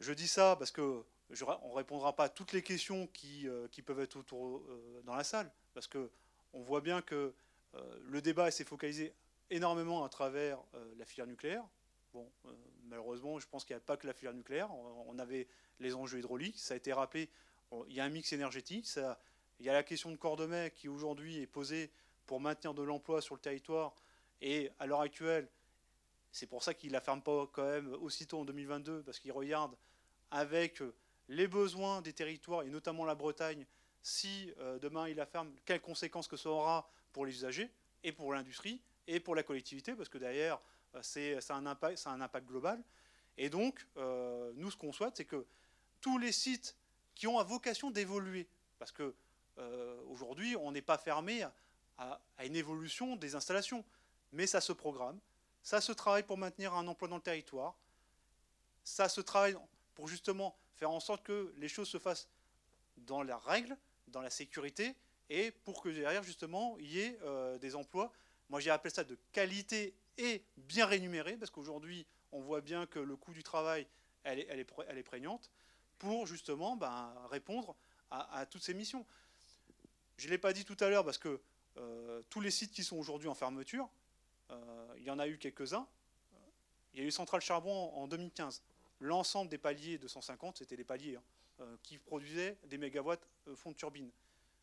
je 0.00 0.14
dis 0.14 0.28
ça 0.28 0.56
parce 0.56 0.70
que 0.70 1.04
on 1.28 1.70
ne 1.70 1.74
répondra 1.74 2.14
pas 2.16 2.24
à 2.24 2.28
toutes 2.30 2.52
les 2.52 2.62
questions 2.62 3.06
qui, 3.08 3.46
euh, 3.48 3.66
peuvent 3.84 4.00
être 4.00 4.16
autour 4.16 4.58
euh, 4.58 5.02
dans 5.04 5.14
la 5.14 5.24
salle, 5.24 5.50
parce 5.74 5.86
que 5.86 6.10
on 6.54 6.62
voit 6.62 6.80
bien 6.80 7.02
que 7.02 7.34
le 8.08 8.22
débat 8.22 8.50
s'est 8.50 8.64
focalisé 8.64 9.12
énormément 9.50 10.04
à 10.04 10.08
travers 10.08 10.58
la 10.98 11.04
filière 11.04 11.26
nucléaire. 11.26 11.64
Bon, 12.12 12.30
malheureusement, 12.84 13.38
je 13.38 13.46
pense 13.46 13.64
qu'il 13.64 13.74
n'y 13.74 13.78
a 13.78 13.84
pas 13.84 13.96
que 13.96 14.06
la 14.06 14.12
filière 14.12 14.34
nucléaire. 14.34 14.72
On 14.74 15.18
avait 15.18 15.48
les 15.80 15.94
enjeux 15.94 16.18
hydrauliques, 16.18 16.58
ça 16.58 16.74
a 16.74 16.76
été 16.76 16.92
rappelé. 16.92 17.28
Il 17.88 17.94
y 17.94 18.00
a 18.00 18.04
un 18.04 18.08
mix 18.08 18.32
énergétique. 18.32 18.88
Il 19.58 19.66
y 19.66 19.68
a 19.68 19.72
la 19.72 19.82
question 19.82 20.10
de 20.10 20.16
Cordemais 20.16 20.72
qui 20.74 20.88
aujourd'hui 20.88 21.38
est 21.38 21.46
posée 21.46 21.90
pour 22.26 22.40
maintenir 22.40 22.74
de 22.74 22.82
l'emploi 22.82 23.20
sur 23.20 23.34
le 23.34 23.40
territoire. 23.40 23.94
Et 24.40 24.70
à 24.78 24.86
l'heure 24.86 25.00
actuelle, 25.00 25.48
c'est 26.32 26.46
pour 26.46 26.62
ça 26.62 26.74
qu'il 26.74 26.90
ne 26.90 26.92
la 26.92 27.00
ferme 27.00 27.22
pas 27.22 27.48
quand 27.52 27.64
même 27.64 27.92
aussitôt 27.94 28.40
en 28.40 28.44
2022, 28.44 29.02
parce 29.02 29.18
qu'il 29.18 29.32
regarde 29.32 29.74
avec 30.30 30.82
les 31.28 31.48
besoins 31.48 32.02
des 32.02 32.12
territoires, 32.12 32.62
et 32.62 32.68
notamment 32.68 33.04
la 33.04 33.14
Bretagne, 33.14 33.64
si 34.02 34.52
euh, 34.58 34.78
demain 34.78 35.08
il 35.08 35.16
la 35.16 35.26
ferme, 35.26 35.50
quelles 35.64 35.80
conséquences 35.80 36.28
que 36.28 36.36
ça 36.36 36.50
aura 36.50 36.88
pour 37.12 37.24
les 37.24 37.32
usagers, 37.32 37.70
et 38.04 38.12
pour 38.12 38.32
l'industrie, 38.32 38.80
et 39.06 39.20
pour 39.20 39.34
la 39.34 39.42
collectivité, 39.42 39.94
parce 39.94 40.08
que 40.08 40.18
derrière, 40.18 40.60
euh, 40.94 41.00
c'est 41.02 41.50
un, 41.50 41.66
impact, 41.66 42.06
un 42.06 42.20
impact 42.20 42.46
global. 42.46 42.82
Et 43.36 43.50
donc, 43.50 43.86
euh, 43.96 44.52
nous, 44.54 44.70
ce 44.70 44.76
qu'on 44.76 44.92
souhaite, 44.92 45.16
c'est 45.16 45.24
que 45.24 45.46
tous 46.00 46.18
les 46.18 46.32
sites 46.32 46.76
qui 47.14 47.26
ont 47.26 47.38
à 47.38 47.44
vocation 47.44 47.90
d'évoluer, 47.90 48.46
parce 48.78 48.92
que 48.92 49.14
euh, 49.58 50.00
aujourd'hui, 50.08 50.56
on 50.56 50.72
n'est 50.72 50.82
pas 50.82 50.98
fermé 50.98 51.46
à, 51.98 52.20
une 52.44 52.56
évolution 52.56 53.16
des 53.16 53.34
installations, 53.34 53.84
mais 54.32 54.46
ça 54.46 54.60
se 54.60 54.72
programme, 54.72 55.18
ça 55.62 55.80
se 55.80 55.92
travaille 55.92 56.24
pour 56.24 56.36
maintenir 56.36 56.74
un 56.74 56.86
emploi 56.86 57.08
dans 57.08 57.16
le 57.16 57.22
territoire, 57.22 57.74
ça 58.84 59.08
se 59.08 59.20
travaille 59.22 59.56
pour 59.94 60.08
justement 60.08 60.54
faire 60.74 60.90
en 60.90 61.00
sorte 61.00 61.22
que 61.22 61.54
les 61.56 61.68
choses 61.68 61.88
se 61.88 61.98
fassent 61.98 62.28
dans 62.98 63.22
la 63.22 63.38
règle, 63.38 63.76
dans 64.08 64.20
la 64.20 64.28
sécurité, 64.28 64.94
et 65.30 65.50
pour 65.50 65.82
que 65.82 65.88
derrière, 65.88 66.22
justement, 66.22 66.76
il 66.78 66.92
y 66.92 67.00
ait 67.00 67.18
des 67.58 67.74
emplois. 67.74 68.12
Moi, 68.48 68.60
j'ai 68.60 68.70
appelé 68.70 68.92
ça 68.92 69.04
de 69.04 69.18
qualité 69.32 69.94
et 70.18 70.42
bien 70.56 70.86
rémunéré, 70.86 71.36
parce 71.36 71.50
qu'aujourd'hui, 71.50 72.06
on 72.32 72.40
voit 72.40 72.60
bien 72.60 72.86
que 72.86 72.98
le 72.98 73.16
coût 73.16 73.32
du 73.32 73.42
travail, 73.42 73.86
elle 74.24 74.40
est, 74.40 75.02
prégnante, 75.02 75.50
pour 75.98 76.26
justement 76.26 76.76
ben, 76.76 77.12
répondre 77.30 77.76
à, 78.10 78.46
toutes 78.46 78.62
ces 78.62 78.74
missions. 78.74 79.04
Je 80.16 80.26
ne 80.26 80.30
l'ai 80.30 80.38
pas 80.38 80.52
dit 80.52 80.64
tout 80.64 80.76
à 80.80 80.88
l'heure, 80.88 81.04
parce 81.04 81.18
que 81.18 81.40
euh, 81.76 82.22
tous 82.30 82.40
les 82.40 82.50
sites 82.50 82.72
qui 82.72 82.84
sont 82.84 82.96
aujourd'hui 82.96 83.28
en 83.28 83.34
fermeture, 83.34 83.88
euh, 84.50 84.94
il 84.96 85.04
y 85.04 85.10
en 85.10 85.18
a 85.18 85.28
eu 85.28 85.38
quelques-uns. 85.38 85.86
Il 86.94 87.00
y 87.00 87.02
a 87.02 87.06
eu 87.06 87.10
Centrale 87.10 87.42
Charbon 87.42 87.92
en 87.94 88.08
2015. 88.08 88.62
L'ensemble 89.00 89.50
des 89.50 89.58
paliers 89.58 89.98
de 89.98 90.08
150, 90.08 90.56
c'était 90.58 90.76
des 90.76 90.84
paliers 90.84 91.16
hein, 91.16 91.22
euh, 91.60 91.76
qui 91.82 91.98
produisaient 91.98 92.56
des 92.64 92.78
mégawatts 92.78 93.28
fonds 93.54 93.72
de 93.72 93.76
turbine, 93.76 94.10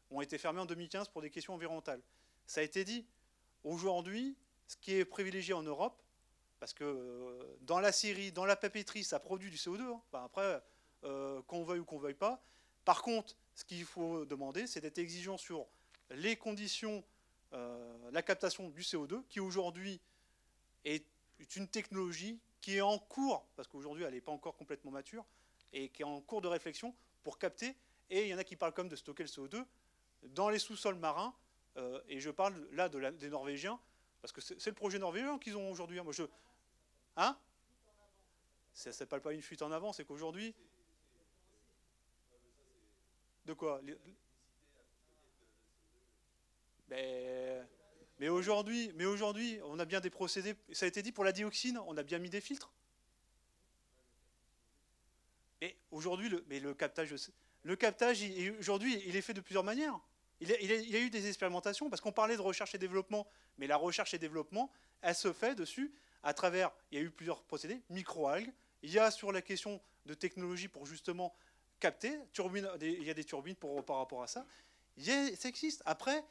ont 0.09 0.21
été 0.21 0.37
fermés 0.37 0.59
en 0.59 0.65
2015 0.65 1.09
pour 1.09 1.21
des 1.21 1.29
questions 1.29 1.53
environnementales. 1.53 2.01
Ça 2.47 2.61
a 2.61 2.63
été 2.63 2.83
dit. 2.83 3.05
Aujourd'hui, 3.63 4.35
ce 4.67 4.75
qui 4.77 4.93
est 4.95 5.05
privilégié 5.05 5.53
en 5.53 5.63
Europe, 5.63 6.01
parce 6.59 6.73
que 6.73 6.83
euh, 6.83 7.57
dans 7.61 7.79
la 7.79 7.91
Syrie, 7.91 8.31
dans 8.31 8.45
la 8.45 8.55
papeterie, 8.55 9.03
ça 9.03 9.19
produit 9.19 9.51
du 9.51 9.57
CO2. 9.57 9.81
Hein. 9.81 10.01
après, 10.13 10.61
euh, 11.03 11.41
qu'on 11.43 11.63
veuille 11.63 11.79
ou 11.79 11.85
qu'on 11.85 11.99
veuille 11.99 12.13
pas. 12.13 12.41
Par 12.85 13.01
contre, 13.01 13.35
ce 13.55 13.65
qu'il 13.65 13.83
faut 13.83 14.25
demander, 14.25 14.67
c'est 14.67 14.79
d'être 14.79 14.97
exigeant 14.97 15.37
sur 15.37 15.67
les 16.11 16.35
conditions, 16.35 17.03
euh, 17.53 18.09
la 18.11 18.21
captation 18.21 18.69
du 18.69 18.81
CO2, 18.81 19.23
qui 19.27 19.39
aujourd'hui 19.39 19.99
est 20.85 21.05
une 21.55 21.67
technologie 21.67 22.39
qui 22.61 22.77
est 22.77 22.81
en 22.81 22.97
cours, 22.97 23.45
parce 23.57 23.67
qu'aujourd'hui 23.67 24.05
elle 24.05 24.13
n'est 24.13 24.21
pas 24.21 24.31
encore 24.31 24.55
complètement 24.55 24.91
mature, 24.91 25.25
et 25.73 25.89
qui 25.89 26.01
est 26.01 26.05
en 26.05 26.21
cours 26.21 26.41
de 26.41 26.47
réflexion 26.47 26.95
pour 27.23 27.37
capter. 27.37 27.75
Et 28.09 28.23
il 28.23 28.27
y 28.29 28.33
en 28.33 28.37
a 28.37 28.43
qui 28.43 28.55
parlent 28.55 28.73
comme 28.73 28.87
de 28.87 28.95
stocker 28.95 29.23
le 29.23 29.29
CO2 29.29 29.65
dans 30.23 30.49
les 30.49 30.59
sous-sols 30.59 30.95
marins. 30.95 31.35
Et 32.07 32.19
je 32.19 32.29
parle 32.29 32.55
là 32.71 32.89
de 32.89 33.09
des 33.11 33.29
Norvégiens 33.29 33.79
parce 34.23 34.31
que 34.31 34.39
c'est 34.39 34.67
le 34.67 34.73
projet 34.73 34.99
norvégien 34.99 35.37
qu'ils 35.37 35.57
ont 35.57 35.69
aujourd'hui. 35.69 35.99
Hein. 35.99 36.05
Hein? 37.17 37.37
Ça 38.73 38.89
ne 38.89 38.93
s'appelle 38.93 39.19
pas 39.19 39.33
une 39.33 39.41
fuite 39.41 39.61
en 39.61 39.71
avant, 39.71 39.91
c'est 39.91 40.05
qu'aujourd'hui. 40.05 40.55
De 43.45 43.51
quoi? 43.51 43.81
Ben, 46.87 47.67
Mais 48.19 48.29
aujourd'hui, 48.29 48.93
mais 48.95 49.05
aujourd'hui, 49.05 49.59
on 49.65 49.77
a 49.79 49.83
bien 49.83 49.99
des 49.99 50.09
procédés. 50.09 50.55
Ça 50.71 50.85
a 50.85 50.87
été 50.87 51.01
dit 51.01 51.11
pour 51.11 51.25
la 51.25 51.33
dioxine, 51.33 51.77
on 51.79 51.97
a 51.97 52.03
bien 52.03 52.19
mis 52.19 52.29
des 52.29 52.39
filtres. 52.39 52.71
Et 55.59 55.75
aujourd'hui, 55.91 56.29
le, 56.29 56.45
mais 56.47 56.61
le 56.61 56.73
captage, 56.73 57.13
le 57.63 57.75
captage, 57.75 58.23
aujourd'hui, 58.57 59.01
il 59.05 59.17
est 59.17 59.21
fait 59.21 59.33
de 59.33 59.41
plusieurs 59.41 59.65
manières. 59.65 59.99
Il 60.39 60.49
y 60.49 60.95
a, 60.95 60.99
eu 60.99 61.09
des 61.09 61.27
expérimentations, 61.27 61.89
parce 61.89 62.01
qu'on 62.01 62.11
parlait 62.11 62.35
de 62.35 62.41
recherche 62.41 62.75
et 62.75 62.77
développement, 62.77 63.27
mais 63.57 63.67
la 63.67 63.77
recherche 63.77 64.13
et 64.13 64.17
développement, 64.17 64.71
elle 65.01 65.15
se 65.15 65.31
fait 65.31 65.55
dessus 65.55 65.93
à 66.21 66.33
travers, 66.33 66.71
il 66.91 66.97
y 66.97 67.01
a 67.01 67.03
eu 67.03 67.09
plusieurs 67.09 67.43
procédés, 67.43 67.81
microalgues, 67.89 68.51
il 68.81 68.91
y 68.91 68.99
a 68.99 69.11
sur 69.11 69.31
la 69.31 69.41
question 69.41 69.81
de 70.05 70.13
technologie 70.13 70.67
pour 70.67 70.85
justement 70.85 71.33
capter, 71.79 72.17
il 72.81 73.03
y 73.03 73.09
a 73.09 73.13
des 73.13 73.23
turbines 73.23 73.55
pour, 73.55 73.83
par 73.85 73.97
rapport 73.97 74.23
à 74.23 74.27
ça, 74.27 74.45
ça 74.97 75.49
existe. 75.49 75.81
Après, 75.85 76.23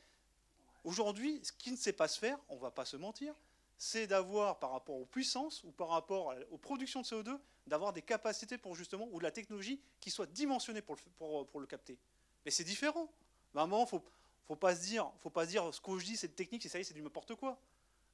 aujourd'hui, 0.84 1.40
ce 1.42 1.52
qui 1.52 1.70
ne 1.70 1.76
sait 1.76 1.92
pas 1.92 2.08
se 2.08 2.18
faire, 2.18 2.38
on 2.48 2.56
ne 2.56 2.60
va 2.60 2.70
pas 2.70 2.84
se 2.84 2.96
mentir, 2.96 3.34
c'est 3.76 4.06
d'avoir, 4.06 4.58
par 4.58 4.72
rapport 4.72 4.96
aux 4.96 5.04
puissances 5.04 5.64
ou 5.64 5.72
par 5.72 5.88
rapport 5.88 6.34
aux 6.50 6.58
productions 6.58 7.00
de 7.00 7.06
CO2, 7.06 7.38
d'avoir 7.66 7.92
des 7.92 8.02
capacités 8.02 8.58
pour 8.58 8.76
justement, 8.76 9.08
ou 9.10 9.18
de 9.18 9.24
la 9.24 9.30
technologie 9.30 9.80
qui 10.00 10.10
soit 10.10 10.26
dimensionnée 10.26 10.82
pour 10.82 10.96
le, 10.96 11.44
pour 11.44 11.60
le 11.60 11.66
capter. 11.66 11.98
Mais 12.44 12.50
c'est 12.50 12.64
différent. 12.64 13.10
Mais 13.54 13.60
à 13.60 13.64
un 13.64 13.66
moment, 13.66 13.86
faut, 13.86 14.02
faut 14.44 14.56
pas 14.56 14.74
se 14.74 14.82
dire, 14.82 15.10
faut 15.18 15.30
pas 15.30 15.44
se 15.44 15.50
dire 15.50 15.72
ce 15.72 15.80
que 15.80 15.98
je 15.98 16.04
dis, 16.04 16.16
c'est 16.16 16.34
technique, 16.34 16.62
c'est 16.62 16.68
ça 16.68 16.78
y 16.78 16.80
est, 16.82 16.84
c'est 16.84 16.94
du 16.94 17.02
n'importe 17.02 17.34
quoi. 17.34 17.58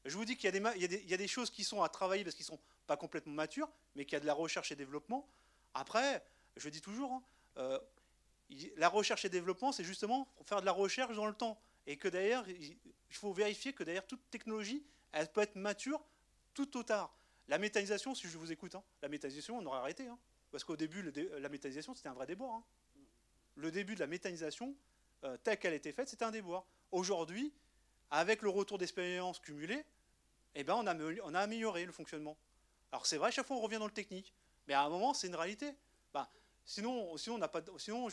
Je 0.04 0.16
vous 0.16 0.24
dis 0.24 0.36
qu'il 0.36 0.50
y, 0.54 1.14
a 1.14 1.16
des 1.16 1.28
choses 1.28 1.50
qui 1.50 1.64
sont 1.64 1.82
à 1.82 1.88
travailler 1.88 2.24
parce 2.24 2.36
qu'ils 2.36 2.46
sont 2.46 2.58
pas 2.86 2.96
complètement 2.96 3.32
matures, 3.32 3.68
mais 3.94 4.04
qu'il 4.04 4.14
y 4.14 4.16
a 4.16 4.20
de 4.20 4.26
la 4.26 4.34
recherche 4.34 4.72
et 4.72 4.76
développement. 4.76 5.28
Après, 5.74 6.24
je 6.56 6.68
dis 6.68 6.80
toujours, 6.80 7.12
hein, 7.12 7.22
euh, 7.58 7.78
la 8.76 8.88
recherche 8.88 9.24
et 9.24 9.28
développement, 9.28 9.72
c'est 9.72 9.84
justement 9.84 10.28
faire 10.46 10.60
de 10.60 10.66
la 10.66 10.72
recherche 10.72 11.14
dans 11.14 11.26
le 11.26 11.34
temps. 11.34 11.60
Et 11.86 11.96
que 11.96 12.08
d'ailleurs, 12.08 12.48
il 12.48 12.76
faut 13.10 13.32
vérifier 13.32 13.72
que 13.72 13.82
d'ailleurs 13.82 14.06
toute 14.06 14.30
technologie, 14.30 14.82
elle 15.12 15.30
peut 15.30 15.40
être 15.40 15.56
mature 15.56 16.00
tout 16.54 16.76
au 16.76 16.82
tard. 16.82 17.14
La 17.48 17.58
méthanisation, 17.58 18.14
si 18.14 18.28
je 18.28 18.36
vous 18.38 18.52
écoute, 18.52 18.74
hein, 18.74 18.82
la 19.02 19.08
méthanisation, 19.08 19.58
on 19.58 19.66
aurait 19.66 19.78
arrêté. 19.78 20.06
Hein. 20.06 20.18
parce 20.50 20.64
qu'au 20.64 20.76
début, 20.76 21.02
la 21.38 21.48
méthanisation, 21.48 21.94
c'était 21.94 22.08
un 22.08 22.14
vrai 22.14 22.26
déboire. 22.26 22.62
Le 23.56 23.70
début 23.70 23.94
de 23.94 24.00
la 24.00 24.06
méthanisation, 24.06 24.74
euh, 25.24 25.36
telle 25.42 25.58
qu'elle 25.58 25.74
était 25.74 25.92
faite, 25.92 26.08
c'était 26.08 26.24
un 26.24 26.30
déboire. 26.30 26.64
Aujourd'hui, 26.92 27.52
avec 28.10 28.42
le 28.42 28.48
retour 28.48 28.78
d'expérience 28.78 29.38
cumulé, 29.38 29.84
eh 30.54 30.64
ben 30.64 30.74
on, 30.74 30.86
a, 30.86 31.40
amélioré 31.40 31.84
le 31.84 31.92
fonctionnement. 31.92 32.36
Alors 32.92 33.06
c'est 33.06 33.18
vrai, 33.18 33.30
chaque 33.30 33.46
fois 33.46 33.56
on 33.56 33.60
revient 33.60 33.78
dans 33.78 33.86
le 33.86 33.92
technique, 33.92 34.32
mais 34.66 34.74
à 34.74 34.82
un 34.82 34.88
moment 34.88 35.14
c'est 35.14 35.26
une 35.26 35.36
réalité. 35.36 35.74
Bah, 36.12 36.30
sinon, 36.64 37.16
sinon, 37.16 37.36
on 37.36 37.48
pas, 37.48 37.62
sinon 37.76 38.08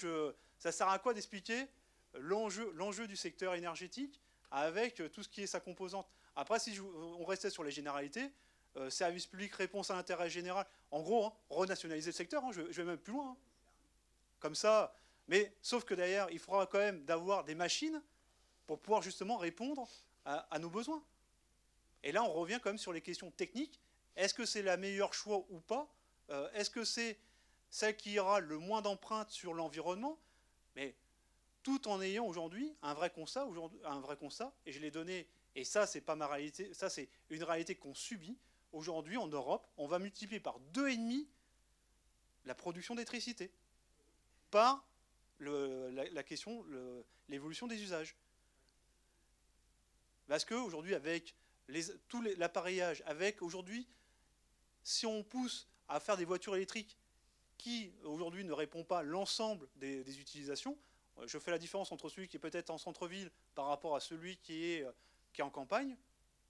ça 0.59 0.71
sert 0.71 0.89
à 0.89 0.99
quoi 0.99 1.13
d'expliquer 1.13 1.67
l'enjeu, 2.15 3.07
du 3.07 3.15
secteur 3.15 3.55
énergétique 3.55 4.21
avec 4.51 5.01
tout 5.11 5.23
ce 5.23 5.29
qui 5.29 5.43
est 5.43 5.47
sa 5.47 5.59
composante? 5.59 6.07
Après, 6.35 6.59
si 6.59 6.77
on 6.79 7.23
restait 7.23 7.49
sur 7.49 7.63
les 7.63 7.71
généralités, 7.71 8.29
euh, 8.77 8.89
service 8.89 9.25
public, 9.25 9.55
réponse 9.55 9.89
à 9.89 9.95
l'intérêt 9.95 10.29
général, 10.29 10.65
en 10.91 11.01
gros, 11.01 11.27
hein, 11.27 11.33
renationaliser 11.49 12.11
le 12.11 12.15
secteur, 12.15 12.43
hein, 12.43 12.51
je, 12.51 12.61
vais 12.61 12.83
même 12.83 12.97
plus 12.97 13.13
loin. 13.13 13.29
Hein. 13.29 13.37
Comme 14.41 14.55
ça, 14.55 14.93
mais 15.27 15.55
sauf 15.61 15.83
que 15.83 15.93
d'ailleurs, 15.93 16.29
il 16.31 16.39
faudra 16.39 16.67
quand 16.67 16.79
même 16.79 17.03
d'avoir 17.05 17.43
des 17.43 17.55
machines 17.55 18.01
pour 18.67 18.79
pouvoir 18.79 19.01
justement 19.01 19.37
répondre 19.37 19.87
à, 20.25 20.59
nos 20.59 20.69
besoins. 20.69 21.03
Et 22.03 22.11
là, 22.11 22.23
on 22.23 22.33
revient 22.33 22.59
quand 22.61 22.69
même 22.69 22.77
sur 22.77 22.93
les 22.93 23.01
questions 23.01 23.31
techniques. 23.31 23.79
Est-ce 24.15 24.33
que 24.33 24.45
c'est 24.45 24.61
la 24.61 24.77
meilleure 24.77 25.13
choix 25.13 25.45
ou 25.49 25.59
pas 25.59 25.87
euh, 26.29 26.49
Est-ce 26.53 26.69
que 26.69 26.83
c'est 26.83 27.19
celle 27.69 27.95
qui 27.95 28.17
aura 28.19 28.39
le 28.39 28.57
moins 28.57 28.81
d'empreintes 28.81 29.29
sur 29.31 29.53
l'environnement 29.53 30.19
Mais 30.75 30.95
tout 31.63 31.87
en 31.87 32.01
ayant 32.01 32.25
aujourd'hui 32.25 32.75
un 32.81 32.93
vrai 32.93 33.09
constat, 33.09 33.47
un 33.85 33.99
vrai 33.99 34.17
constat, 34.17 34.53
et 34.65 34.71
je 34.71 34.79
l'ai 34.79 34.91
donné, 34.91 35.27
et 35.55 35.63
ça 35.63 35.87
c'est 35.87 36.01
pas 36.01 36.15
ma 36.15 36.27
réalité, 36.27 36.73
ça 36.73 36.89
c'est 36.89 37.09
une 37.29 37.43
réalité 37.43 37.75
qu'on 37.75 37.95
subit. 37.95 38.37
Aujourd'hui 38.71 39.17
en 39.17 39.27
Europe, 39.27 39.67
on 39.77 39.87
va 39.87 39.99
multiplier 39.99 40.39
par 40.39 40.59
deux 40.59 40.89
et 40.89 40.97
demi 40.97 41.27
la 42.45 42.53
production 42.53 42.93
d'électricité 42.93 43.51
par 44.51 44.85
la, 45.39 46.23
question, 46.23 46.65
l'évolution 47.27 47.67
des 47.67 47.81
usages. 47.81 48.15
Parce 50.27 50.45
qu'aujourd'hui, 50.45 50.95
avec 50.95 51.35
tout 52.07 52.21
l'appareillage, 52.37 53.03
avec 53.05 53.41
aujourd'hui, 53.41 53.87
si 54.83 55.05
on 55.05 55.23
pousse 55.23 55.67
à 55.87 55.99
faire 55.99 56.17
des 56.17 56.25
voitures 56.25 56.55
électriques 56.55 56.97
qui 57.57 57.93
aujourd'hui 58.03 58.43
ne 58.43 58.51
répondent 58.51 58.87
pas 58.87 59.03
l'ensemble 59.03 59.67
des, 59.75 60.19
utilisations, 60.19 60.77
euh, 61.17 61.27
je 61.27 61.39
fais 61.39 61.51
la 61.51 61.57
différence 61.57 61.91
entre 61.91 62.09
celui 62.09 62.27
qui 62.27 62.37
est 62.37 62.39
peut-être 62.39 62.69
en 62.69 62.77
centre-ville 62.77 63.31
par 63.53 63.67
rapport 63.67 63.95
à 63.95 63.99
celui 63.99 64.37
qui 64.37 64.65
est, 64.65 64.83
euh, 64.83 64.91
qui 65.33 65.41
est 65.41 65.43
en 65.43 65.49
campagne. 65.49 65.97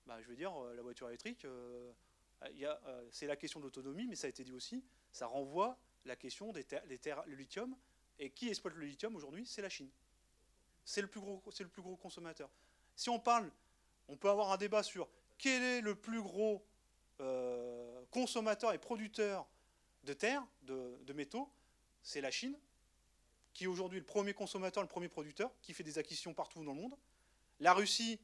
Bah, 0.05 0.21
je 0.21 0.27
veux 0.27 0.35
dire, 0.35 0.53
euh, 0.63 0.73
la 0.73 0.81
voiture 0.81 1.07
électrique, 1.07 1.45
c'est 3.11 3.27
la 3.27 3.35
question 3.35 3.59
de 3.59 3.65
l'autonomie, 3.65 4.07
mais 4.07 4.15
ça 4.15 4.27
a 4.27 4.29
été 4.29 4.43
dit 4.43 4.53
aussi, 4.53 4.83
ça 5.11 5.25
renvoie 5.27 5.79
la 6.05 6.15
question 6.15 6.51
des 6.51 6.63
terres, 6.63 6.83
terres, 7.01 7.23
le 7.25 7.35
lithium. 7.35 7.75
Et 8.19 8.29
qui 8.29 8.49
exploite 8.49 8.75
le 8.75 8.85
lithium 8.85 9.15
aujourd'hui? 9.15 9.45
C'est 9.45 9.61
la 9.61 9.69
Chine. 9.69 9.89
C'est 10.85 11.01
le, 11.01 11.07
plus 11.07 11.19
gros, 11.19 11.95
consommateur. 11.95 12.49
Si 12.95 13.09
on 13.09 13.19
parle, 13.19 13.51
on 14.07 14.15
peut 14.15 14.29
avoir 14.29 14.51
un 14.51 14.57
débat 14.57 14.83
sur 14.83 15.07
quel 15.37 15.61
est 15.63 15.81
le 15.81 15.95
plus 15.95 16.21
gros 16.21 16.65
consommateur 18.11 18.73
et 18.73 18.77
producteur 18.77 19.47
de 20.03 20.13
terre, 20.13 20.45
de, 20.63 20.99
de 21.03 21.13
métaux, 21.13 21.49
c'est 22.03 22.21
la 22.21 22.29
Chine 22.29 22.55
qui 23.55 23.63
est 23.63 23.67
aujourd'hui 23.67 23.99
le 23.99 24.05
premier 24.05 24.33
consommateur, 24.33 24.83
le 24.83 24.89
premier 24.89 25.07
producteur, 25.07 25.49
qui 25.61 25.73
fait 25.73 25.81
des 25.81 25.97
acquisitions 25.97 26.33
partout 26.33 26.63
dans 26.63 26.73
le 26.73 26.81
monde. 26.81 26.95
La 27.61 27.73
Russie, 27.73 28.19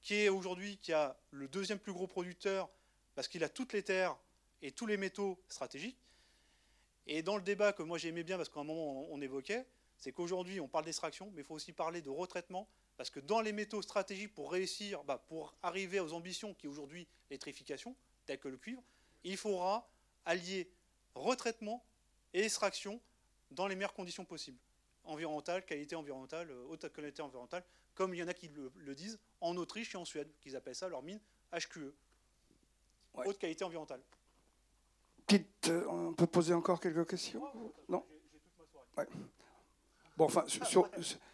qui 0.00 0.14
est 0.14 0.28
aujourd'hui 0.28 0.78
qui 0.78 0.92
a 0.92 1.18
le 1.32 1.48
deuxième 1.48 1.80
plus 1.80 1.92
gros 1.92 2.06
producteur, 2.06 2.70
parce 3.16 3.26
qu'il 3.26 3.42
a 3.42 3.48
toutes 3.48 3.72
les 3.72 3.82
terres 3.82 4.16
et 4.62 4.70
tous 4.70 4.86
les 4.86 4.96
métaux 4.96 5.42
stratégiques. 5.48 5.98
Et 7.08 7.22
dans 7.22 7.36
le 7.36 7.42
débat 7.42 7.72
que 7.72 7.82
moi 7.82 7.98
j'aimais 7.98 8.22
bien, 8.22 8.36
parce 8.36 8.50
qu'à 8.50 8.60
un 8.60 8.64
moment 8.64 9.06
on 9.10 9.20
évoquait, 9.20 9.66
c'est 9.96 10.12
qu'aujourd'hui 10.12 10.60
on 10.60 10.68
parle 10.68 10.84
d'extraction, 10.84 11.30
mais 11.34 11.40
il 11.40 11.44
faut 11.44 11.54
aussi 11.54 11.72
parler 11.72 12.02
de 12.02 12.10
retraitement, 12.10 12.68
parce 12.98 13.08
que 13.10 13.18
dans 13.18 13.40
les 13.40 13.52
métaux 13.52 13.80
stratégiques, 13.80 14.34
pour 14.34 14.52
réussir, 14.52 15.02
bah, 15.04 15.22
pour 15.26 15.54
arriver 15.62 16.00
aux 16.00 16.12
ambitions 16.12 16.54
qui 16.54 16.66
est 16.66 16.68
aujourd'hui 16.68 17.08
l'électrification, 17.30 17.96
telles 18.26 18.38
que 18.38 18.48
le 18.48 18.58
cuivre, 18.58 18.82
il 19.24 19.38
faudra 19.38 19.88
allier 20.26 20.70
retraitement 21.14 21.82
et 22.34 22.44
extraction 22.44 23.00
dans 23.50 23.66
les 23.66 23.74
meilleures 23.74 23.94
conditions 23.94 24.26
possibles. 24.26 24.58
Environnementale, 25.04 25.64
qualité 25.64 25.96
environnementale, 25.96 26.50
euh, 26.50 26.66
haute 26.68 26.92
qualité 26.92 27.22
environnementale, 27.22 27.64
comme 27.94 28.14
il 28.14 28.18
y 28.18 28.22
en 28.22 28.28
a 28.28 28.34
qui 28.34 28.48
le, 28.48 28.94
disent 28.94 29.18
en 29.40 29.56
Autriche 29.56 29.94
et 29.94 29.98
en 29.98 30.04
Suède, 30.04 30.30
qu'ils 30.40 30.54
appellent 30.54 30.74
ça 30.74 30.88
leur 30.88 31.02
mine 31.02 31.20
HQE, 31.52 31.94
haute 33.14 33.38
qualité 33.38 33.64
environnementale. 33.64 34.02
Euh, 35.32 35.84
on 35.88 36.12
peut 36.12 36.26
poser 36.26 36.54
encore 36.54 36.80
quelques 36.80 37.08
questions 37.08 37.42
Non 37.88 38.04
Bon, 40.16 40.24
enfin, 40.24 40.44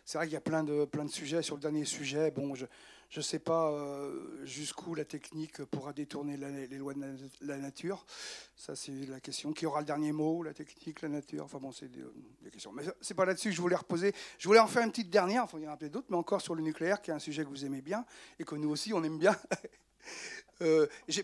c'est 0.04 0.18
vrai 0.18 0.26
qu'il 0.26 0.34
y 0.34 0.36
a 0.36 0.42
plein 0.42 0.62
de, 0.62 0.84
plein 0.84 1.04
de 1.04 1.10
sujets. 1.10 1.40
Sur 1.40 1.54
le 1.54 1.62
dernier 1.62 1.86
sujet, 1.86 2.30
bon, 2.30 2.54
je 2.54 2.66
ne 3.16 3.22
sais 3.22 3.38
pas 3.38 3.70
euh, 3.70 4.44
jusqu'où 4.44 4.94
la 4.94 5.06
technique 5.06 5.64
pourra 5.64 5.94
détourner 5.94 6.36
les 6.36 6.76
lois 6.76 6.92
de 6.92 7.00
la, 7.40 7.56
nature. 7.56 8.04
Ça, 8.56 8.76
c'est 8.76 9.06
la 9.08 9.20
question. 9.20 9.54
Qui 9.54 9.64
aura 9.64 9.80
le 9.80 9.86
dernier 9.86 10.12
mot 10.12 10.42
La 10.42 10.52
technique, 10.52 11.00
la 11.00 11.08
nature? 11.08 11.44
Enfin 11.44 11.58
bon, 11.58 11.72
c'est 11.72 11.90
des, 11.90 12.50
questions. 12.50 12.72
Mais 12.72 12.82
c'est 13.00 13.14
pas 13.14 13.24
là-dessus 13.24 13.48
que 13.48 13.56
je 13.56 13.62
voulais 13.62 13.76
reposer. 13.76 14.12
Je 14.38 14.46
voulais 14.46 14.60
en 14.60 14.66
faire 14.66 14.82
une 14.82 14.90
petite 14.90 15.10
dernière, 15.10 15.44
enfin, 15.44 15.58
il 15.58 15.64
y 15.64 15.68
en 15.68 15.72
a 15.72 15.78
peut-être 15.78 15.92
d'autres, 15.92 16.08
mais 16.10 16.18
encore 16.18 16.42
sur 16.42 16.54
le 16.54 16.62
nucléaire, 16.62 17.00
qui 17.00 17.10
est 17.10 17.14
un 17.14 17.18
sujet 17.18 17.42
que 17.42 17.48
vous 17.48 17.64
aimez 17.64 17.80
bien 17.80 18.04
et 18.38 18.44
que 18.44 18.54
nous 18.54 18.68
aussi, 18.68 18.92
on 18.92 19.02
aime 19.02 19.18
bien. 19.18 19.34
Euh, 20.62 20.86
j'ai 21.08 21.22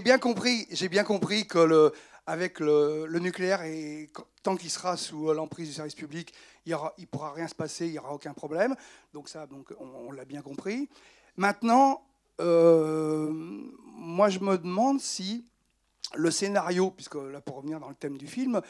bien, 0.00 0.18
compris, 0.18 0.66
bien 0.90 1.04
compris 1.04 1.46
que 1.46 1.58
le, 1.58 1.92
avec 2.26 2.60
le, 2.60 3.06
nucléaire, 3.18 3.62
et 3.62 4.10
tant 4.42 4.56
qu'il 4.56 4.70
sera 4.70 4.96
sous 4.96 5.32
l'emprise 5.32 5.68
du 5.68 5.74
service 5.74 5.94
public, 5.94 6.32
il 6.66 6.72
ne 6.72 7.06
pourra 7.06 7.32
rien 7.32 7.46
se 7.46 7.54
passer, 7.54 7.86
il 7.86 7.92
n'y 7.92 7.98
aura 7.98 8.14
aucun 8.14 8.32
problème. 8.32 8.74
Donc 9.12 9.28
ça, 9.28 9.46
on, 9.78 10.12
l'a 10.12 10.24
bien 10.24 10.42
compris. 10.42 10.88
Maintenant, 11.36 12.02
euh, 12.40 13.30
moi 13.32 14.28
je 14.28 14.38
me 14.40 14.56
demande 14.56 15.00
si 15.00 15.44
le 16.14 16.30
scénario, 16.30 16.90
puisque 16.90 17.16
là 17.16 17.40
pour 17.40 17.56
revenir 17.56 17.80
dans 17.80 17.88
le 17.88 17.94
thème 17.94 18.16
du 18.16 18.26
film, 18.26 18.60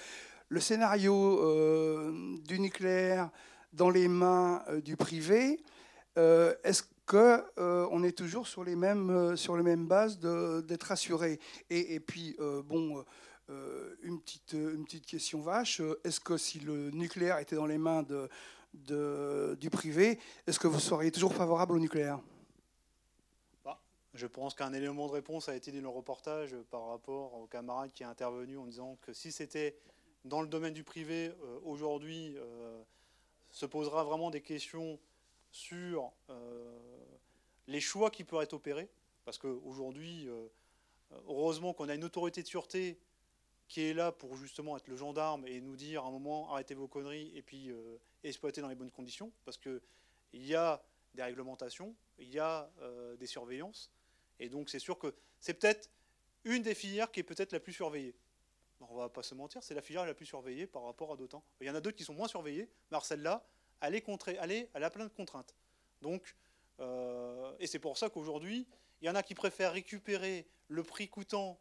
le 0.49 0.61
scénario 0.61 1.41
euh, 1.41 2.13
du 2.45 2.59
nucléaire 2.59 3.31
dans 3.73 3.91
les 3.91 4.09
mains 4.09 4.63
euh, 4.69 4.81
du 4.81 4.97
privé, 4.97 5.63
est-ce 6.17 6.85
qu'on 7.07 8.03
est 8.03 8.17
toujours 8.17 8.47
sur 8.47 8.65
les 8.65 8.77
mêmes, 8.77 9.37
mêmes 9.63 9.87
bases 9.87 10.19
d'être 10.19 10.93
assuré 10.93 11.39
et, 11.71 12.01
puis, 12.01 12.37
bon, 12.65 13.05
euh, 13.51 13.95
une, 14.03 14.21
petite, 14.21 14.55
une 14.55 14.85
petite 14.85 15.05
question 15.05 15.41
vache. 15.41 15.83
Est-ce 16.03 16.19
que 16.21 16.39
si 16.39 16.61
le 16.61 16.91
nucléaire 16.91 17.39
était 17.39 17.57
dans 17.57 17.67
les 17.67 17.79
mains 17.79 18.05
du 18.73 19.71
privé, 19.71 20.19
est-ce 20.47 20.59
que 20.59 20.67
vous 20.67 20.81
seriez 20.81 21.11
toujours 21.11 21.35
favorable 21.35 21.75
au 21.75 21.79
nucléaire? 21.79 22.21
Bah, 23.65 23.79
Je 24.15 24.27
pense 24.27 24.55
qu'un 24.55 24.73
élément 24.73 25.07
de 25.09 25.13
réponse 25.13 25.49
a 25.49 25.55
été 25.55 25.73
dans 25.73 25.83
le 25.83 25.89
reportage 25.89 26.57
par 26.71 26.89
rapport 26.89 27.35
au 27.35 27.47
camarade 27.47 27.93
qui 27.93 28.03
est 28.03 28.07
intervenu 28.07 28.57
en 28.57 28.67
disant 28.67 28.97
que 29.03 29.13
si 29.13 29.31
c'était 29.31 29.77
dans 30.25 30.41
le 30.41 30.49
domaine 30.49 30.73
du 30.73 30.85
privé, 30.85 31.27
euh, 31.27 31.59
aujourd'hui, 31.65 32.35
euh, 32.39 32.83
se 33.51 33.67
posera 33.67 34.05
vraiment 34.05 34.31
des 34.31 34.41
questions 34.41 34.99
sur 35.55 36.13
les 37.69 37.81
choix 37.81 38.11
qui 38.11 38.25
pourraient 38.25 38.45
être 38.45 38.55
opérés. 38.55 38.91
Parce 39.25 39.39
qu'aujourd'hui, 39.39 40.29
heureusement 41.29 41.73
qu'on 41.73 41.89
a 41.89 41.95
une 41.95 42.05
autorité 42.05 42.43
de 42.43 42.49
sûreté 42.49 42.99
qui 43.69 43.83
est 43.83 43.95
là 43.95 44.13
pour 44.13 44.37
justement 44.37 44.77
être 44.77 44.89
le 44.89 44.97
gendarme 44.97 45.47
et 45.47 45.61
nous 45.61 45.77
dire 45.77 46.05
à 46.05 46.09
un 46.09 46.11
moment 46.11 46.53
arrêtez 46.53 46.75
vos 46.75 46.89
conneries 46.89 47.33
et 47.35 47.43
puis 47.43 47.71
euh, 47.71 47.97
exploiter 48.23 48.61
dans 48.61 48.69
les 48.69 48.75
bonnes 48.75 48.91
conditions, 48.91 49.33
parce 49.45 49.57
qu'il 49.57 49.81
y 50.33 50.55
a 50.55 50.83
des 51.15 51.23
réglementations, 51.23 51.95
il 52.19 52.29
y 52.29 52.39
a 52.39 52.71
euh, 52.83 53.17
des 53.17 53.27
surveillances, 53.27 53.91
et 54.39 54.49
donc 54.49 54.69
c'est 54.69 54.79
sûr 54.79 54.99
que 54.99 55.15
c'est 55.41 55.55
peut-être 55.55 55.91
une 56.45 56.63
des 56.63 56.75
filières 56.75 57.11
qui 57.11 57.21
est 57.21 57.25
peut-être 57.25 57.53
la 57.53 57.61
plus 57.61 57.73
surveillée. 57.73 58.15
On 58.81 58.97
va 58.97 59.09
pas 59.09 59.23
se 59.23 59.35
mentir, 59.35 59.63
c'est 59.63 59.75
la 59.75 59.81
filière 59.81 60.05
la 60.05 60.15
plus 60.15 60.27
surveillée 60.27 60.67
par 60.67 60.85
rapport 60.85 61.13
à 61.13 61.17
d'autres. 61.17 61.41
Il 61.61 61.67
y 61.67 61.71
en 61.71 61.75
a 61.75 61.81
d'autres 61.81 61.97
qui 61.97 62.05
sont 62.05 62.13
moins 62.13 62.29
surveillées, 62.29 62.69
mais 62.91 62.99
celle-là, 63.03 63.47
elle, 63.89 64.69
elle, 64.75 64.85
a 64.85 64.91
plein 64.91 65.05
de 65.05 65.13
contraintes. 65.13 65.55
Donc, 66.03 66.35
euh, 66.81 67.53
et 67.59 67.67
c'est 67.67 67.79
pour 67.79 67.97
ça 67.99 68.11
qu'aujourd'hui, 68.11 68.67
il 69.01 69.07
y 69.07 69.11
en 69.11 69.15
a 69.15 69.23
qui 69.23 69.35
préfèrent 69.35 69.73
récupérer 69.73 70.47
le 70.69 70.83
prix 70.83 71.09
coûtant 71.09 71.59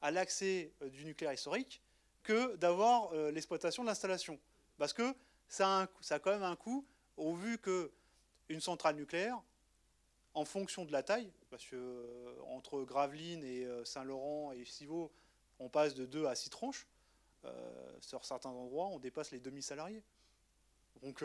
à 0.00 0.10
l'accès 0.10 0.72
euh, 0.82 0.88
du 0.88 1.04
nucléaire 1.04 1.32
historique 1.32 1.82
que 2.22 2.56
d'avoir 2.56 3.12
euh, 3.12 3.30
l'exploitation 3.30 3.82
de 3.82 3.88
l'installation. 3.88 4.38
Parce 4.78 4.92
que 4.92 5.14
ça 5.48 5.82
a, 5.82 5.88
a, 6.10 6.18
quand 6.18 6.30
même 6.30 6.42
un 6.42 6.56
coût, 6.56 6.86
au 7.16 7.34
vu 7.34 7.58
qu'une 7.58 8.60
centrale 8.60 8.96
nucléaire, 8.96 9.40
en 10.34 10.44
fonction 10.44 10.84
de 10.84 10.92
la 10.92 11.02
taille, 11.02 11.32
parce 11.48 11.64
que 11.64 12.36
entre 12.48 12.82
Gravelines 12.82 13.42
et 13.42 13.66
Saint-Laurent 13.84 14.52
et 14.52 14.66
Civaux, 14.66 15.10
on 15.58 15.70
passe 15.70 15.94
de 15.94 16.04
2 16.04 16.26
à 16.26 16.34
6 16.34 16.50
tranches, 16.50 16.86
sur 18.00 18.22
certains 18.26 18.50
endroits, 18.50 18.88
on 18.88 18.98
dépasse 18.98 19.30
les 19.30 19.40
demi-salariés. 19.40 20.02
Donc, 21.02 21.24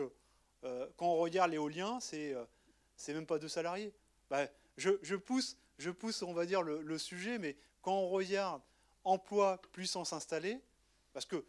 quand 0.62 1.06
on 1.06 1.16
regarde 1.16 1.50
l'éolien, 1.50 2.00
c'est 2.00 2.34
c'est 2.96 3.14
même 3.14 3.26
pas 3.26 3.38
deux 3.38 3.48
salariés. 3.48 3.92
Bah, 4.30 4.46
je, 4.76 5.16
pousse, 5.16 5.56
je 5.78 5.90
pousse, 5.90 6.22
on 6.22 6.32
va 6.32 6.46
dire, 6.46 6.62
le 6.62 6.98
sujet, 6.98 7.38
mais 7.38 7.56
quand 7.80 7.94
on 7.94 8.08
regarde 8.08 8.62
emploi, 9.04 9.60
puissance 9.72 10.12
installée, 10.12 10.60
parce 11.12 11.26
que 11.26 11.44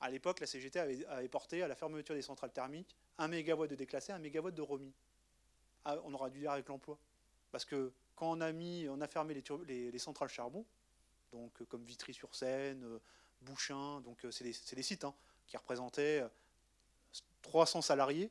à 0.00 0.10
l'époque, 0.10 0.40
la 0.40 0.46
CGT 0.46 0.78
avait, 0.78 1.28
porté 1.28 1.62
à 1.62 1.68
la 1.68 1.74
fermeture 1.74 2.14
des 2.14 2.22
centrales 2.22 2.52
thermiques 2.52 2.94
un 3.16 3.28
mégawatt 3.28 3.70
de 3.70 3.74
déclassé, 3.74 4.12
un 4.12 4.18
mégawatt 4.18 4.54
de 4.54 4.60
remis. 4.60 4.92
Ah, 5.84 5.96
on 6.04 6.12
aura 6.12 6.28
dû 6.28 6.40
dire 6.40 6.50
avec 6.50 6.68
l'emploi. 6.68 6.98
Parce 7.52 7.64
que 7.64 7.92
quand 8.16 8.30
on 8.30 8.40
a, 8.40 8.52
mis, 8.52 8.86
on 8.90 9.00
a 9.00 9.06
fermé 9.06 9.34
les, 9.66 9.98
centrales 9.98 10.28
charbon, 10.28 10.66
donc 11.32 11.62
euh, 11.62 11.64
comme 11.64 11.84
Vitry-sur-Seine, 11.84 12.84
euh, 12.84 12.98
Bouchain, 13.40 14.00
donc 14.00 14.24
euh, 14.24 14.30
c'est 14.30 14.44
des, 14.44 14.82
sites 14.82 15.04
hein, 15.04 15.14
qui 15.46 15.56
représentaient 15.56 16.22
300 17.42 17.82
salariés. 17.82 18.30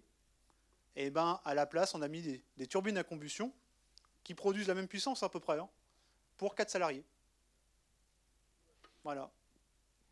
Et 0.96 1.10
ben, 1.10 1.40
à 1.44 1.54
la 1.54 1.66
place, 1.66 1.96
on 1.96 2.02
a 2.02 2.08
mis 2.08 2.42
des, 2.58 2.68
turbines 2.68 2.98
à 2.98 3.04
combustion 3.04 3.52
qui 4.24 4.36
produisent 4.36 4.68
la 4.68 4.76
même 4.76 4.88
puissance 4.88 5.24
à 5.24 5.30
peu 5.30 5.40
près, 5.40 5.60
hein, 5.60 5.70
pour 6.38 6.56
4 6.56 6.70
salariés. 6.70 7.04
Voilà. 9.04 9.32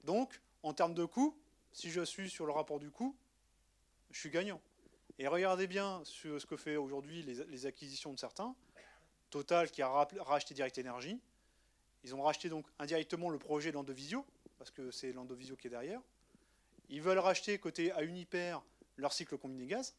Donc, 0.04 0.42
en 0.64 0.74
termes 0.74 0.94
de 0.94 1.06
coût, 1.06 1.38
si 1.72 1.92
je 1.92 2.02
suis 2.02 2.30
sur 2.30 2.46
le 2.46 2.52
rapport 2.52 2.80
du 2.80 2.90
coût, 2.90 3.16
je 4.10 4.20
suis 4.20 4.30
gagnant. 4.30 4.60
Et 5.20 5.28
regardez 5.28 5.68
bien 5.68 6.02
ce 6.04 6.46
que 6.46 6.58
fait 6.58 6.78
aujourd'hui 6.78 7.24
les, 7.24 7.66
acquisitions 7.66 8.14
de 8.14 8.20
certains. 8.20 8.56
Total 9.30 9.70
qui 9.70 9.82
a 9.82 9.88
racheté 10.20 10.54
Direct 10.54 10.78
Energy. 10.80 11.20
Ils 12.04 12.16
ont 12.16 12.22
racheté 12.22 12.50
donc 12.50 12.66
indirectement 12.80 13.30
le 13.30 13.38
projet 13.38 13.72
Landovisio, 13.72 14.26
parce 14.58 14.72
que 14.72 14.92
c'est 14.92 15.14
Landovisio 15.14 15.56
qui 15.56 15.68
est 15.68 15.70
derrière. 15.70 16.02
Ils 16.92 17.02
veulent 17.02 17.20
racheter 17.20 17.58
côté 17.58 17.92
à 17.92 18.04
Uniper 18.04 18.58
leur 18.98 19.14
cycle 19.14 19.38
combiné 19.38 19.66
gaz. 19.66 19.96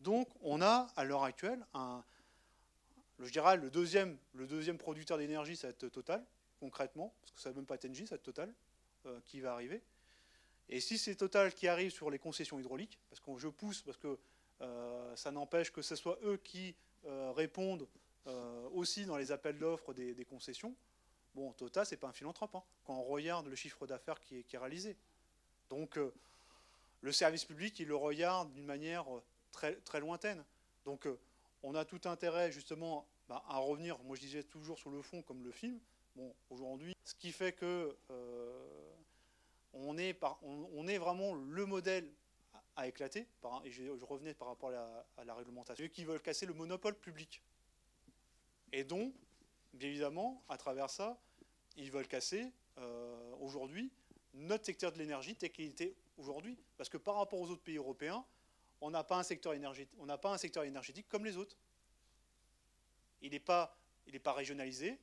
Donc 0.00 0.28
on 0.40 0.62
a 0.62 0.88
à 0.96 1.04
l'heure 1.04 1.24
actuelle 1.24 1.64
un, 1.74 2.02
le 3.18 3.70
deuxième, 3.70 4.16
le 4.34 4.46
deuxième 4.46 4.78
producteur 4.78 5.18
d'énergie, 5.18 5.56
ça 5.56 5.68
va 5.68 5.70
être 5.70 5.88
Total, 5.88 6.24
concrètement, 6.60 7.14
parce 7.20 7.32
que 7.32 7.40
ça 7.40 7.50
ne 7.50 7.54
va 7.54 7.60
même 7.60 7.66
pas 7.66 7.76
être 7.76 7.88
Engie, 7.88 8.06
ça 8.06 8.14
va 8.14 8.16
être 8.16 8.22
Total 8.22 8.52
euh, 9.06 9.20
qui 9.24 9.40
va 9.40 9.52
arriver. 9.52 9.82
Et 10.68 10.80
si 10.80 10.98
c'est 10.98 11.14
Total 11.14 11.52
qui 11.52 11.68
arrive 11.68 11.90
sur 11.90 12.10
les 12.10 12.18
concessions 12.18 12.58
hydrauliques, 12.58 12.98
parce 13.10 13.20
que 13.20 13.30
je 13.38 13.48
pousse, 13.48 13.82
parce 13.82 13.98
que 13.98 14.18
euh, 14.60 15.16
ça 15.16 15.30
n'empêche 15.30 15.70
que 15.70 15.82
ce 15.82 15.96
soit 15.96 16.18
eux 16.24 16.38
qui 16.38 16.74
euh, 17.04 17.32
répondent 17.32 17.86
aussi 18.72 19.04
dans 19.04 19.18
les 19.18 19.32
appels 19.32 19.58
d'offres 19.58 19.92
des, 19.92 20.24
concessions, 20.24 20.74
bon, 21.34 21.52
Total, 21.52 21.84
c'est 21.84 21.98
pas 21.98 22.08
un 22.08 22.12
philanthrope, 22.12 22.54
hein, 22.54 22.62
quand 22.82 22.94
on 22.94 23.04
regarde 23.04 23.46
le 23.48 23.54
chiffre 23.54 23.86
d'affaires 23.86 24.18
qui 24.18 24.38
est, 24.38 24.56
réalisé. 24.56 24.96
Donc, 25.70 25.98
le 27.00 27.12
service 27.12 27.44
public, 27.44 27.78
il 27.80 27.88
le 27.88 27.96
regarde 27.96 28.52
d'une 28.52 28.66
manière 28.66 29.06
très, 29.52 29.74
très 29.76 30.00
lointaine. 30.00 30.44
Donc, 30.84 31.08
on 31.62 31.74
a 31.74 31.84
tout 31.84 32.00
intérêt, 32.04 32.52
justement, 32.52 33.06
bah, 33.28 33.42
à 33.48 33.58
revenir, 33.58 33.98
moi 34.04 34.16
je 34.16 34.20
disais 34.20 34.42
toujours 34.42 34.78
sur 34.78 34.90
le 34.90 35.00
fond, 35.02 35.22
comme 35.22 35.42
le 35.42 35.50
film. 35.50 35.78
Bon, 36.14 36.34
aujourd'hui, 36.50 36.94
ce 37.04 37.14
qui 37.14 37.32
fait 37.32 37.52
que 37.52 37.96
on 39.74 39.98
est, 39.98 40.98
vraiment 40.98 41.34
le 41.34 41.66
modèle 41.66 42.08
à 42.76 42.88
éclater. 42.88 43.26
et 43.64 43.70
je, 43.70 44.04
revenais 44.04 44.34
par 44.34 44.48
rapport 44.48 44.70
à 44.70 45.24
la, 45.24 45.34
réglementation. 45.34 45.84
Ceux 45.84 45.88
qui 45.88 46.04
veulent 46.04 46.22
casser 46.22 46.46
le 46.46 46.54
monopole 46.54 46.94
public. 46.94 47.42
Et 48.72 48.84
donc, 48.84 49.12
bien 49.72 49.88
évidemment, 49.88 50.42
à 50.48 50.56
travers 50.56 50.90
ça, 50.90 51.18
ils 51.76 51.90
veulent 51.90 52.08
casser 52.08 52.52
euh, 52.78 53.34
aujourd'hui 53.40 53.92
notre 54.34 54.66
secteur 54.66 54.92
de 54.92 54.98
l'énergie 54.98 55.34
tel 55.34 55.50
qu'il 55.50 55.66
était 55.66 55.94
aujourd'hui. 56.18 56.58
Parce 56.76 56.88
que 56.88 56.96
par 56.96 57.16
rapport 57.16 57.40
aux 57.40 57.50
autres 57.50 57.62
pays 57.62 57.76
européens, 57.76 58.24
on 58.80 58.90
n'a 58.90 59.04
pas, 59.04 59.18
un 59.18 59.22
secteur 59.22 59.54
pas 60.20 60.32
un 60.32 60.38
secteur 60.38 60.64
énergétique 60.64 61.06
comme 61.08 61.24
les 61.24 61.36
autres. 61.36 61.56
Il 63.22 63.30
n'est 63.30 63.40
pas, 63.40 63.76
pas 64.22 64.32
régionalisé, 64.32 64.98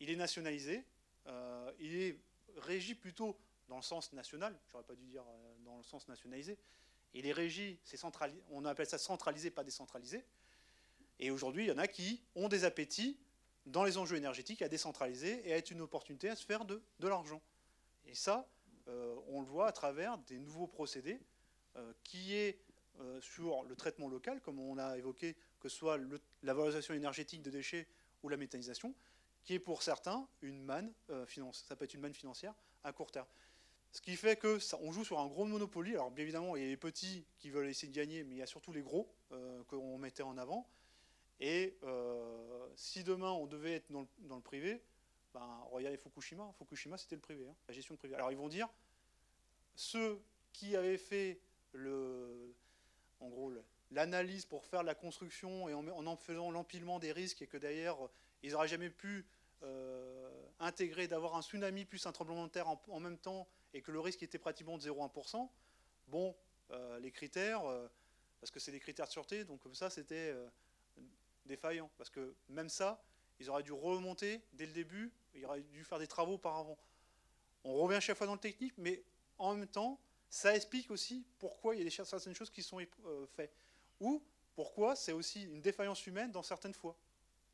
il 0.00 0.10
est 0.10 0.16
nationalisé, 0.16 0.84
euh, 1.26 1.72
il 1.78 1.94
est 1.96 2.18
régi 2.56 2.94
plutôt 2.94 3.36
dans 3.68 3.76
le 3.76 3.82
sens 3.82 4.12
national, 4.12 4.56
j'aurais 4.70 4.84
pas 4.84 4.94
dû 4.94 5.04
dire 5.04 5.22
euh, 5.22 5.54
dans 5.64 5.76
le 5.76 5.82
sens 5.82 6.08
nationalisé. 6.08 6.56
Et 7.14 7.22
les 7.22 7.32
régies, 7.32 7.78
c'est 7.82 7.98
on 8.50 8.64
appelle 8.64 8.86
ça 8.86 8.98
centralisé, 8.98 9.50
pas 9.50 9.64
décentralisé. 9.64 10.24
Et 11.18 11.30
aujourd'hui, 11.30 11.64
il 11.64 11.68
y 11.68 11.72
en 11.72 11.78
a 11.78 11.88
qui 11.88 12.22
ont 12.34 12.48
des 12.48 12.64
appétits 12.64 13.18
dans 13.64 13.84
les 13.84 13.96
enjeux 13.98 14.16
énergétiques 14.16 14.62
à 14.62 14.68
décentraliser 14.68 15.48
et 15.48 15.52
à 15.52 15.56
être 15.56 15.70
une 15.70 15.80
opportunité 15.80 16.28
à 16.28 16.36
se 16.36 16.44
faire 16.44 16.64
de, 16.64 16.82
de 17.00 17.08
l'argent. 17.08 17.42
Et 18.06 18.14
ça, 18.14 18.46
on 18.86 19.40
le 19.40 19.46
voit 19.46 19.66
à 19.66 19.72
travers 19.72 20.18
des 20.18 20.38
nouveaux 20.38 20.66
procédés 20.66 21.20
euh, 21.76 21.92
qui 22.04 22.34
est 22.34 22.58
sur 23.20 23.62
le 23.64 23.76
traitement 23.76 24.08
local, 24.08 24.40
comme 24.40 24.58
on 24.58 24.78
a 24.78 24.96
évoqué, 24.96 25.36
que 25.60 25.68
ce 25.68 25.76
soit 25.76 25.98
la 26.42 26.54
valorisation 26.54 26.94
énergétique 26.94 27.42
de 27.42 27.50
déchets 27.50 27.86
ou 28.22 28.30
la 28.30 28.38
méthanisation, 28.38 28.94
qui 29.44 29.52
est 29.52 29.58
pour 29.58 29.82
certains 29.82 30.26
une 30.40 30.62
manne 30.62 30.90
financière. 31.26 31.66
Ça 31.68 31.76
peut 31.76 31.84
être 31.84 31.92
une 31.92 32.00
manne 32.00 32.14
financière 32.14 32.54
à 32.84 32.92
court 32.92 33.10
terme. 33.10 33.26
Ce 33.96 34.02
qui 34.02 34.14
fait 34.16 34.36
que 34.36 34.58
on 34.82 34.92
joue 34.92 35.04
sur 35.04 35.18
un 35.20 35.26
gros 35.26 35.46
monopoly. 35.46 35.92
Alors 35.92 36.10
bien 36.10 36.22
évidemment, 36.22 36.54
il 36.54 36.62
y 36.62 36.66
a 36.66 36.68
les 36.68 36.76
petits 36.76 37.24
qui 37.38 37.50
veulent 37.50 37.68
essayer 37.68 37.88
de 37.88 37.96
gagner, 37.96 38.24
mais 38.24 38.34
il 38.34 38.38
y 38.38 38.42
a 38.42 38.46
surtout 38.46 38.72
les 38.72 38.82
gros 38.82 39.10
euh, 39.32 39.62
qu'on 39.64 39.96
mettait 39.96 40.22
en 40.22 40.36
avant. 40.36 40.68
Et 41.40 41.78
euh, 41.82 42.68
si 42.76 43.04
demain 43.04 43.30
on 43.30 43.46
devait 43.46 43.74
être 43.74 43.90
dans 43.90 44.36
le, 44.36 44.42
privé, 44.42 44.82
ben, 45.36 45.68
regardez 45.70 45.98
Fukushima. 45.98 46.50
Fukushima, 46.56 46.96
c'était 46.96 47.14
le 47.14 47.20
privé, 47.20 47.46
hein, 47.46 47.54
la 47.68 47.74
gestion 47.74 47.94
de. 47.94 48.14
Alors 48.14 48.32
ils 48.32 48.38
vont 48.38 48.48
dire, 48.48 48.70
ceux 49.74 50.18
qui 50.54 50.74
avaient 50.74 50.96
fait 50.96 51.38
le, 51.72 52.54
en 53.20 53.30
l'analyse 53.90 54.46
pour 54.46 54.64
faire 54.64 54.82
la 54.82 54.94
construction 54.94 55.68
et 55.68 55.74
en, 55.74 56.16
faisant 56.16 56.50
l'empilement 56.50 56.98
des 56.98 57.12
risques 57.12 57.42
et 57.42 57.46
que 57.46 57.58
d'ailleurs 57.58 58.10
ils 58.42 58.52
n'auraient 58.52 58.66
jamais 58.66 58.88
pu 58.88 59.26
euh, 59.62 60.46
intégrer 60.58 61.06
d'avoir 61.06 61.36
un 61.36 61.42
tsunami 61.42 61.84
plus 61.84 62.06
un 62.06 62.12
tremblement 62.12 62.46
de 62.46 62.50
terre 62.50 62.68
en 62.68 63.00
même 63.00 63.18
temps 63.18 63.46
et 63.74 63.82
que 63.82 63.92
le 63.92 64.00
risque 64.00 64.22
était 64.22 64.38
pratiquement 64.38 64.78
de 64.78 64.82
0,1%, 64.82 65.50
bon, 66.08 66.34
euh, 66.70 66.98
les 67.00 67.12
critères, 67.12 67.66
euh, 67.66 67.86
parce 68.40 68.50
que 68.50 68.58
c'est 68.58 68.72
des 68.72 68.80
critères 68.80 69.06
de 69.06 69.12
sûreté, 69.12 69.44
donc 69.44 69.60
comme 69.60 69.74
ça, 69.74 69.90
c'était 69.90 70.34
défaillant. 71.44 71.90
Parce 71.98 72.08
que 72.08 72.34
même 72.48 72.70
ça, 72.70 73.02
ils 73.40 73.50
auraient 73.50 73.62
dû 73.62 73.72
remonter 73.72 74.40
dès 74.54 74.66
le 74.66 74.72
début, 74.72 75.12
ils 75.34 75.44
auraient 75.44 75.60
dû 75.60 75.84
faire 75.84 75.98
des 75.98 76.06
travaux 76.06 76.34
auparavant. 76.34 76.78
On 77.64 77.74
revient 77.74 78.00
chaque 78.00 78.16
fois 78.16 78.26
dans 78.26 78.34
le 78.34 78.40
technique, 78.40 78.74
mais 78.78 79.02
en 79.38 79.54
même 79.54 79.66
temps, 79.66 80.00
ça 80.28 80.54
explique 80.54 80.90
aussi 80.90 81.24
pourquoi 81.38 81.76
il 81.76 81.82
y 81.82 81.86
a 81.86 82.04
certaines 82.04 82.34
choses 82.34 82.50
qui 82.50 82.62
sont 82.62 82.80
faites. 83.34 83.54
Ou 84.00 84.22
pourquoi 84.54 84.96
c'est 84.96 85.12
aussi 85.12 85.44
une 85.44 85.60
défaillance 85.60 86.06
humaine 86.06 86.32
dans 86.32 86.42
certaines 86.42 86.74
fois. 86.74 86.96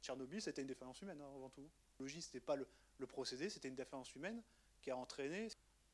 Tchernobyl, 0.02 0.40
c'était 0.40 0.62
une 0.62 0.68
défaillance 0.68 1.00
humaine 1.00 1.20
hein, 1.20 1.30
avant 1.34 1.50
tout. 1.50 1.68
Le 1.98 2.08
ce 2.08 2.16
n'était 2.16 2.40
pas 2.40 2.56
le, 2.56 2.66
procédé, 3.06 3.50
c'était 3.50 3.68
une 3.68 3.74
défaillance 3.74 4.14
humaine 4.14 4.42
qui 4.80 4.90
a 4.90 4.96
entraîné 4.96 5.48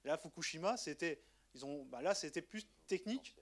Là, 0.05 0.17
Fukushima, 0.17 0.77
c'était, 0.77 1.21
bah 1.87 2.01
plus 2.49 2.67
technique 2.87 3.35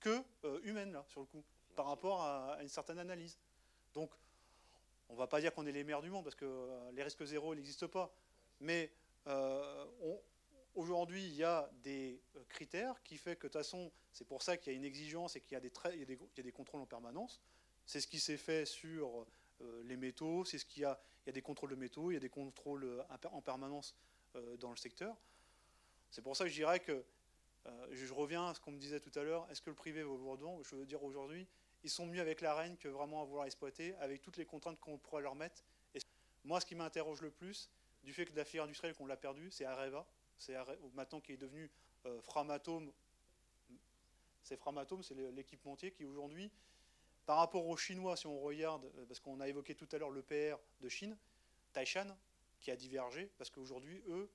que 0.00 0.22
euh, 0.44 0.60
humaine 0.62 0.92
là, 0.92 1.04
sur 1.08 1.20
le 1.20 1.26
coup, 1.26 1.42
par 1.74 1.86
rapport 1.86 2.22
à, 2.22 2.58
une 2.62 2.68
certaine 2.68 2.98
analyse. 2.98 3.38
Donc, 3.94 4.10
on 5.14 5.16
ne 5.16 5.22
va 5.22 5.28
pas 5.28 5.40
dire 5.40 5.54
qu'on 5.54 5.64
est 5.64 5.72
les 5.72 5.84
meilleurs 5.84 6.02
du 6.02 6.10
monde 6.10 6.24
parce 6.24 6.34
que 6.34 6.44
euh, 6.44 6.90
les 6.92 7.04
risques 7.04 7.24
zéro 7.24 7.54
n'existent 7.54 7.86
pas, 7.86 8.12
mais 8.58 8.90
euh, 9.28 9.86
aujourd'hui, 10.74 11.24
il 11.24 11.36
y 11.36 11.44
a 11.44 11.70
des 11.84 12.20
critères 12.48 13.00
qui 13.04 13.16
fait 13.16 13.36
que 13.36 13.46
de 13.46 13.52
toute 13.52 13.62
façon, 13.62 13.92
c'est 14.12 14.26
pour 14.26 14.42
ça 14.42 14.56
qu'il 14.56 14.72
y 14.72 14.74
a 14.74 14.76
une 14.76 14.84
exigence 14.84 15.36
et 15.36 15.40
qu'il 15.40 15.52
y, 15.52 15.56
a 15.56 15.60
des, 15.60 15.70
il 15.92 16.18
y, 16.36 16.40
a 16.40 16.42
des 16.42 16.52
contrôles 16.52 16.80
en 16.80 16.86
permanence. 16.86 17.40
C'est 17.86 18.00
ce 18.00 18.08
qui 18.08 18.18
s'est 18.18 18.36
fait 18.36 18.66
sur 18.66 19.24
les 19.84 19.96
métaux, 19.96 20.44
c'est 20.44 20.58
ce 20.58 20.64
qu'il 20.64 20.82
y 20.82 20.84
a, 20.84 20.98
il 21.24 21.28
y 21.28 21.30
a 21.30 21.32
des 21.32 21.42
contrôles 21.42 21.70
de 21.70 21.76
métaux, 21.76 22.10
il 22.10 22.14
y 22.14 22.16
a 22.16 22.20
des 22.20 22.28
contrôles 22.28 23.04
en 23.30 23.40
permanence 23.40 23.94
dans 24.58 24.70
le 24.70 24.76
secteur. 24.76 25.16
C'est 26.10 26.22
pour 26.22 26.36
ça 26.36 26.44
que 26.44 26.50
je 26.50 26.56
dirais 26.56 26.80
que, 26.80 27.04
euh, 27.66 27.86
je 27.92 28.12
reviens 28.12 28.48
à 28.48 28.54
ce 28.54 28.60
qu'on 28.60 28.72
me 28.72 28.78
disait 28.78 29.00
tout 29.00 29.16
à 29.18 29.22
l'heure, 29.22 29.46
est-ce 29.50 29.62
que 29.62 29.70
le 29.70 29.76
privé 29.76 30.02
vaut 30.02 30.16
le 30.16 30.62
Je 30.64 30.76
veux 30.76 30.86
dire 30.86 31.02
aujourd'hui, 31.02 31.46
ils 31.84 31.90
sont 31.90 32.06
mieux 32.06 32.20
avec 32.20 32.40
la 32.40 32.54
reine 32.54 32.76
que 32.78 32.88
vraiment 32.88 33.22
à 33.22 33.24
vouloir 33.24 33.44
exploiter, 33.44 33.94
avec 33.96 34.22
toutes 34.22 34.38
les 34.38 34.46
contraintes 34.46 34.80
qu'on 34.80 34.98
pourrait 34.98 35.22
leur 35.22 35.34
mettre. 35.34 35.62
Et 35.94 36.00
moi, 36.44 36.60
ce 36.60 36.66
qui 36.66 36.74
m'interroge 36.74 37.20
le 37.20 37.30
plus, 37.30 37.70
du 38.02 38.12
fait 38.12 38.24
que 38.24 38.34
la 38.34 38.44
filière 38.44 38.64
industrielle 38.64 38.94
qu'on 38.94 39.06
l'a 39.06 39.16
perdue, 39.16 39.50
c'est 39.50 39.66
Areva, 39.66 40.06
c'est 40.38 40.56
maintenant 40.94 41.20
qui 41.20 41.32
est 41.32 41.36
devenu 41.36 41.70
euh, 42.06 42.20
Framatome. 42.22 42.90
C'est 44.42 44.56
Framatome, 44.56 45.02
c'est 45.02 45.14
l'équipementier 45.14 45.92
qui 45.92 46.04
aujourd'hui, 46.04 46.50
par 47.26 47.36
rapport 47.38 47.66
aux 47.66 47.76
Chinois, 47.76 48.16
si 48.16 48.26
on 48.26 48.40
regarde, 48.40 48.84
euh, 48.96 49.04
parce 49.06 49.20
qu'on 49.20 49.40
a 49.40 49.48
évoqué 49.48 49.74
tout 49.74 49.88
à 49.92 49.98
l'heure 49.98 50.10
le 50.10 50.22
PR 50.22 50.58
de 50.80 50.88
Chine, 50.88 51.16
Taishan, 51.72 52.16
qui 52.60 52.70
a 52.70 52.76
divergé, 52.76 53.30
parce 53.36 53.50
qu'aujourd'hui, 53.50 54.02
eux, 54.08 54.30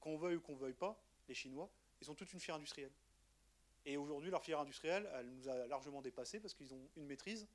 qu'on 0.00 0.16
veuille 0.16 0.36
ou 0.36 0.40
qu'on 0.40 0.56
veuille 0.56 0.74
pas, 0.74 0.98
les 1.28 1.34
Chinois, 1.34 1.70
ils 2.00 2.10
ont 2.10 2.14
toute 2.14 2.32
une 2.32 2.40
filière 2.40 2.56
industrielle. 2.56 2.92
Et 3.86 3.96
aujourd'hui, 3.96 4.30
leur 4.30 4.42
filière 4.42 4.60
industrielle, 4.60 5.08
elle 5.14 5.28
nous 5.30 5.48
a 5.48 5.66
largement 5.66 6.02
dépassé 6.02 6.40
parce 6.40 6.54
qu'ils 6.54 6.74
ont 6.74 6.88
une 6.96 7.06
maîtrise. 7.06 7.46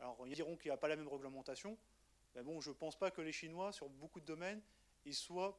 Alors, 0.00 0.26
ils 0.26 0.34
diront 0.34 0.56
qu'il 0.56 0.70
n'y 0.70 0.74
a 0.74 0.76
pas 0.76 0.88
la 0.88 0.96
même 0.96 1.08
réglementation. 1.08 1.76
Mais 2.34 2.42
bon, 2.42 2.60
je 2.60 2.70
ne 2.70 2.74
pense 2.74 2.96
pas 2.96 3.10
que 3.10 3.20
les 3.20 3.32
Chinois, 3.32 3.72
sur 3.72 3.88
beaucoup 3.88 4.20
de 4.20 4.26
domaines, 4.26 4.60
ils 5.04 5.14
soient 5.14 5.58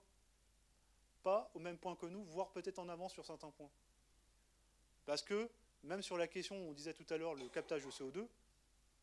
pas 1.24 1.52
au 1.54 1.60
même 1.60 1.78
point 1.78 1.96
que 1.96 2.06
nous, 2.06 2.24
voire 2.24 2.52
peut-être 2.52 2.80
en 2.80 2.90
avance 2.90 3.14
sur 3.14 3.26
certains 3.26 3.52
points. 3.52 3.70
Parce 5.06 5.22
que, 5.22 5.50
même 5.84 6.02
sur 6.02 6.18
la 6.18 6.28
question, 6.28 6.56
on 6.56 6.74
disait 6.74 6.94
tout 6.94 7.06
à 7.10 7.18
l'heure 7.18 7.36
le 7.36 7.50
captage 7.50 7.86
de 7.86 7.90
CO2, 7.90 8.28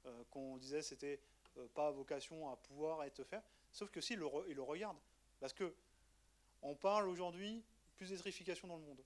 euh, 0.07 0.23
qu'on 0.31 0.57
disait 0.57 0.83
c'était 0.83 1.21
euh, 1.59 1.67
pas 1.75 1.91
vocation 1.91 2.51
à 2.51 2.57
pouvoir 2.57 3.03
être 3.05 3.25
fait, 3.25 3.43
sauf 3.73 3.91
que 3.91 4.01
si, 4.01 4.13
ils 4.13 4.19
le, 4.19 4.63
regardent. 4.63 5.01
Parce 5.41 5.53
que 5.53 5.75
on 6.63 6.75
parle 6.75 7.09
aujourd'hui 7.09 7.63
plus 7.97 8.09
d'électrification 8.09 8.69
dans 8.69 8.77
le 8.77 8.83
monde. 8.83 9.03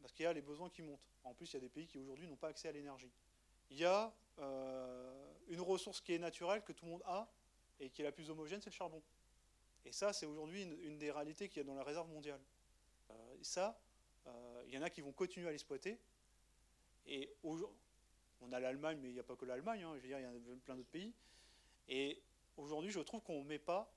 Parce 0.00 0.12
qu'il 0.12 0.24
y 0.24 0.26
a 0.26 0.32
les 0.32 0.42
besoins 0.42 0.70
qui 0.70 0.82
montent. 0.82 1.00
En 1.24 1.34
plus, 1.34 1.50
il 1.52 1.54
y 1.54 1.56
a 1.56 1.60
des 1.60 1.68
pays 1.68 1.86
qui 1.86 1.98
aujourd'hui 1.98 2.26
n'ont 2.26 2.36
pas 2.36 2.48
accès 2.48 2.68
à 2.68 2.72
l'énergie. 2.72 3.10
Il 3.70 3.78
y 3.78 3.84
a 3.84 4.12
euh, 4.38 5.32
une 5.48 5.60
ressource 5.60 6.00
qui 6.00 6.14
est 6.14 6.18
naturelle, 6.18 6.62
que 6.62 6.72
tout 6.72 6.84
le 6.84 6.90
monde 6.92 7.02
a, 7.04 7.28
et 7.78 7.90
qui 7.90 8.02
est 8.02 8.04
la 8.04 8.12
plus 8.12 8.30
homogène, 8.30 8.60
c'est 8.60 8.70
le 8.70 8.74
charbon. 8.74 9.02
Et 9.84 9.92
ça, 9.92 10.12
c'est 10.12 10.26
aujourd'hui 10.26 10.62
une, 10.62 10.98
des 10.98 11.10
réalités 11.10 11.48
qu'il 11.48 11.58
y 11.58 11.64
a 11.64 11.64
dans 11.64 11.74
la 11.74 11.84
réserve 11.84 12.08
mondiale. 12.08 12.40
Euh, 13.10 13.40
et 13.40 13.44
ça, 13.44 13.78
Euh, 14.26 14.64
il 14.66 14.74
y 14.74 14.78
en 14.78 14.82
a 14.82 14.90
qui 14.90 15.00
vont 15.00 15.12
continuer 15.12 15.48
à 15.48 15.50
l'exploiter. 15.50 15.98
Et 17.06 17.34
on 17.42 18.52
a 18.52 18.60
l'Allemagne, 18.60 18.98
mais 19.00 19.08
il 19.08 19.14
n'y 19.14 19.18
a 19.18 19.24
pas 19.24 19.36
que 19.36 19.46
l'Allemagne, 19.46 19.82
hein, 19.82 19.92
je 19.96 20.02
veux 20.02 20.08
dire, 20.08 20.18
il 20.18 20.22
y 20.22 20.26
a 20.26 20.56
plein 20.64 20.76
d'autres 20.76 20.90
pays. 20.90 21.12
Et 21.88 22.22
aujourd'hui, 22.56 22.90
je 22.90 23.00
trouve 23.00 23.22
qu'on 23.22 23.42
ne 23.42 23.48
met 23.48 23.58
pas 23.58 23.90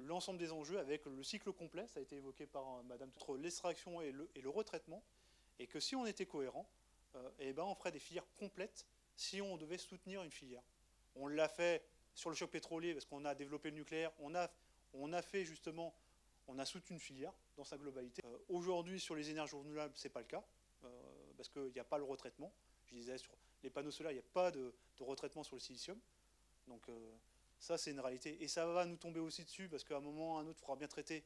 l'ensemble 0.00 0.38
des 0.38 0.52
enjeux 0.52 0.78
avec 0.78 1.04
le 1.06 1.22
cycle 1.22 1.52
complet, 1.52 1.86
ça 1.86 2.00
a 2.00 2.02
été 2.02 2.16
évoqué 2.16 2.46
par 2.46 2.82
Madame, 2.84 3.10
entre 3.16 3.36
l'extraction 3.36 4.00
et 4.00 4.12
le, 4.12 4.28
et 4.34 4.40
le, 4.40 4.48
retraitement, 4.48 5.02
et 5.58 5.66
que 5.66 5.80
si 5.80 5.94
on 5.94 6.06
était 6.06 6.26
cohérent, 6.26 6.68
eh 7.38 7.52
ben 7.52 7.64
on 7.64 7.74
ferait 7.74 7.92
des 7.92 7.98
filières 7.98 8.26
complètes 8.38 8.86
si 9.16 9.42
on 9.42 9.56
devait 9.56 9.78
soutenir 9.78 10.22
une 10.22 10.30
filière. 10.30 10.62
On 11.16 11.26
l'a 11.26 11.48
fait 11.48 11.84
sur 12.14 12.30
le 12.30 12.36
choc 12.36 12.50
pétrolier 12.50 12.94
parce 12.94 13.04
qu'on 13.04 13.24
a 13.24 13.34
développé 13.34 13.70
le 13.70 13.76
nucléaire, 13.76 14.12
on 14.18 14.34
a, 14.34 14.50
on 14.92 15.12
a 15.12 15.22
fait 15.22 15.44
justement, 15.44 15.94
on 16.46 16.58
a 16.58 16.64
soutenu 16.64 16.94
une 16.94 17.00
filière 17.00 17.32
dans 17.56 17.64
sa 17.64 17.76
globalité. 17.78 18.22
Euh, 18.24 18.38
aujourd'hui, 18.48 18.98
sur 18.98 19.14
les 19.14 19.30
énergies 19.30 19.54
renouvelables, 19.54 19.94
ce 19.96 20.06
n'est 20.06 20.12
pas 20.12 20.20
le 20.20 20.26
cas 20.26 20.44
euh, 20.84 20.88
parce 21.36 21.48
qu'il 21.48 21.70
n'y 21.72 21.78
a 21.78 21.84
pas 21.84 21.98
le 21.98 22.04
retraitement. 22.04 22.52
Je 22.86 22.94
disais, 22.94 23.18
sur 23.18 23.32
les 23.62 23.70
panneaux 23.70 23.90
solaires, 23.90 24.12
il 24.12 24.16
n'y 24.16 24.20
a 24.20 24.32
pas 24.32 24.50
de, 24.50 24.72
retraitement 25.00 25.44
sur 25.44 25.56
le 25.56 25.60
silicium. 25.60 25.98
Donc 26.66 26.88
euh, 26.88 27.12
ça, 27.58 27.78
c'est 27.78 27.90
une 27.90 28.00
réalité. 28.00 28.42
Et 28.42 28.48
ça 28.48 28.66
va 28.66 28.86
nous 28.86 28.96
tomber 28.96 29.20
aussi 29.20 29.44
dessus 29.44 29.68
parce 29.68 29.84
qu'à 29.84 29.96
un 29.96 30.00
moment 30.00 30.34
ou 30.34 30.38
un 30.38 30.46
autre, 30.46 30.58
il 30.58 30.60
faudra 30.60 30.76
bien 30.76 30.88
traiter. 30.88 31.24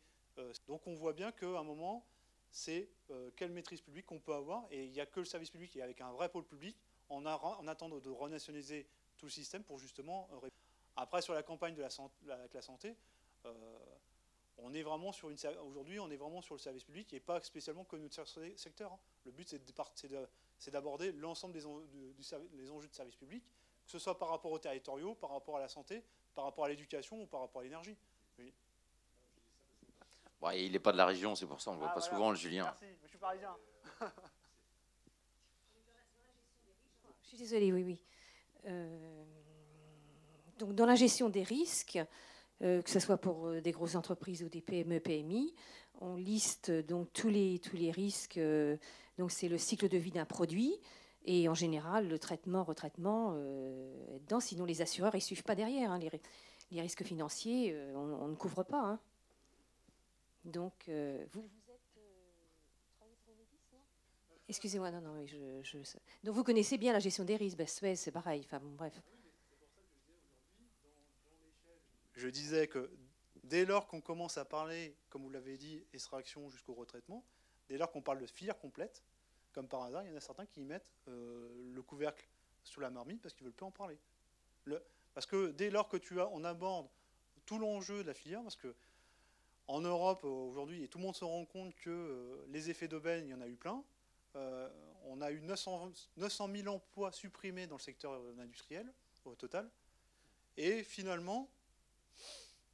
donc 0.67 0.87
on 0.87 0.95
voit 0.95 1.13
bien 1.13 1.33
qu'à 1.33 1.59
un 1.59 1.63
moment, 1.63 2.07
c'est 2.51 2.89
quelle 3.37 3.53
maîtrise 3.53 3.81
publique 3.81 4.07
qu'on 4.07 4.21
peut 4.21 4.35
avoir. 4.35 4.67
Et 4.71 4.85
il 4.85 4.93
n'y 4.93 5.01
a 5.01 5.07
que 5.07 5.21
le 5.21 5.27
service 5.27 5.51
public 5.51 5.77
et 5.77 5.83
avec 5.83 6.01
un 6.01 6.13
vrai 6.13 6.29
pôle 6.29 6.45
public 6.45 6.77
en, 7.09 7.25
en 7.25 7.69
attendant 7.69 7.99
de 7.99 8.11
renationaliser 8.11 8.87
tout 9.23 9.27
le 9.27 9.31
système 9.31 9.63
pour 9.63 9.79
justement 9.79 10.29
euh, 10.33 10.49
Après, 10.97 11.23
sur 11.23 11.33
la 11.33 11.45
campagne 11.45 11.77
de 11.77 11.83
la, 11.83 11.89
avec 12.35 12.55
la 12.55 12.63
santé, 12.63 12.97
euh, 13.45 13.79
on 14.59 14.75
est 14.75 14.83
vraiment 14.83 15.13
sur 15.13 15.31
une 15.31 15.37
aujourd'hui, 15.65 16.01
on 16.01 16.11
est 16.11 16.17
vraiment 16.17 16.43
sur 16.43 16.55
le 16.55 16.59
service 16.59 16.83
public 16.83 17.13
et 17.15 17.21
pas 17.21 17.41
spécialement 17.41 17.85
que 17.85 17.97
notre 17.97 18.25
secteur. 18.57 18.93
Hein. 18.93 18.99
Le 19.25 19.31
but, 19.31 19.49
c'est 20.59 20.71
d'aborder 20.71 21.13
l'ensemble 21.13 21.55
des, 21.55 21.65
enjeux 21.67 22.89
de 22.89 22.95
service 22.95 23.17
public, 23.17 23.45
que 23.85 23.91
ce 23.91 23.99
soit 24.01 24.19
par 24.19 24.29
rapport 24.29 24.51
aux 24.51 24.59
territoriaux, 24.59 25.15
par 25.15 25.31
rapport 25.31 25.57
à 25.57 25.61
la 25.61 25.69
santé, 25.69 26.03
par 26.35 26.45
rapport 26.45 26.65
à 26.65 26.69
l'éducation 26.69 27.21
ou 27.21 27.27
par 27.27 27.41
rapport 27.41 27.61
à 27.61 27.65
l'énergie. 27.65 27.97
il 30.55 30.73
n'est 30.73 30.79
pas 30.79 30.93
de 30.93 30.97
la 30.97 31.07
région, 31.07 31.35
c'est 31.35 31.47
pour 31.47 31.61
ça 31.61 31.71
on 31.71 31.75
ne 31.75 31.79
voit 31.79 31.91
ah, 31.91 31.95
pas 31.95 32.01
souvent 32.01 32.31
le 32.31 32.37
Julien. 32.37 32.65
Merci, 32.65 32.87
je 33.03 33.09
suis 33.09 33.19
parisien. 33.19 33.55
Je 37.23 37.29
suis 37.29 37.39
désolée, 37.39 37.73
oui, 37.73 37.83
oui. 37.83 37.99
Euh, 38.67 39.25
donc 40.59 40.75
dans 40.75 40.87
la 40.87 40.95
gestion 40.95 41.29
des 41.29 41.43
risques, 41.43 41.99
euh, 42.63 42.83
que 42.83 42.91
ce 42.91 43.01
soit 43.01 43.17
pour 43.17 43.47
euh, 43.47 43.61
des 43.61 43.73
grosses 43.73 43.95
entreprises 43.95 44.43
ou 44.43 44.49
des 44.49 44.61
PME, 44.61 45.01
PMI, 45.01 45.55
on 46.01 46.17
liste 46.17 46.71
donc 46.71 47.13
tous 47.13 47.29
les, 47.29 47.59
tous 47.59 47.77
les 47.77 47.91
risques. 47.91 48.39
donc 49.19 49.31
c'est 49.31 49.49
le 49.49 49.57
cycle 49.57 49.89
de 49.89 49.99
vie 49.99 50.11
d'un 50.11 50.25
produit. 50.25 50.79
Et 51.25 51.49
en 51.49 51.55
général, 51.55 52.09
le 52.09 52.19
traitement, 52.19 52.65
retraitement 52.65 53.37
est 53.37 54.19
dedans, 54.21 54.41
sinon 54.41 54.65
les 54.65 54.83
assureurs 54.83 55.15
ne 55.15 55.21
suivent 55.21 55.45
pas 55.45 55.55
derrière. 55.55 55.93
Hein. 55.93 55.99
les, 55.99 56.81
risques 56.81 57.05
financiers, 57.05 57.77
on, 57.95 58.29
ne 58.29 58.35
couvre 58.35 58.65
pas. 58.65 58.81
Hein. 58.81 59.01
Donc, 60.45 60.91
vous, 61.33 61.49
Excusez-moi, 64.53 64.91
non, 64.91 65.01
non, 65.01 65.27
je, 65.27 65.79
Donc 66.25 66.35
vous 66.35 66.45
connaissez 66.45 66.77
bien 66.77 66.93
la 66.93 66.99
gestion 66.99 67.25
des 67.25 67.37
risques, 67.37 67.57
ben, 67.57 67.67
c'est 67.67 68.11
pareil, 68.11 68.47
bref. 68.77 69.01
Je 72.15 72.29
disais 72.29 72.67
que 72.67 72.91
dès 73.45 73.65
lors 73.65 73.87
qu'on 73.87 74.03
commence 74.03 74.37
à 74.37 74.45
parler, 74.45 74.95
comme 75.09 75.23
vous 75.23 75.31
l'avez 75.31 75.57
dit, 75.57 75.83
extraction 75.95 76.51
jusqu'au 76.51 76.75
retraitement, 76.75 77.25
dès 77.71 77.79
lors 77.79 77.91
qu'on 77.91 78.03
parle 78.03 78.19
de 78.19 78.27
filière 78.27 78.59
complète, 78.59 79.03
comme 79.53 79.69
par 79.69 79.83
hasard, 79.83 80.03
il 80.05 80.11
y 80.11 80.13
en 80.13 80.17
a 80.17 80.21
certains 80.21 80.47
qui 80.47 80.63
mettent 80.63 80.93
euh, 81.09 81.49
le 81.75 81.83
couvercle 81.83 82.27
sous 82.65 82.81
la 82.81 82.91
marmite 82.91 83.21
parce 83.21 83.35
qu'ils 83.35 83.45
ne 83.45 83.49
veulent 83.49 83.57
plus 83.57 83.67
en 83.67 83.71
parler. 83.71 83.99
Le, 84.65 84.83
parce 85.15 85.27
que 85.27 85.51
dès 85.51 85.71
lors 85.71 85.89
que 85.89 85.97
tu 85.97 86.21
as, 86.21 86.29
on 86.29 86.45
aborde 86.45 86.89
tout 87.47 87.59
l'enjeu 87.59 88.03
de 88.03 88.09
la 88.09 88.15
filière, 88.15 88.43
parce 88.43 88.57
que 88.57 88.75
en 89.69 89.81
Europe 89.81 90.25
aujourd'hui, 90.25 90.89
tout 90.89 90.99
le 90.99 91.05
monde 91.05 91.17
se 91.17 91.25
rend 91.25 91.45
compte 91.45 91.75
que 91.77 91.91
euh, 91.91 92.45
les 92.49 92.71
effets 92.71 92.89
d'aubaine, 92.89 93.27
il 93.27 93.31
y 93.31 93.35
en 93.35 93.41
a 93.41 93.47
eu 93.47 93.57
plein, 93.57 93.83
euh, 94.37 94.69
on 95.05 95.21
a 95.21 95.31
eu 95.31 95.41
900, 95.41 95.93
900 96.17 96.49
000 96.55 96.69
emplois 96.69 97.13
supprimés 97.13 97.67
dans 97.67 97.77
le 97.77 97.83
secteur 97.83 98.21
industriel 98.39 98.93
au 99.25 99.35
total. 99.35 99.71
Et 100.57 100.83
finalement, 100.83 101.49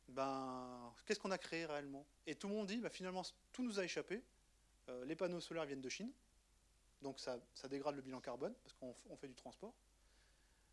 ben, 0.09 0.92
qu'est-ce 1.05 1.20
qu'on 1.20 1.30
a 1.30 1.38
créé 1.38 1.66
réellement? 1.66 2.06
Et 2.26 2.34
tout 2.34 2.48
le 2.48 2.55
monde 2.55 2.66
dit, 2.66 2.80
ben, 2.80 2.90
finalement, 2.90 3.22
tout 3.52 3.62
nous 3.62 3.78
a 3.80 3.84
échappé. 3.84 4.22
Les 5.05 5.16
panneaux 5.16 5.40
solaires 5.40 5.66
viennent 5.66 5.82
de 5.82 5.88
Chine, 5.90 6.10
donc 7.03 7.20
ça, 7.20 7.39
dégrade 7.69 7.97
le 7.97 8.03
bilan 8.03 8.20
carbone, 8.20 8.55
parce 8.62 8.75
qu'on 8.75 9.16
fait 9.16 9.29
du 9.29 9.35
transport. 9.35 9.75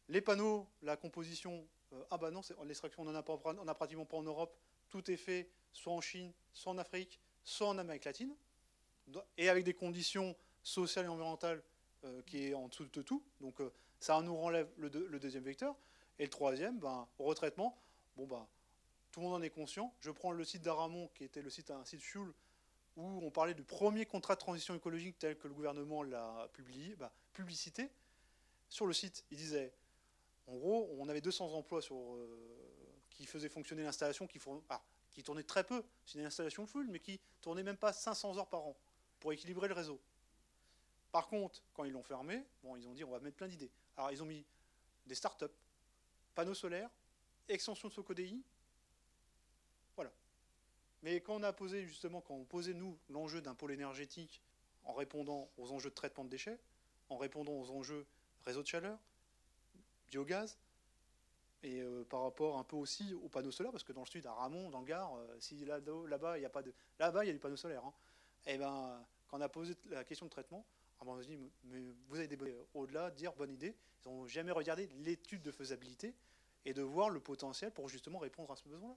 Les 0.07 0.21
panneaux, 0.21 0.67
la 0.81 0.97
composition, 0.97 1.67
euh, 1.93 2.03
ah 2.11 2.17
bah 2.17 2.31
non, 2.31 2.41
l'extraction, 2.65 3.03
on 3.03 3.05
n'en 3.05 3.15
a, 3.67 3.73
pratiquement 3.73 4.05
pas 4.05 4.17
en 4.17 4.23
Europe. 4.23 4.55
Tout 4.89 5.09
est 5.09 5.17
fait 5.17 5.49
soit 5.71 5.93
en 5.93 6.01
Chine, 6.01 6.31
soit 6.53 6.71
en 6.71 6.77
Afrique, 6.77 7.19
soit 7.43 7.67
en 7.67 7.77
Amérique 7.77 8.05
latine, 8.05 8.35
et 9.37 9.49
avec 9.49 9.63
des 9.63 9.73
conditions 9.73 10.35
social 10.63 11.05
et 11.05 11.07
environnemental 11.07 11.61
euh, 12.03 12.21
qui 12.23 12.47
est 12.47 12.53
en 12.53 12.67
dessous 12.67 12.85
de 12.85 13.01
tout. 13.01 13.23
Donc 13.39 13.61
euh, 13.61 13.71
ça 13.99 14.21
nous 14.21 14.35
renlève 14.35 14.69
le, 14.77 14.89
deuxième 14.89 15.43
vecteur. 15.43 15.75
Et 16.19 16.23
le 16.23 16.29
troisième, 16.29 16.79
ben, 16.79 17.07
retraitement, 17.19 17.77
bon, 18.15 18.25
ben, 18.25 18.47
tout 19.11 19.19
le 19.19 19.25
monde 19.27 19.35
en 19.35 19.41
est 19.41 19.49
conscient. 19.49 19.93
Je 19.99 20.11
prends 20.11 20.31
le 20.31 20.43
site 20.43 20.61
d'Aramon, 20.61 21.09
qui 21.15 21.23
était 21.23 21.41
le 21.41 21.49
site, 21.49 21.71
un 21.71 21.83
site 21.85 22.01
Fuel, 22.01 22.31
où 22.95 23.19
on 23.23 23.31
parlait 23.31 23.53
du 23.53 23.63
premier 23.63 24.05
contrat 24.05 24.35
de 24.35 24.39
transition 24.39 24.75
écologique 24.75 25.17
tel 25.19 25.37
que 25.37 25.47
le 25.47 25.53
gouvernement 25.53 26.03
l'a 26.03 26.49
publié, 26.53 26.95
ben, 26.95 27.11
publicité. 27.33 27.89
Sur 28.69 28.87
le 28.87 28.93
site, 28.93 29.25
il 29.31 29.37
disait, 29.37 29.73
en 30.47 30.55
gros, 30.55 30.95
on 30.97 31.09
avait 31.09 31.21
200 31.21 31.53
emplois 31.53 31.81
euh, 31.91 32.27
qui 33.09 33.25
faisaient 33.25 33.49
fonctionner 33.49 33.83
l'installation, 33.83 34.27
qui, 34.27 34.39
ah, 34.69 34.81
tournait 35.23 35.43
très 35.43 35.63
peu. 35.63 35.83
C'est 36.05 36.19
une 36.19 36.25
installation 36.25 36.65
full, 36.65 36.87
mais 36.87 36.99
qui 36.99 37.19
tournait 37.41 37.63
même 37.63 37.77
pas 37.77 37.93
500 37.93 38.37
heures 38.37 38.49
par 38.49 38.65
an 38.65 38.75
pour 39.19 39.33
équilibrer 39.33 39.67
le 39.67 39.73
réseau. 39.73 39.99
Par 41.11 41.27
contre, 41.27 41.61
quand 41.73 41.85
ils 41.85 41.93
l'ont 41.93 42.03
fermé, 42.03 42.43
bon, 42.61 42.75
ils 42.75 42.87
ont 42.87 42.93
dit 42.93 43.03
on 43.03 43.11
va 43.11 43.19
mettre 43.19 43.37
plein 43.37 43.47
d'idées. 43.47 43.71
Alors 43.95 44.11
ils 44.11 44.21
ont 44.21 44.25
mis 44.25 44.45
des 45.05 45.15
start-up, 45.15 45.53
panneaux 46.33 46.53
solaires, 46.53 46.89
extension 47.47 47.87
de 47.87 47.93
Socodei. 47.93 48.35
Mais 51.05 51.21
quand 51.21 51.35
on 51.35 51.43
a 51.43 51.53
posé 51.53 51.85
justement, 51.85 52.19
quand 52.19 52.33
on 52.33 52.45
posait 52.45 52.73
nous 52.73 52.97
l'enjeu 53.09 53.39
d'un 53.39 53.53
pôle 53.53 53.71
énergétique 53.71 54.41
en 54.85 54.93
répondant 54.93 55.51
aux 55.59 55.71
enjeux 55.71 55.91
de 55.91 55.95
traitement 55.95 56.23
de 56.23 56.29
déchets, 56.29 56.57
en 57.09 57.17
répondant 57.17 57.53
aux 57.53 57.69
enjeux 57.69 58.07
réseau 58.43 58.63
de 58.63 58.67
chaleur, 58.67 58.97
biogaz, 60.07 60.57
et 61.61 61.79
euh, 61.79 62.03
par 62.05 62.23
rapport 62.23 62.57
un 62.57 62.63
peu 62.63 62.75
aussi 62.75 63.13
aux 63.13 63.29
panneaux 63.29 63.51
solaires, 63.51 63.71
parce 63.71 63.83
que 63.83 63.93
dans 63.93 64.01
le 64.01 64.07
sud, 64.07 64.25
à 64.25 64.33
Ramon, 64.33 64.71
dans 64.71 64.79
le 64.79 64.87
Gard, 64.87 65.15
euh, 65.15 65.35
si 65.39 65.63
là-bas, 65.63 66.37
il 66.37 66.39
n'y 66.39 66.45
a 66.47 66.49
pas 66.49 66.63
de. 66.63 66.73
Là-bas, 66.97 67.23
il 67.23 67.27
y 67.27 67.29
a 67.29 67.33
du 67.33 67.39
panneau 67.39 67.55
solaire. 67.55 67.85
Hein. 67.85 67.93
Et 68.47 68.55
eh 68.55 68.57
ben, 68.57 69.05
quand 69.27 69.37
on 69.37 69.41
a 69.41 69.49
posé 69.49 69.75
la 69.91 70.03
question 70.03 70.25
de 70.25 70.31
traitement, 70.31 70.65
ah 71.01 71.05
ben, 71.05 71.21
mais 71.65 71.83
vous 72.07 72.17
avez 72.17 72.27
des 72.27 72.37
au-delà, 72.73 73.11
dire 73.11 73.31
bonne 73.33 73.51
idée. 73.51 73.75
Ils 74.03 74.09
n'ont 74.09 74.25
jamais 74.25 74.51
regardé 74.51 74.89
l'étude 75.03 75.43
de 75.43 75.51
faisabilité 75.51 76.15
et 76.65 76.73
de 76.73 76.81
voir 76.81 77.11
le 77.11 77.19
potentiel 77.19 77.69
pour 77.69 77.89
justement 77.89 78.17
répondre 78.17 78.51
à 78.51 78.55
ce 78.55 78.63
besoin-là. 78.63 78.95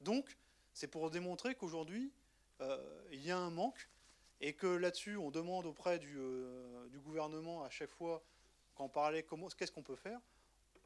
Donc, 0.00 0.36
c'est 0.74 0.88
pour 0.88 1.10
démontrer 1.10 1.54
qu'aujourd'hui, 1.54 2.12
euh, 2.60 3.08
il 3.12 3.24
y 3.24 3.30
a 3.30 3.38
un 3.38 3.50
manque 3.50 3.88
et 4.40 4.52
que 4.52 4.66
là-dessus, 4.66 5.16
on 5.16 5.30
demande 5.30 5.66
auprès 5.66 5.98
du, 5.98 6.16
euh, 6.18 6.88
gouvernement 7.04 7.64
à 7.64 7.70
chaque 7.70 7.90
fois, 7.90 8.22
quand 8.74 8.84
on 8.84 8.88
parlait 8.88 9.24
qu'est-ce 9.56 9.72
qu'on 9.72 9.82
peut 9.82 9.96
faire, 9.96 10.20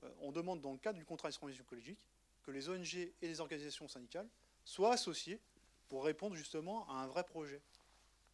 euh, 0.05 0.11
on 0.21 0.33
demande 0.33 0.61
dans 0.61 0.73
le 0.73 0.79
cadre 0.79 0.99
du 0.99 1.05
contrat 1.05 1.31
de 1.31 1.61
écologique 1.61 2.07
que 2.43 2.51
les 2.51 2.69
ONG 2.69 2.95
et 2.95 3.13
les 3.23 3.41
organisations 3.41 3.89
syndicales 3.89 4.29
soient 4.65 4.95
associées 4.95 5.41
pour 5.89 6.05
répondre 6.05 6.35
justement 6.35 6.89
à 6.89 6.95
un 6.95 7.07
vrai 7.07 7.25
projet. 7.25 7.61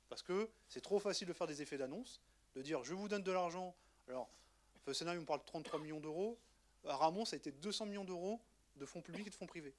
Parce 0.08 0.22
que 0.22 0.48
c'est 0.68 0.80
trop 0.80 0.98
facile 0.98 1.28
de 1.28 1.32
faire 1.32 1.46
des 1.46 1.60
effets 1.60 1.76
d'annonce, 1.76 2.20
de 2.54 2.62
dire 2.62 2.84
je 2.84 2.94
vous 2.94 3.08
donne 3.08 3.22
de 3.22 3.32
l'argent. 3.32 3.74
Alors, 4.06 4.30
scénario, 4.94 5.20
on 5.20 5.24
parle 5.24 5.40
de 5.40 5.44
33 5.44 5.80
millions 5.80 6.00
d'euros. 6.00 6.38
À 6.86 6.96
Ramon, 6.96 7.24
ça 7.24 7.34
a 7.34 7.38
été 7.38 7.52
200 7.52 7.86
millions 7.86 8.04
d'euros 8.04 8.40
de 8.76 8.86
fonds 8.86 9.02
publics 9.02 9.26
et 9.26 9.30
de 9.30 9.34
fonds 9.34 9.46
privés. 9.46 9.74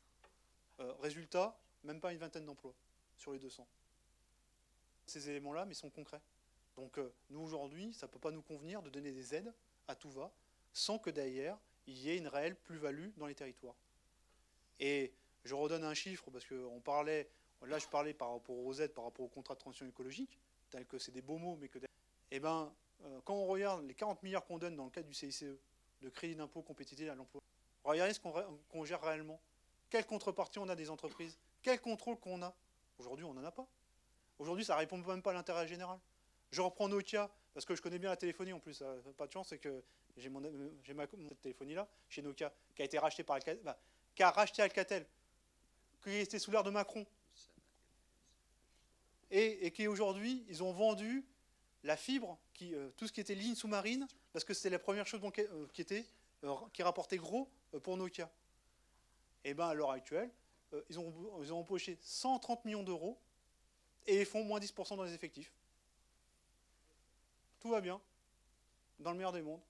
Euh, 0.80 0.93
résultat, 1.01 1.57
même 1.84 1.99
pas 1.99 2.11
une 2.11 2.19
vingtaine 2.19 2.45
d'emplois 2.45 2.73
sur 3.18 3.34
les 3.34 3.39
200. 3.39 3.68
Ces 5.06 5.30
éléments-là, 5.30 5.65
mais 5.65 5.73
sont 5.73 5.89
concrets. 5.89 6.22
Donc, 6.77 6.97
euh, 6.97 7.11
nous, 7.30 7.41
aujourd'hui, 7.41 7.93
ça 7.93 8.07
ne 8.07 8.11
peut 8.11 8.19
pas 8.19 8.31
nous 8.31 8.41
convenir 8.41 8.81
de 8.81 8.89
donner 8.89 9.11
des 9.11 9.35
aides 9.35 9.53
à 9.88 9.95
tout 9.95 10.10
va, 10.11 10.31
sans 10.72 10.99
que 10.99 11.10
derrière, 11.10 11.57
il 11.88 11.97
y 11.97 12.10
ait 12.10 12.18
une 12.18 12.27
réelle 12.27 12.56
plus-value 12.56 13.10
dans 13.18 13.26
les 13.26 13.35
territoires. 13.35 13.76
Et 14.80 15.11
je 15.43 15.56
redonne 15.56 15.84
un 15.84 15.93
chiffre, 15.93 16.30
parce 16.31 16.45
qu'on 16.45 16.80
parlait 16.80 17.30
Là, 17.65 17.77
je 17.77 17.88
parlais 17.88 18.14
par 18.14 18.31
rapport 18.31 18.57
aux 18.57 18.73
aides, 18.76 18.93
par 18.93 19.06
rapport 19.06 19.26
au 19.26 19.30
contrat 19.30 19.53
de 19.53 19.60
transition 19.60 19.85
écologique, 19.85 20.39
tel 20.69 20.85
que 20.85 20.97
c'est 20.97 21.11
des 21.11 21.22
beaux 21.22 21.38
mots, 21.38 21.57
mais 21.60 21.68
que. 21.68 21.80
Eh 22.31 22.39
bien, 22.39 22.72
euh, 23.03 23.19
quand 23.26 23.34
on 23.34 23.47
regarde 23.47 23.85
les 23.85 23.93
40 23.93 24.23
milliards 24.23 24.45
qu'on 24.45 24.57
donne 24.57 24.76
dans 24.76 24.85
le 24.85 24.91
cadre 24.91 25.07
du 25.07 25.14
CICE, 25.14 25.45
de 26.01 26.10
crédit 26.10 26.35
d'impôt 26.35 26.61
compétitif 26.61 27.10
à 27.10 27.15
l'emploi, 27.15 27.41
regardez 27.84 28.14
ce 28.14 28.19
qu'on 28.19 28.85
gère 28.85 29.01
réellement. 29.01 29.41
Quelle 29.90 30.06
contrepartie 30.06 30.60
on 30.60 30.70
a 30.70 30.76
des 30.76 30.90
entreprises? 30.90 31.38
Quel 31.61 31.82
contrôle 31.82 32.18
qu'on 32.18 32.41
a? 32.41 32.53
Aujourd'hui, 32.99 33.26
on 33.26 33.34
n'en 33.34 33.44
a 33.44 33.52
pas. 33.52 33.68
Aujourd'hui, 34.38 34.64
ça 34.64 34.76
répond 34.76 34.98
même 34.98 35.22
pas 35.22 35.32
à 35.32 35.34
l'intérêt 35.34 35.68
général. 35.68 35.99
Je 36.52 36.61
reprends 36.61 36.88
Nokia, 36.88 37.30
parce 37.53 37.66
que 37.66 37.76
je 37.76 37.82
connais 37.82 37.99
bien 37.99 38.10
la 38.10 38.18
téléphonie 38.18 38.53
en 38.53 38.60
plus. 38.60 38.84
Pas 39.18 39.28
de 39.28 39.32
chance, 39.32 39.49
c'est 39.49 39.57
que 39.57 39.84
j'ai 40.18 40.30
ma 40.30 41.07
téléphonie 41.41 41.74
là, 41.74 41.88
chez 42.07 42.22
Nokia, 42.22 42.52
qui 42.76 42.82
a 42.82 42.86
été 42.86 42.98
racheté 42.99 43.24
par 43.24 43.36
Alcatel, 43.36 43.76
qui 44.16 44.24
a 44.24 44.32
racheté 44.32 44.61
Alcatel, 44.61 45.06
qui 46.03 46.16
était 46.16 46.40
sous 46.40 46.52
l'ère 46.52 46.64
de 46.64 46.72
Macron. 46.72 47.06
Et, 49.32 49.72
qui 49.72 49.88
aujourd'hui, 49.88 50.44
ils 50.49 50.64
ont 50.64 50.72
vendu 50.72 51.24
la 51.84 51.95
fibre, 51.95 52.38
euh, 52.64 52.90
tout 52.98 53.07
ce 53.07 53.14
qui 53.14 53.22
était 53.22 53.36
ligne 53.36 53.56
sous-marine, 53.56 54.07
parce 54.34 54.44
que 54.44 54.53
c'était 54.53 54.72
la 54.72 54.80
première 54.80 55.06
chose 55.06 55.22
euh, 55.24 55.68
qui, 55.72 55.82
était, 55.82 56.03
euh, 56.44 56.56
qui 56.74 56.82
rapportait 56.82 57.18
gros 57.18 57.48
pour 57.84 57.95
Nokia. 57.95 58.30
Et 59.44 59.53
bien 59.53 59.68
à 59.68 59.74
l'heure 59.74 59.91
actuelle, 59.91 60.30
ils, 60.90 60.99
ont, 60.99 61.14
ils 61.41 61.52
ont 61.53 61.60
empoché 61.60 61.98
130 62.02 62.66
millions 62.66 62.84
d'euros 62.84 63.18
et 64.07 64.20
ils 64.20 64.26
font 64.26 64.44
moins 64.44 64.60
10% 64.60 64.98
dans 64.98 65.03
les 65.03 65.14
effectifs. 65.14 65.52
Tout 67.60 67.70
va 67.70 67.82
bien, 67.82 67.99
dans 68.99 69.11
le 69.11 69.18
meilleur 69.18 69.32
des 69.32 69.41
mondes. 69.41 69.61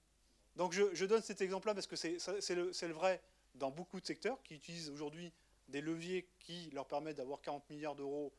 Donc 0.56 0.74
je, 0.74 1.06
donne 1.06 1.22
cet 1.22 1.41
exemple-là 1.41 1.74
parce 1.74 1.88
que 1.88 1.96
c'est 1.96 2.56
le, 2.56 2.94
vrai 2.94 3.22
dans 3.56 3.72
beaucoup 3.72 4.00
de 4.00 4.06
secteurs 4.06 4.41
qui 4.44 4.56
utilisent 4.56 4.90
aujourd'hui 4.90 5.32
des 5.70 5.82
leviers 5.82 6.28
qui 6.40 6.70
leur 6.72 6.86
permettent 6.86 7.18
d'avoir 7.18 7.41
40 7.41 7.70
milliards 7.70 7.96
d'euros 7.96 8.34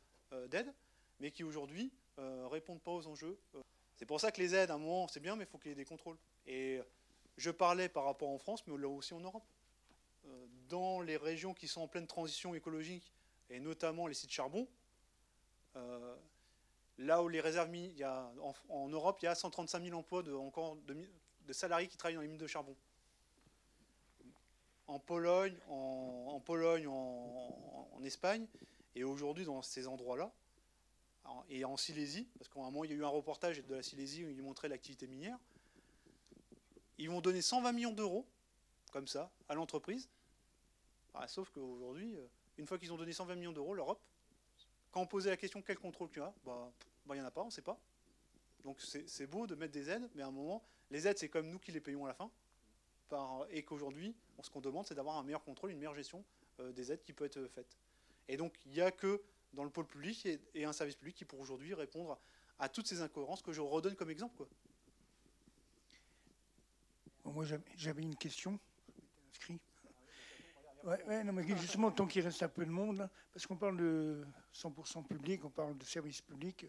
d'aide, 0.49 0.71
mais 1.19 1.31
qui 1.31 1.43
aujourd'hui 1.43 1.91
ne 2.17 2.23
euh, 2.23 2.47
répondent 2.47 2.81
pas 2.81 2.91
aux 2.91 3.07
enjeux. 3.07 3.37
Euh, 3.55 3.61
c'est 3.97 4.05
pour 4.05 4.19
ça 4.19 4.31
que 4.31 4.41
les 4.41 4.55
aides, 4.55 4.71
à 4.71 4.75
un 4.75 4.77
moment, 4.77 5.07
c'est 5.07 5.19
bien, 5.19 5.35
mais 5.35 5.43
il 5.43 5.47
faut 5.47 5.57
qu'il 5.57 5.69
y 5.69 5.71
ait 5.71 5.75
des 5.75 5.85
contrôles. 5.85 6.17
Et 6.47 6.79
je 7.37 7.51
parlais 7.51 7.89
par 7.89 8.05
rapport 8.05 8.29
en 8.29 8.37
France, 8.37 8.65
mais 8.65 8.77
là 8.77 8.87
aussi 8.87 9.13
en 9.13 9.19
Europe. 9.19 9.43
Euh, 10.25 10.47
dans 10.69 11.01
les 11.01 11.17
régions 11.17 11.53
qui 11.53 11.67
sont 11.67 11.81
en 11.81 11.87
pleine 11.87 12.07
transition 12.07 12.53
écologique, 12.55 13.11
et 13.49 13.59
notamment 13.59 14.07
les 14.07 14.13
sites 14.13 14.31
charbon, 14.31 14.67
là 16.97 17.23
où 17.23 17.27
les 17.27 17.41
réserves, 17.41 17.75
il 17.75 17.97
y 17.97 18.03
a, 18.03 18.31
en, 18.69 18.87
Europe, 18.89 19.19
il 19.21 19.25
y 19.25 19.27
a 19.27 19.35
135 19.35 19.83
000 19.83 19.97
emplois 19.97 20.23
de, 20.23 20.33
encore 20.33 20.77
de, 20.87 21.53
salariés 21.53 21.87
qui 21.87 21.97
travaillent 21.97 22.15
dans 22.15 22.21
les 22.21 22.27
mines 22.27 22.37
de 22.37 22.47
charbon. 22.47 22.75
En 24.87 24.99
Pologne, 24.99 25.55
en, 25.67 26.39
Pologne, 26.39 26.87
en 26.87 28.01
Espagne, 28.03 28.47
et 28.95 29.03
aujourd'hui 29.03 29.45
dans 29.45 29.61
ces 29.61 29.87
endroits-là, 29.87 30.31
et 31.49 31.65
en 31.65 31.77
Silésie, 31.77 32.27
parce 32.37 32.49
qu'à 32.49 32.59
un 32.59 32.63
moment, 32.63 32.83
il 32.83 32.91
y 32.91 32.93
a 32.93 32.97
eu 32.97 33.05
un 33.05 33.09
reportage 33.09 33.63
de 33.63 33.75
la 33.75 33.83
Silésie 33.83 34.25
où 34.25 34.29
ils 34.29 34.41
montraient 34.41 34.67
l'activité 34.67 35.07
minière. 35.07 35.37
Ils 36.97 37.09
vont 37.09 37.21
donner 37.21 37.41
120 37.41 37.71
millions 37.71 37.91
d'euros, 37.91 38.25
comme 38.91 39.07
ça, 39.07 39.31
à 39.49 39.55
l'entreprise. 39.55 40.09
Ah, 41.13 41.27
sauf 41.27 41.49
qu'aujourd'hui, 41.49 42.15
euh, 42.15 42.27
une 42.57 42.67
fois 42.67 42.77
qu'ils 42.77 42.93
ont 42.93 42.97
donné 42.97 43.13
120 43.13 43.35
millions 43.35 43.51
d'euros, 43.51 43.73
l'Europe, 43.73 44.01
quand 44.91 45.01
on 45.01 45.07
posait 45.07 45.29
la 45.29 45.37
question 45.37 45.61
quel 45.61 45.79
contrôle 45.79 46.09
tu 46.09 46.21
as, 46.21 46.33
bah, 46.45 46.71
bah, 47.05 47.15
il 47.15 47.19
n'y 47.19 47.23
en 47.23 47.27
a 47.27 47.31
pas, 47.31 47.41
on 47.41 47.45
ne 47.45 47.51
sait 47.51 47.61
pas. 47.61 47.79
Donc 48.63 48.79
c'est 48.79 49.25
beau 49.25 49.47
de 49.47 49.55
mettre 49.55 49.73
des 49.73 49.89
aides, 49.89 50.07
mais 50.13 50.21
à 50.21 50.27
un 50.27 50.31
moment, 50.31 50.63
les 50.91 51.07
aides, 51.07 51.17
c'est 51.17 51.29
comme 51.29 51.49
nous 51.49 51.57
qui 51.57 51.71
les 51.71 51.81
payons 51.81 52.05
à 52.05 52.09
la 52.09 52.13
fin. 52.13 52.29
et 53.49 53.63
qu'aujourd'hui, 53.63 54.15
ce 54.41 54.49
qu'on 54.49 54.61
demande, 54.61 54.85
c'est 54.85 54.95
d'avoir 54.95 55.17
un 55.17 55.23
meilleur 55.23 55.43
contrôle, 55.43 55.71
une 55.71 55.77
meilleure 55.77 55.95
gestion 55.95 56.23
euh, 56.59 56.71
des 56.71 56.91
aides 56.91 57.03
qui 57.03 57.13
peut 57.13 57.25
être 57.25 57.47
faite. 57.47 57.77
Et 58.27 58.37
donc, 58.37 58.53
il 58.65 58.71
n'y 58.71 58.81
a 58.81 58.91
que 58.91 59.21
dans 59.53 59.63
le 59.63 59.69
pôle 59.69 59.87
public 59.87 60.27
et, 60.53 60.65
un 60.65 60.73
service 60.73 60.95
public 60.95 61.15
qui 61.15 61.25
pour 61.25 61.39
aujourd'hui 61.39 61.73
répondre 61.73 62.19
à 62.59 62.69
toutes 62.69 62.87
ces 62.87 63.01
incohérences 63.01 63.41
que 63.41 63.51
je 63.51 63.61
redonne 63.61 63.95
comme 63.95 64.09
exemple. 64.09 64.35
Quoi. 64.35 64.47
moi, 67.25 67.45
j'avais 67.75 68.01
une 68.01 68.15
question. 68.15 68.59
Non, 70.83 71.33
mais 71.33 71.47
justement, 71.57 71.91
tant 71.91 72.07
qu'il 72.07 72.23
reste 72.23 72.41
un 72.41 72.49
peu 72.49 72.65
de 72.65 72.71
monde, 72.71 73.07
parce 73.31 73.45
qu'on 73.45 73.57
parle 73.57 73.77
de 73.77 74.25
100% 74.53 75.05
public, 75.05 75.45
on 75.45 75.49
parle 75.49 75.77
de 75.77 75.83
service 75.83 76.21
public, 76.21 76.65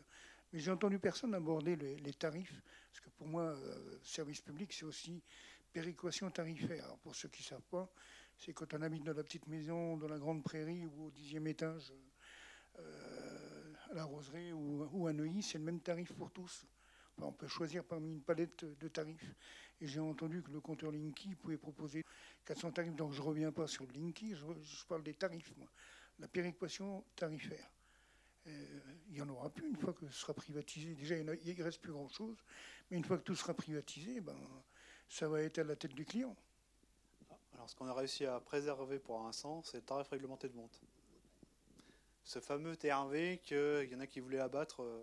mais 0.52 0.58
j'ai 0.58 0.70
entendu 0.70 0.98
personne 0.98 1.34
aborder 1.34 1.76
les, 1.76 2.12
tarifs, 2.12 2.60
parce 2.90 3.00
que 3.00 3.10
pour 3.10 3.26
moi, 3.26 3.42
euh, 3.42 3.98
service 4.02 4.42
public, 4.42 4.72
c'est 4.72 4.84
aussi 4.84 5.22
péréquation 5.72 6.30
tarifaire. 6.30 6.84
Alors 6.84 6.98
pour 6.98 7.14
ceux 7.14 7.28
qui 7.28 7.42
ne 7.42 7.46
savent 7.46 7.68
pas, 7.70 7.90
c'est 8.36 8.52
quand 8.52 8.74
on 8.74 8.82
habite 8.82 9.04
dans 9.04 9.14
la 9.14 9.22
petite 9.22 9.46
maison, 9.46 9.96
dans 9.96 10.08
la 10.08 10.18
grande 10.18 10.42
prairie 10.42 10.84
ou 10.84 11.06
au 11.06 11.10
dixième 11.10 11.46
étage 11.46 11.92
euh, 12.78 13.72
à 13.90 13.94
la 13.94 14.04
Roseraie 14.04 14.52
ou, 14.52 15.06
à 15.06 15.12
Neuilly, 15.12 15.42
c'est 15.42 15.58
le 15.58 15.64
même 15.64 15.80
tarif 15.80 16.12
pour 16.12 16.30
tous. 16.30 16.66
on 17.18 17.32
peut 17.32 17.48
choisir 17.48 17.84
parmi 17.84 18.10
une 18.10 18.22
palette 18.22 18.64
de 18.78 18.88
tarifs. 18.88 19.34
Et 19.80 19.86
j'ai 19.86 20.00
entendu 20.00 20.42
que 20.42 20.50
le 20.50 20.60
compteur 20.60 20.92
Linky 20.92 21.34
pouvait 21.34 21.56
proposer 21.56 22.04
400 22.44 22.72
tarifs. 22.72 22.94
Donc 22.94 23.12
je 23.12 23.20
ne 23.20 23.26
reviens 23.26 23.52
pas 23.52 23.66
sur 23.66 23.84
le 23.86 23.92
Linky, 23.92 24.34
je, 24.34 24.86
parle 24.86 25.02
des 25.02 25.14
tarifs, 25.14 25.52
moi. 25.56 25.68
La 26.18 26.28
péréquation 26.28 27.04
tarifaire. 27.16 27.70
Euh, 28.46 28.80
il 29.08 29.14
n'y 29.14 29.22
en 29.22 29.28
aura 29.28 29.50
plus 29.50 29.68
une 29.68 29.76
fois 29.76 29.92
que 29.92 30.06
ce 30.06 30.12
sera 30.12 30.34
privatisé. 30.34 30.94
Déjà, 30.94 31.16
il 31.16 31.24
ne 31.24 31.62
reste 31.62 31.80
plus 31.80 31.92
grand-chose. 31.92 32.36
Mais 32.90 32.96
une 32.96 33.04
fois 33.04 33.18
que 33.18 33.22
tout 33.22 33.36
sera 33.36 33.54
privatisé, 33.54 34.20
ben, 34.20 34.36
ça 35.08 35.28
va 35.28 35.42
être 35.42 35.58
à 35.58 35.64
la 35.64 35.76
tête 35.76 35.94
du 35.94 36.04
client. 36.04 36.36
Alors, 37.54 37.70
ce 37.70 37.76
qu'on 37.76 37.86
a 37.86 37.94
réussi 37.94 38.26
à 38.26 38.40
préserver 38.40 38.98
pour 38.98 39.22
l'instant, 39.22 39.62
c'est 39.62 39.78
le 39.78 39.82
tarif 39.84 40.08
réglementé 40.08 40.48
de 40.48 40.54
vente 40.54 40.80
ce 42.24 42.38
fameux 42.38 42.76
TRV 42.76 43.38
qu'il 43.38 43.88
y 43.90 43.94
en 43.94 44.00
a 44.00 44.06
qui 44.06 44.20
voulaient 44.20 44.38
abattre. 44.38 44.82
Euh, 44.82 45.02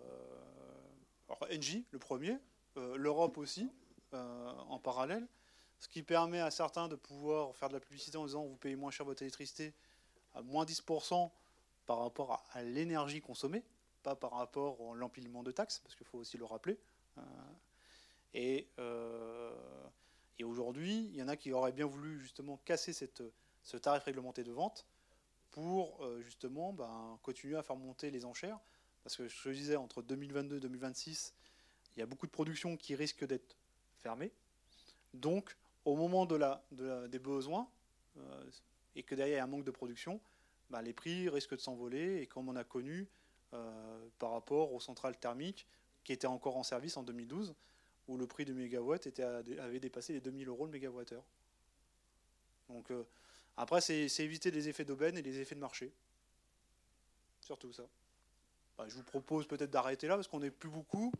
alors, 1.27 1.47
Engie, 1.51 1.85
le 1.91 1.99
premier, 1.99 2.37
euh, 2.77 2.97
l'Europe 2.97 3.37
aussi, 3.37 3.71
euh, 4.13 4.51
en 4.67 4.79
parallèle, 4.79 5.27
ce 5.80 5.88
qui 5.88 6.03
permet 6.03 6.39
à 6.39 6.51
certains 6.51 6.88
de 6.88 6.95
pouvoir 6.95 7.56
faire 7.56 7.69
de 7.69 7.73
la 7.73 7.80
publicité 7.80 8.18
en 8.18 8.26
disant 8.26 8.45
vous 8.45 8.57
payez 8.57 8.76
moins 8.76 8.91
cher 8.91 9.06
votre 9.06 9.22
électricité 9.22 9.73
à 10.34 10.41
moins 10.41 10.65
10% 10.65 11.31
par 11.85 11.99
rapport 11.99 12.45
à, 12.53 12.64
l'énergie 12.64 13.22
consommée, 13.22 13.64
pas 14.03 14.15
par 14.15 14.31
rapport 14.31 14.77
à 14.91 14.95
l'empilement 14.95 15.41
de 15.41 15.51
taxes, 15.51 15.80
parce 15.80 15.95
qu'il 15.95 16.06
faut 16.06 16.19
aussi 16.19 16.38
le 16.38 16.45
rappeler. 16.45 16.77
et, 18.35 18.68
et 20.38 20.43
aujourd'hui, 20.43 21.10
il 21.11 21.15
y 21.15 21.23
en 21.23 21.27
a 21.27 21.35
qui 21.35 21.51
auraient 21.51 21.72
bien 21.72 21.85
voulu 21.85 22.19
justement 22.19 22.57
casser 22.57 22.93
cette, 22.93 23.23
ce 23.64 23.77
tarif 23.77 24.03
réglementé 24.03 24.43
de 24.43 24.51
vente 24.51 24.85
pour 25.51 26.03
euh, 26.03 26.22
justement 26.22 26.73
ben, 26.73 27.19
continuer 27.23 27.57
à 27.57 27.64
faire 27.64 27.76
monter 27.76 28.10
les 28.10 28.26
enchères. 28.26 28.60
Parce 29.03 29.18
que 29.18 29.27
je 29.27 29.49
disais, 29.49 29.76
entre 29.76 30.01
2022 30.01 30.57
et 30.57 30.60
2026, 30.60 31.34
il 31.95 31.99
y 31.99 32.01
a 32.01 32.06
beaucoup 32.06 32.26
de 32.26 32.31
productions 32.31 32.77
qui 32.77 32.95
risquent 32.95 33.26
d'être 33.26 33.57
fermées. 33.97 34.31
Donc, 35.14 35.57
au 35.89 35.95
moment 35.95 36.25
de 36.25 36.35
la, 36.35 36.63
des 36.71 37.19
besoins, 37.19 37.69
euh, 38.17 38.49
et 38.95 39.03
que 39.03 39.15
derrière 39.15 39.35
il 39.35 39.39
y 39.39 39.41
a 39.41 39.43
un 39.43 39.47
manque 39.47 39.63
de 39.63 39.71
production, 39.71 40.19
ben, 40.69 40.81
les 40.81 40.93
prix 40.93 41.29
risquent 41.29 41.55
de 41.55 41.61
s'envoler. 41.61 42.21
Et 42.21 42.27
comme 42.27 42.49
on 42.49 42.55
a 42.55 42.63
connu 42.63 43.07
euh, 43.53 44.07
par 44.19 44.31
rapport 44.31 44.73
aux 44.73 44.79
centrales 44.79 45.17
thermiques 45.17 45.67
qui 46.03 46.13
étaient 46.13 46.27
encore 46.27 46.57
en 46.57 46.63
service 46.63 46.97
en 46.97 47.03
2012, 47.03 47.55
où 48.07 48.17
le 48.17 48.27
prix 48.27 48.45
du 48.45 48.53
mégawatt 48.53 49.07
avait 49.19 49.79
dépassé 49.79 50.13
les 50.13 50.21
2000 50.21 50.47
euros 50.47 50.65
le 50.65 50.71
mégawattheure. 50.71 51.23
Donc, 52.69 52.91
après, 53.57 53.81
c'est 53.81 54.07
éviter 54.19 54.51
les 54.51 54.69
effets 54.69 54.85
d'aubaine 54.85 55.17
et 55.17 55.21
les 55.21 55.39
effets 55.39 55.55
de 55.55 55.59
marché. 55.59 55.91
Surtout 57.41 57.73
ça. 57.73 57.83
Bah, 58.77 58.85
je 58.87 58.95
vous 58.95 59.03
propose 59.03 59.47
peut-être 59.47 59.71
d'arrêter 59.71 60.07
là 60.07 60.15
parce 60.15 60.27
qu'on 60.27 60.39
n'est 60.39 60.51
plus 60.51 60.69
beaucoup. 60.69 61.11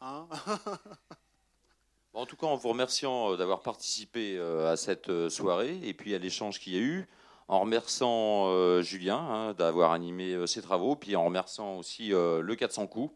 Hein 0.00 0.28
en 2.12 2.26
tout 2.26 2.36
cas, 2.36 2.46
en 2.46 2.56
vous 2.56 2.68
remerciant 2.68 3.32
euh, 3.32 3.36
d'avoir 3.36 3.60
participé 3.60 4.36
euh, 4.36 4.72
à 4.72 4.76
cette 4.76 5.08
euh, 5.08 5.28
soirée 5.28 5.78
et 5.82 5.94
puis 5.94 6.14
à 6.14 6.18
l'échange 6.18 6.58
qu'il 6.58 6.74
y 6.74 6.76
a 6.76 6.80
eu, 6.80 7.08
en 7.48 7.60
remerciant 7.60 8.80
Julien 8.80 9.18
hein, 9.18 9.54
d'avoir 9.54 9.90
animé 9.90 10.46
ses 10.46 10.62
travaux, 10.62 10.94
puis 10.94 11.16
en 11.16 11.24
remerciant 11.24 11.78
aussi 11.78 12.10
le 12.10 12.54
400 12.54 12.86
coups, 12.86 13.12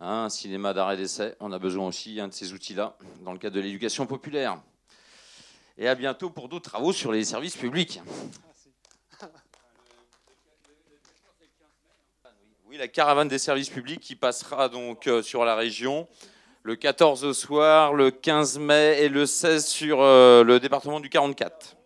hein, 0.00 0.24
un 0.24 0.28
cinéma 0.30 0.72
d'arrêt 0.72 0.96
d'essai. 0.96 1.36
On 1.40 1.52
a 1.52 1.58
besoin 1.58 1.86
aussi 1.86 2.14
de 2.14 2.30
ces 2.30 2.54
outils-là 2.54 2.96
dans 3.22 3.34
le 3.34 3.38
cadre 3.38 3.54
de 3.54 3.60
l'éducation 3.60 4.06
populaire 4.06 4.56
et 5.78 5.88
à 5.88 5.94
bientôt 5.94 6.30
pour 6.30 6.48
d'autres 6.48 6.70
travaux 6.70 6.92
sur 6.92 7.12
les 7.12 7.24
services 7.24 7.56
publics. 7.56 8.00
Oui, 12.68 12.78
la 12.78 12.88
caravane 12.88 13.28
des 13.28 13.38
services 13.38 13.70
publics 13.70 14.00
qui 14.00 14.16
passera 14.16 14.68
donc 14.68 15.06
euh, 15.06 15.22
sur 15.22 15.44
la 15.44 15.54
région 15.54 16.08
le 16.66 16.74
14 16.74 17.24
au 17.24 17.32
soir, 17.32 17.94
le 17.94 18.10
15 18.10 18.58
mai 18.58 18.96
et 19.00 19.08
le 19.08 19.24
16 19.24 19.64
sur 19.64 20.02
euh, 20.02 20.42
le 20.42 20.58
département 20.58 20.98
du 20.98 21.08
44. 21.08 21.76